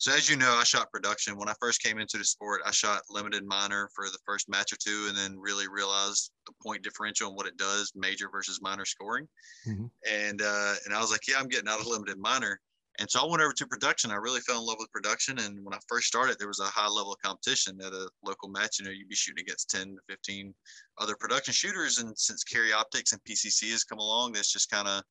so 0.00 0.14
as 0.14 0.30
you 0.30 0.36
know, 0.36 0.56
I 0.58 0.64
shot 0.64 0.90
production. 0.90 1.36
When 1.36 1.50
I 1.50 1.54
first 1.60 1.82
came 1.82 1.98
into 1.98 2.16
the 2.16 2.24
sport, 2.24 2.62
I 2.64 2.70
shot 2.70 3.02
limited 3.10 3.44
minor 3.44 3.90
for 3.94 4.06
the 4.06 4.16
first 4.24 4.48
match 4.48 4.72
or 4.72 4.76
two, 4.76 5.06
and 5.08 5.16
then 5.16 5.38
really 5.38 5.68
realized 5.68 6.30
the 6.46 6.54
point 6.62 6.82
differential 6.82 7.28
and 7.28 7.36
what 7.36 7.46
it 7.46 7.58
does, 7.58 7.92
major 7.94 8.30
versus 8.32 8.60
minor 8.62 8.86
scoring. 8.86 9.28
Mm-hmm. 9.68 9.84
And 10.10 10.40
uh, 10.40 10.74
and 10.86 10.94
I 10.94 11.00
was 11.02 11.10
like, 11.10 11.28
yeah, 11.28 11.34
I'm 11.38 11.48
getting 11.48 11.68
out 11.68 11.80
of 11.80 11.86
limited 11.86 12.18
minor. 12.18 12.58
And 12.98 13.10
so 13.10 13.20
I 13.20 13.30
went 13.30 13.42
over 13.42 13.52
to 13.52 13.66
production. 13.66 14.10
I 14.10 14.14
really 14.14 14.40
fell 14.40 14.58
in 14.60 14.66
love 14.66 14.76
with 14.78 14.90
production. 14.90 15.38
And 15.38 15.62
when 15.62 15.74
I 15.74 15.78
first 15.86 16.06
started, 16.06 16.38
there 16.38 16.48
was 16.48 16.60
a 16.60 16.64
high 16.64 16.88
level 16.88 17.12
of 17.12 17.18
competition 17.22 17.78
at 17.84 17.92
a 17.92 18.08
local 18.24 18.48
match. 18.48 18.78
You 18.78 18.86
know, 18.86 18.92
you'd 18.92 19.08
be 19.08 19.14
shooting 19.14 19.44
against 19.44 19.68
10 19.68 19.96
to 19.96 20.00
15 20.08 20.54
other 20.98 21.14
production 21.20 21.52
shooters. 21.52 21.98
And 21.98 22.18
since 22.18 22.42
Carry 22.42 22.72
Optics 22.72 23.12
and 23.12 23.20
PCC 23.24 23.70
has 23.72 23.84
come 23.84 23.98
along, 23.98 24.32
that's 24.32 24.52
just 24.52 24.70
kind 24.70 24.88
of 24.88 25.02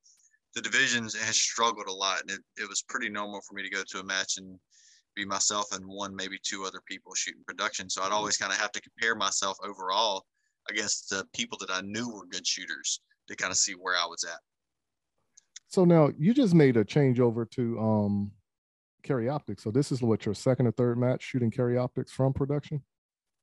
the 0.55 0.61
divisions 0.61 1.15
has 1.15 1.35
struggled 1.39 1.87
a 1.87 1.93
lot. 1.93 2.21
And 2.21 2.31
it, 2.31 2.39
it 2.57 2.67
was 2.67 2.83
pretty 2.89 3.09
normal 3.09 3.41
for 3.47 3.53
me 3.53 3.63
to 3.63 3.69
go 3.69 3.83
to 3.87 3.99
a 3.99 4.03
match 4.03 4.37
and 4.37 4.59
be 5.19 5.25
myself 5.25 5.67
and 5.71 5.85
one, 5.85 6.15
maybe 6.15 6.37
two 6.41 6.63
other 6.65 6.81
people 6.87 7.13
shooting 7.15 7.43
production. 7.45 7.89
So 7.89 8.01
I'd 8.01 8.11
always 8.11 8.37
kind 8.37 8.51
of 8.51 8.59
have 8.59 8.71
to 8.73 8.81
compare 8.81 9.15
myself 9.15 9.57
overall 9.63 10.25
against 10.69 11.09
the 11.09 11.25
people 11.33 11.57
that 11.61 11.71
I 11.71 11.81
knew 11.81 12.09
were 12.09 12.25
good 12.25 12.45
shooters 12.45 13.01
to 13.27 13.35
kind 13.35 13.51
of 13.51 13.57
see 13.57 13.73
where 13.73 13.95
I 13.95 14.05
was 14.05 14.23
at. 14.23 14.39
So 15.67 15.85
now 15.85 16.09
you 16.17 16.33
just 16.33 16.53
made 16.53 16.77
a 16.77 16.85
change 16.85 17.19
over 17.19 17.45
to 17.45 17.79
um 17.79 18.31
Carry 19.03 19.29
Optics. 19.29 19.63
So 19.63 19.71
this 19.71 19.91
is 19.91 20.01
what 20.01 20.25
your 20.25 20.35
second 20.35 20.67
or 20.67 20.71
third 20.71 20.97
match 20.97 21.23
shooting 21.23 21.51
carry 21.51 21.77
Optics 21.77 22.11
from 22.11 22.33
production? 22.33 22.81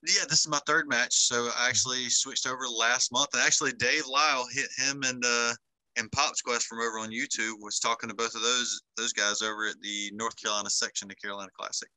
Yeah, 0.07 0.25
this 0.29 0.41
is 0.41 0.49
my 0.49 0.61
third 0.67 0.89
match. 0.89 1.15
So 1.15 1.51
I 1.57 1.69
actually 1.69 2.09
switched 2.09 2.47
over 2.47 2.69
last 2.69 3.11
month. 3.13 3.29
And 3.33 3.43
actually 3.43 3.73
Dave 3.73 4.07
Lyle 4.07 4.47
hit 4.53 4.69
him 4.77 5.03
and 5.05 5.25
uh 5.25 5.55
and 5.97 6.13
Pops 6.13 6.43
Quest 6.43 6.67
from 6.67 6.81
over 6.81 6.99
on 6.99 7.11
YouTube 7.11 7.55
was 7.61 7.79
talking 7.79 8.09
to 8.09 8.15
both 8.15 8.35
of 8.35 8.43
those 8.43 8.83
those 8.97 9.13
guys 9.13 9.43
over 9.43 9.67
at 9.67 9.81
the 9.81 10.11
North 10.15 10.37
Carolina 10.41 10.71
section 10.71 11.11
of 11.11 11.17
Carolina 11.21 11.51
Classic. 11.59 11.89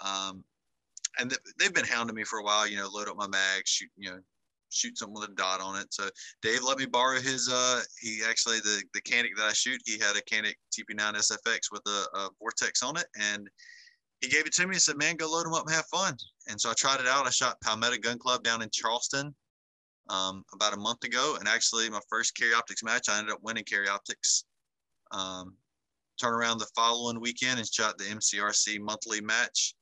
Um, 0.00 0.44
and 1.18 1.36
they've 1.58 1.72
been 1.72 1.84
hounding 1.84 2.16
me 2.16 2.24
for 2.24 2.40
a 2.40 2.42
while, 2.42 2.66
you 2.66 2.76
know, 2.76 2.88
load 2.88 3.08
up 3.08 3.16
my 3.16 3.28
mag, 3.28 3.62
shoot, 3.66 3.88
you 3.96 4.10
know, 4.10 4.18
shoot 4.70 4.98
something 4.98 5.14
with 5.14 5.30
a 5.30 5.34
dot 5.34 5.60
on 5.60 5.80
it. 5.80 5.86
So 5.94 6.08
Dave 6.42 6.64
let 6.64 6.78
me 6.78 6.86
borrow 6.86 7.20
his. 7.20 7.48
Uh, 7.50 7.80
he 8.00 8.20
actually 8.28 8.58
the 8.60 8.82
the 8.92 9.02
Canik 9.02 9.36
that 9.36 9.44
I 9.44 9.52
shoot, 9.52 9.80
he 9.84 9.98
had 9.98 10.16
a 10.16 10.22
Canik 10.22 10.54
TP9 10.72 11.14
SFX 11.14 11.70
with 11.70 11.82
a, 11.86 12.18
a 12.18 12.30
vortex 12.40 12.82
on 12.82 12.96
it, 12.96 13.06
and 13.20 13.48
he 14.20 14.28
gave 14.28 14.46
it 14.46 14.52
to 14.54 14.66
me 14.66 14.74
and 14.74 14.82
said, 14.82 14.96
"Man, 14.96 15.16
go 15.16 15.30
load 15.30 15.46
them 15.46 15.54
up 15.54 15.66
and 15.66 15.74
have 15.74 15.86
fun." 15.86 16.16
And 16.48 16.60
so 16.60 16.70
I 16.70 16.74
tried 16.74 17.00
it 17.00 17.06
out. 17.06 17.26
I 17.26 17.30
shot 17.30 17.60
Palmetto 17.60 17.98
Gun 17.98 18.18
Club 18.18 18.42
down 18.42 18.62
in 18.62 18.68
Charleston 18.72 19.34
um, 20.08 20.44
about 20.52 20.74
a 20.74 20.78
month 20.78 21.04
ago, 21.04 21.36
and 21.38 21.48
actually 21.48 21.88
my 21.90 22.00
first 22.08 22.36
Carry 22.36 22.54
Optics 22.54 22.82
match, 22.82 23.08
I 23.08 23.18
ended 23.18 23.32
up 23.32 23.40
winning 23.42 23.64
Carry 23.64 23.88
Optics. 23.88 24.44
Um, 25.12 25.54
turn 26.20 26.34
around 26.34 26.58
the 26.58 26.68
following 26.74 27.20
weekend 27.20 27.58
and 27.58 27.68
shot 27.68 27.98
the 27.98 28.04
MCRC 28.04 28.80
monthly 28.80 29.20
match, 29.20 29.74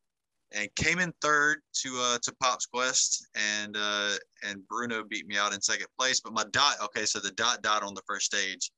and 0.52 0.74
came 0.76 0.98
in 0.98 1.12
third 1.20 1.58
to 1.82 1.98
uh, 1.98 2.18
to 2.22 2.34
Pops 2.40 2.66
Quest, 2.66 3.26
and 3.34 3.76
uh, 3.76 4.14
and 4.44 4.66
Bruno 4.68 5.04
beat 5.04 5.26
me 5.26 5.36
out 5.36 5.54
in 5.54 5.60
second 5.60 5.86
place. 5.98 6.20
But 6.20 6.34
my 6.34 6.44
dot, 6.52 6.76
okay, 6.84 7.04
so 7.04 7.18
the 7.18 7.32
dot 7.32 7.62
dot 7.62 7.82
on 7.82 7.94
the 7.94 8.02
first 8.06 8.26
stage, 8.26 8.70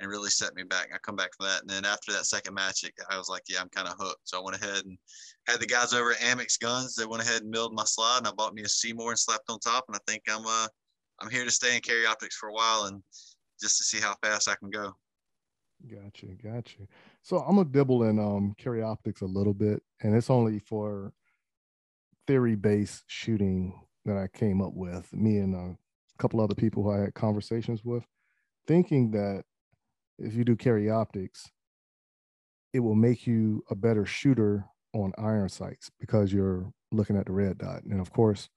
and 0.00 0.10
really 0.10 0.30
set 0.30 0.54
me 0.54 0.62
back. 0.64 0.88
I 0.94 0.98
come 0.98 1.16
back 1.16 1.30
from 1.36 1.46
that, 1.46 1.62
and 1.62 1.70
then 1.70 1.84
after 1.84 2.12
that 2.12 2.26
second 2.26 2.54
match, 2.54 2.84
it, 2.84 2.92
I 3.10 3.18
was 3.18 3.28
like, 3.28 3.42
yeah, 3.48 3.60
I'm 3.60 3.68
kind 3.70 3.88
of 3.88 3.94
hooked. 3.98 4.28
So 4.28 4.40
I 4.40 4.44
went 4.44 4.62
ahead 4.62 4.84
and 4.84 4.98
had 5.46 5.60
the 5.60 5.66
guys 5.66 5.92
over 5.92 6.12
at 6.12 6.18
Amex 6.18 6.58
Guns. 6.60 6.94
They 6.94 7.06
went 7.06 7.22
ahead 7.22 7.42
and 7.42 7.50
milled 7.50 7.74
my 7.74 7.84
slide, 7.84 8.18
and 8.18 8.26
I 8.26 8.32
bought 8.32 8.54
me 8.54 8.62
a 8.62 8.68
C-More 8.68 9.10
and 9.10 9.18
slapped 9.18 9.48
on 9.48 9.58
top, 9.60 9.84
and 9.88 9.96
I 9.96 10.00
think 10.06 10.22
I'm 10.28 10.46
uh 10.46 10.68
I'm 11.20 11.30
here 11.30 11.44
to 11.44 11.50
stay 11.50 11.74
in 11.74 11.82
carry 11.82 12.06
Optics 12.06 12.36
for 12.36 12.48
a 12.48 12.52
while 12.52 12.84
and 12.84 13.02
just 13.60 13.78
to 13.78 13.84
see 13.84 14.00
how 14.00 14.14
fast 14.22 14.48
I 14.48 14.54
can 14.54 14.70
go. 14.70 14.94
Gotcha, 15.88 16.26
gotcha. 16.42 16.86
So 17.22 17.38
I'm 17.38 17.56
gonna 17.56 17.68
dibble 17.68 18.04
in 18.04 18.18
um 18.18 18.54
Carry 18.58 18.82
Optics 18.82 19.22
a 19.22 19.26
little 19.26 19.54
bit, 19.54 19.82
and 20.02 20.14
it's 20.14 20.30
only 20.30 20.58
for 20.58 21.12
theory-based 22.26 23.04
shooting 23.06 23.80
that 24.04 24.16
I 24.16 24.28
came 24.28 24.60
up 24.62 24.72
with. 24.74 25.12
Me 25.12 25.38
and 25.38 25.54
a 25.54 25.76
couple 26.18 26.40
other 26.40 26.54
people 26.54 26.82
who 26.82 26.90
I 26.90 27.00
had 27.00 27.14
conversations 27.14 27.84
with, 27.84 28.04
thinking 28.66 29.10
that 29.12 29.44
if 30.18 30.34
you 30.34 30.44
do 30.44 30.54
carry 30.54 30.90
Optics, 30.90 31.50
it 32.72 32.80
will 32.80 32.94
make 32.94 33.26
you 33.26 33.64
a 33.70 33.74
better 33.74 34.04
shooter 34.04 34.66
on 34.92 35.12
iron 35.18 35.48
sights 35.48 35.90
because 35.98 36.32
you're 36.32 36.72
looking 36.92 37.16
at 37.16 37.26
the 37.26 37.32
red 37.32 37.58
dot. 37.58 37.82
And 37.84 38.00
of 38.00 38.12
course, 38.12 38.48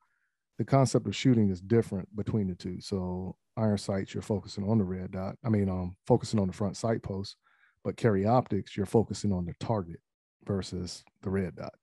the 0.64 0.72
concept 0.72 1.08
of 1.08 1.16
shooting 1.16 1.50
is 1.50 1.60
different 1.60 2.08
between 2.16 2.48
the 2.48 2.56
two. 2.56 2.80
So 2.80 3.36
iron 3.58 3.78
sights, 3.78 4.14
you're 4.14 4.24
focusing 4.24 4.68
on 4.70 4.78
the 4.78 4.86
red 4.86 5.12
dot. 5.12 5.36
I 5.44 5.50
mean, 5.50 5.68
um, 5.68 5.98
focusing 6.08 6.40
on 6.40 6.48
the 6.48 6.54
front 6.54 6.78
sight 6.78 7.04
post, 7.04 7.36
but 7.84 7.98
carry 7.98 8.26
Optics, 8.26 8.78
you're 8.78 8.86
focusing 8.86 9.34
on 9.34 9.46
the 9.46 9.54
target 9.60 10.00
versus 10.46 11.04
the 11.22 11.30
red 11.30 11.58
dot. 11.58 11.74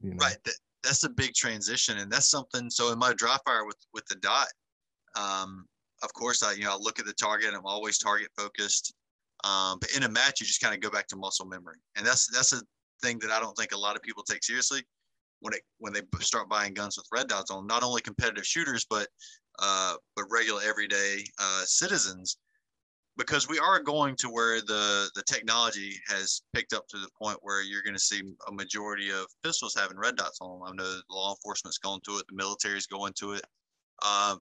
You 0.00 0.12
know? 0.12 0.16
Right. 0.22 0.38
That, 0.44 0.54
that's 0.82 1.04
a 1.04 1.10
big 1.10 1.34
transition, 1.34 1.98
and 1.98 2.10
that's 2.10 2.30
something. 2.30 2.70
So 2.70 2.92
in 2.92 2.98
my 2.98 3.12
dry 3.12 3.36
fire 3.44 3.66
with 3.66 3.76
with 3.92 4.06
the 4.06 4.16
dot, 4.16 4.46
um, 5.14 5.66
of 6.02 6.10
course, 6.14 6.42
I 6.42 6.52
you 6.52 6.62
know 6.62 6.72
I 6.72 6.76
look 6.76 6.98
at 6.98 7.04
the 7.04 7.12
target. 7.12 7.52
I'm 7.52 7.66
always 7.66 7.98
target 7.98 8.28
focused. 8.38 8.94
Um, 9.44 9.78
but 9.80 9.94
in 9.94 10.04
a 10.04 10.08
match, 10.08 10.40
you 10.40 10.46
just 10.46 10.62
kind 10.62 10.74
of 10.74 10.80
go 10.80 10.88
back 10.88 11.08
to 11.08 11.16
muscle 11.16 11.46
memory, 11.46 11.76
and 11.96 12.06
that's 12.06 12.26
that's 12.32 12.54
a 12.54 12.62
thing 13.02 13.18
that 13.18 13.30
I 13.30 13.38
don't 13.38 13.56
think 13.56 13.72
a 13.72 13.78
lot 13.78 13.96
of 13.96 14.02
people 14.02 14.22
take 14.22 14.42
seriously 14.42 14.82
when 15.40 15.54
it 15.54 15.62
when 15.78 15.92
they 15.92 16.00
start 16.20 16.48
buying 16.48 16.74
guns 16.74 16.96
with 16.96 17.06
red 17.12 17.28
dots 17.28 17.50
on 17.50 17.66
not 17.66 17.82
only 17.82 18.00
competitive 18.00 18.46
shooters 18.46 18.86
but 18.88 19.08
uh, 19.60 19.94
but 20.14 20.24
regular 20.30 20.62
everyday 20.62 21.24
uh, 21.40 21.62
citizens 21.64 22.38
because 23.18 23.48
we 23.48 23.58
are 23.58 23.82
going 23.82 24.14
to 24.16 24.28
where 24.28 24.60
the 24.60 25.10
the 25.14 25.22
technology 25.24 25.94
has 26.06 26.42
picked 26.54 26.72
up 26.72 26.86
to 26.88 26.96
the 26.98 27.08
point 27.20 27.38
where 27.42 27.62
you're 27.62 27.82
going 27.82 27.94
to 27.94 28.00
see 28.00 28.22
a 28.46 28.52
majority 28.52 29.10
of 29.10 29.26
pistols 29.42 29.74
having 29.76 29.98
red 29.98 30.16
dots 30.16 30.38
on 30.40 30.60
them. 30.60 30.68
I 30.68 30.72
know 30.74 31.00
law 31.10 31.34
enforcement's 31.34 31.78
going 31.78 32.00
to 32.06 32.18
it, 32.18 32.26
the 32.28 32.36
military's 32.36 32.86
going 32.86 33.12
to 33.18 33.32
it. 33.32 33.42
Uh, 34.02 34.36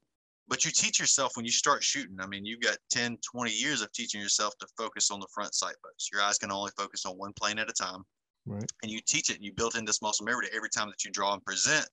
but 0.47 0.63
you 0.63 0.71
teach 0.71 0.99
yourself 0.99 1.33
when 1.35 1.45
you 1.45 1.51
start 1.51 1.83
shooting. 1.83 2.17
I 2.21 2.27
mean, 2.27 2.45
you've 2.45 2.61
got 2.61 2.77
10, 2.91 3.17
20 3.17 3.51
years 3.51 3.81
of 3.81 3.91
teaching 3.91 4.21
yourself 4.21 4.57
to 4.59 4.67
focus 4.77 5.11
on 5.11 5.19
the 5.19 5.27
front 5.33 5.53
sight 5.53 5.75
post. 5.83 6.09
Your 6.11 6.21
eyes 6.21 6.37
can 6.37 6.51
only 6.51 6.71
focus 6.77 7.05
on 7.05 7.17
one 7.17 7.33
plane 7.33 7.59
at 7.59 7.69
a 7.69 7.73
time. 7.73 8.03
Right. 8.47 8.71
And 8.81 8.91
you 8.91 9.01
teach 9.05 9.29
it 9.29 9.35
and 9.35 9.45
you 9.45 9.51
build 9.53 9.75
in 9.75 9.85
this 9.85 10.01
muscle 10.01 10.25
memory 10.25 10.47
to 10.47 10.55
every 10.55 10.69
time 10.69 10.89
that 10.89 11.03
you 11.03 11.11
draw 11.11 11.33
and 11.33 11.43
present 11.43 11.87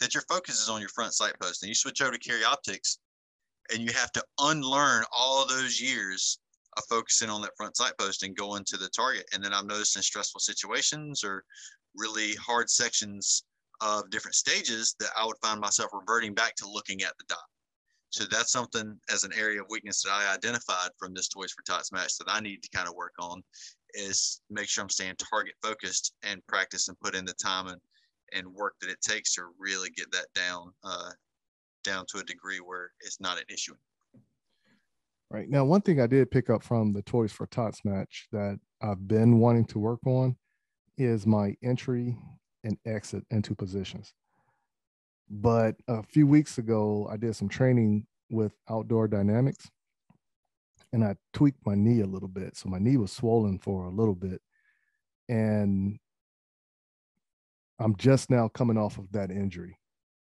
that 0.00 0.14
your 0.14 0.22
focus 0.28 0.60
is 0.62 0.68
on 0.68 0.80
your 0.80 0.90
front 0.90 1.12
sight 1.12 1.34
post. 1.40 1.62
And 1.62 1.68
you 1.68 1.74
switch 1.74 2.00
over 2.00 2.12
to 2.12 2.18
carry 2.18 2.44
Optics 2.44 2.98
and 3.72 3.82
you 3.82 3.92
have 3.94 4.12
to 4.12 4.24
unlearn 4.38 5.04
all 5.12 5.46
those 5.46 5.80
years 5.80 6.38
of 6.76 6.84
focusing 6.88 7.28
on 7.28 7.42
that 7.42 7.56
front 7.56 7.76
sight 7.76 7.92
post 7.98 8.22
and 8.22 8.36
going 8.36 8.64
to 8.66 8.76
the 8.76 8.88
target. 8.90 9.26
And 9.32 9.44
then 9.44 9.52
I've 9.52 9.66
noticed 9.66 9.96
in 9.96 10.02
stressful 10.02 10.40
situations 10.40 11.24
or 11.24 11.44
really 11.96 12.34
hard 12.36 12.70
sections 12.70 13.42
of 13.80 14.08
different 14.10 14.36
stages 14.36 14.94
that 15.00 15.10
I 15.16 15.26
would 15.26 15.36
find 15.42 15.60
myself 15.60 15.90
reverting 15.92 16.34
back 16.34 16.54
to 16.56 16.68
looking 16.68 17.02
at 17.02 17.12
the 17.18 17.24
dot. 17.28 17.38
So 18.10 18.24
that's 18.24 18.52
something 18.52 18.98
as 19.10 19.24
an 19.24 19.32
area 19.36 19.60
of 19.60 19.66
weakness 19.68 20.02
that 20.02 20.12
I 20.12 20.32
identified 20.32 20.90
from 20.98 21.12
this 21.12 21.28
Toys 21.28 21.52
for 21.52 21.62
Tots 21.62 21.92
match 21.92 22.16
that 22.18 22.28
I 22.28 22.40
need 22.40 22.62
to 22.62 22.68
kind 22.70 22.88
of 22.88 22.94
work 22.94 23.12
on 23.20 23.42
is 23.94 24.40
make 24.50 24.68
sure 24.68 24.82
I'm 24.82 24.90
staying 24.90 25.14
target 25.16 25.54
focused 25.62 26.12
and 26.22 26.44
practice 26.46 26.88
and 26.88 26.98
put 27.00 27.14
in 27.14 27.24
the 27.24 27.34
time 27.34 27.68
and, 27.68 27.80
and 28.32 28.46
work 28.54 28.74
that 28.80 28.90
it 28.90 29.00
takes 29.00 29.34
to 29.34 29.42
really 29.58 29.90
get 29.90 30.10
that 30.12 30.26
down 30.34 30.72
uh, 30.84 31.10
down 31.84 32.04
to 32.08 32.18
a 32.18 32.24
degree 32.24 32.58
where 32.58 32.90
it's 33.00 33.20
not 33.20 33.38
an 33.38 33.44
issue. 33.52 33.74
Right 35.30 35.48
now, 35.48 35.64
one 35.64 35.82
thing 35.82 36.00
I 36.00 36.06
did 36.06 36.30
pick 36.30 36.48
up 36.48 36.62
from 36.62 36.92
the 36.92 37.02
Toys 37.02 37.32
for 37.32 37.46
Tots 37.46 37.84
match 37.84 38.28
that 38.32 38.58
I've 38.80 39.06
been 39.06 39.38
wanting 39.38 39.66
to 39.66 39.78
work 39.78 40.00
on 40.06 40.36
is 40.96 41.26
my 41.26 41.54
entry 41.62 42.16
and 42.64 42.76
exit 42.86 43.24
into 43.30 43.54
positions. 43.54 44.14
But 45.30 45.76
a 45.86 46.02
few 46.02 46.26
weeks 46.26 46.56
ago, 46.56 47.06
I 47.10 47.18
did 47.18 47.36
some 47.36 47.48
training 47.48 48.06
with 48.30 48.54
Outdoor 48.70 49.06
Dynamics, 49.08 49.70
and 50.92 51.04
I 51.04 51.16
tweaked 51.32 51.64
my 51.66 51.74
knee 51.74 52.00
a 52.00 52.06
little 52.06 52.28
bit. 52.28 52.56
So 52.56 52.68
my 52.68 52.78
knee 52.78 52.96
was 52.96 53.12
swollen 53.12 53.58
for 53.58 53.84
a 53.84 53.90
little 53.90 54.14
bit. 54.14 54.40
And 55.28 55.98
I'm 57.78 57.96
just 57.96 58.30
now 58.30 58.48
coming 58.48 58.78
off 58.78 58.98
of 58.98 59.10
that 59.12 59.30
injury, 59.30 59.78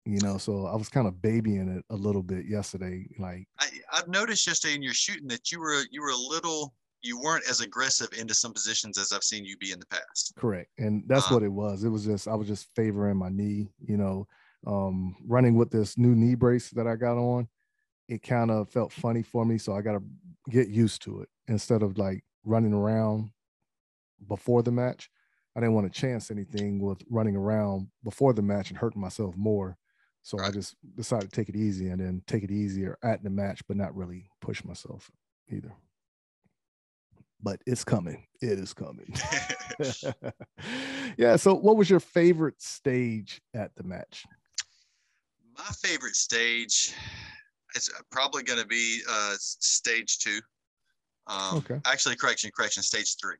you 0.06 0.19
know, 0.22 0.38
so 0.38 0.65
I 0.65 0.76
was 0.76 0.90
kind 0.90 1.07
of 1.07 1.22
babying 1.22 1.69
it 1.69 1.86
a 1.90 1.95
little 1.95 2.22
bit 2.22 2.45
yesterday. 2.45 3.07
Like 3.18 3.48
I, 3.60 3.68
I've 3.94 4.07
noticed 4.07 4.45
yesterday 4.45 4.76
in 4.76 4.84
your 4.84 4.94
shooting 4.94 5.27
that 5.30 5.52
you 5.52 5.60
were 5.60 5.84
you 5.90 6.02
were 6.02 6.10
a 6.10 6.15
little 6.15 6.73
you 7.02 7.19
weren't 7.19 7.49
as 7.49 7.61
aggressive 7.61 8.10
into 8.18 8.34
some 8.34 8.53
positions 8.53 8.98
as 8.98 9.14
I've 9.14 9.23
seen 9.23 9.45
you 9.45 9.57
be 9.57 9.72
in 9.72 9.80
the 9.80 9.86
past. 9.86 10.34
Correct. 10.36 10.69
And 10.77 11.03
that's 11.07 11.31
uh, 11.31 11.36
what 11.36 11.44
it 11.44 11.52
was. 11.52 11.86
It 11.86 11.90
was 11.90 12.06
just 12.06 12.27
I 12.27 12.36
was 12.36 12.48
just 12.48 12.68
favoring 12.76 13.18
my 13.18 13.30
knee, 13.30 13.69
you 13.84 13.98
know, 13.98 14.27
um, 14.68 15.15
running 15.26 15.56
with 15.56 15.72
this 15.72 15.98
new 15.98 16.14
knee 16.14 16.36
brace 16.36 16.69
that 16.72 16.88
I 16.88 16.95
got 16.95 17.18
on. 17.18 17.48
It 18.10 18.22
kind 18.22 18.52
of 18.52 18.69
felt 18.69 18.91
funny 18.91 19.22
for 19.22 19.45
me, 19.45 19.57
so 19.60 19.73
I 19.73 19.81
got 19.81 19.94
to 19.94 20.03
get 20.49 20.69
used 20.69 21.01
to 21.03 21.21
it 21.21 21.30
instead 21.47 21.84
of 21.84 21.97
like 21.97 22.23
running 22.43 22.73
around 22.73 23.31
before 24.27 24.63
the 24.63 24.71
match. 24.71 25.09
I 25.55 25.59
didn't 25.59 25.76
want 25.76 25.91
to 25.91 25.99
chance 25.99 26.31
anything 26.31 26.80
with 26.80 27.01
running 27.09 27.35
around 27.35 27.88
before 28.03 28.34
the 28.34 28.41
match 28.41 28.69
and 28.69 28.77
hurting 28.77 29.01
myself 29.01 29.35
more. 29.35 29.77
So 30.21 30.38
right. 30.38 30.49
I 30.49 30.51
just 30.51 30.76
decided 30.95 31.31
to 31.31 31.35
take 31.35 31.49
it 31.49 31.55
easy 31.55 31.89
and 31.89 31.99
then 31.99 32.21
take 32.27 32.43
it 32.43 32.51
easier 32.51 32.97
at 33.03 33.23
the 33.23 33.30
match, 33.30 33.61
but 33.67 33.77
not 33.77 33.95
really 33.95 34.30
push 34.41 34.63
myself 34.63 35.09
either 35.49 35.73
but 37.41 37.61
it's 37.65 37.84
coming. 37.84 38.26
It 38.41 38.59
is 38.59 38.73
coming. 38.73 39.13
yeah. 41.17 41.35
So, 41.35 41.55
what 41.55 41.77
was 41.77 41.89
your 41.89 41.99
favorite 41.99 42.61
stage 42.61 43.41
at 43.53 43.76
the 43.76 43.84
match? 43.84 44.26
My 45.57 45.63
favorite 45.81 46.15
stage 46.15 46.93
is 47.75 47.89
probably 48.11 48.43
going 48.43 48.59
to 48.59 48.67
be 48.67 49.01
uh, 49.09 49.35
stage 49.39 50.19
two. 50.19 50.39
Um, 51.27 51.57
okay. 51.57 51.79
Actually, 51.85 52.15
correction, 52.15 52.51
correction, 52.55 52.83
stage 52.83 53.15
three. 53.21 53.37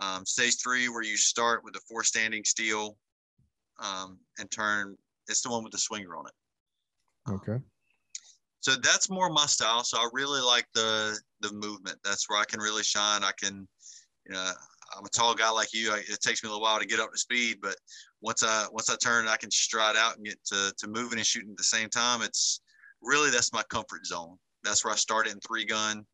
Um, 0.00 0.26
stage 0.26 0.56
three, 0.62 0.88
where 0.88 1.02
you 1.02 1.16
start 1.16 1.62
with 1.64 1.74
the 1.74 1.80
four 1.88 2.02
standing 2.04 2.44
steel 2.44 2.96
um, 3.78 4.18
and 4.38 4.50
turn, 4.50 4.96
it's 5.28 5.42
the 5.42 5.50
one 5.50 5.62
with 5.62 5.72
the 5.72 5.78
swinger 5.78 6.16
on 6.16 6.26
it. 6.26 7.32
Okay 7.32 7.58
so 8.66 8.74
that's 8.82 9.08
more 9.08 9.30
my 9.30 9.46
style. 9.46 9.84
So 9.84 9.96
I 9.96 10.08
really 10.12 10.40
like 10.40 10.66
the 10.74 11.16
the 11.40 11.52
movement. 11.52 11.98
That's 12.02 12.28
where 12.28 12.40
I 12.40 12.44
can 12.44 12.58
really 12.58 12.82
shine. 12.82 13.22
I 13.22 13.30
can, 13.40 13.68
you 14.26 14.34
know, 14.34 14.50
I'm 14.96 15.04
a 15.04 15.08
tall 15.08 15.36
guy 15.36 15.50
like 15.50 15.72
you. 15.72 15.92
I, 15.92 15.98
it 15.98 16.20
takes 16.20 16.42
me 16.42 16.48
a 16.48 16.50
little 16.50 16.62
while 16.62 16.80
to 16.80 16.86
get 16.86 16.98
up 16.98 17.12
to 17.12 17.18
speed, 17.18 17.58
but 17.62 17.76
once 18.22 18.42
I 18.42 18.66
once 18.72 18.90
I 18.90 18.96
turn, 18.96 19.28
I 19.28 19.36
can 19.36 19.52
stride 19.52 19.94
out 19.96 20.16
and 20.16 20.26
get 20.26 20.44
to 20.46 20.72
to 20.78 20.88
moving 20.88 21.18
and 21.18 21.26
shooting 21.26 21.52
at 21.52 21.56
the 21.56 21.62
same 21.62 21.88
time. 21.88 22.22
It's 22.22 22.60
really 23.02 23.30
that's 23.30 23.52
my 23.52 23.62
comfort 23.70 24.06
zone. 24.06 24.36
That's 24.64 24.84
where 24.84 24.92
I 24.92 24.96
started 24.96 25.32
in 25.32 25.40
three 25.40 25.64
gun, 25.64 26.04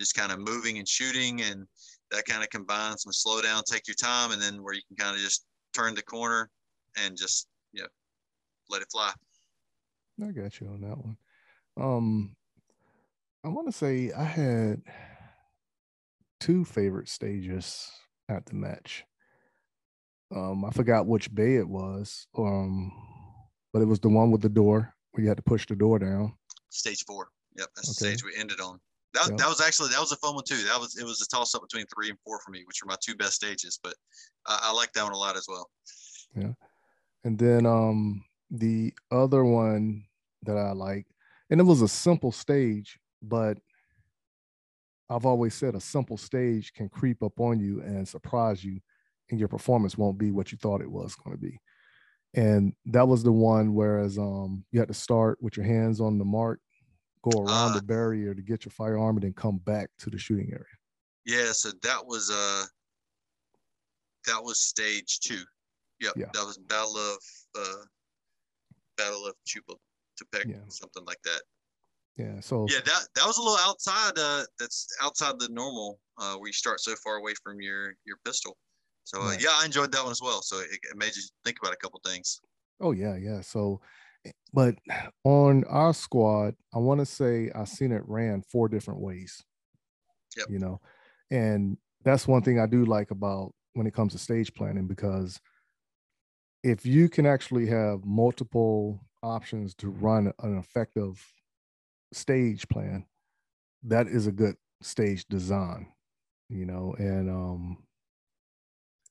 just 0.00 0.14
kind 0.14 0.32
of 0.32 0.38
moving 0.38 0.78
and 0.78 0.88
shooting, 0.88 1.40
and 1.42 1.66
that 2.10 2.24
kind 2.26 2.42
of 2.42 2.50
combines 2.50 3.02
some 3.02 3.12
slow 3.12 3.40
down, 3.40 3.62
take 3.64 3.88
your 3.88 3.94
time, 3.94 4.32
and 4.32 4.42
then 4.42 4.62
where 4.62 4.74
you 4.74 4.82
can 4.88 4.96
kind 4.96 5.16
of 5.16 5.22
just 5.22 5.44
turn 5.72 5.94
the 5.94 6.02
corner 6.02 6.50
and 7.02 7.16
just 7.16 7.48
you 7.72 7.82
know 7.82 7.88
let 8.68 8.82
it 8.82 8.88
fly. 8.92 9.12
I 10.22 10.30
got 10.30 10.60
you 10.60 10.68
on 10.68 10.82
that 10.82 10.98
one. 10.98 11.16
Um, 11.76 12.36
I 13.44 13.48
want 13.48 13.66
to 13.68 13.72
say 13.72 14.12
I 14.16 14.24
had 14.24 14.82
two 16.38 16.64
favorite 16.64 17.08
stages 17.08 17.90
at 18.28 18.46
the 18.46 18.54
match. 18.54 19.04
Um, 20.34 20.64
I 20.64 20.70
forgot 20.70 21.06
which 21.06 21.34
bay 21.34 21.56
it 21.56 21.68
was. 21.68 22.26
Um, 22.36 22.92
but 23.72 23.82
it 23.82 23.86
was 23.86 24.00
the 24.00 24.08
one 24.08 24.30
with 24.30 24.42
the 24.42 24.48
door 24.48 24.94
where 25.12 25.22
you 25.22 25.28
had 25.28 25.36
to 25.38 25.42
push 25.42 25.66
the 25.66 25.76
door 25.76 25.98
down. 25.98 26.34
Stage 26.70 27.04
four. 27.06 27.28
Yep, 27.56 27.68
that's 27.76 27.88
okay. 27.88 28.10
the 28.10 28.16
stage 28.16 28.24
we 28.24 28.38
ended 28.40 28.60
on. 28.60 28.80
That, 29.14 29.28
yep. 29.28 29.38
that 29.38 29.48
was 29.48 29.60
actually 29.60 29.90
that 29.90 30.00
was 30.00 30.12
a 30.12 30.16
fun 30.16 30.34
one 30.34 30.44
too. 30.44 30.62
That 30.64 30.80
was 30.80 30.96
it 30.96 31.04
was 31.04 31.20
a 31.20 31.26
toss 31.34 31.54
up 31.54 31.62
between 31.62 31.86
three 31.94 32.08
and 32.08 32.18
four 32.24 32.40
for 32.40 32.50
me, 32.50 32.62
which 32.66 32.82
are 32.82 32.86
my 32.86 32.96
two 33.02 33.14
best 33.14 33.34
stages. 33.34 33.78
But 33.82 33.94
I, 34.46 34.58
I 34.64 34.72
like 34.72 34.92
that 34.92 35.04
one 35.04 35.12
a 35.12 35.18
lot 35.18 35.36
as 35.36 35.46
well. 35.48 35.68
Yeah, 36.34 36.52
and 37.24 37.38
then 37.38 37.66
um 37.66 38.24
the 38.50 38.94
other 39.10 39.44
one 39.44 40.04
that 40.44 40.56
I 40.56 40.72
like 40.72 41.06
and 41.52 41.60
it 41.60 41.64
was 41.64 41.82
a 41.82 41.88
simple 41.88 42.32
stage, 42.32 42.98
but 43.20 43.58
I've 45.10 45.26
always 45.26 45.52
said 45.52 45.74
a 45.74 45.80
simple 45.80 46.16
stage 46.16 46.72
can 46.72 46.88
creep 46.88 47.22
up 47.22 47.38
on 47.40 47.60
you 47.60 47.82
and 47.82 48.08
surprise 48.08 48.64
you, 48.64 48.80
and 49.30 49.38
your 49.38 49.48
performance 49.48 49.98
won't 49.98 50.16
be 50.16 50.30
what 50.30 50.50
you 50.50 50.56
thought 50.56 50.80
it 50.80 50.90
was 50.90 51.14
going 51.14 51.36
to 51.36 51.40
be. 51.40 51.60
And 52.34 52.72
that 52.86 53.06
was 53.06 53.22
the 53.22 53.32
one 53.32 53.74
whereas 53.74 54.18
um 54.18 54.64
you 54.70 54.78
had 54.78 54.88
to 54.88 54.94
start 54.94 55.38
with 55.42 55.56
your 55.56 55.66
hands 55.66 56.00
on 56.00 56.18
the 56.18 56.24
mark, 56.24 56.60
go 57.22 57.42
around 57.42 57.72
uh, 57.72 57.74
the 57.74 57.82
barrier 57.82 58.34
to 58.34 58.42
get 58.42 58.64
your 58.64 58.72
firearm, 58.72 59.16
and 59.16 59.24
then 59.24 59.34
come 59.34 59.58
back 59.58 59.90
to 59.98 60.10
the 60.10 60.18
shooting 60.18 60.50
area. 60.52 60.64
Yeah, 61.24 61.52
so 61.52 61.70
that 61.82 62.04
was 62.06 62.30
uh 62.30 62.64
that 64.26 64.42
was 64.42 64.60
stage 64.60 65.20
two. 65.20 65.42
Yep, 66.00 66.14
yeah. 66.16 66.26
that 66.32 66.44
was 66.44 66.58
Battle 66.58 66.96
of 66.96 67.18
uh 67.58 67.84
Battle 68.96 69.26
of 69.26 69.34
Chupa 69.46 69.76
to 70.16 70.24
pick 70.32 70.46
yeah. 70.46 70.56
something 70.68 71.04
like 71.04 71.20
that. 71.24 71.42
Yeah. 72.16 72.40
So 72.40 72.66
yeah, 72.68 72.80
that 72.84 73.08
that 73.14 73.26
was 73.26 73.38
a 73.38 73.42
little 73.42 73.58
outside. 73.58 74.12
Uh, 74.18 74.44
that's 74.58 74.86
outside 75.02 75.38
the 75.38 75.48
normal. 75.50 75.98
Uh, 76.18 76.34
where 76.36 76.48
you 76.48 76.52
start 76.52 76.80
so 76.80 76.94
far 77.02 77.16
away 77.16 77.32
from 77.42 77.60
your 77.60 77.94
your 78.04 78.16
pistol. 78.24 78.56
So 79.04 79.20
uh, 79.20 79.26
right. 79.26 79.42
yeah, 79.42 79.50
I 79.60 79.64
enjoyed 79.64 79.92
that 79.92 80.02
one 80.02 80.12
as 80.12 80.22
well. 80.22 80.42
So 80.42 80.60
it, 80.60 80.78
it 80.82 80.96
made 80.96 81.14
you 81.16 81.22
think 81.44 81.58
about 81.60 81.72
a 81.72 81.76
couple 81.76 82.00
things. 82.04 82.40
Oh 82.80 82.92
yeah, 82.92 83.16
yeah. 83.16 83.40
So, 83.40 83.80
but 84.52 84.76
on 85.24 85.64
our 85.64 85.94
squad, 85.94 86.54
I 86.74 86.78
want 86.78 87.00
to 87.00 87.06
say 87.06 87.50
I 87.54 87.64
seen 87.64 87.92
it 87.92 88.02
ran 88.06 88.42
four 88.42 88.68
different 88.68 89.00
ways. 89.00 89.42
Yep. 90.36 90.46
You 90.48 90.58
know, 90.58 90.80
and 91.30 91.76
that's 92.04 92.26
one 92.26 92.42
thing 92.42 92.58
I 92.58 92.66
do 92.66 92.84
like 92.84 93.10
about 93.10 93.52
when 93.74 93.86
it 93.86 93.94
comes 93.94 94.12
to 94.12 94.18
stage 94.18 94.52
planning 94.54 94.86
because 94.86 95.40
if 96.62 96.86
you 96.86 97.08
can 97.08 97.26
actually 97.26 97.66
have 97.66 98.04
multiple 98.04 99.00
options 99.22 99.74
to 99.74 99.88
run 99.88 100.32
an 100.42 100.58
effective 100.58 101.22
stage 102.12 102.68
plan, 102.68 103.04
that 103.84 104.06
is 104.06 104.26
a 104.26 104.32
good 104.32 104.56
stage 104.80 105.26
design, 105.26 105.88
you 106.48 106.64
know, 106.64 106.94
and 106.98 107.28
um 107.30 107.78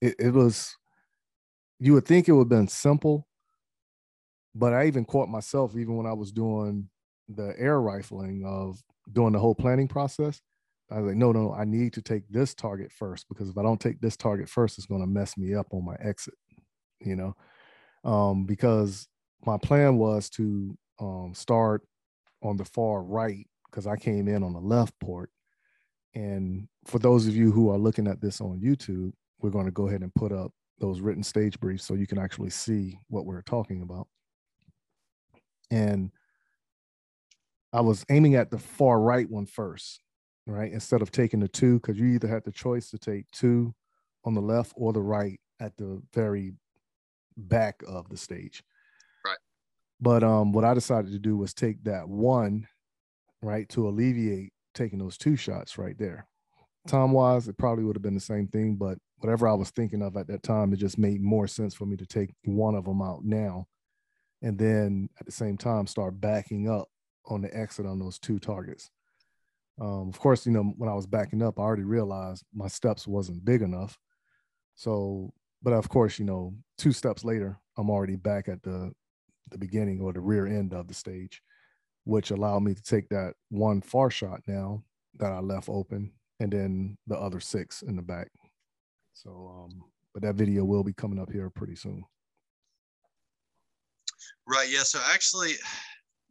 it, 0.01 0.15
it 0.19 0.33
was 0.33 0.75
you 1.79 1.93
would 1.93 2.05
think 2.05 2.27
it 2.27 2.33
would 2.33 2.43
have 2.43 2.49
been 2.49 2.67
simple, 2.67 3.27
but 4.53 4.73
I 4.73 4.85
even 4.85 5.05
caught 5.05 5.29
myself 5.29 5.75
even 5.75 5.95
when 5.95 6.05
I 6.05 6.13
was 6.13 6.31
doing 6.31 6.89
the 7.27 7.55
air 7.57 7.81
rifling 7.81 8.43
of 8.45 8.81
doing 9.11 9.33
the 9.33 9.39
whole 9.39 9.55
planning 9.55 9.87
process. 9.87 10.41
I 10.91 10.99
was 10.99 11.07
like, 11.07 11.17
no, 11.17 11.31
no, 11.31 11.53
I 11.53 11.63
need 11.63 11.93
to 11.93 12.01
take 12.01 12.27
this 12.29 12.53
target 12.53 12.91
first 12.91 13.27
because 13.29 13.49
if 13.49 13.57
I 13.57 13.63
don't 13.63 13.79
take 13.79 14.01
this 14.01 14.17
target 14.17 14.49
first, 14.49 14.77
it's 14.77 14.87
going 14.87 15.01
to 15.01 15.07
mess 15.07 15.37
me 15.37 15.55
up 15.55 15.67
on 15.71 15.85
my 15.85 15.95
exit, 16.01 16.33
you 16.99 17.15
know, 17.15 17.35
um, 18.03 18.45
because 18.45 19.07
my 19.45 19.57
plan 19.57 19.97
was 19.97 20.29
to 20.31 20.77
um, 20.99 21.31
start 21.33 21.81
on 22.43 22.57
the 22.57 22.65
far 22.65 23.01
right 23.03 23.47
because 23.69 23.87
I 23.87 23.95
came 23.95 24.27
in 24.27 24.43
on 24.43 24.53
the 24.53 24.59
left 24.59 24.93
port. 24.99 25.29
And 26.13 26.67
for 26.85 26.99
those 26.99 27.25
of 27.25 27.35
you 27.35 27.51
who 27.51 27.69
are 27.69 27.77
looking 27.77 28.07
at 28.07 28.19
this 28.19 28.41
on 28.41 28.59
YouTube, 28.59 29.13
we're 29.43 29.49
going 29.49 29.65
to 29.65 29.72
go 29.72 29.88
ahead 29.88 30.01
and 30.01 30.13
put 30.13 30.31
up 30.31 30.51
those 30.80 30.99
written 30.99 31.23
stage 31.23 31.59
briefs 31.59 31.85
so 31.85 31.93
you 31.93 32.07
can 32.07 32.18
actually 32.18 32.49
see 32.49 32.99
what 33.07 33.26
we're 33.26 33.41
talking 33.43 33.81
about. 33.81 34.07
And 35.69 36.11
I 37.72 37.81
was 37.81 38.05
aiming 38.09 38.35
at 38.35 38.51
the 38.51 38.57
far 38.57 38.99
right 38.99 39.30
one 39.30 39.45
first, 39.45 40.01
right? 40.45 40.72
Instead 40.72 41.01
of 41.01 41.11
taking 41.11 41.39
the 41.39 41.47
two, 41.47 41.80
because 41.80 41.97
you 41.97 42.07
either 42.07 42.27
had 42.27 42.43
the 42.43 42.51
choice 42.51 42.89
to 42.89 42.97
take 42.97 43.30
two 43.31 43.73
on 44.26 44.34
the 44.34 44.41
left 44.41 44.73
or 44.76 44.91
the 44.91 45.01
right 45.01 45.39
at 45.59 45.77
the 45.77 46.01
very 46.13 46.53
back 47.38 47.81
of 47.88 48.09
the 48.09 48.18
stage. 48.18 48.63
Right. 49.26 49.38
But 50.01 50.23
um, 50.23 50.51
what 50.51 50.65
I 50.65 50.73
decided 50.73 51.11
to 51.11 51.19
do 51.19 51.38
was 51.38 51.53
take 51.53 51.84
that 51.85 52.09
one, 52.09 52.68
right, 53.41 53.69
to 53.69 53.88
alleviate 53.88 54.51
taking 54.73 54.99
those 54.99 55.18
two 55.18 55.35
shots 55.35 55.77
right 55.77 55.97
there. 55.97 56.27
Time 56.88 57.11
wise, 57.11 57.47
it 57.47 57.57
probably 57.57 57.84
would 57.84 57.95
have 57.95 58.03
been 58.03 58.15
the 58.15 58.19
same 58.19 58.47
thing, 58.47 58.76
but 58.76 58.97
whatever 59.22 59.48
I 59.48 59.53
was 59.53 59.69
thinking 59.69 60.02
of 60.02 60.18
at 60.18 60.27
that 60.27 60.43
time, 60.43 60.73
it 60.73 60.77
just 60.77 60.98
made 60.98 61.22
more 61.22 61.48
sense 61.48 61.73
for 61.73 61.85
me 61.85 61.95
to 61.98 62.06
take 62.06 62.34
one 62.43 62.76
of 62.76 62.85
them 62.85 63.02
out 63.02 63.23
now. 63.23 63.68
And 64.41 64.57
then 64.57 65.10
at 65.19 65.26
the 65.26 65.31
same 65.31 65.57
time, 65.57 65.88
start 65.88 66.19
backing 66.19 66.69
up 66.69 66.88
on 67.27 67.41
the 67.41 67.56
exit 67.56 67.85
on 67.85 67.99
those 67.99 68.18
two 68.18 68.39
targets. 68.39 68.89
Um, 69.80 70.10
of 70.10 70.19
course, 70.19 70.45
you 70.45 70.52
know, 70.52 70.73
when 70.77 70.89
I 70.89 70.93
was 70.93 71.06
backing 71.06 71.41
up, 71.41 71.60
I 71.60 71.64
already 71.64 71.84
realized 71.84 72.43
my 72.53 72.68
steps 72.68 73.07
wasn't 73.07 73.45
big 73.45 73.61
enough. 73.61 73.98
So, 74.76 75.34
but 75.61 75.73
of 75.73 75.89
course, 75.89 76.18
you 76.18 76.26
know, 76.26 76.56
two 76.77 76.91
steps 76.91 77.23
later, 77.23 77.60
I'm 77.77 77.89
already 77.89 78.15
back 78.15 78.48
at 78.48 78.64
the 78.64 78.91
the 79.49 79.57
beginning 79.57 79.99
or 79.99 80.14
the 80.14 80.19
rear 80.19 80.48
end 80.48 80.73
of 80.73 80.88
the 80.88 80.93
stage, 80.93 81.41
which 82.06 82.31
allowed 82.31 82.64
me 82.64 82.73
to 82.73 82.81
take 82.81 83.10
that 83.10 83.34
one 83.49 83.81
far 83.81 84.10
shot 84.10 84.41
now 84.48 84.84
that 85.19 85.31
I 85.31 85.39
left 85.39 85.69
open 85.69 86.14
and 86.39 86.52
then 86.52 86.98
the 87.06 87.18
other 87.18 87.39
six 87.39 87.81
in 87.81 87.95
the 87.95 88.02
back. 88.02 88.31
So, 89.13 89.29
um, 89.65 89.83
but 90.13 90.23
that 90.23 90.35
video 90.35 90.65
will 90.65 90.83
be 90.83 90.93
coming 90.93 91.19
up 91.19 91.31
here 91.31 91.49
pretty 91.49 91.75
soon. 91.75 92.03
Right. 94.47 94.69
Yeah. 94.69 94.83
So 94.83 94.99
actually, 95.13 95.53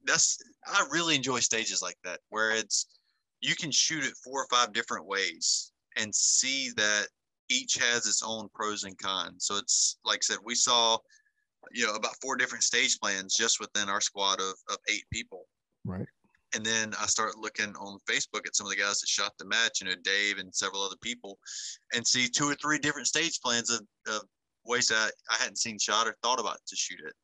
that's 0.05 0.39
I 0.67 0.85
really 0.91 1.15
enjoy 1.15 1.41
stages 1.41 1.83
like 1.83 1.97
that 2.05 2.21
where 2.29 2.51
it's 2.51 2.87
you 3.41 3.55
can 3.55 3.71
shoot 3.71 4.05
it 4.05 4.15
four 4.23 4.43
or 4.43 4.47
five 4.51 4.73
different 4.73 5.07
ways 5.07 5.73
and 5.97 6.15
see 6.15 6.71
that 6.77 7.07
each 7.49 7.77
has 7.77 8.07
its 8.07 8.23
own 8.25 8.49
pros 8.55 8.85
and 8.85 8.97
cons. 8.99 9.47
So 9.47 9.57
it's 9.57 9.99
like 10.05 10.19
I 10.19 10.23
said, 10.23 10.39
we 10.45 10.55
saw 10.55 10.99
you 11.73 11.87
know, 11.87 11.95
about 11.95 12.17
four 12.21 12.37
different 12.37 12.65
stage 12.65 12.99
plans 13.01 13.35
just 13.35 13.61
within 13.61 13.89
our 13.89 14.01
squad 14.01 14.41
of, 14.41 14.55
of 14.71 14.79
eight 14.89 15.05
people. 15.13 15.47
Right. 15.85 16.07
And 16.55 16.65
then 16.65 16.93
I 17.01 17.07
start 17.07 17.39
looking 17.39 17.75
on 17.77 17.99
Facebook 18.11 18.47
at 18.47 18.57
some 18.57 18.67
of 18.67 18.71
the 18.71 18.81
guys 18.81 19.01
that 19.01 19.09
shot 19.09 19.33
the 19.39 19.45
match, 19.45 19.81
you 19.81 19.89
know, 19.89 19.95
Dave 20.03 20.39
and 20.39 20.55
several 20.55 20.83
other 20.83 20.97
people, 21.01 21.39
and 21.95 22.07
see 22.07 22.29
two 22.29 22.49
or 22.49 22.55
three 22.55 22.79
different 22.79 23.07
stage 23.07 23.41
plans 23.41 23.71
of, 23.71 23.81
of 24.09 24.23
ways 24.65 24.89
that 24.89 25.13
I 25.31 25.37
hadn't 25.37 25.59
seen 25.59 25.79
shot 25.79 26.07
or 26.07 26.17
thought 26.23 26.41
about 26.41 26.59
to 26.67 26.77
shoot 26.77 27.01
it. 27.05 27.15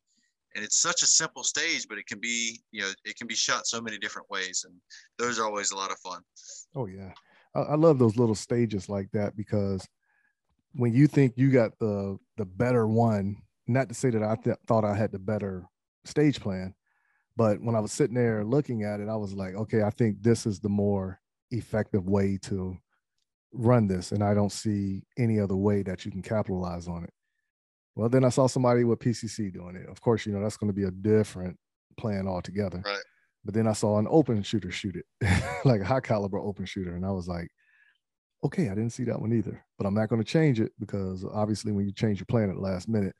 And 0.55 0.63
it's 0.63 0.79
such 0.81 1.03
a 1.03 1.07
simple 1.07 1.43
stage, 1.43 1.85
but 1.87 1.97
it 1.97 2.07
can 2.07 2.19
be, 2.19 2.59
you 2.71 2.81
know, 2.81 2.91
it 3.05 3.17
can 3.17 3.27
be 3.27 3.35
shot 3.35 3.67
so 3.67 3.81
many 3.81 3.97
different 3.97 4.29
ways. 4.29 4.65
And 4.67 4.73
those 5.19 5.39
are 5.39 5.45
always 5.45 5.71
a 5.71 5.75
lot 5.75 5.91
of 5.91 5.99
fun. 5.99 6.21
Oh, 6.75 6.87
yeah. 6.87 7.11
I, 7.53 7.59
I 7.59 7.75
love 7.75 7.99
those 7.99 8.17
little 8.17 8.35
stages 8.35 8.89
like 8.89 9.11
that 9.11 9.35
because 9.35 9.87
when 10.73 10.93
you 10.93 11.07
think 11.07 11.33
you 11.35 11.51
got 11.51 11.77
the 11.79 12.17
the 12.37 12.45
better 12.45 12.87
one, 12.87 13.37
not 13.67 13.89
to 13.89 13.95
say 13.95 14.09
that 14.09 14.23
I 14.23 14.35
th- 14.35 14.57
thought 14.67 14.85
I 14.85 14.95
had 14.95 15.11
the 15.11 15.19
better 15.19 15.65
stage 16.05 16.39
plan, 16.39 16.73
but 17.37 17.61
when 17.61 17.75
I 17.75 17.79
was 17.79 17.91
sitting 17.91 18.15
there 18.15 18.43
looking 18.43 18.83
at 18.83 18.99
it, 18.99 19.07
I 19.07 19.15
was 19.15 19.33
like, 19.33 19.53
okay, 19.53 19.83
I 19.83 19.91
think 19.91 20.23
this 20.23 20.47
is 20.47 20.59
the 20.59 20.69
more 20.69 21.19
effective 21.51 22.09
way 22.09 22.39
to 22.43 22.75
run 23.53 23.87
this, 23.87 24.11
and 24.11 24.23
I 24.23 24.33
don't 24.33 24.51
see 24.51 25.03
any 25.17 25.39
other 25.39 25.55
way 25.55 25.83
that 25.83 26.03
you 26.03 26.11
can 26.11 26.23
capitalize 26.23 26.87
on 26.87 27.03
it. 27.03 27.13
Well, 27.95 28.09
then 28.09 28.25
I 28.25 28.29
saw 28.29 28.47
somebody 28.47 28.83
with 28.83 28.99
PCC 28.99 29.53
doing 29.53 29.75
it. 29.75 29.87
Of 29.87 30.01
course, 30.01 30.25
you 30.25 30.33
know 30.33 30.41
that's 30.41 30.57
going 30.57 30.71
to 30.71 30.75
be 30.75 30.83
a 30.83 30.91
different 30.91 31.57
plan 31.97 32.27
altogether. 32.27 32.81
Right. 32.83 32.99
But 33.45 33.53
then 33.53 33.67
I 33.67 33.73
saw 33.73 33.99
an 33.99 34.07
open 34.09 34.41
shooter 34.43 34.71
shoot 34.71 34.95
it, 34.95 35.05
like 35.65 35.81
a 35.81 35.85
high 35.85 36.01
caliber 36.01 36.39
open 36.39 36.65
shooter, 36.65 36.95
and 36.95 37.05
I 37.05 37.11
was 37.11 37.27
like, 37.27 37.47
okay, 38.43 38.65
I 38.69 38.75
didn't 38.75 38.91
see 38.91 39.03
that 39.05 39.21
one 39.21 39.31
either. 39.31 39.63
But 39.77 39.85
I'm 39.85 39.93
not 39.93 40.09
going 40.09 40.21
to 40.21 40.27
change 40.27 40.59
it 40.59 40.71
because 40.79 41.23
obviously, 41.23 41.71
when 41.71 41.85
you 41.85 41.93
change 41.93 42.19
your 42.19 42.25
plan 42.25 42.49
at 42.49 42.55
the 42.55 42.61
last 42.61 42.89
minute, 42.89 43.15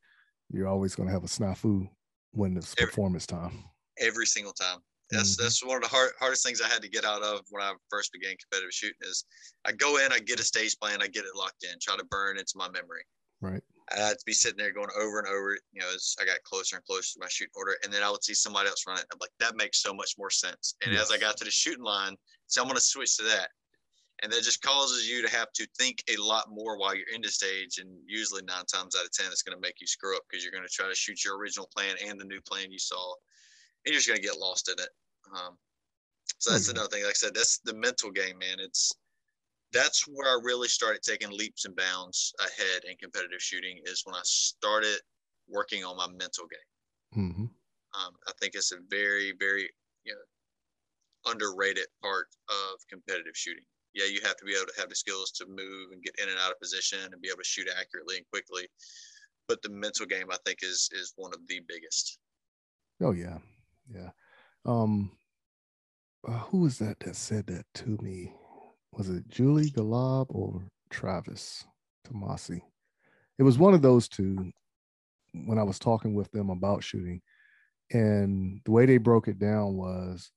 you're 0.50 0.68
always 0.68 0.96
going 0.96 1.08
to 1.08 1.14
have 1.14 1.24
a 1.24 1.28
snafu 1.28 1.88
when 2.32 2.58
it's 2.58 2.74
Every- 2.80 2.90
performance 2.90 3.28
time. 3.28 3.64
Every 4.00 4.26
single 4.26 4.54
time. 4.54 4.80
That's 5.10 5.36
Mhm. 5.36 5.38
that's 5.38 5.64
one 5.64 5.78
of 5.78 5.84
the 5.84 5.90
hard, 5.90 6.12
hardest 6.20 6.44
things 6.44 6.60
I 6.60 6.68
had 6.68 6.82
to 6.82 6.90
get 6.90 7.06
out 7.06 7.24
of 7.24 7.46
when 7.50 7.64
I 7.64 7.74
first 7.90 8.12
began 8.12 8.36
competitive 8.38 8.74
shooting 8.74 8.98
is 9.02 9.26
I 9.64 9.72
go 9.72 9.98
in, 9.98 10.12
I 10.12 10.20
get 10.20 10.40
a 10.40 10.44
stage 10.44 10.78
plan, 10.78 11.02
I 11.02 11.08
get 11.08 11.26
it 11.26 11.36
locked 11.36 11.64
in, 11.64 11.80
try 11.80 11.96
to 11.96 12.04
burn 12.06 12.38
into 12.38 12.54
my 12.58 12.70
memory. 12.70 13.06
Right. 13.40 13.64
I'd 13.92 14.18
be 14.26 14.34
sitting 14.34 14.58
there 14.58 14.74
going 14.74 14.90
over 14.98 15.20
and 15.20 15.28
over, 15.30 15.58
you 15.72 15.80
know, 15.80 15.90
as 15.94 16.16
I 16.20 16.26
got 16.26 16.44
closer 16.44 16.76
and 16.76 16.84
closer 16.86 17.14
to 17.14 17.20
my 17.22 17.30
shooting 17.30 17.54
order. 17.56 17.78
And 17.84 17.94
then 17.94 18.04
I 18.04 18.10
would 18.10 18.24
see 18.24 18.34
somebody 18.34 18.68
else 18.68 18.86
run 18.86 18.98
it. 18.98 19.06
I'm 19.14 19.18
like, 19.22 19.32
that 19.40 19.56
makes 19.56 19.82
so 19.82 19.94
much 19.94 20.16
more 20.18 20.30
sense. 20.30 20.76
And 20.82 20.94
as 20.94 21.10
I 21.10 21.18
got 21.18 21.38
to 21.38 21.46
the 21.46 21.52
shooting 21.52 21.86
line, 21.86 22.18
so 22.48 22.62
I'm 22.62 22.68
going 22.68 22.76
to 22.76 22.86
switch 22.86 23.16
to 23.18 23.24
that. 23.24 23.52
And 24.24 24.34
that 24.34 24.44
just 24.44 24.62
causes 24.62 25.08
you 25.08 25.22
to 25.22 25.30
have 25.30 25.54
to 25.54 25.68
think 25.78 26.04
a 26.10 26.18
lot 26.18 26.50
more 26.50 26.78
while 26.78 26.96
you're 26.96 27.08
in 27.14 27.22
the 27.22 27.30
stage. 27.30 27.78
And 27.78 27.98
usually 28.06 28.42
nine 28.42 28.66
times 28.66 28.96
out 28.96 29.06
of 29.06 29.12
10, 29.12 29.28
it's 29.32 29.44
going 29.44 29.56
to 29.56 29.62
make 29.62 29.80
you 29.80 29.88
screw 29.88 30.18
up 30.18 30.24
because 30.28 30.44
you're 30.44 30.52
going 30.52 30.68
to 30.68 30.74
try 30.74 30.90
to 30.90 30.96
shoot 30.96 31.24
your 31.24 31.38
original 31.38 31.68
plan 31.68 31.96
and 32.04 32.20
the 32.20 32.26
new 32.26 32.42
plan 32.42 32.72
you 32.72 32.80
saw. 32.80 33.14
And 33.88 33.94
you're 33.94 34.02
just 34.02 34.10
going 34.10 34.22
to 34.22 34.28
get 34.28 34.38
lost 34.38 34.70
in 34.70 34.76
it. 34.80 34.90
Um, 35.34 35.58
so 36.40 36.52
that's 36.52 36.68
Mhm. 36.68 36.74
another 36.74 36.90
thing. 36.90 37.04
Like 37.04 37.12
I 37.12 37.14
said, 37.14 37.34
that's 37.36 37.60
the 37.60 37.74
mental 37.74 38.12
game, 38.12 38.38
man. 38.40 38.60
It's, 38.60 38.92
that's 39.72 40.08
where 40.08 40.30
I 40.30 40.40
really 40.44 40.70
started 40.70 41.04
taking 41.04 41.32
leaps 41.32 41.66
and 41.66 41.76
bounds 41.76 42.34
ahead 42.40 42.86
in 42.86 42.98
competitive 42.98 43.42
shooting 43.42 43.82
is 43.86 44.04
when 44.06 44.16
I 44.16 44.22
started 44.26 45.02
working 45.48 45.86
on 45.86 45.98
my 45.98 46.08
mental 46.10 46.48
game. 46.48 46.60
hmm 47.14 47.46
Um, 47.94 48.16
I 48.28 48.32
think 48.40 48.56
it's 48.56 48.72
a 48.72 48.80
very, 48.90 49.34
very 49.40 49.70
you 50.04 50.14
know, 50.14 50.22
underrated 51.32 51.88
part 52.02 52.28
of 52.50 52.80
competitive 52.90 53.36
shooting. 53.36 53.66
Yeah, 53.94 54.06
you 54.06 54.22
have 54.24 54.36
to 54.38 54.46
be 54.46 54.56
able 54.56 54.68
to 54.68 54.80
have 54.80 54.90
the 54.90 54.96
skills 54.96 55.32
to 55.34 55.46
move 55.48 55.92
and 55.92 56.02
get 56.04 56.16
in 56.20 56.30
and 56.30 56.38
out 56.40 56.52
of 56.52 56.60
position 56.60 57.00
and 57.12 57.22
be 57.22 57.30
able 57.30 57.40
to 57.40 57.44
shoot 57.44 57.68
accurately 57.70 58.18
and 58.18 58.28
quickly. 58.30 58.68
But 59.48 59.62
the 59.64 59.70
mental 59.70 60.06
game, 60.08 60.32
I 60.32 60.38
think, 60.46 60.60
is 60.64 60.90
is 60.94 61.14
one 61.18 61.34
of 61.34 61.48
the 61.48 61.62
biggest. 61.68 62.20
Oh 63.00 63.12
yeah, 63.12 63.40
yeah. 63.94 64.10
Um, 64.66 65.12
uh, 66.28 66.32
who 66.32 66.60
was 66.60 66.80
that 66.80 67.00
that 67.02 67.16
said 67.16 67.48
that 67.48 67.66
to 67.76 67.98
me? 68.02 68.34
Was 68.92 69.10
it 69.10 69.28
Julie 69.28 69.70
Golob 69.72 70.28
or 70.30 70.68
Travis 70.90 71.64
Tomasi? 72.08 72.62
It 73.40 73.44
was 73.44 73.58
one 73.58 73.74
of 73.74 73.82
those 73.82 74.08
two. 74.08 74.52
When 75.34 75.60
I 75.60 75.64
was 75.64 75.78
talking 75.78 76.16
with 76.16 76.32
them 76.32 76.50
about 76.50 76.84
shooting, 76.84 77.22
and 77.92 78.60
the 78.66 78.72
way 78.72 78.86
they 78.86 78.98
broke 78.98 79.28
it 79.28 79.38
down 79.38 79.78
was 79.78 80.32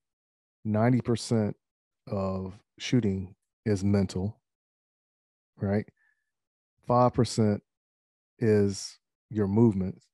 ninety 0.64 1.00
percent 1.00 1.56
of 2.06 2.58
shooting 2.78 3.34
is 3.64 3.82
mental, 3.82 4.40
right? 5.56 5.86
Five 6.86 7.14
percent 7.14 7.62
is 8.38 8.98
your 9.30 9.46
movements. 9.46 10.04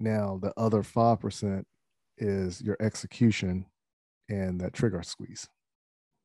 Now 0.00 0.38
the 0.42 0.52
other 0.56 0.82
five 0.82 1.20
percent 1.20 1.66
is 2.20 2.60
your 2.60 2.76
execution 2.80 3.66
and 4.28 4.60
that 4.60 4.74
trigger 4.74 5.02
squeeze. 5.02 5.48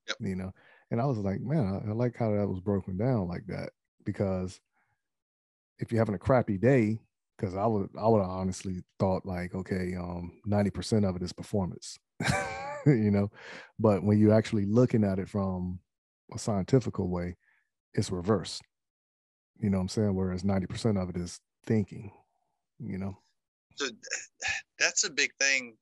Yep. 0.08 0.18
You 0.20 0.36
know, 0.36 0.54
and 0.92 1.02
I 1.02 1.06
was 1.06 1.18
like, 1.18 1.42
man, 1.42 1.82
I, 1.86 1.90
I 1.90 1.94
like 1.94 2.16
how 2.18 2.32
that 2.32 2.48
was 2.48 2.60
broken 2.60 2.98
down 2.98 3.28
like 3.28 3.46
that 3.48 3.70
because 4.06 4.60
if 5.80 5.92
you're 5.92 6.02
having 6.02 6.16
a 6.16 6.20
crappy 6.20 6.58
day, 6.58 7.00
because 7.38 7.56
I 7.56 7.66
would 7.66 7.90
I 8.00 8.08
would 8.08 8.22
have 8.22 8.30
honestly 8.30 8.84
thought 9.00 9.26
like, 9.26 9.56
okay, 9.56 9.96
um, 9.98 10.32
90% 10.48 11.08
of 11.08 11.16
it 11.16 11.24
is 11.24 11.34
performance, 11.34 11.98
you 12.86 13.12
know. 13.12 13.32
But 13.80 14.04
when 14.04 14.20
you're 14.20 14.34
actually 14.34 14.66
looking 14.66 15.04
at 15.04 15.20
it 15.20 15.30
from 15.30 15.80
a 16.34 16.38
scientific 16.38 17.00
way, 17.00 17.38
it's 17.94 18.12
reversed. 18.12 18.62
You 19.60 19.70
know 19.70 19.78
what 19.78 19.84
I'm 19.84 19.90
saying? 19.90 20.16
Whereas 20.16 20.44
90% 20.44 21.02
of 21.02 21.10
it 21.10 21.18
is 21.18 21.40
thinking, 21.66 22.12
you 22.80 22.98
know. 22.98 23.18
So 23.76 23.88
that's 24.84 25.06
a 25.06 25.10
big 25.10 25.32
thing 25.40 25.76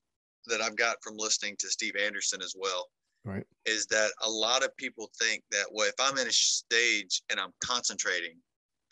that 0.47 0.61
I've 0.61 0.75
got 0.75 0.97
from 1.01 1.17
listening 1.17 1.55
to 1.59 1.69
Steve 1.69 1.95
Anderson 1.95 2.41
as 2.41 2.55
well. 2.57 2.87
Right. 3.23 3.43
Is 3.65 3.85
that 3.87 4.11
a 4.23 4.29
lot 4.29 4.63
of 4.63 4.75
people 4.77 5.09
think 5.19 5.43
that 5.51 5.65
well, 5.71 5.87
if 5.87 5.95
I'm 5.99 6.17
in 6.17 6.27
a 6.27 6.31
stage 6.31 7.21
and 7.29 7.39
I'm 7.39 7.53
concentrating, 7.63 8.37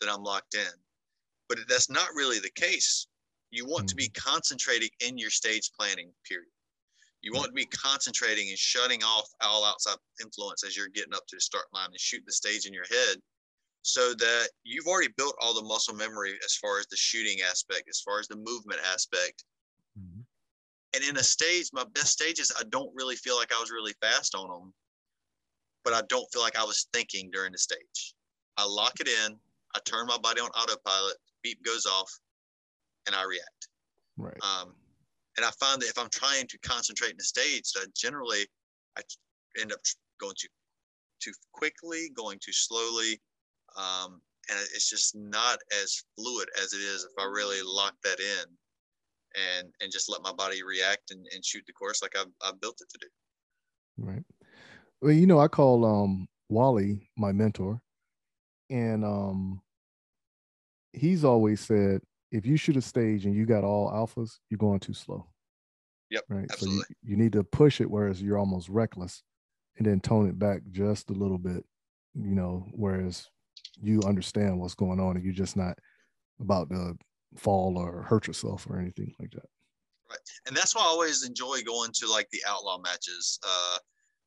then 0.00 0.10
I'm 0.10 0.22
locked 0.22 0.54
in. 0.54 0.72
But 1.48 1.58
that's 1.68 1.90
not 1.90 2.08
really 2.14 2.38
the 2.38 2.50
case. 2.50 3.06
You 3.50 3.66
want 3.66 3.88
to 3.88 3.96
be 3.96 4.08
mm-hmm. 4.08 4.30
concentrating 4.30 4.90
in 5.00 5.18
your 5.18 5.30
stage 5.30 5.70
planning 5.78 6.10
period. 6.28 6.50
You 7.22 7.32
want 7.34 7.48
to 7.48 7.52
be 7.52 7.66
concentrating 7.66 8.48
and 8.48 8.58
shutting 8.58 9.02
off 9.02 9.28
all 9.42 9.64
outside 9.64 9.96
influence 10.22 10.64
as 10.64 10.76
you're 10.76 10.88
getting 10.88 11.12
up 11.12 11.26
to 11.26 11.36
the 11.36 11.40
start 11.40 11.66
line 11.74 11.88
and 11.90 12.00
shooting 12.00 12.24
the 12.26 12.32
stage 12.32 12.66
in 12.66 12.72
your 12.72 12.86
head 12.90 13.18
so 13.82 14.14
that 14.14 14.48
you've 14.64 14.86
already 14.86 15.12
built 15.16 15.34
all 15.40 15.54
the 15.54 15.66
muscle 15.66 15.94
memory 15.94 16.34
as 16.44 16.54
far 16.54 16.78
as 16.78 16.86
the 16.86 16.96
shooting 16.96 17.38
aspect, 17.42 17.88
as 17.88 18.00
far 18.00 18.20
as 18.20 18.28
the 18.28 18.36
movement 18.36 18.80
aspect. 18.90 19.44
And 20.94 21.04
in 21.04 21.16
a 21.16 21.22
stage, 21.22 21.68
my 21.72 21.84
best 21.94 22.08
stages, 22.08 22.52
I 22.58 22.64
don't 22.70 22.90
really 22.94 23.16
feel 23.16 23.36
like 23.36 23.52
I 23.52 23.60
was 23.60 23.70
really 23.70 23.94
fast 24.00 24.34
on 24.34 24.48
them, 24.48 24.72
but 25.84 25.94
I 25.94 26.02
don't 26.08 26.26
feel 26.32 26.42
like 26.42 26.58
I 26.58 26.64
was 26.64 26.88
thinking 26.92 27.30
during 27.32 27.52
the 27.52 27.58
stage. 27.58 28.14
I 28.56 28.66
lock 28.66 29.00
it 29.00 29.08
in, 29.08 29.36
I 29.74 29.78
turn 29.84 30.06
my 30.06 30.18
body 30.18 30.40
on 30.40 30.48
autopilot, 30.50 31.16
beep 31.42 31.64
goes 31.64 31.86
off, 31.86 32.10
and 33.06 33.14
I 33.14 33.24
react. 33.24 33.68
Right. 34.16 34.36
Um, 34.42 34.74
and 35.36 35.46
I 35.46 35.50
find 35.60 35.80
that 35.80 35.88
if 35.88 35.98
I'm 35.98 36.10
trying 36.10 36.46
to 36.48 36.58
concentrate 36.58 37.12
in 37.12 37.16
the 37.16 37.24
stage, 37.24 37.72
that 37.72 37.94
generally 37.94 38.46
I 38.98 39.02
end 39.60 39.72
up 39.72 39.78
going 40.20 40.34
too 40.38 40.48
too 41.22 41.32
quickly, 41.52 42.10
going 42.16 42.38
too 42.42 42.52
slowly, 42.52 43.20
um, 43.76 44.22
and 44.48 44.58
it's 44.74 44.88
just 44.88 45.14
not 45.14 45.58
as 45.82 46.02
fluid 46.16 46.48
as 46.60 46.72
it 46.72 46.78
is 46.78 47.04
if 47.04 47.12
I 47.22 47.26
really 47.26 47.60
lock 47.62 47.94
that 48.04 48.18
in 48.18 48.44
and 49.36 49.72
and 49.80 49.92
just 49.92 50.10
let 50.10 50.22
my 50.22 50.32
body 50.32 50.62
react 50.62 51.10
and, 51.10 51.26
and 51.34 51.44
shoot 51.44 51.64
the 51.66 51.72
course 51.72 52.02
like 52.02 52.16
I've, 52.18 52.32
I've 52.42 52.60
built 52.60 52.80
it 52.80 52.88
to 52.90 52.98
do. 53.00 53.06
Right. 53.98 54.24
Well, 55.00 55.12
you 55.12 55.26
know, 55.26 55.38
I 55.38 55.48
call 55.48 55.84
um 55.84 56.28
Wally 56.48 57.10
my 57.16 57.32
mentor, 57.32 57.80
and 58.68 59.04
um 59.04 59.62
he's 60.92 61.24
always 61.24 61.60
said 61.60 62.02
if 62.30 62.46
you 62.46 62.56
shoot 62.56 62.76
a 62.76 62.82
stage 62.82 63.26
and 63.26 63.34
you 63.34 63.46
got 63.46 63.64
all 63.64 63.90
alphas, 63.90 64.38
you're 64.48 64.58
going 64.58 64.80
too 64.80 64.94
slow. 64.94 65.26
Yep, 66.10 66.24
Right. 66.28 66.50
absolutely. 66.50 66.82
So 66.82 66.86
you, 67.02 67.10
you 67.10 67.16
need 67.16 67.32
to 67.32 67.44
push 67.44 67.80
it 67.80 67.90
whereas 67.90 68.22
you're 68.22 68.38
almost 68.38 68.68
reckless 68.68 69.22
and 69.76 69.86
then 69.86 70.00
tone 70.00 70.28
it 70.28 70.38
back 70.38 70.62
just 70.70 71.10
a 71.10 71.14
little 71.14 71.38
bit, 71.38 71.64
you 72.14 72.34
know, 72.34 72.66
whereas 72.72 73.28
you 73.80 74.02
understand 74.04 74.58
what's 74.58 74.74
going 74.74 75.00
on 75.00 75.16
and 75.16 75.24
you're 75.24 75.32
just 75.32 75.56
not 75.56 75.78
about 76.40 76.70
to 76.70 76.96
fall 77.36 77.78
or 77.78 78.02
hurt 78.04 78.26
yourself 78.26 78.66
or 78.68 78.78
anything 78.78 79.14
like 79.18 79.32
that. 79.32 79.48
Right. 80.08 80.18
And 80.46 80.56
that's 80.56 80.74
why 80.74 80.82
I 80.82 80.86
always 80.86 81.24
enjoy 81.24 81.62
going 81.62 81.92
to 81.92 82.10
like 82.10 82.28
the 82.30 82.42
outlaw 82.46 82.78
matches, 82.78 83.38
uh, 83.46 83.78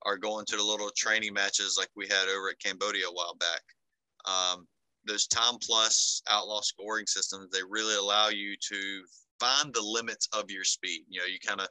or 0.06 0.18
going 0.18 0.46
to 0.48 0.58
the 0.58 0.64
little 0.64 0.92
training 0.96 1.34
matches 1.34 1.76
like 1.78 1.90
we 1.96 2.08
had 2.08 2.28
over 2.28 2.50
at 2.50 2.60
Cambodia 2.60 3.08
a 3.08 3.12
while 3.14 3.36
back. 3.36 3.62
Um, 4.26 4.68
those 5.06 5.28
time 5.28 5.58
plus 5.62 6.22
outlaw 6.30 6.62
scoring 6.62 7.06
systems, 7.08 7.52
they 7.52 7.64
really 7.64 7.96
allow 7.96 8.30
you 8.30 8.56
to 8.70 9.06
find 9.40 9.74
the 9.74 9.82
limits 9.82 10.28
of 10.34 10.50
your 10.50 10.64
speed. 10.64 11.06
You 11.10 11.22
know, 11.22 11.26
you 11.26 11.40
kind 11.46 11.60
of 11.62 11.68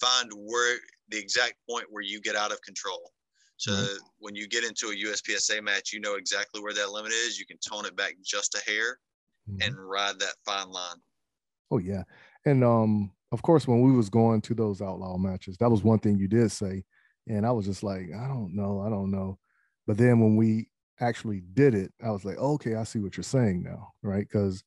find 0.00 0.30
where 0.34 0.78
the 1.08 1.18
exact 1.18 1.54
point 1.68 1.86
where 1.90 2.02
you 2.02 2.20
get 2.20 2.36
out 2.36 2.52
of 2.52 2.62
control. 2.62 3.12
So 3.58 3.72
Mhm. 3.72 3.88
when 4.18 4.34
you 4.34 4.48
get 4.48 4.64
into 4.64 4.88
a 4.88 4.96
USPSA 4.96 5.62
match, 5.62 5.92
you 5.92 6.00
know 6.00 6.14
exactly 6.14 6.62
where 6.62 6.72
that 6.72 6.90
limit 6.90 7.12
is. 7.12 7.38
You 7.38 7.44
can 7.46 7.58
tone 7.58 7.84
it 7.84 7.96
back 7.96 8.14
just 8.24 8.54
a 8.54 8.62
hair 8.70 8.98
Mhm. 9.50 9.66
and 9.66 9.88
ride 9.88 10.18
that 10.18 10.34
fine 10.44 10.70
line. 10.70 10.96
Oh 11.70 11.78
yeah, 11.78 12.04
and 12.44 12.64
um, 12.64 13.12
of 13.32 13.42
course, 13.42 13.68
when 13.68 13.80
we 13.80 13.92
was 13.92 14.08
going 14.08 14.40
to 14.42 14.54
those 14.54 14.82
outlaw 14.82 15.16
matches, 15.16 15.56
that 15.58 15.70
was 15.70 15.84
one 15.84 15.98
thing 15.98 16.18
you 16.18 16.28
did 16.28 16.50
say, 16.50 16.84
and 17.28 17.46
I 17.46 17.52
was 17.52 17.66
just 17.66 17.82
like, 17.82 18.08
I 18.14 18.26
don't 18.26 18.54
know, 18.54 18.80
I 18.80 18.90
don't 18.90 19.10
know. 19.10 19.38
But 19.86 19.98
then 19.98 20.20
when 20.20 20.36
we 20.36 20.68
actually 21.00 21.42
did 21.54 21.74
it, 21.74 21.92
I 22.04 22.10
was 22.10 22.24
like, 22.24 22.38
okay, 22.38 22.74
I 22.74 22.84
see 22.84 22.98
what 22.98 23.16
you're 23.16 23.24
saying 23.24 23.62
now, 23.62 23.92
right? 24.02 24.26
Because 24.26 24.62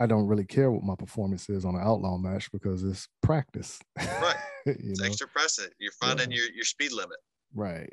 I 0.00 0.06
don't 0.06 0.26
really 0.26 0.46
care 0.46 0.70
what 0.70 0.82
my 0.82 0.96
performance 0.96 1.50
is 1.50 1.64
on 1.66 1.74
an 1.74 1.82
outlaw 1.82 2.16
match 2.16 2.50
because 2.52 2.82
it's 2.82 3.06
practice. 3.22 3.78
Right. 3.98 4.36
it's 4.66 5.00
know? 5.00 5.06
extra 5.06 5.28
precedent. 5.28 5.74
You're 5.78 5.92
finding 6.00 6.30
yeah. 6.30 6.38
your 6.38 6.52
your 6.52 6.64
speed 6.64 6.92
limit. 6.92 7.18
Right. 7.54 7.92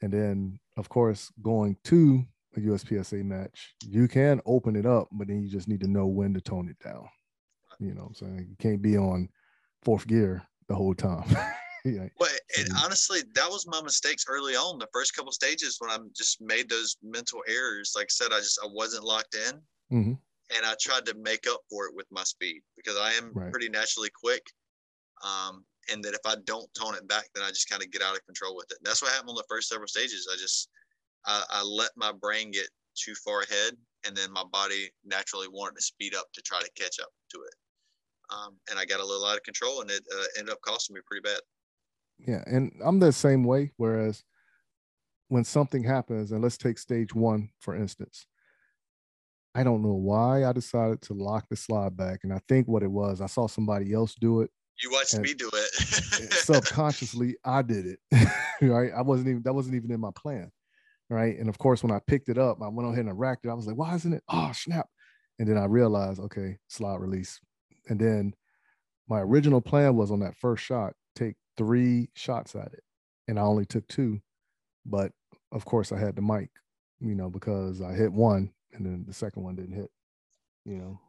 And 0.00 0.12
then 0.12 0.60
of 0.76 0.88
course 0.88 1.30
going 1.42 1.76
to 1.84 2.24
a 2.56 2.60
USPSA 2.60 3.24
match, 3.24 3.74
you 3.86 4.08
can 4.08 4.40
open 4.46 4.76
it 4.76 4.86
up, 4.86 5.08
but 5.12 5.28
then 5.28 5.42
you 5.42 5.48
just 5.48 5.68
need 5.68 5.80
to 5.80 5.88
know 5.88 6.06
when 6.06 6.34
to 6.34 6.40
tone 6.40 6.68
it 6.68 6.78
down. 6.82 7.08
You 7.78 7.94
know 7.94 8.06
I'm 8.08 8.14
saying? 8.14 8.46
You 8.50 8.56
can't 8.58 8.82
be 8.82 8.96
on 8.96 9.28
fourth 9.82 10.06
gear 10.06 10.42
the 10.68 10.74
whole 10.74 10.94
time. 10.94 11.24
yeah. 11.84 12.08
But 12.18 12.32
and 12.58 12.68
honestly, 12.84 13.20
that 13.34 13.48
was 13.48 13.66
my 13.66 13.80
mistakes 13.82 14.26
early 14.28 14.54
on. 14.54 14.78
The 14.78 14.88
first 14.92 15.16
couple 15.16 15.32
stages 15.32 15.76
when 15.78 15.90
I 15.90 15.96
just 16.14 16.40
made 16.40 16.68
those 16.68 16.96
mental 17.02 17.40
errors. 17.48 17.92
Like 17.96 18.06
I 18.06 18.10
said, 18.10 18.28
I 18.32 18.38
just 18.38 18.60
I 18.62 18.68
wasn't 18.70 19.04
locked 19.04 19.34
in, 19.34 19.54
mm-hmm. 19.96 20.12
and 20.12 20.66
I 20.66 20.74
tried 20.80 21.06
to 21.06 21.14
make 21.14 21.46
up 21.48 21.60
for 21.70 21.86
it 21.86 21.94
with 21.94 22.06
my 22.10 22.24
speed 22.24 22.60
because 22.76 22.98
I 22.98 23.12
am 23.12 23.32
right. 23.34 23.50
pretty 23.50 23.68
naturally 23.68 24.10
quick. 24.14 24.42
Um, 25.24 25.64
and 25.92 26.04
that 26.04 26.14
if 26.14 26.20
I 26.24 26.36
don't 26.44 26.72
tone 26.74 26.94
it 26.94 27.08
back, 27.08 27.24
then 27.34 27.44
I 27.44 27.48
just 27.48 27.68
kind 27.68 27.82
of 27.82 27.90
get 27.90 28.02
out 28.02 28.14
of 28.14 28.24
control 28.24 28.54
with 28.54 28.70
it. 28.70 28.78
And 28.78 28.86
that's 28.86 29.02
what 29.02 29.12
happened 29.12 29.30
on 29.30 29.34
the 29.36 29.44
first 29.48 29.68
several 29.68 29.88
stages. 29.88 30.28
I 30.32 30.36
just 30.36 30.68
I, 31.26 31.44
I 31.50 31.62
let 31.62 31.90
my 31.96 32.12
brain 32.12 32.50
get 32.50 32.68
too 32.94 33.14
far 33.14 33.42
ahead, 33.42 33.74
and 34.06 34.16
then 34.16 34.32
my 34.32 34.44
body 34.52 34.90
naturally 35.04 35.48
wanted 35.48 35.76
to 35.76 35.82
speed 35.82 36.14
up 36.14 36.26
to 36.34 36.42
try 36.42 36.60
to 36.60 36.70
catch 36.76 36.98
up 37.00 37.08
to 37.30 37.38
it. 37.38 37.54
Um, 38.30 38.56
and 38.70 38.78
I 38.78 38.84
got 38.84 39.00
a 39.00 39.04
little 39.04 39.26
out 39.26 39.36
of 39.36 39.42
control, 39.42 39.80
and 39.80 39.90
it 39.90 40.02
uh, 40.14 40.24
ended 40.38 40.52
up 40.52 40.60
costing 40.62 40.94
me 40.94 41.00
pretty 41.06 41.22
bad. 41.22 41.40
Yeah, 42.18 42.42
and 42.46 42.72
I'm 42.84 42.98
the 42.98 43.12
same 43.12 43.44
way. 43.44 43.72
Whereas 43.76 44.22
when 45.28 45.44
something 45.44 45.82
happens, 45.82 46.32
and 46.32 46.42
let's 46.42 46.58
take 46.58 46.78
stage 46.78 47.14
one 47.14 47.50
for 47.60 47.74
instance, 47.74 48.26
I 49.54 49.64
don't 49.64 49.82
know 49.82 49.94
why 49.94 50.44
I 50.44 50.52
decided 50.52 51.02
to 51.02 51.14
lock 51.14 51.46
the 51.48 51.56
slide 51.56 51.96
back, 51.96 52.20
and 52.22 52.32
I 52.32 52.40
think 52.48 52.68
what 52.68 52.82
it 52.82 52.90
was, 52.90 53.20
I 53.20 53.26
saw 53.26 53.48
somebody 53.48 53.92
else 53.92 54.14
do 54.14 54.42
it. 54.42 54.50
You 54.82 54.90
watched 54.92 55.18
me 55.18 55.34
do 55.34 55.50
it. 55.52 55.72
subconsciously, 56.32 57.36
I 57.44 57.62
did 57.62 57.86
it. 57.86 57.98
right? 58.62 58.92
I 58.96 59.02
wasn't 59.02 59.28
even 59.28 59.42
that 59.42 59.52
wasn't 59.52 59.74
even 59.74 59.90
in 59.90 60.00
my 60.00 60.10
plan. 60.14 60.50
Right. 61.10 61.36
And 61.36 61.48
of 61.48 61.58
course, 61.58 61.82
when 61.82 61.90
I 61.90 61.98
picked 62.06 62.28
it 62.28 62.38
up, 62.38 62.62
I 62.62 62.68
went 62.68 62.88
ahead 62.88 63.06
and 63.06 63.18
racked 63.18 63.44
it. 63.44 63.50
I 63.50 63.54
was 63.54 63.66
like, 63.66 63.76
why 63.76 63.96
isn't 63.96 64.12
it? 64.12 64.22
Oh, 64.28 64.52
snap. 64.54 64.86
And 65.40 65.48
then 65.48 65.58
I 65.58 65.64
realized, 65.64 66.20
okay, 66.20 66.58
slide 66.68 67.00
release. 67.00 67.40
And 67.88 67.98
then 67.98 68.32
my 69.08 69.18
original 69.20 69.60
plan 69.60 69.96
was 69.96 70.12
on 70.12 70.20
that 70.20 70.36
first 70.36 70.62
shot, 70.62 70.92
take 71.16 71.34
three 71.56 72.10
shots 72.14 72.54
at 72.54 72.72
it, 72.72 72.84
and 73.26 73.40
I 73.40 73.42
only 73.42 73.66
took 73.66 73.88
two. 73.88 74.20
But 74.86 75.10
of 75.50 75.64
course, 75.64 75.90
I 75.90 75.98
had 75.98 76.14
the 76.14 76.22
mic, 76.22 76.50
you 77.00 77.16
know, 77.16 77.28
because 77.28 77.82
I 77.82 77.92
hit 77.92 78.12
one 78.12 78.52
and 78.72 78.86
then 78.86 79.04
the 79.06 79.12
second 79.12 79.42
one 79.42 79.56
didn't 79.56 79.74
hit, 79.74 79.90
you 80.64 80.76
know. 80.76 81.00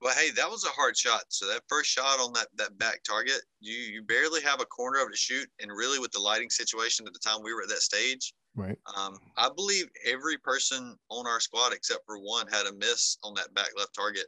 Well, 0.00 0.14
hey, 0.14 0.30
that 0.30 0.50
was 0.50 0.64
a 0.64 0.68
hard 0.68 0.96
shot. 0.96 1.24
So 1.28 1.46
that 1.48 1.60
first 1.68 1.90
shot 1.90 2.18
on 2.20 2.32
that 2.32 2.46
that 2.56 2.78
back 2.78 3.02
target, 3.02 3.42
you 3.60 3.74
you 3.74 4.02
barely 4.02 4.40
have 4.40 4.62
a 4.62 4.64
corner 4.64 5.00
of 5.00 5.08
it 5.08 5.10
to 5.10 5.18
shoot, 5.18 5.46
and 5.60 5.70
really 5.70 5.98
with 5.98 6.12
the 6.12 6.20
lighting 6.20 6.48
situation 6.48 7.06
at 7.06 7.12
the 7.12 7.18
time 7.18 7.42
we 7.42 7.52
were 7.52 7.62
at 7.62 7.68
that 7.68 7.82
stage, 7.82 8.32
right? 8.54 8.78
Um, 8.96 9.16
I 9.36 9.48
believe 9.54 9.86
every 10.06 10.38
person 10.38 10.96
on 11.10 11.26
our 11.26 11.40
squad 11.40 11.72
except 11.72 12.04
for 12.06 12.18
one 12.18 12.46
had 12.48 12.66
a 12.66 12.72
miss 12.74 13.18
on 13.22 13.34
that 13.34 13.52
back 13.54 13.68
left 13.76 13.94
target. 13.94 14.26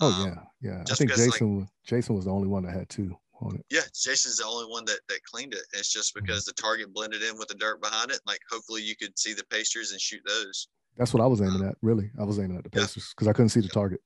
Oh 0.00 0.12
um, 0.12 0.28
yeah, 0.62 0.70
yeah. 0.70 0.84
I 0.90 0.94
think 0.94 1.10
Jason 1.14 1.60
like, 1.60 1.68
Jason 1.86 2.14
was 2.14 2.26
the 2.26 2.30
only 2.30 2.48
one 2.48 2.62
that 2.64 2.72
had 2.72 2.88
two 2.88 3.16
on 3.40 3.56
it. 3.56 3.64
Yeah, 3.70 3.82
Jason's 3.94 4.36
the 4.36 4.46
only 4.46 4.70
one 4.70 4.84
that 4.86 5.00
that 5.08 5.22
cleaned 5.24 5.54
it. 5.54 5.62
It's 5.72 5.92
just 5.92 6.14
mm-hmm. 6.14 6.24
because 6.24 6.44
mm-hmm. 6.44 6.50
the 6.56 6.62
target 6.62 6.92
blended 6.92 7.22
in 7.22 7.38
with 7.38 7.48
the 7.48 7.54
dirt 7.54 7.82
behind 7.82 8.10
it. 8.10 8.20
Like 8.26 8.40
hopefully 8.50 8.82
you 8.82 8.96
could 8.96 9.18
see 9.18 9.34
the 9.34 9.44
pasters 9.50 9.92
and 9.92 10.00
shoot 10.00 10.22
those. 10.26 10.68
That's 10.96 11.14
what 11.14 11.22
I 11.22 11.26
was 11.26 11.40
aiming 11.40 11.62
um, 11.62 11.68
at. 11.68 11.76
Really, 11.82 12.10
I 12.18 12.24
was 12.24 12.38
aiming 12.38 12.56
at 12.56 12.64
the 12.64 12.70
pasters 12.70 13.12
because 13.14 13.26
yeah. 13.26 13.30
I 13.30 13.32
couldn't 13.34 13.50
see 13.50 13.60
the 13.60 13.68
target. 13.68 14.00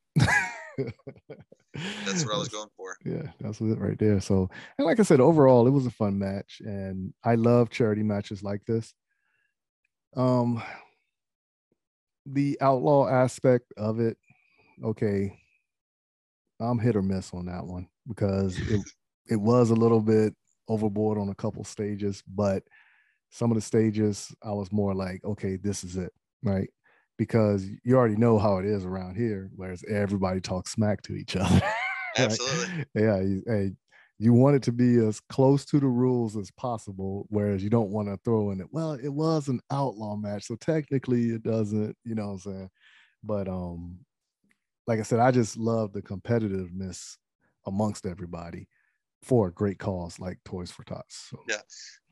that's 2.04 2.24
what 2.24 2.34
I 2.34 2.38
was 2.38 2.48
going 2.50 2.68
for. 2.76 2.96
Yeah, 3.04 3.30
that's 3.40 3.60
it 3.60 3.78
right 3.78 3.98
there. 3.98 4.20
So, 4.20 4.50
and 4.78 4.86
like 4.86 5.00
I 5.00 5.02
said, 5.02 5.20
overall, 5.20 5.66
it 5.66 5.70
was 5.70 5.86
a 5.86 5.90
fun 5.90 6.18
match, 6.18 6.60
and 6.64 7.14
I 7.24 7.34
love 7.36 7.70
charity 7.70 8.02
matches 8.02 8.42
like 8.42 8.64
this. 8.66 8.92
Um, 10.16 10.62
the 12.26 12.58
outlaw 12.60 13.08
aspect 13.08 13.72
of 13.76 14.00
it, 14.00 14.16
okay, 14.84 15.38
I'm 16.60 16.78
hit 16.78 16.96
or 16.96 17.02
miss 17.02 17.32
on 17.32 17.46
that 17.46 17.66
one 17.66 17.88
because 18.06 18.58
it 18.58 18.80
it 19.28 19.36
was 19.36 19.70
a 19.70 19.74
little 19.74 20.00
bit 20.00 20.34
overboard 20.68 21.18
on 21.18 21.28
a 21.28 21.34
couple 21.34 21.64
stages, 21.64 22.22
but 22.26 22.62
some 23.30 23.50
of 23.50 23.56
the 23.56 23.62
stages 23.62 24.34
I 24.42 24.52
was 24.52 24.70
more 24.72 24.94
like, 24.94 25.24
okay, 25.24 25.56
this 25.56 25.84
is 25.84 25.96
it, 25.96 26.12
right? 26.42 26.68
Because 27.18 27.66
you 27.84 27.96
already 27.96 28.16
know 28.16 28.38
how 28.38 28.58
it 28.58 28.66
is 28.66 28.84
around 28.84 29.16
here, 29.16 29.50
whereas 29.56 29.84
everybody 29.88 30.40
talks 30.40 30.72
smack 30.72 31.02
to 31.02 31.14
each 31.14 31.36
other. 31.36 31.62
Absolutely. 32.16 32.84
Yeah, 32.94 33.20
you, 33.20 33.42
hey, 33.46 33.72
you 34.22 34.32
want 34.32 34.54
it 34.54 34.62
to 34.62 34.70
be 34.70 34.98
as 34.98 35.18
close 35.18 35.64
to 35.64 35.80
the 35.80 35.88
rules 35.88 36.36
as 36.36 36.48
possible, 36.52 37.26
whereas 37.28 37.60
you 37.60 37.68
don't 37.68 37.90
want 37.90 38.06
to 38.06 38.16
throw 38.24 38.52
in 38.52 38.60
it. 38.60 38.68
Well, 38.70 38.92
it 38.92 39.08
was 39.08 39.48
an 39.48 39.60
outlaw 39.72 40.14
match, 40.14 40.44
so 40.44 40.54
technically 40.54 41.30
it 41.30 41.42
doesn't, 41.42 41.96
you 42.04 42.14
know 42.14 42.28
what 42.28 42.32
I'm 42.32 42.38
saying? 42.38 42.70
But 43.24 43.48
um, 43.48 43.98
like 44.86 45.00
I 45.00 45.02
said, 45.02 45.18
I 45.18 45.32
just 45.32 45.56
love 45.56 45.92
the 45.92 46.02
competitiveness 46.02 47.16
amongst 47.66 48.06
everybody 48.06 48.68
for 49.24 49.48
a 49.48 49.52
great 49.52 49.80
cause 49.80 50.20
like 50.20 50.38
Toys 50.44 50.70
for 50.70 50.84
Tots. 50.84 51.28
So. 51.30 51.40
Yeah, 51.48 51.56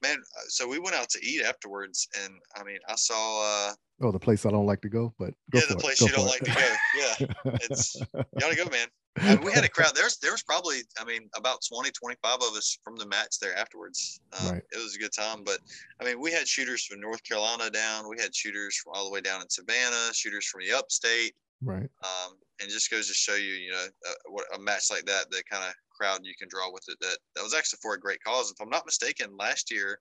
man. 0.03 0.17
Uh, 0.17 0.43
so 0.49 0.67
we 0.67 0.81
went 0.81 0.97
out 0.97 1.11
to 1.11 1.25
eat 1.25 1.45
afterwards, 1.45 2.09
and 2.25 2.35
I 2.57 2.65
mean, 2.65 2.79
I 2.89 2.97
saw. 2.97 3.69
uh 3.69 3.73
Oh, 4.03 4.11
the 4.11 4.19
place 4.19 4.47
I 4.47 4.51
don't 4.51 4.67
like 4.67 4.81
to 4.81 4.89
go, 4.89 5.15
but 5.17 5.33
go 5.53 5.61
yeah, 5.61 5.65
the 5.69 5.77
place 5.77 6.01
you 6.01 6.09
don't 6.09 6.27
like 6.27 6.41
to 6.41 6.51
go. 6.51 6.75
Yeah, 6.99 7.55
it's 7.63 7.95
you 7.95 8.25
gotta 8.41 8.57
go, 8.57 8.65
man. 8.65 8.89
I 9.19 9.35
mean, 9.35 9.45
we 9.45 9.53
had 9.53 9.65
a 9.65 9.69
crowd. 9.77 9.93
There's 9.95 10.19
there 10.19 10.33
was 10.33 10.43
probably, 10.43 10.79
I 10.99 11.05
mean, 11.05 11.29
about 11.37 11.59
20, 11.69 11.91
25 11.91 12.35
of 12.35 12.57
us 12.57 12.79
from 12.85 12.97
the 12.97 13.07
match 13.07 13.39
there 13.41 13.57
afterwards. 13.57 14.21
Um, 14.41 14.53
right. 14.55 14.63
It 14.73 14.83
was 14.83 14.95
a 14.95 14.99
good 14.99 15.13
time, 15.13 15.43
but 15.45 15.59
I 16.01 16.05
mean, 16.05 16.21
we 16.21 16.31
had 16.31 16.47
shooters 16.47 16.85
from 16.85 17.01
North 17.01 17.23
Carolina 17.25 17.71
down. 17.71 18.09
We 18.09 18.21
had 18.21 18.35
shooters 18.35 18.77
from 18.77 18.93
all 18.95 19.05
the 19.05 19.11
way 19.11 19.21
down 19.21 19.43
in 19.43 19.49
Savannah. 19.49 20.13
Shooters 20.13 20.47
from 20.47 20.63
the 20.63 20.77
upstate. 20.77 21.35
Right. 21.63 21.89
Um, 22.03 22.37
and 22.61 22.71
just 22.71 22.91
goes 22.91 23.09
to 23.09 23.15
show 23.15 23.35
you, 23.35 23.53
you 23.53 23.71
know, 23.71 23.87
uh, 24.09 24.13
what 24.29 24.47
a 24.55 24.59
match 24.59 24.85
like 24.91 25.05
that, 25.07 25.31
the 25.31 25.43
kind 25.51 25.65
of 25.65 25.75
crowd 25.91 26.21
you 26.23 26.35
can 26.39 26.49
draw 26.49 26.73
with 26.73 26.85
it. 26.89 26.97
That 27.01 27.19
that 27.37 27.43
was 27.43 27.55
actually 27.55 27.81
for 27.83 27.95
a 27.95 28.01
great 28.01 28.23
cause. 28.25 28.51
If 28.51 28.61
I'm 28.61 28.71
not 28.71 28.87
mistaken, 28.87 29.37
last 29.37 29.71
year, 29.71 30.01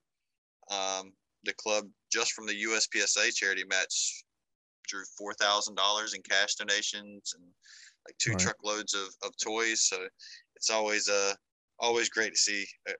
um, 0.70 1.12
the 1.44 1.52
club 1.54 1.86
just 2.12 2.32
from 2.32 2.46
the 2.46 2.64
USPSA 2.64 3.34
charity 3.34 3.64
match 3.68 4.24
drew 4.86 5.02
four 5.18 5.34
thousand 5.34 5.74
dollars 5.74 6.14
in 6.14 6.22
cash 6.22 6.54
donations 6.54 7.34
and 7.34 7.44
like 8.06 8.16
two 8.18 8.32
right. 8.32 8.40
truckloads 8.40 8.94
of, 8.94 9.08
of 9.22 9.32
toys. 9.42 9.82
So 9.82 9.98
it's 10.56 10.70
always 10.70 11.08
uh 11.08 11.34
always 11.78 12.08
great 12.08 12.32
to 12.32 12.38
see 12.38 12.66
a, 12.88 12.92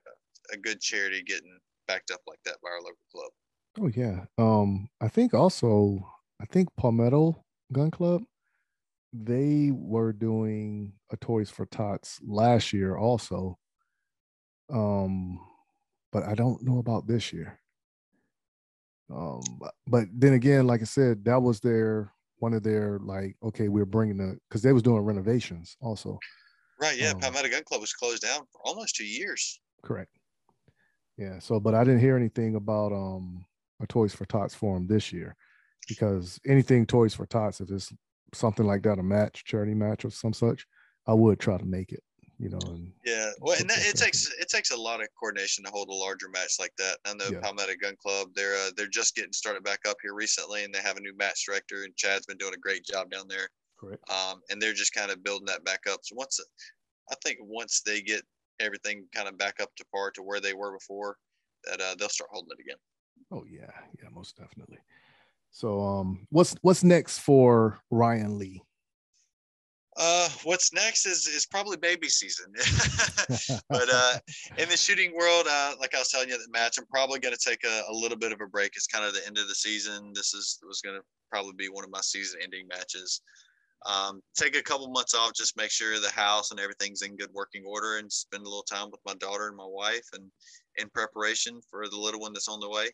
a 0.53 0.57
good 0.57 0.81
charity 0.81 1.23
getting 1.23 1.57
backed 1.87 2.11
up 2.11 2.21
like 2.27 2.39
that 2.45 2.57
by 2.63 2.69
our 2.69 2.81
local 2.81 2.97
club. 3.11 3.31
Oh 3.79 3.91
yeah. 3.95 4.25
Um 4.37 4.89
I 5.01 5.07
think 5.07 5.33
also 5.33 6.05
I 6.41 6.45
think 6.45 6.69
Palmetto 6.77 7.43
Gun 7.71 7.91
Club 7.91 8.23
they 9.13 9.71
were 9.73 10.13
doing 10.13 10.93
a 11.11 11.17
Toys 11.17 11.49
for 11.49 11.65
Tots 11.65 12.19
last 12.25 12.71
year 12.71 12.95
also. 12.95 13.57
Um, 14.71 15.39
but 16.11 16.23
I 16.23 16.35
don't 16.35 16.63
know 16.63 16.79
about 16.79 17.07
this 17.07 17.33
year. 17.33 17.59
Um, 19.13 19.41
but, 19.59 19.73
but 19.85 20.05
then 20.13 20.33
again, 20.33 20.65
like 20.65 20.81
I 20.81 20.85
said, 20.85 21.25
that 21.25 21.41
was 21.41 21.59
their 21.59 22.13
one 22.41 22.53
of 22.53 22.63
their 22.63 22.99
like, 22.99 23.35
okay, 23.43 23.67
we're 23.67 23.85
bringing 23.85 24.17
the 24.17 24.37
because 24.49 24.61
they 24.61 24.73
was 24.73 24.83
doing 24.83 25.01
renovations 25.01 25.77
also. 25.79 26.19
Right. 26.81 26.97
Yeah. 26.97 27.11
Um, 27.11 27.19
Palmetto 27.19 27.49
Gun 27.49 27.63
Club 27.63 27.81
was 27.81 27.93
closed 27.93 28.23
down 28.23 28.41
for 28.51 28.61
almost 28.65 28.95
two 28.95 29.05
years. 29.05 29.59
Correct. 29.83 30.09
Yeah. 31.17 31.39
So, 31.39 31.59
but 31.59 31.75
I 31.75 31.83
didn't 31.83 31.99
hear 31.99 32.17
anything 32.17 32.55
about 32.55 32.91
um 32.91 33.45
a 33.81 33.87
Toys 33.87 34.13
for 34.13 34.25
Tots 34.25 34.55
forum 34.55 34.87
this 34.87 35.13
year 35.13 35.35
because 35.87 36.39
anything 36.47 36.85
Toys 36.85 37.13
for 37.13 37.25
Tots, 37.27 37.61
if 37.61 37.69
it's 37.69 37.93
something 38.33 38.65
like 38.65 38.81
that, 38.83 38.99
a 38.99 39.03
match, 39.03 39.43
charity 39.45 39.75
match 39.75 40.03
or 40.05 40.09
some 40.09 40.33
such, 40.33 40.65
I 41.07 41.13
would 41.13 41.39
try 41.39 41.57
to 41.57 41.65
make 41.65 41.91
it. 41.91 42.03
You 42.41 42.49
know. 42.49 42.59
And 42.65 42.91
yeah, 43.05 43.29
well, 43.39 43.55
and 43.59 43.69
that, 43.69 43.85
it 43.85 43.95
takes 43.95 44.27
it 44.39 44.49
takes 44.49 44.71
a 44.71 44.77
lot 44.77 44.99
of 44.99 45.07
coordination 45.17 45.63
to 45.63 45.69
hold 45.69 45.89
a 45.89 45.93
larger 45.93 46.27
match 46.27 46.55
like 46.59 46.73
that. 46.79 46.97
I 47.05 47.13
know 47.13 47.29
yeah. 47.31 47.39
Palmetto 47.39 47.73
Gun 47.79 47.95
Club, 48.01 48.29
they're 48.33 48.55
uh, 48.55 48.71
they're 48.75 48.87
just 48.87 49.15
getting 49.15 49.31
started 49.31 49.63
back 49.63 49.81
up 49.87 49.97
here 50.01 50.15
recently, 50.15 50.63
and 50.63 50.73
they 50.73 50.79
have 50.79 50.97
a 50.97 51.01
new 51.01 51.15
match 51.15 51.45
director, 51.45 51.83
and 51.83 51.95
Chad's 51.95 52.25
been 52.25 52.37
doing 52.37 52.55
a 52.55 52.57
great 52.57 52.83
job 52.83 53.11
down 53.11 53.27
there. 53.27 53.47
Correct. 53.79 54.03
Um, 54.09 54.41
and 54.49 54.59
they're 54.59 54.73
just 54.73 54.93
kind 54.93 55.11
of 55.11 55.23
building 55.23 55.45
that 55.45 55.63
back 55.63 55.81
up. 55.87 55.99
So 56.01 56.15
once, 56.15 56.39
I 57.11 57.15
think 57.23 57.37
once 57.41 57.81
they 57.85 58.01
get 58.01 58.23
everything 58.59 59.05
kind 59.13 59.27
of 59.27 59.37
back 59.37 59.59
up 59.61 59.69
to 59.75 59.85
par 59.93 60.09
to 60.11 60.23
where 60.23 60.39
they 60.39 60.55
were 60.55 60.71
before, 60.71 61.17
that 61.65 61.79
uh, 61.79 61.95
they'll 61.99 62.09
start 62.09 62.31
holding 62.33 62.57
it 62.57 62.61
again. 62.61 62.77
Oh 63.31 63.45
yeah, 63.47 63.71
yeah, 64.01 64.09
most 64.11 64.35
definitely. 64.35 64.79
So 65.51 65.79
um 65.79 66.27
what's 66.31 66.55
what's 66.61 66.83
next 66.83 67.19
for 67.19 67.79
Ryan 67.91 68.39
Lee? 68.39 68.63
Uh, 69.97 70.29
what's 70.43 70.71
next 70.71 71.05
is 71.05 71.27
is 71.27 71.45
probably 71.45 71.75
baby 71.75 72.07
season. 72.07 72.45
but 73.69 73.89
uh, 73.91 74.17
in 74.57 74.69
the 74.69 74.77
shooting 74.77 75.13
world, 75.13 75.45
uh, 75.49 75.73
like 75.79 75.93
I 75.93 75.99
was 75.99 76.09
telling 76.09 76.29
you 76.29 76.35
at 76.35 76.41
the 76.41 76.51
match, 76.51 76.77
I'm 76.77 76.85
probably 76.85 77.19
going 77.19 77.35
to 77.35 77.49
take 77.49 77.63
a, 77.65 77.83
a, 77.89 77.93
little 77.93 78.17
bit 78.17 78.31
of 78.31 78.39
a 78.41 78.47
break. 78.47 78.71
It's 78.75 78.87
kind 78.87 79.03
of 79.03 79.13
the 79.13 79.25
end 79.27 79.37
of 79.37 79.47
the 79.47 79.55
season. 79.55 80.11
This 80.15 80.33
is 80.33 80.59
was 80.65 80.81
going 80.81 80.95
to 80.95 81.03
probably 81.29 81.53
be 81.57 81.67
one 81.67 81.83
of 81.83 81.91
my 81.91 82.01
season-ending 82.01 82.67
matches. 82.67 83.21
Um, 83.85 84.21
take 84.37 84.55
a 84.55 84.61
couple 84.61 84.87
months 84.89 85.15
off, 85.15 85.33
just 85.33 85.57
make 85.57 85.71
sure 85.71 85.99
the 85.99 86.11
house 86.11 86.51
and 86.51 86.59
everything's 86.59 87.01
in 87.01 87.17
good 87.17 87.31
working 87.33 87.63
order, 87.65 87.97
and 87.97 88.11
spend 88.11 88.43
a 88.43 88.49
little 88.49 88.63
time 88.63 88.91
with 88.91 89.01
my 89.05 89.15
daughter 89.15 89.47
and 89.47 89.57
my 89.57 89.67
wife, 89.67 90.07
and 90.13 90.23
in 90.77 90.89
preparation 90.89 91.59
for 91.69 91.89
the 91.89 91.97
little 91.97 92.19
one 92.19 92.31
that's 92.31 92.47
on 92.47 92.59
the 92.59 92.69
way. 92.69 92.89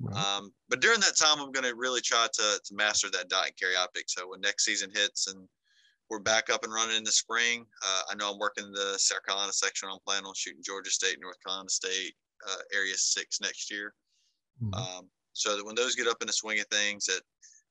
Right. 0.00 0.16
Um, 0.16 0.52
but 0.68 0.80
during 0.80 0.98
that 1.00 1.16
time, 1.16 1.40
I'm 1.40 1.52
going 1.52 1.66
to 1.66 1.76
really 1.76 2.00
try 2.00 2.26
to 2.32 2.60
to 2.64 2.74
master 2.74 3.08
that 3.10 3.28
dot 3.28 3.46
and 3.46 3.56
carry 3.56 3.76
optics. 3.76 4.14
So 4.14 4.30
when 4.30 4.40
next 4.40 4.64
season 4.64 4.90
hits 4.92 5.28
and 5.28 5.46
we're 6.10 6.18
back 6.18 6.50
up 6.50 6.64
and 6.64 6.74
running 6.74 6.96
in 6.96 7.04
the 7.04 7.12
spring. 7.12 7.64
Uh, 7.86 8.02
I 8.10 8.14
know 8.16 8.32
I'm 8.32 8.38
working 8.38 8.72
the 8.72 8.94
South 8.98 9.24
Carolina 9.24 9.52
section. 9.52 9.88
I'm 9.90 9.98
planning 10.04 10.26
on 10.26 10.34
shooting 10.34 10.62
Georgia 10.62 10.90
State, 10.90 11.18
North 11.20 11.36
Carolina 11.44 11.68
State, 11.70 12.14
uh, 12.48 12.56
Area 12.74 12.94
Six 12.96 13.40
next 13.40 13.70
year. 13.70 13.94
Mm-hmm. 14.62 14.74
Um, 14.74 15.08
so 15.32 15.56
that 15.56 15.64
when 15.64 15.76
those 15.76 15.94
get 15.94 16.08
up 16.08 16.18
in 16.20 16.26
the 16.26 16.32
swing 16.32 16.58
of 16.58 16.66
things, 16.66 17.06
that 17.06 17.22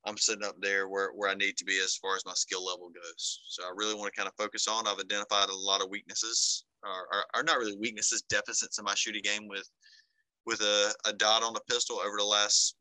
I'm 0.06 0.18
sitting 0.18 0.46
up 0.46 0.56
there 0.62 0.88
where, 0.88 1.12
where 1.12 1.30
I 1.30 1.36
need 1.36 1.58
to 1.58 1.66
be 1.66 1.80
as 1.84 1.98
far 1.98 2.16
as 2.16 2.26
my 2.26 2.34
skill 2.34 2.66
level 2.66 2.90
goes. 2.90 3.42
So 3.50 3.64
I 3.64 3.72
really 3.76 3.94
want 3.94 4.12
to 4.14 4.18
kind 4.18 4.30
of 4.30 4.34
focus 4.38 4.68
on. 4.68 4.88
I've 4.88 5.00
identified 5.00 5.50
a 5.50 5.56
lot 5.56 5.84
of 5.84 5.90
weaknesses, 5.90 6.64
or, 6.84 7.08
or, 7.12 7.26
or 7.36 7.44
not 7.44 7.58
really 7.58 7.76
weaknesses, 7.76 8.24
deficits 8.30 8.80
in 8.80 8.86
my 8.86 8.96
shooting 8.96 9.22
game 9.24 9.48
with 9.48 9.70
with 10.46 10.62
a, 10.62 10.94
a 11.06 11.14
dot 11.14 11.44
on 11.44 11.54
the 11.54 11.62
pistol 11.70 12.00
over 12.00 12.18
the 12.18 12.24
last 12.24 12.78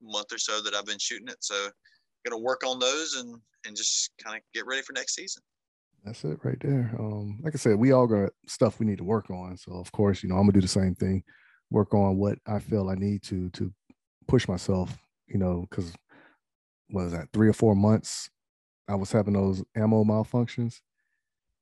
month 0.00 0.32
or 0.32 0.38
so 0.38 0.62
that 0.62 0.74
I've 0.74 0.86
been 0.86 0.98
shooting 0.98 1.28
it. 1.28 1.36
So 1.40 1.68
going 2.24 2.38
to 2.38 2.44
work 2.44 2.62
on 2.66 2.78
those 2.78 3.14
and 3.14 3.40
and 3.66 3.76
just 3.76 4.10
kind 4.22 4.36
of 4.36 4.42
get 4.54 4.66
ready 4.66 4.82
for 4.82 4.92
next 4.92 5.14
season. 5.14 5.42
That's 6.04 6.24
it 6.24 6.38
right 6.42 6.56
there. 6.60 6.94
Um, 6.98 7.38
like 7.42 7.54
I 7.54 7.58
said, 7.58 7.76
we 7.76 7.92
all 7.92 8.06
got 8.06 8.30
stuff 8.46 8.80
we 8.80 8.86
need 8.86 8.98
to 8.98 9.04
work 9.04 9.30
on. 9.30 9.56
So 9.56 9.72
of 9.72 9.92
course, 9.92 10.22
you 10.22 10.28
know, 10.28 10.36
I'm 10.36 10.42
gonna 10.42 10.52
do 10.52 10.60
the 10.60 10.68
same 10.68 10.94
thing, 10.94 11.22
work 11.70 11.92
on 11.92 12.16
what 12.16 12.38
I 12.46 12.58
feel 12.58 12.88
I 12.88 12.94
need 12.94 13.22
to 13.24 13.50
to 13.50 13.72
push 14.26 14.48
myself. 14.48 14.96
You 15.26 15.38
know, 15.38 15.66
because 15.68 15.92
what 16.88 17.04
was 17.04 17.12
that 17.12 17.28
three 17.32 17.48
or 17.48 17.52
four 17.52 17.76
months? 17.76 18.30
I 18.88 18.94
was 18.94 19.12
having 19.12 19.34
those 19.34 19.62
ammo 19.76 20.02
malfunctions, 20.02 20.80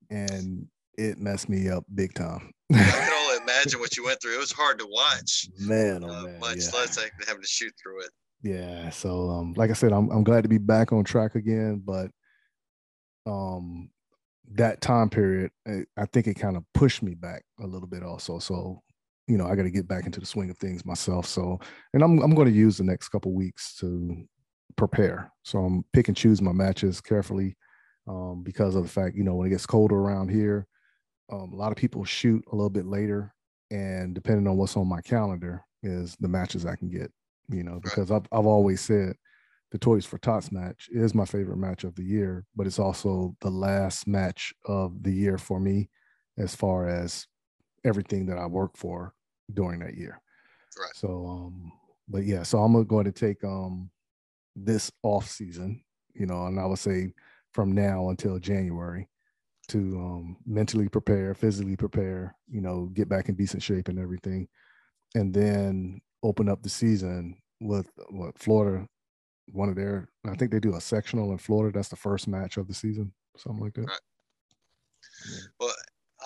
and 0.08 0.66
it 0.96 1.18
messed 1.18 1.48
me 1.48 1.68
up 1.68 1.84
big 1.94 2.14
time. 2.14 2.52
I 2.72 2.82
can 2.82 3.12
only 3.12 3.42
imagine 3.42 3.80
what 3.80 3.96
you 3.96 4.04
went 4.04 4.20
through. 4.22 4.34
It 4.34 4.40
was 4.40 4.52
hard 4.52 4.78
to 4.78 4.86
watch. 4.88 5.48
Man, 5.58 6.04
oh 6.04 6.08
uh, 6.08 6.22
man, 6.22 6.40
much 6.40 6.58
yeah. 6.58 6.78
less 6.78 6.96
like 6.96 7.12
having 7.26 7.42
to 7.42 7.48
shoot 7.48 7.72
through 7.82 8.02
it. 8.02 8.10
Yeah. 8.42 8.90
So 8.90 9.30
um, 9.30 9.54
like 9.56 9.70
I 9.70 9.74
said, 9.74 9.92
I'm 9.92 10.10
I'm 10.10 10.24
glad 10.24 10.42
to 10.42 10.48
be 10.48 10.58
back 10.58 10.92
on 10.92 11.04
track 11.04 11.34
again, 11.34 11.82
but 11.84 12.10
um 13.26 13.90
that 14.52 14.80
time 14.80 15.10
period, 15.10 15.50
I, 15.66 15.84
I 15.96 16.06
think 16.06 16.26
it 16.26 16.34
kind 16.34 16.56
of 16.56 16.64
pushed 16.72 17.02
me 17.02 17.14
back 17.14 17.44
a 17.60 17.66
little 17.66 17.88
bit 17.88 18.02
also. 18.02 18.38
So, 18.38 18.82
you 19.26 19.36
know, 19.36 19.46
I 19.46 19.54
got 19.56 19.64
to 19.64 19.70
get 19.70 19.86
back 19.86 20.06
into 20.06 20.20
the 20.20 20.26
swing 20.26 20.48
of 20.50 20.56
things 20.56 20.86
myself. 20.86 21.26
So, 21.26 21.58
and 21.92 22.02
I'm 22.02 22.20
I'm 22.22 22.34
going 22.34 22.48
to 22.48 22.54
use 22.54 22.78
the 22.78 22.84
next 22.84 23.08
couple 23.10 23.32
weeks 23.34 23.76
to 23.76 24.26
prepare. 24.76 25.30
So 25.44 25.58
I'm 25.58 25.84
pick 25.92 26.08
and 26.08 26.16
choose 26.16 26.40
my 26.40 26.52
matches 26.52 27.00
carefully 27.00 27.56
um, 28.08 28.42
because 28.42 28.74
of 28.74 28.84
the 28.84 28.88
fact, 28.88 29.16
you 29.16 29.24
know, 29.24 29.34
when 29.34 29.46
it 29.46 29.50
gets 29.50 29.66
colder 29.66 29.96
around 29.96 30.30
here, 30.30 30.66
um, 31.30 31.52
a 31.52 31.56
lot 31.56 31.72
of 31.72 31.76
people 31.76 32.04
shoot 32.04 32.42
a 32.50 32.56
little 32.56 32.70
bit 32.70 32.86
later, 32.86 33.34
and 33.70 34.14
depending 34.14 34.48
on 34.48 34.56
what's 34.56 34.76
on 34.76 34.88
my 34.88 35.02
calendar, 35.02 35.62
is 35.82 36.16
the 36.20 36.28
matches 36.28 36.64
I 36.64 36.76
can 36.76 36.88
get 36.88 37.12
you 37.48 37.62
know, 37.62 37.80
because 37.82 38.10
I've, 38.10 38.26
I've 38.32 38.46
always 38.46 38.80
said 38.80 39.16
the 39.70 39.78
Toys 39.78 40.06
for 40.06 40.18
Tots 40.18 40.50
match 40.50 40.88
is 40.90 41.14
my 41.14 41.24
favorite 41.24 41.58
match 41.58 41.84
of 41.84 41.94
the 41.94 42.04
year, 42.04 42.46
but 42.56 42.66
it's 42.66 42.78
also 42.78 43.36
the 43.40 43.50
last 43.50 44.06
match 44.06 44.54
of 44.66 45.02
the 45.02 45.12
year 45.12 45.38
for 45.38 45.60
me 45.60 45.90
as 46.38 46.54
far 46.54 46.88
as 46.88 47.26
everything 47.84 48.26
that 48.26 48.38
I 48.38 48.46
work 48.46 48.76
for 48.76 49.14
during 49.52 49.80
that 49.80 49.94
year. 49.96 50.20
Right. 50.78 50.94
So, 50.94 51.26
um, 51.26 51.72
but 52.08 52.24
yeah, 52.24 52.42
so 52.42 52.58
I'm 52.58 52.84
going 52.84 53.04
to 53.04 53.12
take 53.12 53.42
um 53.44 53.90
this 54.56 54.90
off 55.02 55.28
season, 55.28 55.82
you 56.14 56.26
know, 56.26 56.46
and 56.46 56.58
I 56.58 56.66
would 56.66 56.78
say 56.78 57.12
from 57.52 57.72
now 57.72 58.08
until 58.10 58.38
January 58.38 59.08
to 59.68 59.78
um 59.98 60.36
mentally 60.46 60.88
prepare, 60.88 61.34
physically 61.34 61.76
prepare, 61.76 62.36
you 62.50 62.60
know, 62.60 62.86
get 62.94 63.08
back 63.08 63.28
in 63.28 63.34
decent 63.34 63.62
shape 63.62 63.88
and 63.88 63.98
everything. 63.98 64.48
And 65.14 65.32
then 65.32 66.00
open 66.22 66.48
up 66.48 66.62
the 66.62 66.68
season 66.68 67.36
with 67.60 67.90
what 68.10 68.38
Florida, 68.38 68.86
one 69.52 69.68
of 69.68 69.76
their, 69.76 70.08
I 70.26 70.34
think 70.34 70.50
they 70.50 70.60
do 70.60 70.76
a 70.76 70.80
sectional 70.80 71.32
in 71.32 71.38
Florida. 71.38 71.76
That's 71.76 71.88
the 71.88 71.96
first 71.96 72.28
match 72.28 72.56
of 72.56 72.68
the 72.68 72.74
season, 72.74 73.12
something 73.36 73.62
like 73.62 73.74
that. 73.74 73.86
Right. 73.86 74.00
Yeah. 75.30 75.38
Well, 75.60 75.74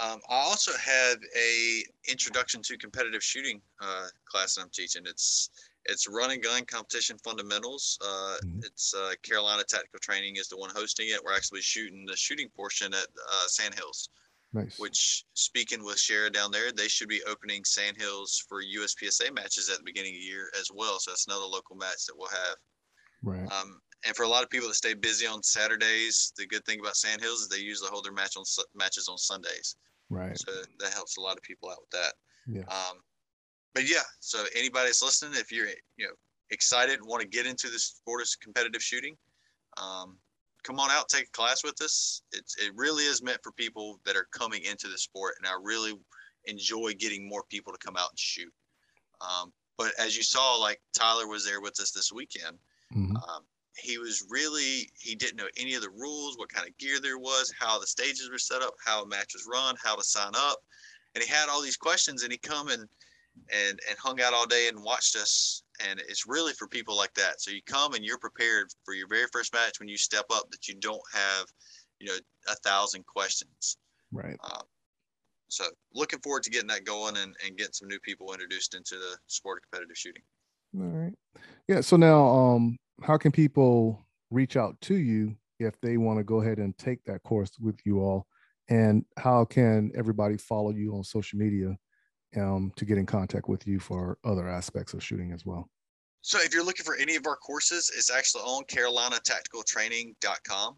um, 0.03 0.21
I 0.29 0.35
also 0.35 0.73
have 0.73 1.19
a 1.37 1.85
introduction 2.09 2.63
to 2.63 2.79
competitive 2.79 3.23
shooting 3.23 3.61
uh, 3.81 4.07
class 4.25 4.55
that 4.55 4.63
I'm 4.63 4.71
teaching. 4.71 5.03
It's 5.05 5.51
it's 5.85 6.09
run 6.09 6.31
and 6.31 6.43
gun 6.43 6.65
competition 6.65 7.19
fundamentals. 7.23 7.99
Uh, 8.01 8.37
mm-hmm. 8.45 8.61
It's 8.63 8.95
uh, 8.95 9.13
Carolina 9.23 9.65
Tactical 9.69 9.99
Training 10.01 10.37
is 10.37 10.49
the 10.49 10.57
one 10.57 10.71
hosting 10.75 11.09
it. 11.09 11.21
We're 11.23 11.35
actually 11.35 11.61
shooting 11.61 12.07
the 12.07 12.17
shooting 12.17 12.49
portion 12.57 12.95
at 12.95 13.05
uh, 13.05 13.47
Sandhills. 13.49 14.09
Nice. 14.55 14.79
Which, 14.79 15.25
speaking 15.33 15.83
with 15.83 15.97
Shara 15.97 16.31
down 16.31 16.51
there, 16.51 16.73
they 16.73 16.89
should 16.89 17.09
be 17.09 17.23
opening 17.25 17.63
Sandhills 17.65 18.45
for 18.49 18.63
USPSA 18.63 19.35
matches 19.35 19.71
at 19.71 19.79
the 19.79 19.85
beginning 19.85 20.13
of 20.13 20.21
the 20.21 20.27
year 20.27 20.51
as 20.61 20.69
well. 20.73 20.99
So 20.99 21.11
that's 21.11 21.27
another 21.27 21.47
local 21.47 21.77
match 21.77 22.05
that 22.07 22.15
we'll 22.17 22.29
have. 22.29 22.57
Right. 23.23 23.51
Um, 23.51 23.81
and 24.05 24.15
for 24.15 24.25
a 24.25 24.29
lot 24.29 24.43
of 24.43 24.51
people 24.51 24.69
that 24.69 24.75
stay 24.75 24.95
busy 24.95 25.27
on 25.27 25.43
Saturdays, 25.43 26.33
the 26.37 26.47
good 26.47 26.65
thing 26.65 26.81
about 26.81 26.97
Sandhills 26.97 27.41
is 27.41 27.49
they 27.49 27.59
usually 27.59 27.89
hold 27.91 28.05
their 28.05 28.13
match 28.13 28.37
on 28.37 28.45
matches 28.75 29.09
on 29.09 29.17
Sundays. 29.17 29.77
Right. 30.11 30.37
So 30.39 30.53
that 30.81 30.93
helps 30.93 31.17
a 31.17 31.21
lot 31.21 31.37
of 31.37 31.43
people 31.43 31.71
out 31.71 31.79
with 31.81 31.91
that. 31.91 32.15
Yeah. 32.47 32.63
Um, 32.63 32.99
but 33.75 33.89
yeah, 33.89 34.03
so 34.21 34.45
anybody 34.55 34.87
that's 34.87 35.03
listening, 35.03 35.39
if 35.39 35.51
you're 35.51 35.69
you 35.97 36.07
know 36.07 36.13
excited 36.51 36.99
and 36.99 37.09
want 37.09 37.23
to 37.23 37.29
get 37.29 37.47
into 37.47 37.69
this 37.69 37.85
sport 37.85 38.21
of 38.21 38.29
competitive 38.43 38.83
shooting, 38.83 39.17
um, 39.81 40.19
come 40.63 40.79
on 40.79 40.91
out, 40.91 41.09
take 41.09 41.29
a 41.29 41.33
class 41.33 41.65
with 41.65 41.81
us. 41.83 42.23
It's 42.33 42.57
it 42.59 42.73
really 42.75 43.05
is 43.05 43.23
meant 43.23 43.43
for 43.43 43.53
people 43.53 44.01
that 44.05 44.17
are 44.17 44.29
coming 44.33 44.65
into 44.65 44.89
the 44.89 44.99
sport, 44.99 45.35
and 45.39 45.47
I 45.47 45.57
really 45.63 45.95
enjoy 46.47 46.95
getting 46.95 47.29
more 47.29 47.45
people 47.49 47.73
to 47.73 47.79
come 47.79 47.97
out 47.97 48.11
and 48.11 48.19
shoot. 48.19 48.53
Um, 49.21 49.53
but 49.79 49.93
as 49.99 50.17
you 50.17 50.23
saw, 50.23 50.57
like 50.57 50.81
Tyler 50.97 51.27
was 51.27 51.45
there 51.45 51.61
with 51.61 51.81
us 51.81 51.91
this 51.91 52.13
weekend. 52.13 52.59
Mm-hmm. 52.95 53.17
Um, 53.17 53.43
he 53.77 53.99
was 53.99 54.25
really 54.29 54.91
he 54.99 55.15
didn't 55.15 55.37
know 55.37 55.49
any 55.57 55.75
of 55.75 55.83
the 55.83 55.91
rules, 55.91 56.37
what 56.37 56.53
kind 56.53 56.69
of 56.69 56.77
gear 56.79 57.01
there 57.01 57.19
was, 57.19 57.53
how 57.59 57.79
the 57.79 57.87
stages 57.87 58.31
were 58.31 58.39
set 58.39 58.63
up, 58.63 58.75
how 58.85 59.03
a 59.03 59.07
match 59.07 59.33
was 59.35 59.49
run, 59.51 59.77
how 59.83 59.97
to 59.97 60.05
sign 60.05 60.33
up, 60.35 60.59
and 61.15 61.25
he 61.25 61.31
had 61.31 61.49
all 61.49 61.63
these 61.63 61.77
questions. 61.77 62.23
And 62.23 62.33
he 62.33 62.39
come 62.39 62.69
and 62.69 62.87
and 63.51 63.81
and 63.89 63.99
hung 63.99 64.21
out 64.21 64.35
all 64.35 64.47
day 64.47 64.69
and 64.69 64.83
watched 64.83 65.17
us 65.17 65.63
and 65.89 66.01
it's 66.01 66.27
really 66.27 66.53
for 66.53 66.67
people 66.67 66.97
like 66.97 67.15
that. 67.15 67.41
So 67.41 67.51
you 67.51 67.61
come 67.67 67.95
and 67.95 68.05
you're 68.05 68.19
prepared 68.19 68.69
for 68.85 68.95
your 68.95 69.09
very 69.09 69.27
first 69.33 69.53
match 69.53 69.79
when 69.79 69.89
you 69.89 69.97
step 69.97 70.27
up 70.33 70.51
that 70.51 70.69
you 70.69 70.75
don't 70.77 71.03
have 71.13 71.47
you 72.01 72.09
know 72.09 72.17
a 72.49 72.55
thousand 72.57 73.07
questions. 73.07 73.77
Right. 74.13 74.37
Um, 74.45 74.63
so 75.49 75.65
looking 75.95 76.21
forward 76.21 76.43
to 76.45 76.51
getting 76.51 76.69
that 76.69 76.85
going 76.85 77.17
and, 77.17 77.35
and 77.45 77.57
getting 77.57 77.73
some 77.73 77.89
new 77.89 78.01
people 78.01 78.33
introduced 78.33 78.75
into 78.75 78.95
the 78.95 79.17
sport 79.27 79.59
of 79.59 79.71
competitive 79.71 79.97
shooting. 79.97 80.23
All 80.79 80.87
right. 80.87 81.15
Yeah 81.69 81.81
so 81.81 81.97
now 81.97 82.27
um 82.27 82.77
how 83.03 83.17
can 83.17 83.33
people 83.33 84.07
reach 84.31 84.57
out 84.57 84.81
to 84.83 84.95
you 84.95 85.37
if 85.59 85.79
they 85.81 85.97
want 85.97 86.19
to 86.19 86.25
go 86.25 86.41
ahead 86.41 86.59
and 86.59 86.77
take 86.79 87.05
that 87.05 87.23
course 87.23 87.53
with 87.61 87.79
you 87.85 88.01
all? 88.01 88.27
And 88.69 89.05
how 89.19 89.45
can 89.45 89.91
everybody 89.95 90.37
follow 90.37 90.71
you 90.71 90.95
on 90.95 91.05
social 91.05 91.39
media 91.39 91.77
um, 92.37 92.73
to 92.77 92.85
get 92.85 92.99
in 92.99 93.07
contact 93.07 93.49
with 93.49 93.67
you 93.67 93.81
for 93.81 94.19
other 94.25 94.49
aspects 94.49 94.93
of 94.95 95.03
shooting 95.03 95.33
as 95.33 95.47
well? 95.47 95.69
So 96.23 96.39
if 96.41 96.55
you're 96.55 96.65
looking 96.65 96.85
for 96.85 96.97
any 96.97 97.17
of 97.17 97.27
our 97.27 97.37
courses, 97.37 97.91
it's 97.97 98.11
actually 98.11 98.43
on 98.43 98.65
carolinatacticaltraining.com. 98.65 100.77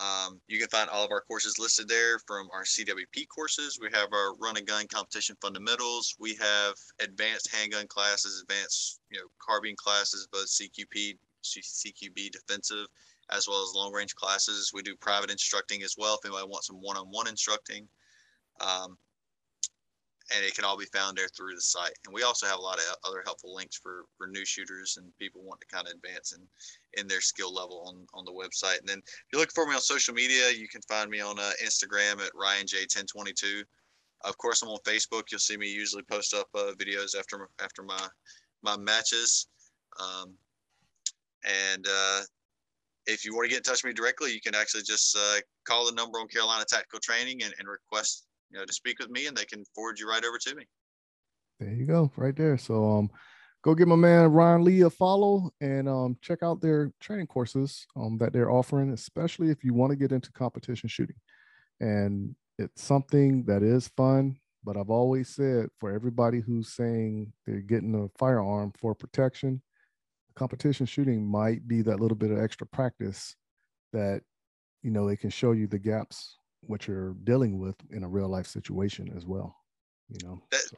Um, 0.00 0.40
you 0.48 0.58
can 0.58 0.68
find 0.68 0.88
all 0.88 1.04
of 1.04 1.10
our 1.10 1.20
courses 1.20 1.58
listed 1.58 1.86
there 1.86 2.18
from 2.20 2.48
our 2.52 2.64
CWP 2.64 3.28
courses. 3.28 3.78
We 3.80 3.90
have 3.92 4.10
our 4.12 4.34
run 4.36 4.56
and 4.56 4.66
gun 4.66 4.86
competition 4.88 5.36
fundamentals. 5.42 6.16
We 6.18 6.34
have 6.40 6.74
advanced 7.00 7.54
handgun 7.54 7.86
classes, 7.88 8.42
advanced 8.42 9.00
you 9.10 9.18
know 9.18 9.26
carbine 9.38 9.76
classes, 9.76 10.26
both 10.32 10.46
CQP, 10.46 11.18
CQB 11.44 12.30
defensive, 12.30 12.86
as 13.30 13.46
well 13.46 13.62
as 13.62 13.74
long 13.74 13.92
range 13.92 14.14
classes. 14.14 14.70
We 14.72 14.80
do 14.82 14.96
private 14.96 15.30
instructing 15.30 15.82
as 15.82 15.96
well 15.98 16.14
if 16.14 16.24
anybody 16.24 16.48
wants 16.48 16.68
some 16.68 16.80
one-on-one 16.80 17.28
instructing. 17.28 17.86
Um, 18.60 18.96
and 20.34 20.44
it 20.44 20.54
can 20.54 20.64
all 20.64 20.78
be 20.78 20.86
found 20.86 21.16
there 21.16 21.28
through 21.28 21.54
the 21.54 21.60
site. 21.60 21.92
And 22.06 22.14
we 22.14 22.22
also 22.22 22.46
have 22.46 22.58
a 22.58 22.62
lot 22.62 22.78
of 22.78 22.84
other 23.04 23.22
helpful 23.24 23.54
links 23.54 23.76
for, 23.76 24.04
for 24.16 24.26
new 24.26 24.44
shooters 24.44 24.96
and 24.96 25.16
people 25.18 25.42
want 25.42 25.60
to 25.60 25.66
kind 25.66 25.86
of 25.86 25.94
advance 25.94 26.32
in, 26.32 26.40
in 27.00 27.06
their 27.06 27.20
skill 27.20 27.52
level 27.52 27.84
on, 27.86 28.06
on 28.14 28.24
the 28.24 28.32
website. 28.32 28.80
And 28.80 28.88
then 28.88 28.98
if 28.98 29.24
you're 29.32 29.40
looking 29.40 29.52
for 29.54 29.66
me 29.66 29.74
on 29.74 29.80
social 29.80 30.14
media, 30.14 30.50
you 30.50 30.68
can 30.68 30.82
find 30.82 31.10
me 31.10 31.20
on 31.20 31.38
uh, 31.38 31.50
Instagram 31.62 32.24
at 32.24 32.32
RyanJ1022. 32.32 33.62
Of 34.24 34.38
course, 34.38 34.62
I'm 34.62 34.68
on 34.68 34.78
Facebook. 34.86 35.24
You'll 35.30 35.40
see 35.40 35.56
me 35.56 35.68
usually 35.68 36.04
post 36.04 36.32
up 36.34 36.48
uh, 36.54 36.72
videos 36.78 37.18
after 37.18 37.48
after 37.60 37.82
my 37.82 38.06
my 38.62 38.76
matches. 38.76 39.48
Um, 40.00 40.34
and 41.44 41.84
uh, 41.88 42.20
if 43.06 43.24
you 43.24 43.34
want 43.34 43.46
to 43.46 43.50
get 43.50 43.58
in 43.58 43.62
touch 43.64 43.82
with 43.82 43.90
me 43.90 43.94
directly, 43.94 44.32
you 44.32 44.40
can 44.40 44.54
actually 44.54 44.84
just 44.84 45.16
uh, 45.16 45.40
call 45.64 45.86
the 45.86 45.92
number 45.92 46.20
on 46.20 46.28
Carolina 46.28 46.64
Tactical 46.64 47.00
Training 47.00 47.42
and, 47.42 47.52
and 47.58 47.66
request 47.66 48.26
you 48.52 48.58
know 48.58 48.64
to 48.64 48.72
speak 48.72 48.98
with 48.98 49.10
me, 49.10 49.26
and 49.26 49.36
they 49.36 49.44
can 49.44 49.64
forward 49.74 49.98
you 49.98 50.08
right 50.08 50.24
over 50.24 50.38
to 50.38 50.54
me. 50.54 50.64
There 51.58 51.72
you 51.72 51.86
go, 51.86 52.10
right 52.16 52.36
there. 52.36 52.58
So 52.58 52.90
um, 52.90 53.10
go 53.62 53.74
give 53.74 53.88
my 53.88 53.96
man 53.96 54.32
Ryan 54.32 54.64
Lee 54.64 54.82
a 54.82 54.90
follow 54.90 55.50
and 55.60 55.88
um, 55.88 56.16
check 56.20 56.42
out 56.42 56.60
their 56.60 56.92
training 57.00 57.28
courses 57.28 57.86
um, 57.96 58.18
that 58.18 58.32
they're 58.32 58.50
offering, 58.50 58.92
especially 58.92 59.50
if 59.50 59.64
you 59.64 59.72
want 59.72 59.90
to 59.90 59.96
get 59.96 60.12
into 60.12 60.32
competition 60.32 60.88
shooting. 60.88 61.16
And 61.80 62.34
it's 62.58 62.82
something 62.82 63.44
that 63.44 63.62
is 63.62 63.88
fun, 63.96 64.36
but 64.64 64.76
I've 64.76 64.90
always 64.90 65.28
said 65.28 65.68
for 65.78 65.92
everybody 65.92 66.40
who's 66.40 66.72
saying 66.72 67.32
they're 67.46 67.60
getting 67.60 67.94
a 67.94 68.18
firearm 68.18 68.72
for 68.78 68.94
protection, 68.94 69.62
competition 70.34 70.86
shooting 70.86 71.24
might 71.24 71.66
be 71.66 71.82
that 71.82 72.00
little 72.00 72.16
bit 72.16 72.30
of 72.30 72.38
extra 72.38 72.66
practice 72.66 73.34
that 73.92 74.22
you 74.82 74.90
know 74.90 75.08
it 75.08 75.20
can 75.20 75.30
show 75.30 75.52
you 75.52 75.66
the 75.66 75.78
gaps 75.78 76.36
what 76.66 76.86
you're 76.86 77.14
dealing 77.24 77.58
with 77.58 77.76
in 77.90 78.04
a 78.04 78.08
real 78.08 78.28
life 78.28 78.46
situation 78.46 79.12
as 79.16 79.26
well 79.26 79.56
you 80.08 80.26
know 80.26 80.42
that, 80.50 80.60
so. 80.60 80.76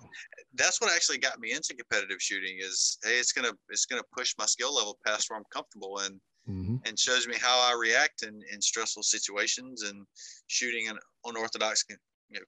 that's 0.54 0.80
what 0.80 0.92
actually 0.94 1.18
got 1.18 1.40
me 1.40 1.52
into 1.52 1.74
competitive 1.74 2.20
shooting 2.20 2.56
is 2.60 2.98
hey 3.04 3.18
it's 3.18 3.32
gonna 3.32 3.52
it's 3.68 3.86
gonna 3.86 4.02
push 4.16 4.34
my 4.38 4.46
skill 4.46 4.74
level 4.74 4.98
past 5.06 5.28
where 5.28 5.38
i'm 5.38 5.44
comfortable 5.52 5.98
and 6.00 6.20
mm-hmm. 6.48 6.76
and 6.86 6.98
shows 6.98 7.26
me 7.26 7.34
how 7.40 7.58
i 7.60 7.76
react 7.78 8.22
in, 8.22 8.40
in 8.52 8.60
stressful 8.60 9.02
situations 9.02 9.82
and 9.82 10.06
shooting 10.46 10.86
in 10.86 10.96
unorthodox 11.24 11.84
you 11.88 11.96
know, 12.30 12.40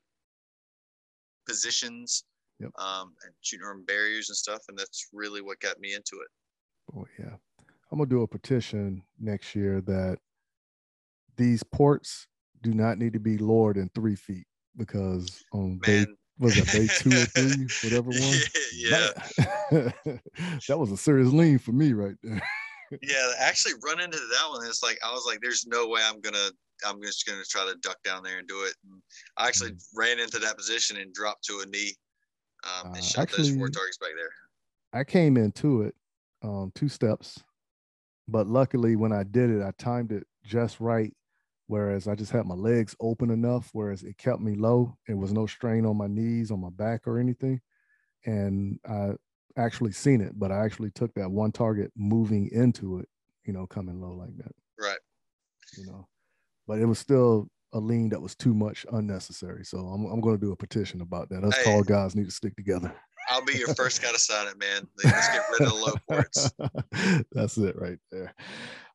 positions 1.47 2.25
yep. 2.61 2.71
um, 2.79 3.15
and 3.25 3.33
shooting 3.41 3.67
on 3.67 3.85
barriers 3.85 4.29
and 4.29 4.37
stuff 4.37 4.63
and 4.69 4.79
that's 4.79 5.09
really 5.13 5.43
what 5.43 5.59
got 5.61 5.79
me 5.81 5.95
into 5.95 6.17
it 6.23 6.97
oh 6.97 7.07
yeah 7.19 7.35
i'm 7.91 7.99
gonna 7.99 8.09
do 8.09 8.23
a 8.23 8.29
petition 8.29 9.03
next 9.19 9.55
year 9.55 9.81
that 9.81 10.19
these 11.37 11.63
ports 11.63 12.29
do 12.67 12.75
not 12.75 12.99
need 12.99 13.13
to 13.13 13.21
be 13.21 13.39
lower 13.39 13.73
than 13.73 13.89
three 13.95 14.17
feet 14.17 14.45
because 14.77 15.45
on 15.53 15.81
Man, 15.87 16.17
was 16.37 16.59
it 16.59 16.67
day 16.67 16.89
two 16.99 17.11
or 17.11 17.25
three, 17.27 17.69
whatever 17.85 18.11
one? 18.11 18.39
Yeah. 18.75 19.11
That, 19.71 20.21
that 20.69 20.79
was 20.79 20.91
a 20.91 20.97
serious 20.97 21.33
lean 21.33 21.59
for 21.59 21.71
me 21.71 21.93
right 21.93 22.17
there. 22.25 22.43
yeah, 23.03 23.33
actually 23.39 23.75
run 23.85 24.01
into 24.01 24.19
that 24.19 24.51
one. 24.51 24.67
It's 24.67 24.83
like 24.83 24.99
I 25.07 25.13
was 25.13 25.25
like, 25.25 25.39
there's 25.43 25.65
no 25.65 25.87
way 25.87 26.01
I'm 26.05 26.21
gonna 26.21 26.51
I'm 26.85 27.01
just 27.01 27.25
gonna 27.25 27.45
try 27.49 27.65
to 27.67 27.79
duck 27.83 28.03
down 28.03 28.25
there 28.25 28.39
and 28.39 28.49
do 28.49 28.65
it. 28.65 28.75
And 28.85 29.01
I 29.37 29.47
actually 29.47 29.71
mm 29.71 29.83
ran 29.95 30.19
into 30.19 30.41
that 30.41 30.57
position 30.57 30.97
and 30.97 31.15
dropped 31.15 31.45
to 31.45 31.63
a 31.65 31.67
knee 31.67 31.95
um, 32.65 32.89
and 32.89 32.97
uh, 32.97 33.01
shot 33.01 33.23
actually, 33.23 33.51
those 33.51 33.57
four 33.57 33.69
targets 33.69 33.99
back 33.99 34.11
there. 34.17 35.01
I 35.01 35.05
came 35.05 35.37
into 35.37 35.83
it 35.83 35.95
um, 36.43 36.73
two 36.75 36.89
steps, 36.89 37.39
but 38.27 38.49
luckily 38.49 38.97
when 38.97 39.13
I 39.13 39.23
did 39.23 39.51
it, 39.51 39.63
I 39.63 39.71
timed 39.79 40.11
it 40.11 40.27
just 40.45 40.81
right 40.81 41.13
whereas 41.67 42.09
I 42.09 42.15
just 42.15 42.33
had 42.33 42.47
my 42.47 42.55
legs 42.55 42.95
open 43.01 43.31
enough, 43.31 43.71
whereas 43.73 44.03
it 44.03 44.19
kept 44.19 44.41
me 44.41 44.55
low. 44.55 44.97
It 45.09 45.17
was 45.17 45.33
no 45.33 45.47
strain 45.47 45.87
on 45.87 45.97
my 45.97 46.07
knees, 46.07 46.51
on 46.51 46.61
my 46.61 46.71
back, 46.71 47.07
or 47.07 47.19
anything. 47.19 47.61
And 48.25 48.79
I 48.89 49.13
actually 49.57 49.93
seen 49.93 50.21
it, 50.21 50.39
but 50.39 50.53
I 50.53 50.65
actually 50.65 50.91
took 50.91 51.15
that 51.15 51.31
one 51.31 51.53
target 51.53 51.93
moving 51.97 52.51
into 52.53 52.99
it, 52.99 53.09
you 53.45 53.53
know, 53.53 53.67
coming 53.67 54.01
low 54.01 54.13
like 54.13 54.37
that. 54.39 54.53
Right. 54.79 54.99
You 55.77 55.87
know, 55.87 56.09
but 56.67 56.79
it 56.79 56.87
was 56.87 56.99
still 56.99 57.49
a 57.73 57.79
lean 57.79 58.09
that 58.11 58.23
was 58.23 58.35
too 58.35 58.55
much 58.55 58.87
unnecessary. 58.93 59.65
So 59.65 59.79
I'm, 59.79 60.07
I'm 60.07 60.21
going 60.21 60.37
to 60.37 60.41
do 60.45 60.53
a 60.53 60.57
petition 60.57 61.01
about 61.01 61.29
that. 61.31 61.45
Us 61.45 61.57
hey, 61.59 61.65
tall 61.65 61.83
guys 61.83 62.15
need 62.15 62.27
to 62.27 62.31
stick 62.31 62.57
together. 62.57 62.95
I'll 63.29 63.45
be 63.45 63.55
your 63.55 63.75
first 63.75 64.03
guy 64.03 64.13
to 64.13 64.19
sign 64.19 64.47
it, 64.47 64.59
man. 64.59 64.87
Let's 65.05 65.29
get 65.29 65.43
rid 65.53 65.63
of 65.63 65.69
the 65.69 65.75
low 65.75 65.95
ports. 66.09 66.51
That's 67.33 67.59
it 67.59 67.77
right 67.77 67.99
there. 68.13 68.35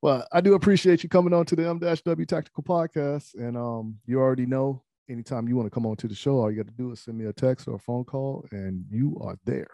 Well, 0.02 0.28
I 0.32 0.42
do 0.42 0.56
appreciate 0.56 1.04
you 1.04 1.10
coming 1.10 1.34
on 1.34 1.46
to 1.46 1.56
the 1.56 1.70
M-W 1.70 2.26
Tactical 2.26 2.64
Podcast. 2.64 3.36
And 3.36 3.56
um, 3.56 4.00
you 4.06 4.20
already 4.20 4.48
know 4.48 4.84
anytime 5.10 5.48
you 5.48 5.56
want 5.56 5.68
to 5.68 5.74
come 5.74 5.86
on 5.86 5.96
to 5.98 6.08
the 6.08 6.16
show, 6.16 6.40
all 6.40 6.50
you 6.50 6.58
got 6.58 6.70
to 6.70 6.78
do 6.78 6.92
is 6.92 7.02
send 7.02 7.18
me 7.18 7.26
a 7.26 7.34
text 7.34 7.68
or 7.68 7.76
a 7.76 7.80
phone 7.80 8.04
call 8.04 8.46
and 8.52 8.84
you 8.90 9.18
are 9.22 9.38
there. 9.46 9.68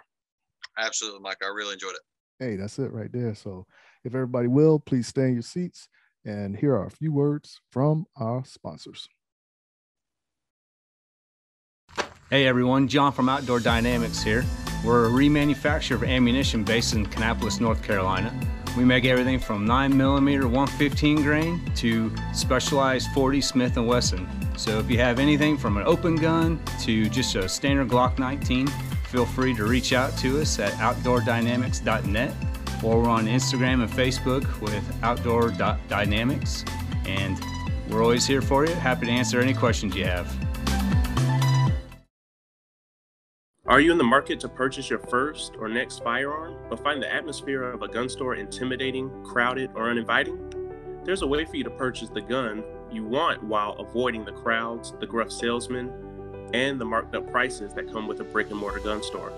Absolutely, 0.78 1.22
Mike. 1.22 1.38
I 1.41 1.48
really 1.48 1.74
enjoyed 1.74 1.94
it. 1.94 2.02
Hey, 2.40 2.56
that's 2.58 2.78
it 2.78 2.91
right 2.91 3.12
there. 3.12 3.36
So 3.36 3.66
if 4.04 4.14
everybody 4.14 4.48
will, 4.48 4.80
please 4.80 5.08
stay 5.08 5.28
in 5.28 5.34
your 5.34 5.41
seats. 5.44 5.88
And 6.26 6.58
here 6.58 6.76
are 6.76 6.86
a 6.86 6.91
few 6.91 7.14
words 7.14 7.62
from 7.72 8.06
our 8.18 8.44
sponsors. 8.44 9.08
Hey 12.30 12.45
everyone, 12.45 12.90
John 12.90 13.14
from 13.14 13.30
Outdoor 13.30 13.62
Dynamics 13.62 14.22
here. 14.22 14.44
We're 14.84 15.06
a 15.06 15.10
remanufacturer 15.10 15.95
of 15.95 16.04
ammunition 16.04 16.66
based 16.66 16.94
in 16.94 17.06
Kannapolis, 17.06 17.62
North 17.62 17.82
Carolina. 17.82 18.38
We 18.78 18.86
make 18.86 19.06
everything 19.06 19.40
from 19.40 19.66
9mm 19.66 20.44
115 20.44 21.24
grain 21.24 21.60
to 21.78 22.14
specialized 22.32 23.10
40 23.12 23.41
Smith 23.41 23.76
& 23.76 23.78
Wesson. 23.78 24.30
So 24.56 24.78
if 24.78 24.88
you 24.88 24.99
have 24.99 25.18
anything 25.18 25.58
from 25.58 25.78
an 25.78 25.84
open 25.88 26.16
gun 26.16 26.60
to 26.82 27.10
just 27.10 27.36
a 27.36 27.49
standard 27.49 27.88
Glock 27.88 28.20
19, 28.20 28.68
feel 29.08 29.26
free 29.26 29.56
to 29.56 29.66
reach 29.66 29.94
out 29.94 30.16
to 30.20 30.40
us 30.41 30.60
at 30.60 30.74
outdoordynamics.net 30.74 32.34
or 32.84 33.02
we're 33.02 33.10
on 33.10 33.26
Instagram 33.26 33.82
and 33.82 33.91
Facebook 33.91 34.62
with 34.62 34.84
Outdoor 35.02 35.49
Dynamics. 35.49 36.64
And 37.08 37.41
we're 37.90 38.04
always 38.04 38.28
here 38.28 38.44
for 38.44 38.68
you. 38.68 38.76
Happy 38.76 39.08
to 39.08 39.12
answer 39.12 39.40
any 39.41 39.56
questions 39.56 39.95
you 39.95 40.06
have. 40.06 40.47
Are 43.68 43.81
you 43.81 43.91
in 43.91 43.98
the 43.98 44.03
market 44.06 44.39
to 44.39 44.48
purchase 44.48 44.89
your 44.89 44.99
first 44.99 45.57
or 45.60 45.68
next 45.68 46.02
firearm, 46.02 46.56
but 46.69 46.81
find 46.81 47.03
the 47.03 47.14
atmosphere 47.14 47.64
of 47.64 47.81
a 47.81 47.88
gun 47.89 48.07
store 48.07 48.35
intimidating, 48.35 49.11
crowded, 49.26 49.72
or 49.76 49.89
uninviting? 49.89 50.39
There's 51.03 51.22
a 51.22 51.27
way 51.27 51.44
for 51.44 51.57
you 51.57 51.65
to 51.65 51.69
purchase 51.72 52.07
the 52.07 52.22
gun 52.22 52.64
you 52.89 53.03
want 53.03 53.44
while 53.44 53.73
avoiding 53.73 54.23
the 54.23 54.31
crowds, 54.31 54.94
the 55.02 55.06
gruff 55.06 55.30
salesmen, 55.30 55.91
and 56.53 56.80
the 56.80 56.85
marked 56.85 57.14
up 57.14 57.30
prices 57.30 57.73
that 57.73 57.91
come 57.91 58.07
with 58.07 58.22
a 58.22 58.23
brick 58.23 58.52
and 58.52 58.57
mortar 58.57 58.80
gun 58.80 59.03
store. 59.03 59.34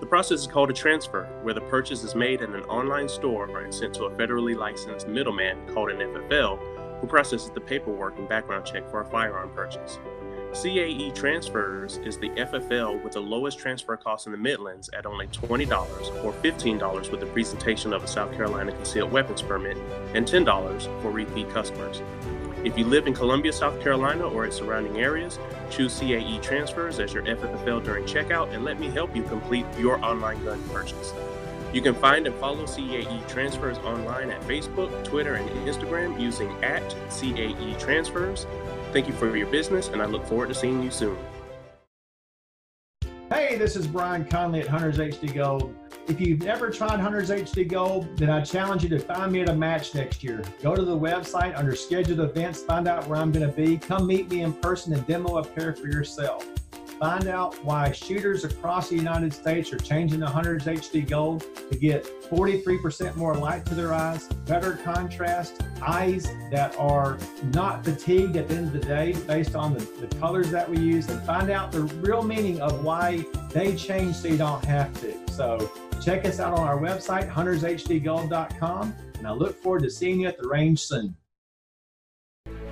The 0.00 0.06
process 0.06 0.40
is 0.40 0.46
called 0.48 0.70
a 0.70 0.74
transfer, 0.74 1.28
where 1.42 1.54
the 1.54 1.60
purchase 1.60 2.02
is 2.02 2.16
made 2.16 2.42
at 2.42 2.48
an 2.48 2.64
online 2.64 3.08
store 3.08 3.60
and 3.60 3.72
sent 3.72 3.94
to 3.94 4.06
a 4.06 4.10
federally 4.10 4.56
licensed 4.56 5.06
middleman 5.06 5.72
called 5.72 5.90
an 5.90 5.98
FFL, 5.98 7.00
who 7.00 7.06
processes 7.06 7.50
the 7.50 7.60
paperwork 7.60 8.18
and 8.18 8.28
background 8.28 8.66
check 8.66 8.90
for 8.90 9.02
a 9.02 9.08
firearm 9.08 9.50
purchase. 9.50 10.00
CAE 10.54 11.14
Transfers 11.14 11.98
is 11.98 12.16
the 12.16 12.30
FFL 12.30 13.02
with 13.04 13.12
the 13.12 13.20
lowest 13.20 13.58
transfer 13.58 13.96
cost 13.96 14.26
in 14.26 14.32
the 14.32 14.38
Midlands 14.38 14.88
at 14.96 15.04
only 15.04 15.26
$20 15.28 16.24
or 16.24 16.32
$15 16.32 17.10
with 17.10 17.20
the 17.20 17.26
presentation 17.26 17.92
of 17.92 18.02
a 18.02 18.08
South 18.08 18.32
Carolina 18.32 18.72
concealed 18.72 19.12
weapons 19.12 19.42
permit 19.42 19.76
and 20.14 20.26
$10 20.26 21.02
for 21.02 21.10
repeat 21.10 21.48
customers. 21.50 22.02
If 22.64 22.78
you 22.78 22.86
live 22.86 23.06
in 23.06 23.14
Columbia, 23.14 23.52
South 23.52 23.80
Carolina 23.82 24.26
or 24.26 24.46
its 24.46 24.56
surrounding 24.56 24.98
areas, 24.98 25.38
choose 25.70 26.00
CAE 26.00 26.40
Transfers 26.42 26.98
as 26.98 27.12
your 27.12 27.24
FFL 27.24 27.84
during 27.84 28.04
checkout 28.04 28.52
and 28.54 28.64
let 28.64 28.80
me 28.80 28.88
help 28.88 29.14
you 29.14 29.22
complete 29.24 29.66
your 29.78 30.02
online 30.02 30.42
gun 30.44 30.60
purchase. 30.70 31.12
You 31.74 31.82
can 31.82 31.94
find 31.94 32.26
and 32.26 32.34
follow 32.36 32.64
CAE 32.64 33.28
Transfers 33.28 33.76
online 33.78 34.30
at 34.30 34.40
Facebook, 34.42 35.04
Twitter, 35.04 35.34
and 35.34 35.48
Instagram 35.68 36.18
using 36.18 36.50
at 36.64 36.82
CAE 37.10 37.78
Transfers 37.78 38.46
Thank 38.92 39.06
you 39.06 39.12
for 39.12 39.36
your 39.36 39.48
business, 39.48 39.88
and 39.88 40.00
I 40.00 40.06
look 40.06 40.26
forward 40.26 40.48
to 40.48 40.54
seeing 40.54 40.82
you 40.82 40.90
soon. 40.90 41.16
Hey, 43.30 43.58
this 43.58 43.76
is 43.76 43.86
Brian 43.86 44.24
Conley 44.24 44.60
at 44.60 44.68
Hunters 44.68 44.96
HD 44.96 45.34
Gold. 45.34 45.74
If 46.06 46.18
you've 46.18 46.42
never 46.42 46.70
tried 46.70 46.98
Hunters 46.98 47.28
HD 47.28 47.68
Gold, 47.68 48.16
then 48.16 48.30
I 48.30 48.40
challenge 48.40 48.82
you 48.82 48.88
to 48.88 48.98
find 48.98 49.30
me 49.30 49.42
at 49.42 49.50
a 49.50 49.54
match 49.54 49.94
next 49.94 50.24
year. 50.24 50.42
Go 50.62 50.74
to 50.74 50.82
the 50.82 50.98
website 50.98 51.56
under 51.58 51.76
scheduled 51.76 52.20
events, 52.20 52.62
find 52.62 52.88
out 52.88 53.06
where 53.06 53.18
I'm 53.18 53.30
going 53.30 53.46
to 53.46 53.54
be. 53.54 53.76
Come 53.76 54.06
meet 54.06 54.30
me 54.30 54.40
in 54.40 54.54
person 54.54 54.94
and 54.94 55.06
demo 55.06 55.36
a 55.36 55.44
pair 55.44 55.74
for 55.74 55.88
yourself. 55.88 56.46
Find 56.98 57.28
out 57.28 57.54
why 57.64 57.92
shooters 57.92 58.42
across 58.42 58.88
the 58.88 58.96
United 58.96 59.32
States 59.32 59.72
are 59.72 59.78
changing 59.78 60.18
the 60.18 60.26
Hunters 60.26 60.64
HD 60.64 61.08
Gold 61.08 61.46
to 61.70 61.78
get 61.78 62.04
43% 62.28 63.14
more 63.14 63.36
light 63.36 63.64
to 63.66 63.76
their 63.76 63.94
eyes, 63.94 64.26
better 64.46 64.72
contrast, 64.82 65.62
eyes 65.80 66.24
that 66.50 66.74
are 66.76 67.16
not 67.54 67.84
fatigued 67.84 68.34
at 68.34 68.48
the 68.48 68.56
end 68.56 68.66
of 68.66 68.72
the 68.72 68.80
day 68.80 69.12
based 69.28 69.54
on 69.54 69.74
the, 69.74 69.80
the 70.00 70.12
colors 70.16 70.50
that 70.50 70.68
we 70.68 70.78
use, 70.78 71.08
and 71.08 71.22
find 71.22 71.50
out 71.50 71.70
the 71.70 71.82
real 71.82 72.24
meaning 72.24 72.60
of 72.60 72.82
why 72.82 73.24
they 73.50 73.76
change 73.76 74.16
so 74.16 74.26
you 74.26 74.36
don't 74.36 74.64
have 74.64 74.92
to. 75.00 75.14
So 75.32 75.70
check 76.02 76.24
us 76.24 76.40
out 76.40 76.52
on 76.52 76.66
our 76.66 76.78
website, 76.78 77.30
huntershdgold.com, 77.30 78.94
and 79.18 79.26
I 79.26 79.30
look 79.30 79.62
forward 79.62 79.84
to 79.84 79.90
seeing 79.90 80.20
you 80.20 80.26
at 80.26 80.36
the 80.36 80.48
range 80.48 80.80
soon. 80.80 81.14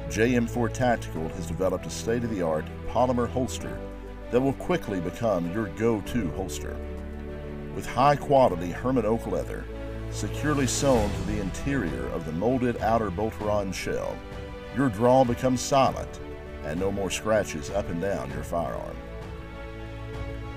JM4 0.09 0.73
Tactical 0.73 1.29
has 1.29 1.47
developed 1.47 1.87
a 1.87 1.91
state 1.91 2.25
of 2.25 2.31
the 2.31 2.43
art 2.43 2.65
polymer 2.89 3.29
holster 3.29 3.77
that 4.31 4.41
will 4.41 4.55
quickly 4.55 5.01
become 5.01 5.53
your 5.53 5.67
go 5.77 6.01
to 6.01 6.31
holster. 6.33 6.77
With 7.75 7.87
high 7.87 8.17
quality 8.17 8.71
Hermann 8.71 9.07
oak 9.07 9.27
leather, 9.27 9.65
securely 10.11 10.67
sewn 10.67 11.11
to 11.11 11.23
the 11.23 11.41
interior 11.41 12.07
of 12.09 12.25
the 12.25 12.33
molded 12.33 12.79
outer 12.79 13.11
Boltaron 13.11 13.73
shell, 13.73 14.17
your 14.77 14.89
draw 14.89 15.25
becomes 15.25 15.61
silent 15.61 16.21
and 16.65 16.81
no 16.81 16.91
more 16.91 17.11
scratches 17.11 17.71
up 17.71 17.89
and 17.89 18.01
down 18.01 18.31
your 18.31 18.43
firearm. 18.43 18.97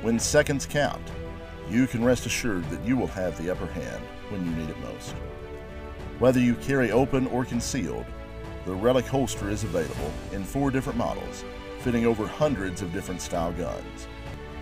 When 0.01 0.17
seconds 0.17 0.65
count, 0.65 1.03
you 1.69 1.85
can 1.85 2.03
rest 2.03 2.25
assured 2.25 2.67
that 2.69 2.83
you 2.83 2.97
will 2.97 3.07
have 3.07 3.37
the 3.37 3.51
upper 3.51 3.67
hand 3.67 4.01
when 4.29 4.45
you 4.45 4.51
need 4.51 4.69
it 4.69 4.79
most. 4.79 5.13
Whether 6.17 6.39
you 6.39 6.55
carry 6.55 6.91
open 6.91 7.27
or 7.27 7.45
concealed, 7.45 8.05
the 8.65 8.73
Relic 8.73 9.05
holster 9.05 9.49
is 9.49 9.63
available 9.63 10.11
in 10.31 10.43
four 10.43 10.71
different 10.71 10.97
models, 10.97 11.43
fitting 11.79 12.05
over 12.05 12.27
hundreds 12.27 12.81
of 12.81 12.93
different 12.93 13.21
style 13.21 13.53
guns. 13.53 14.07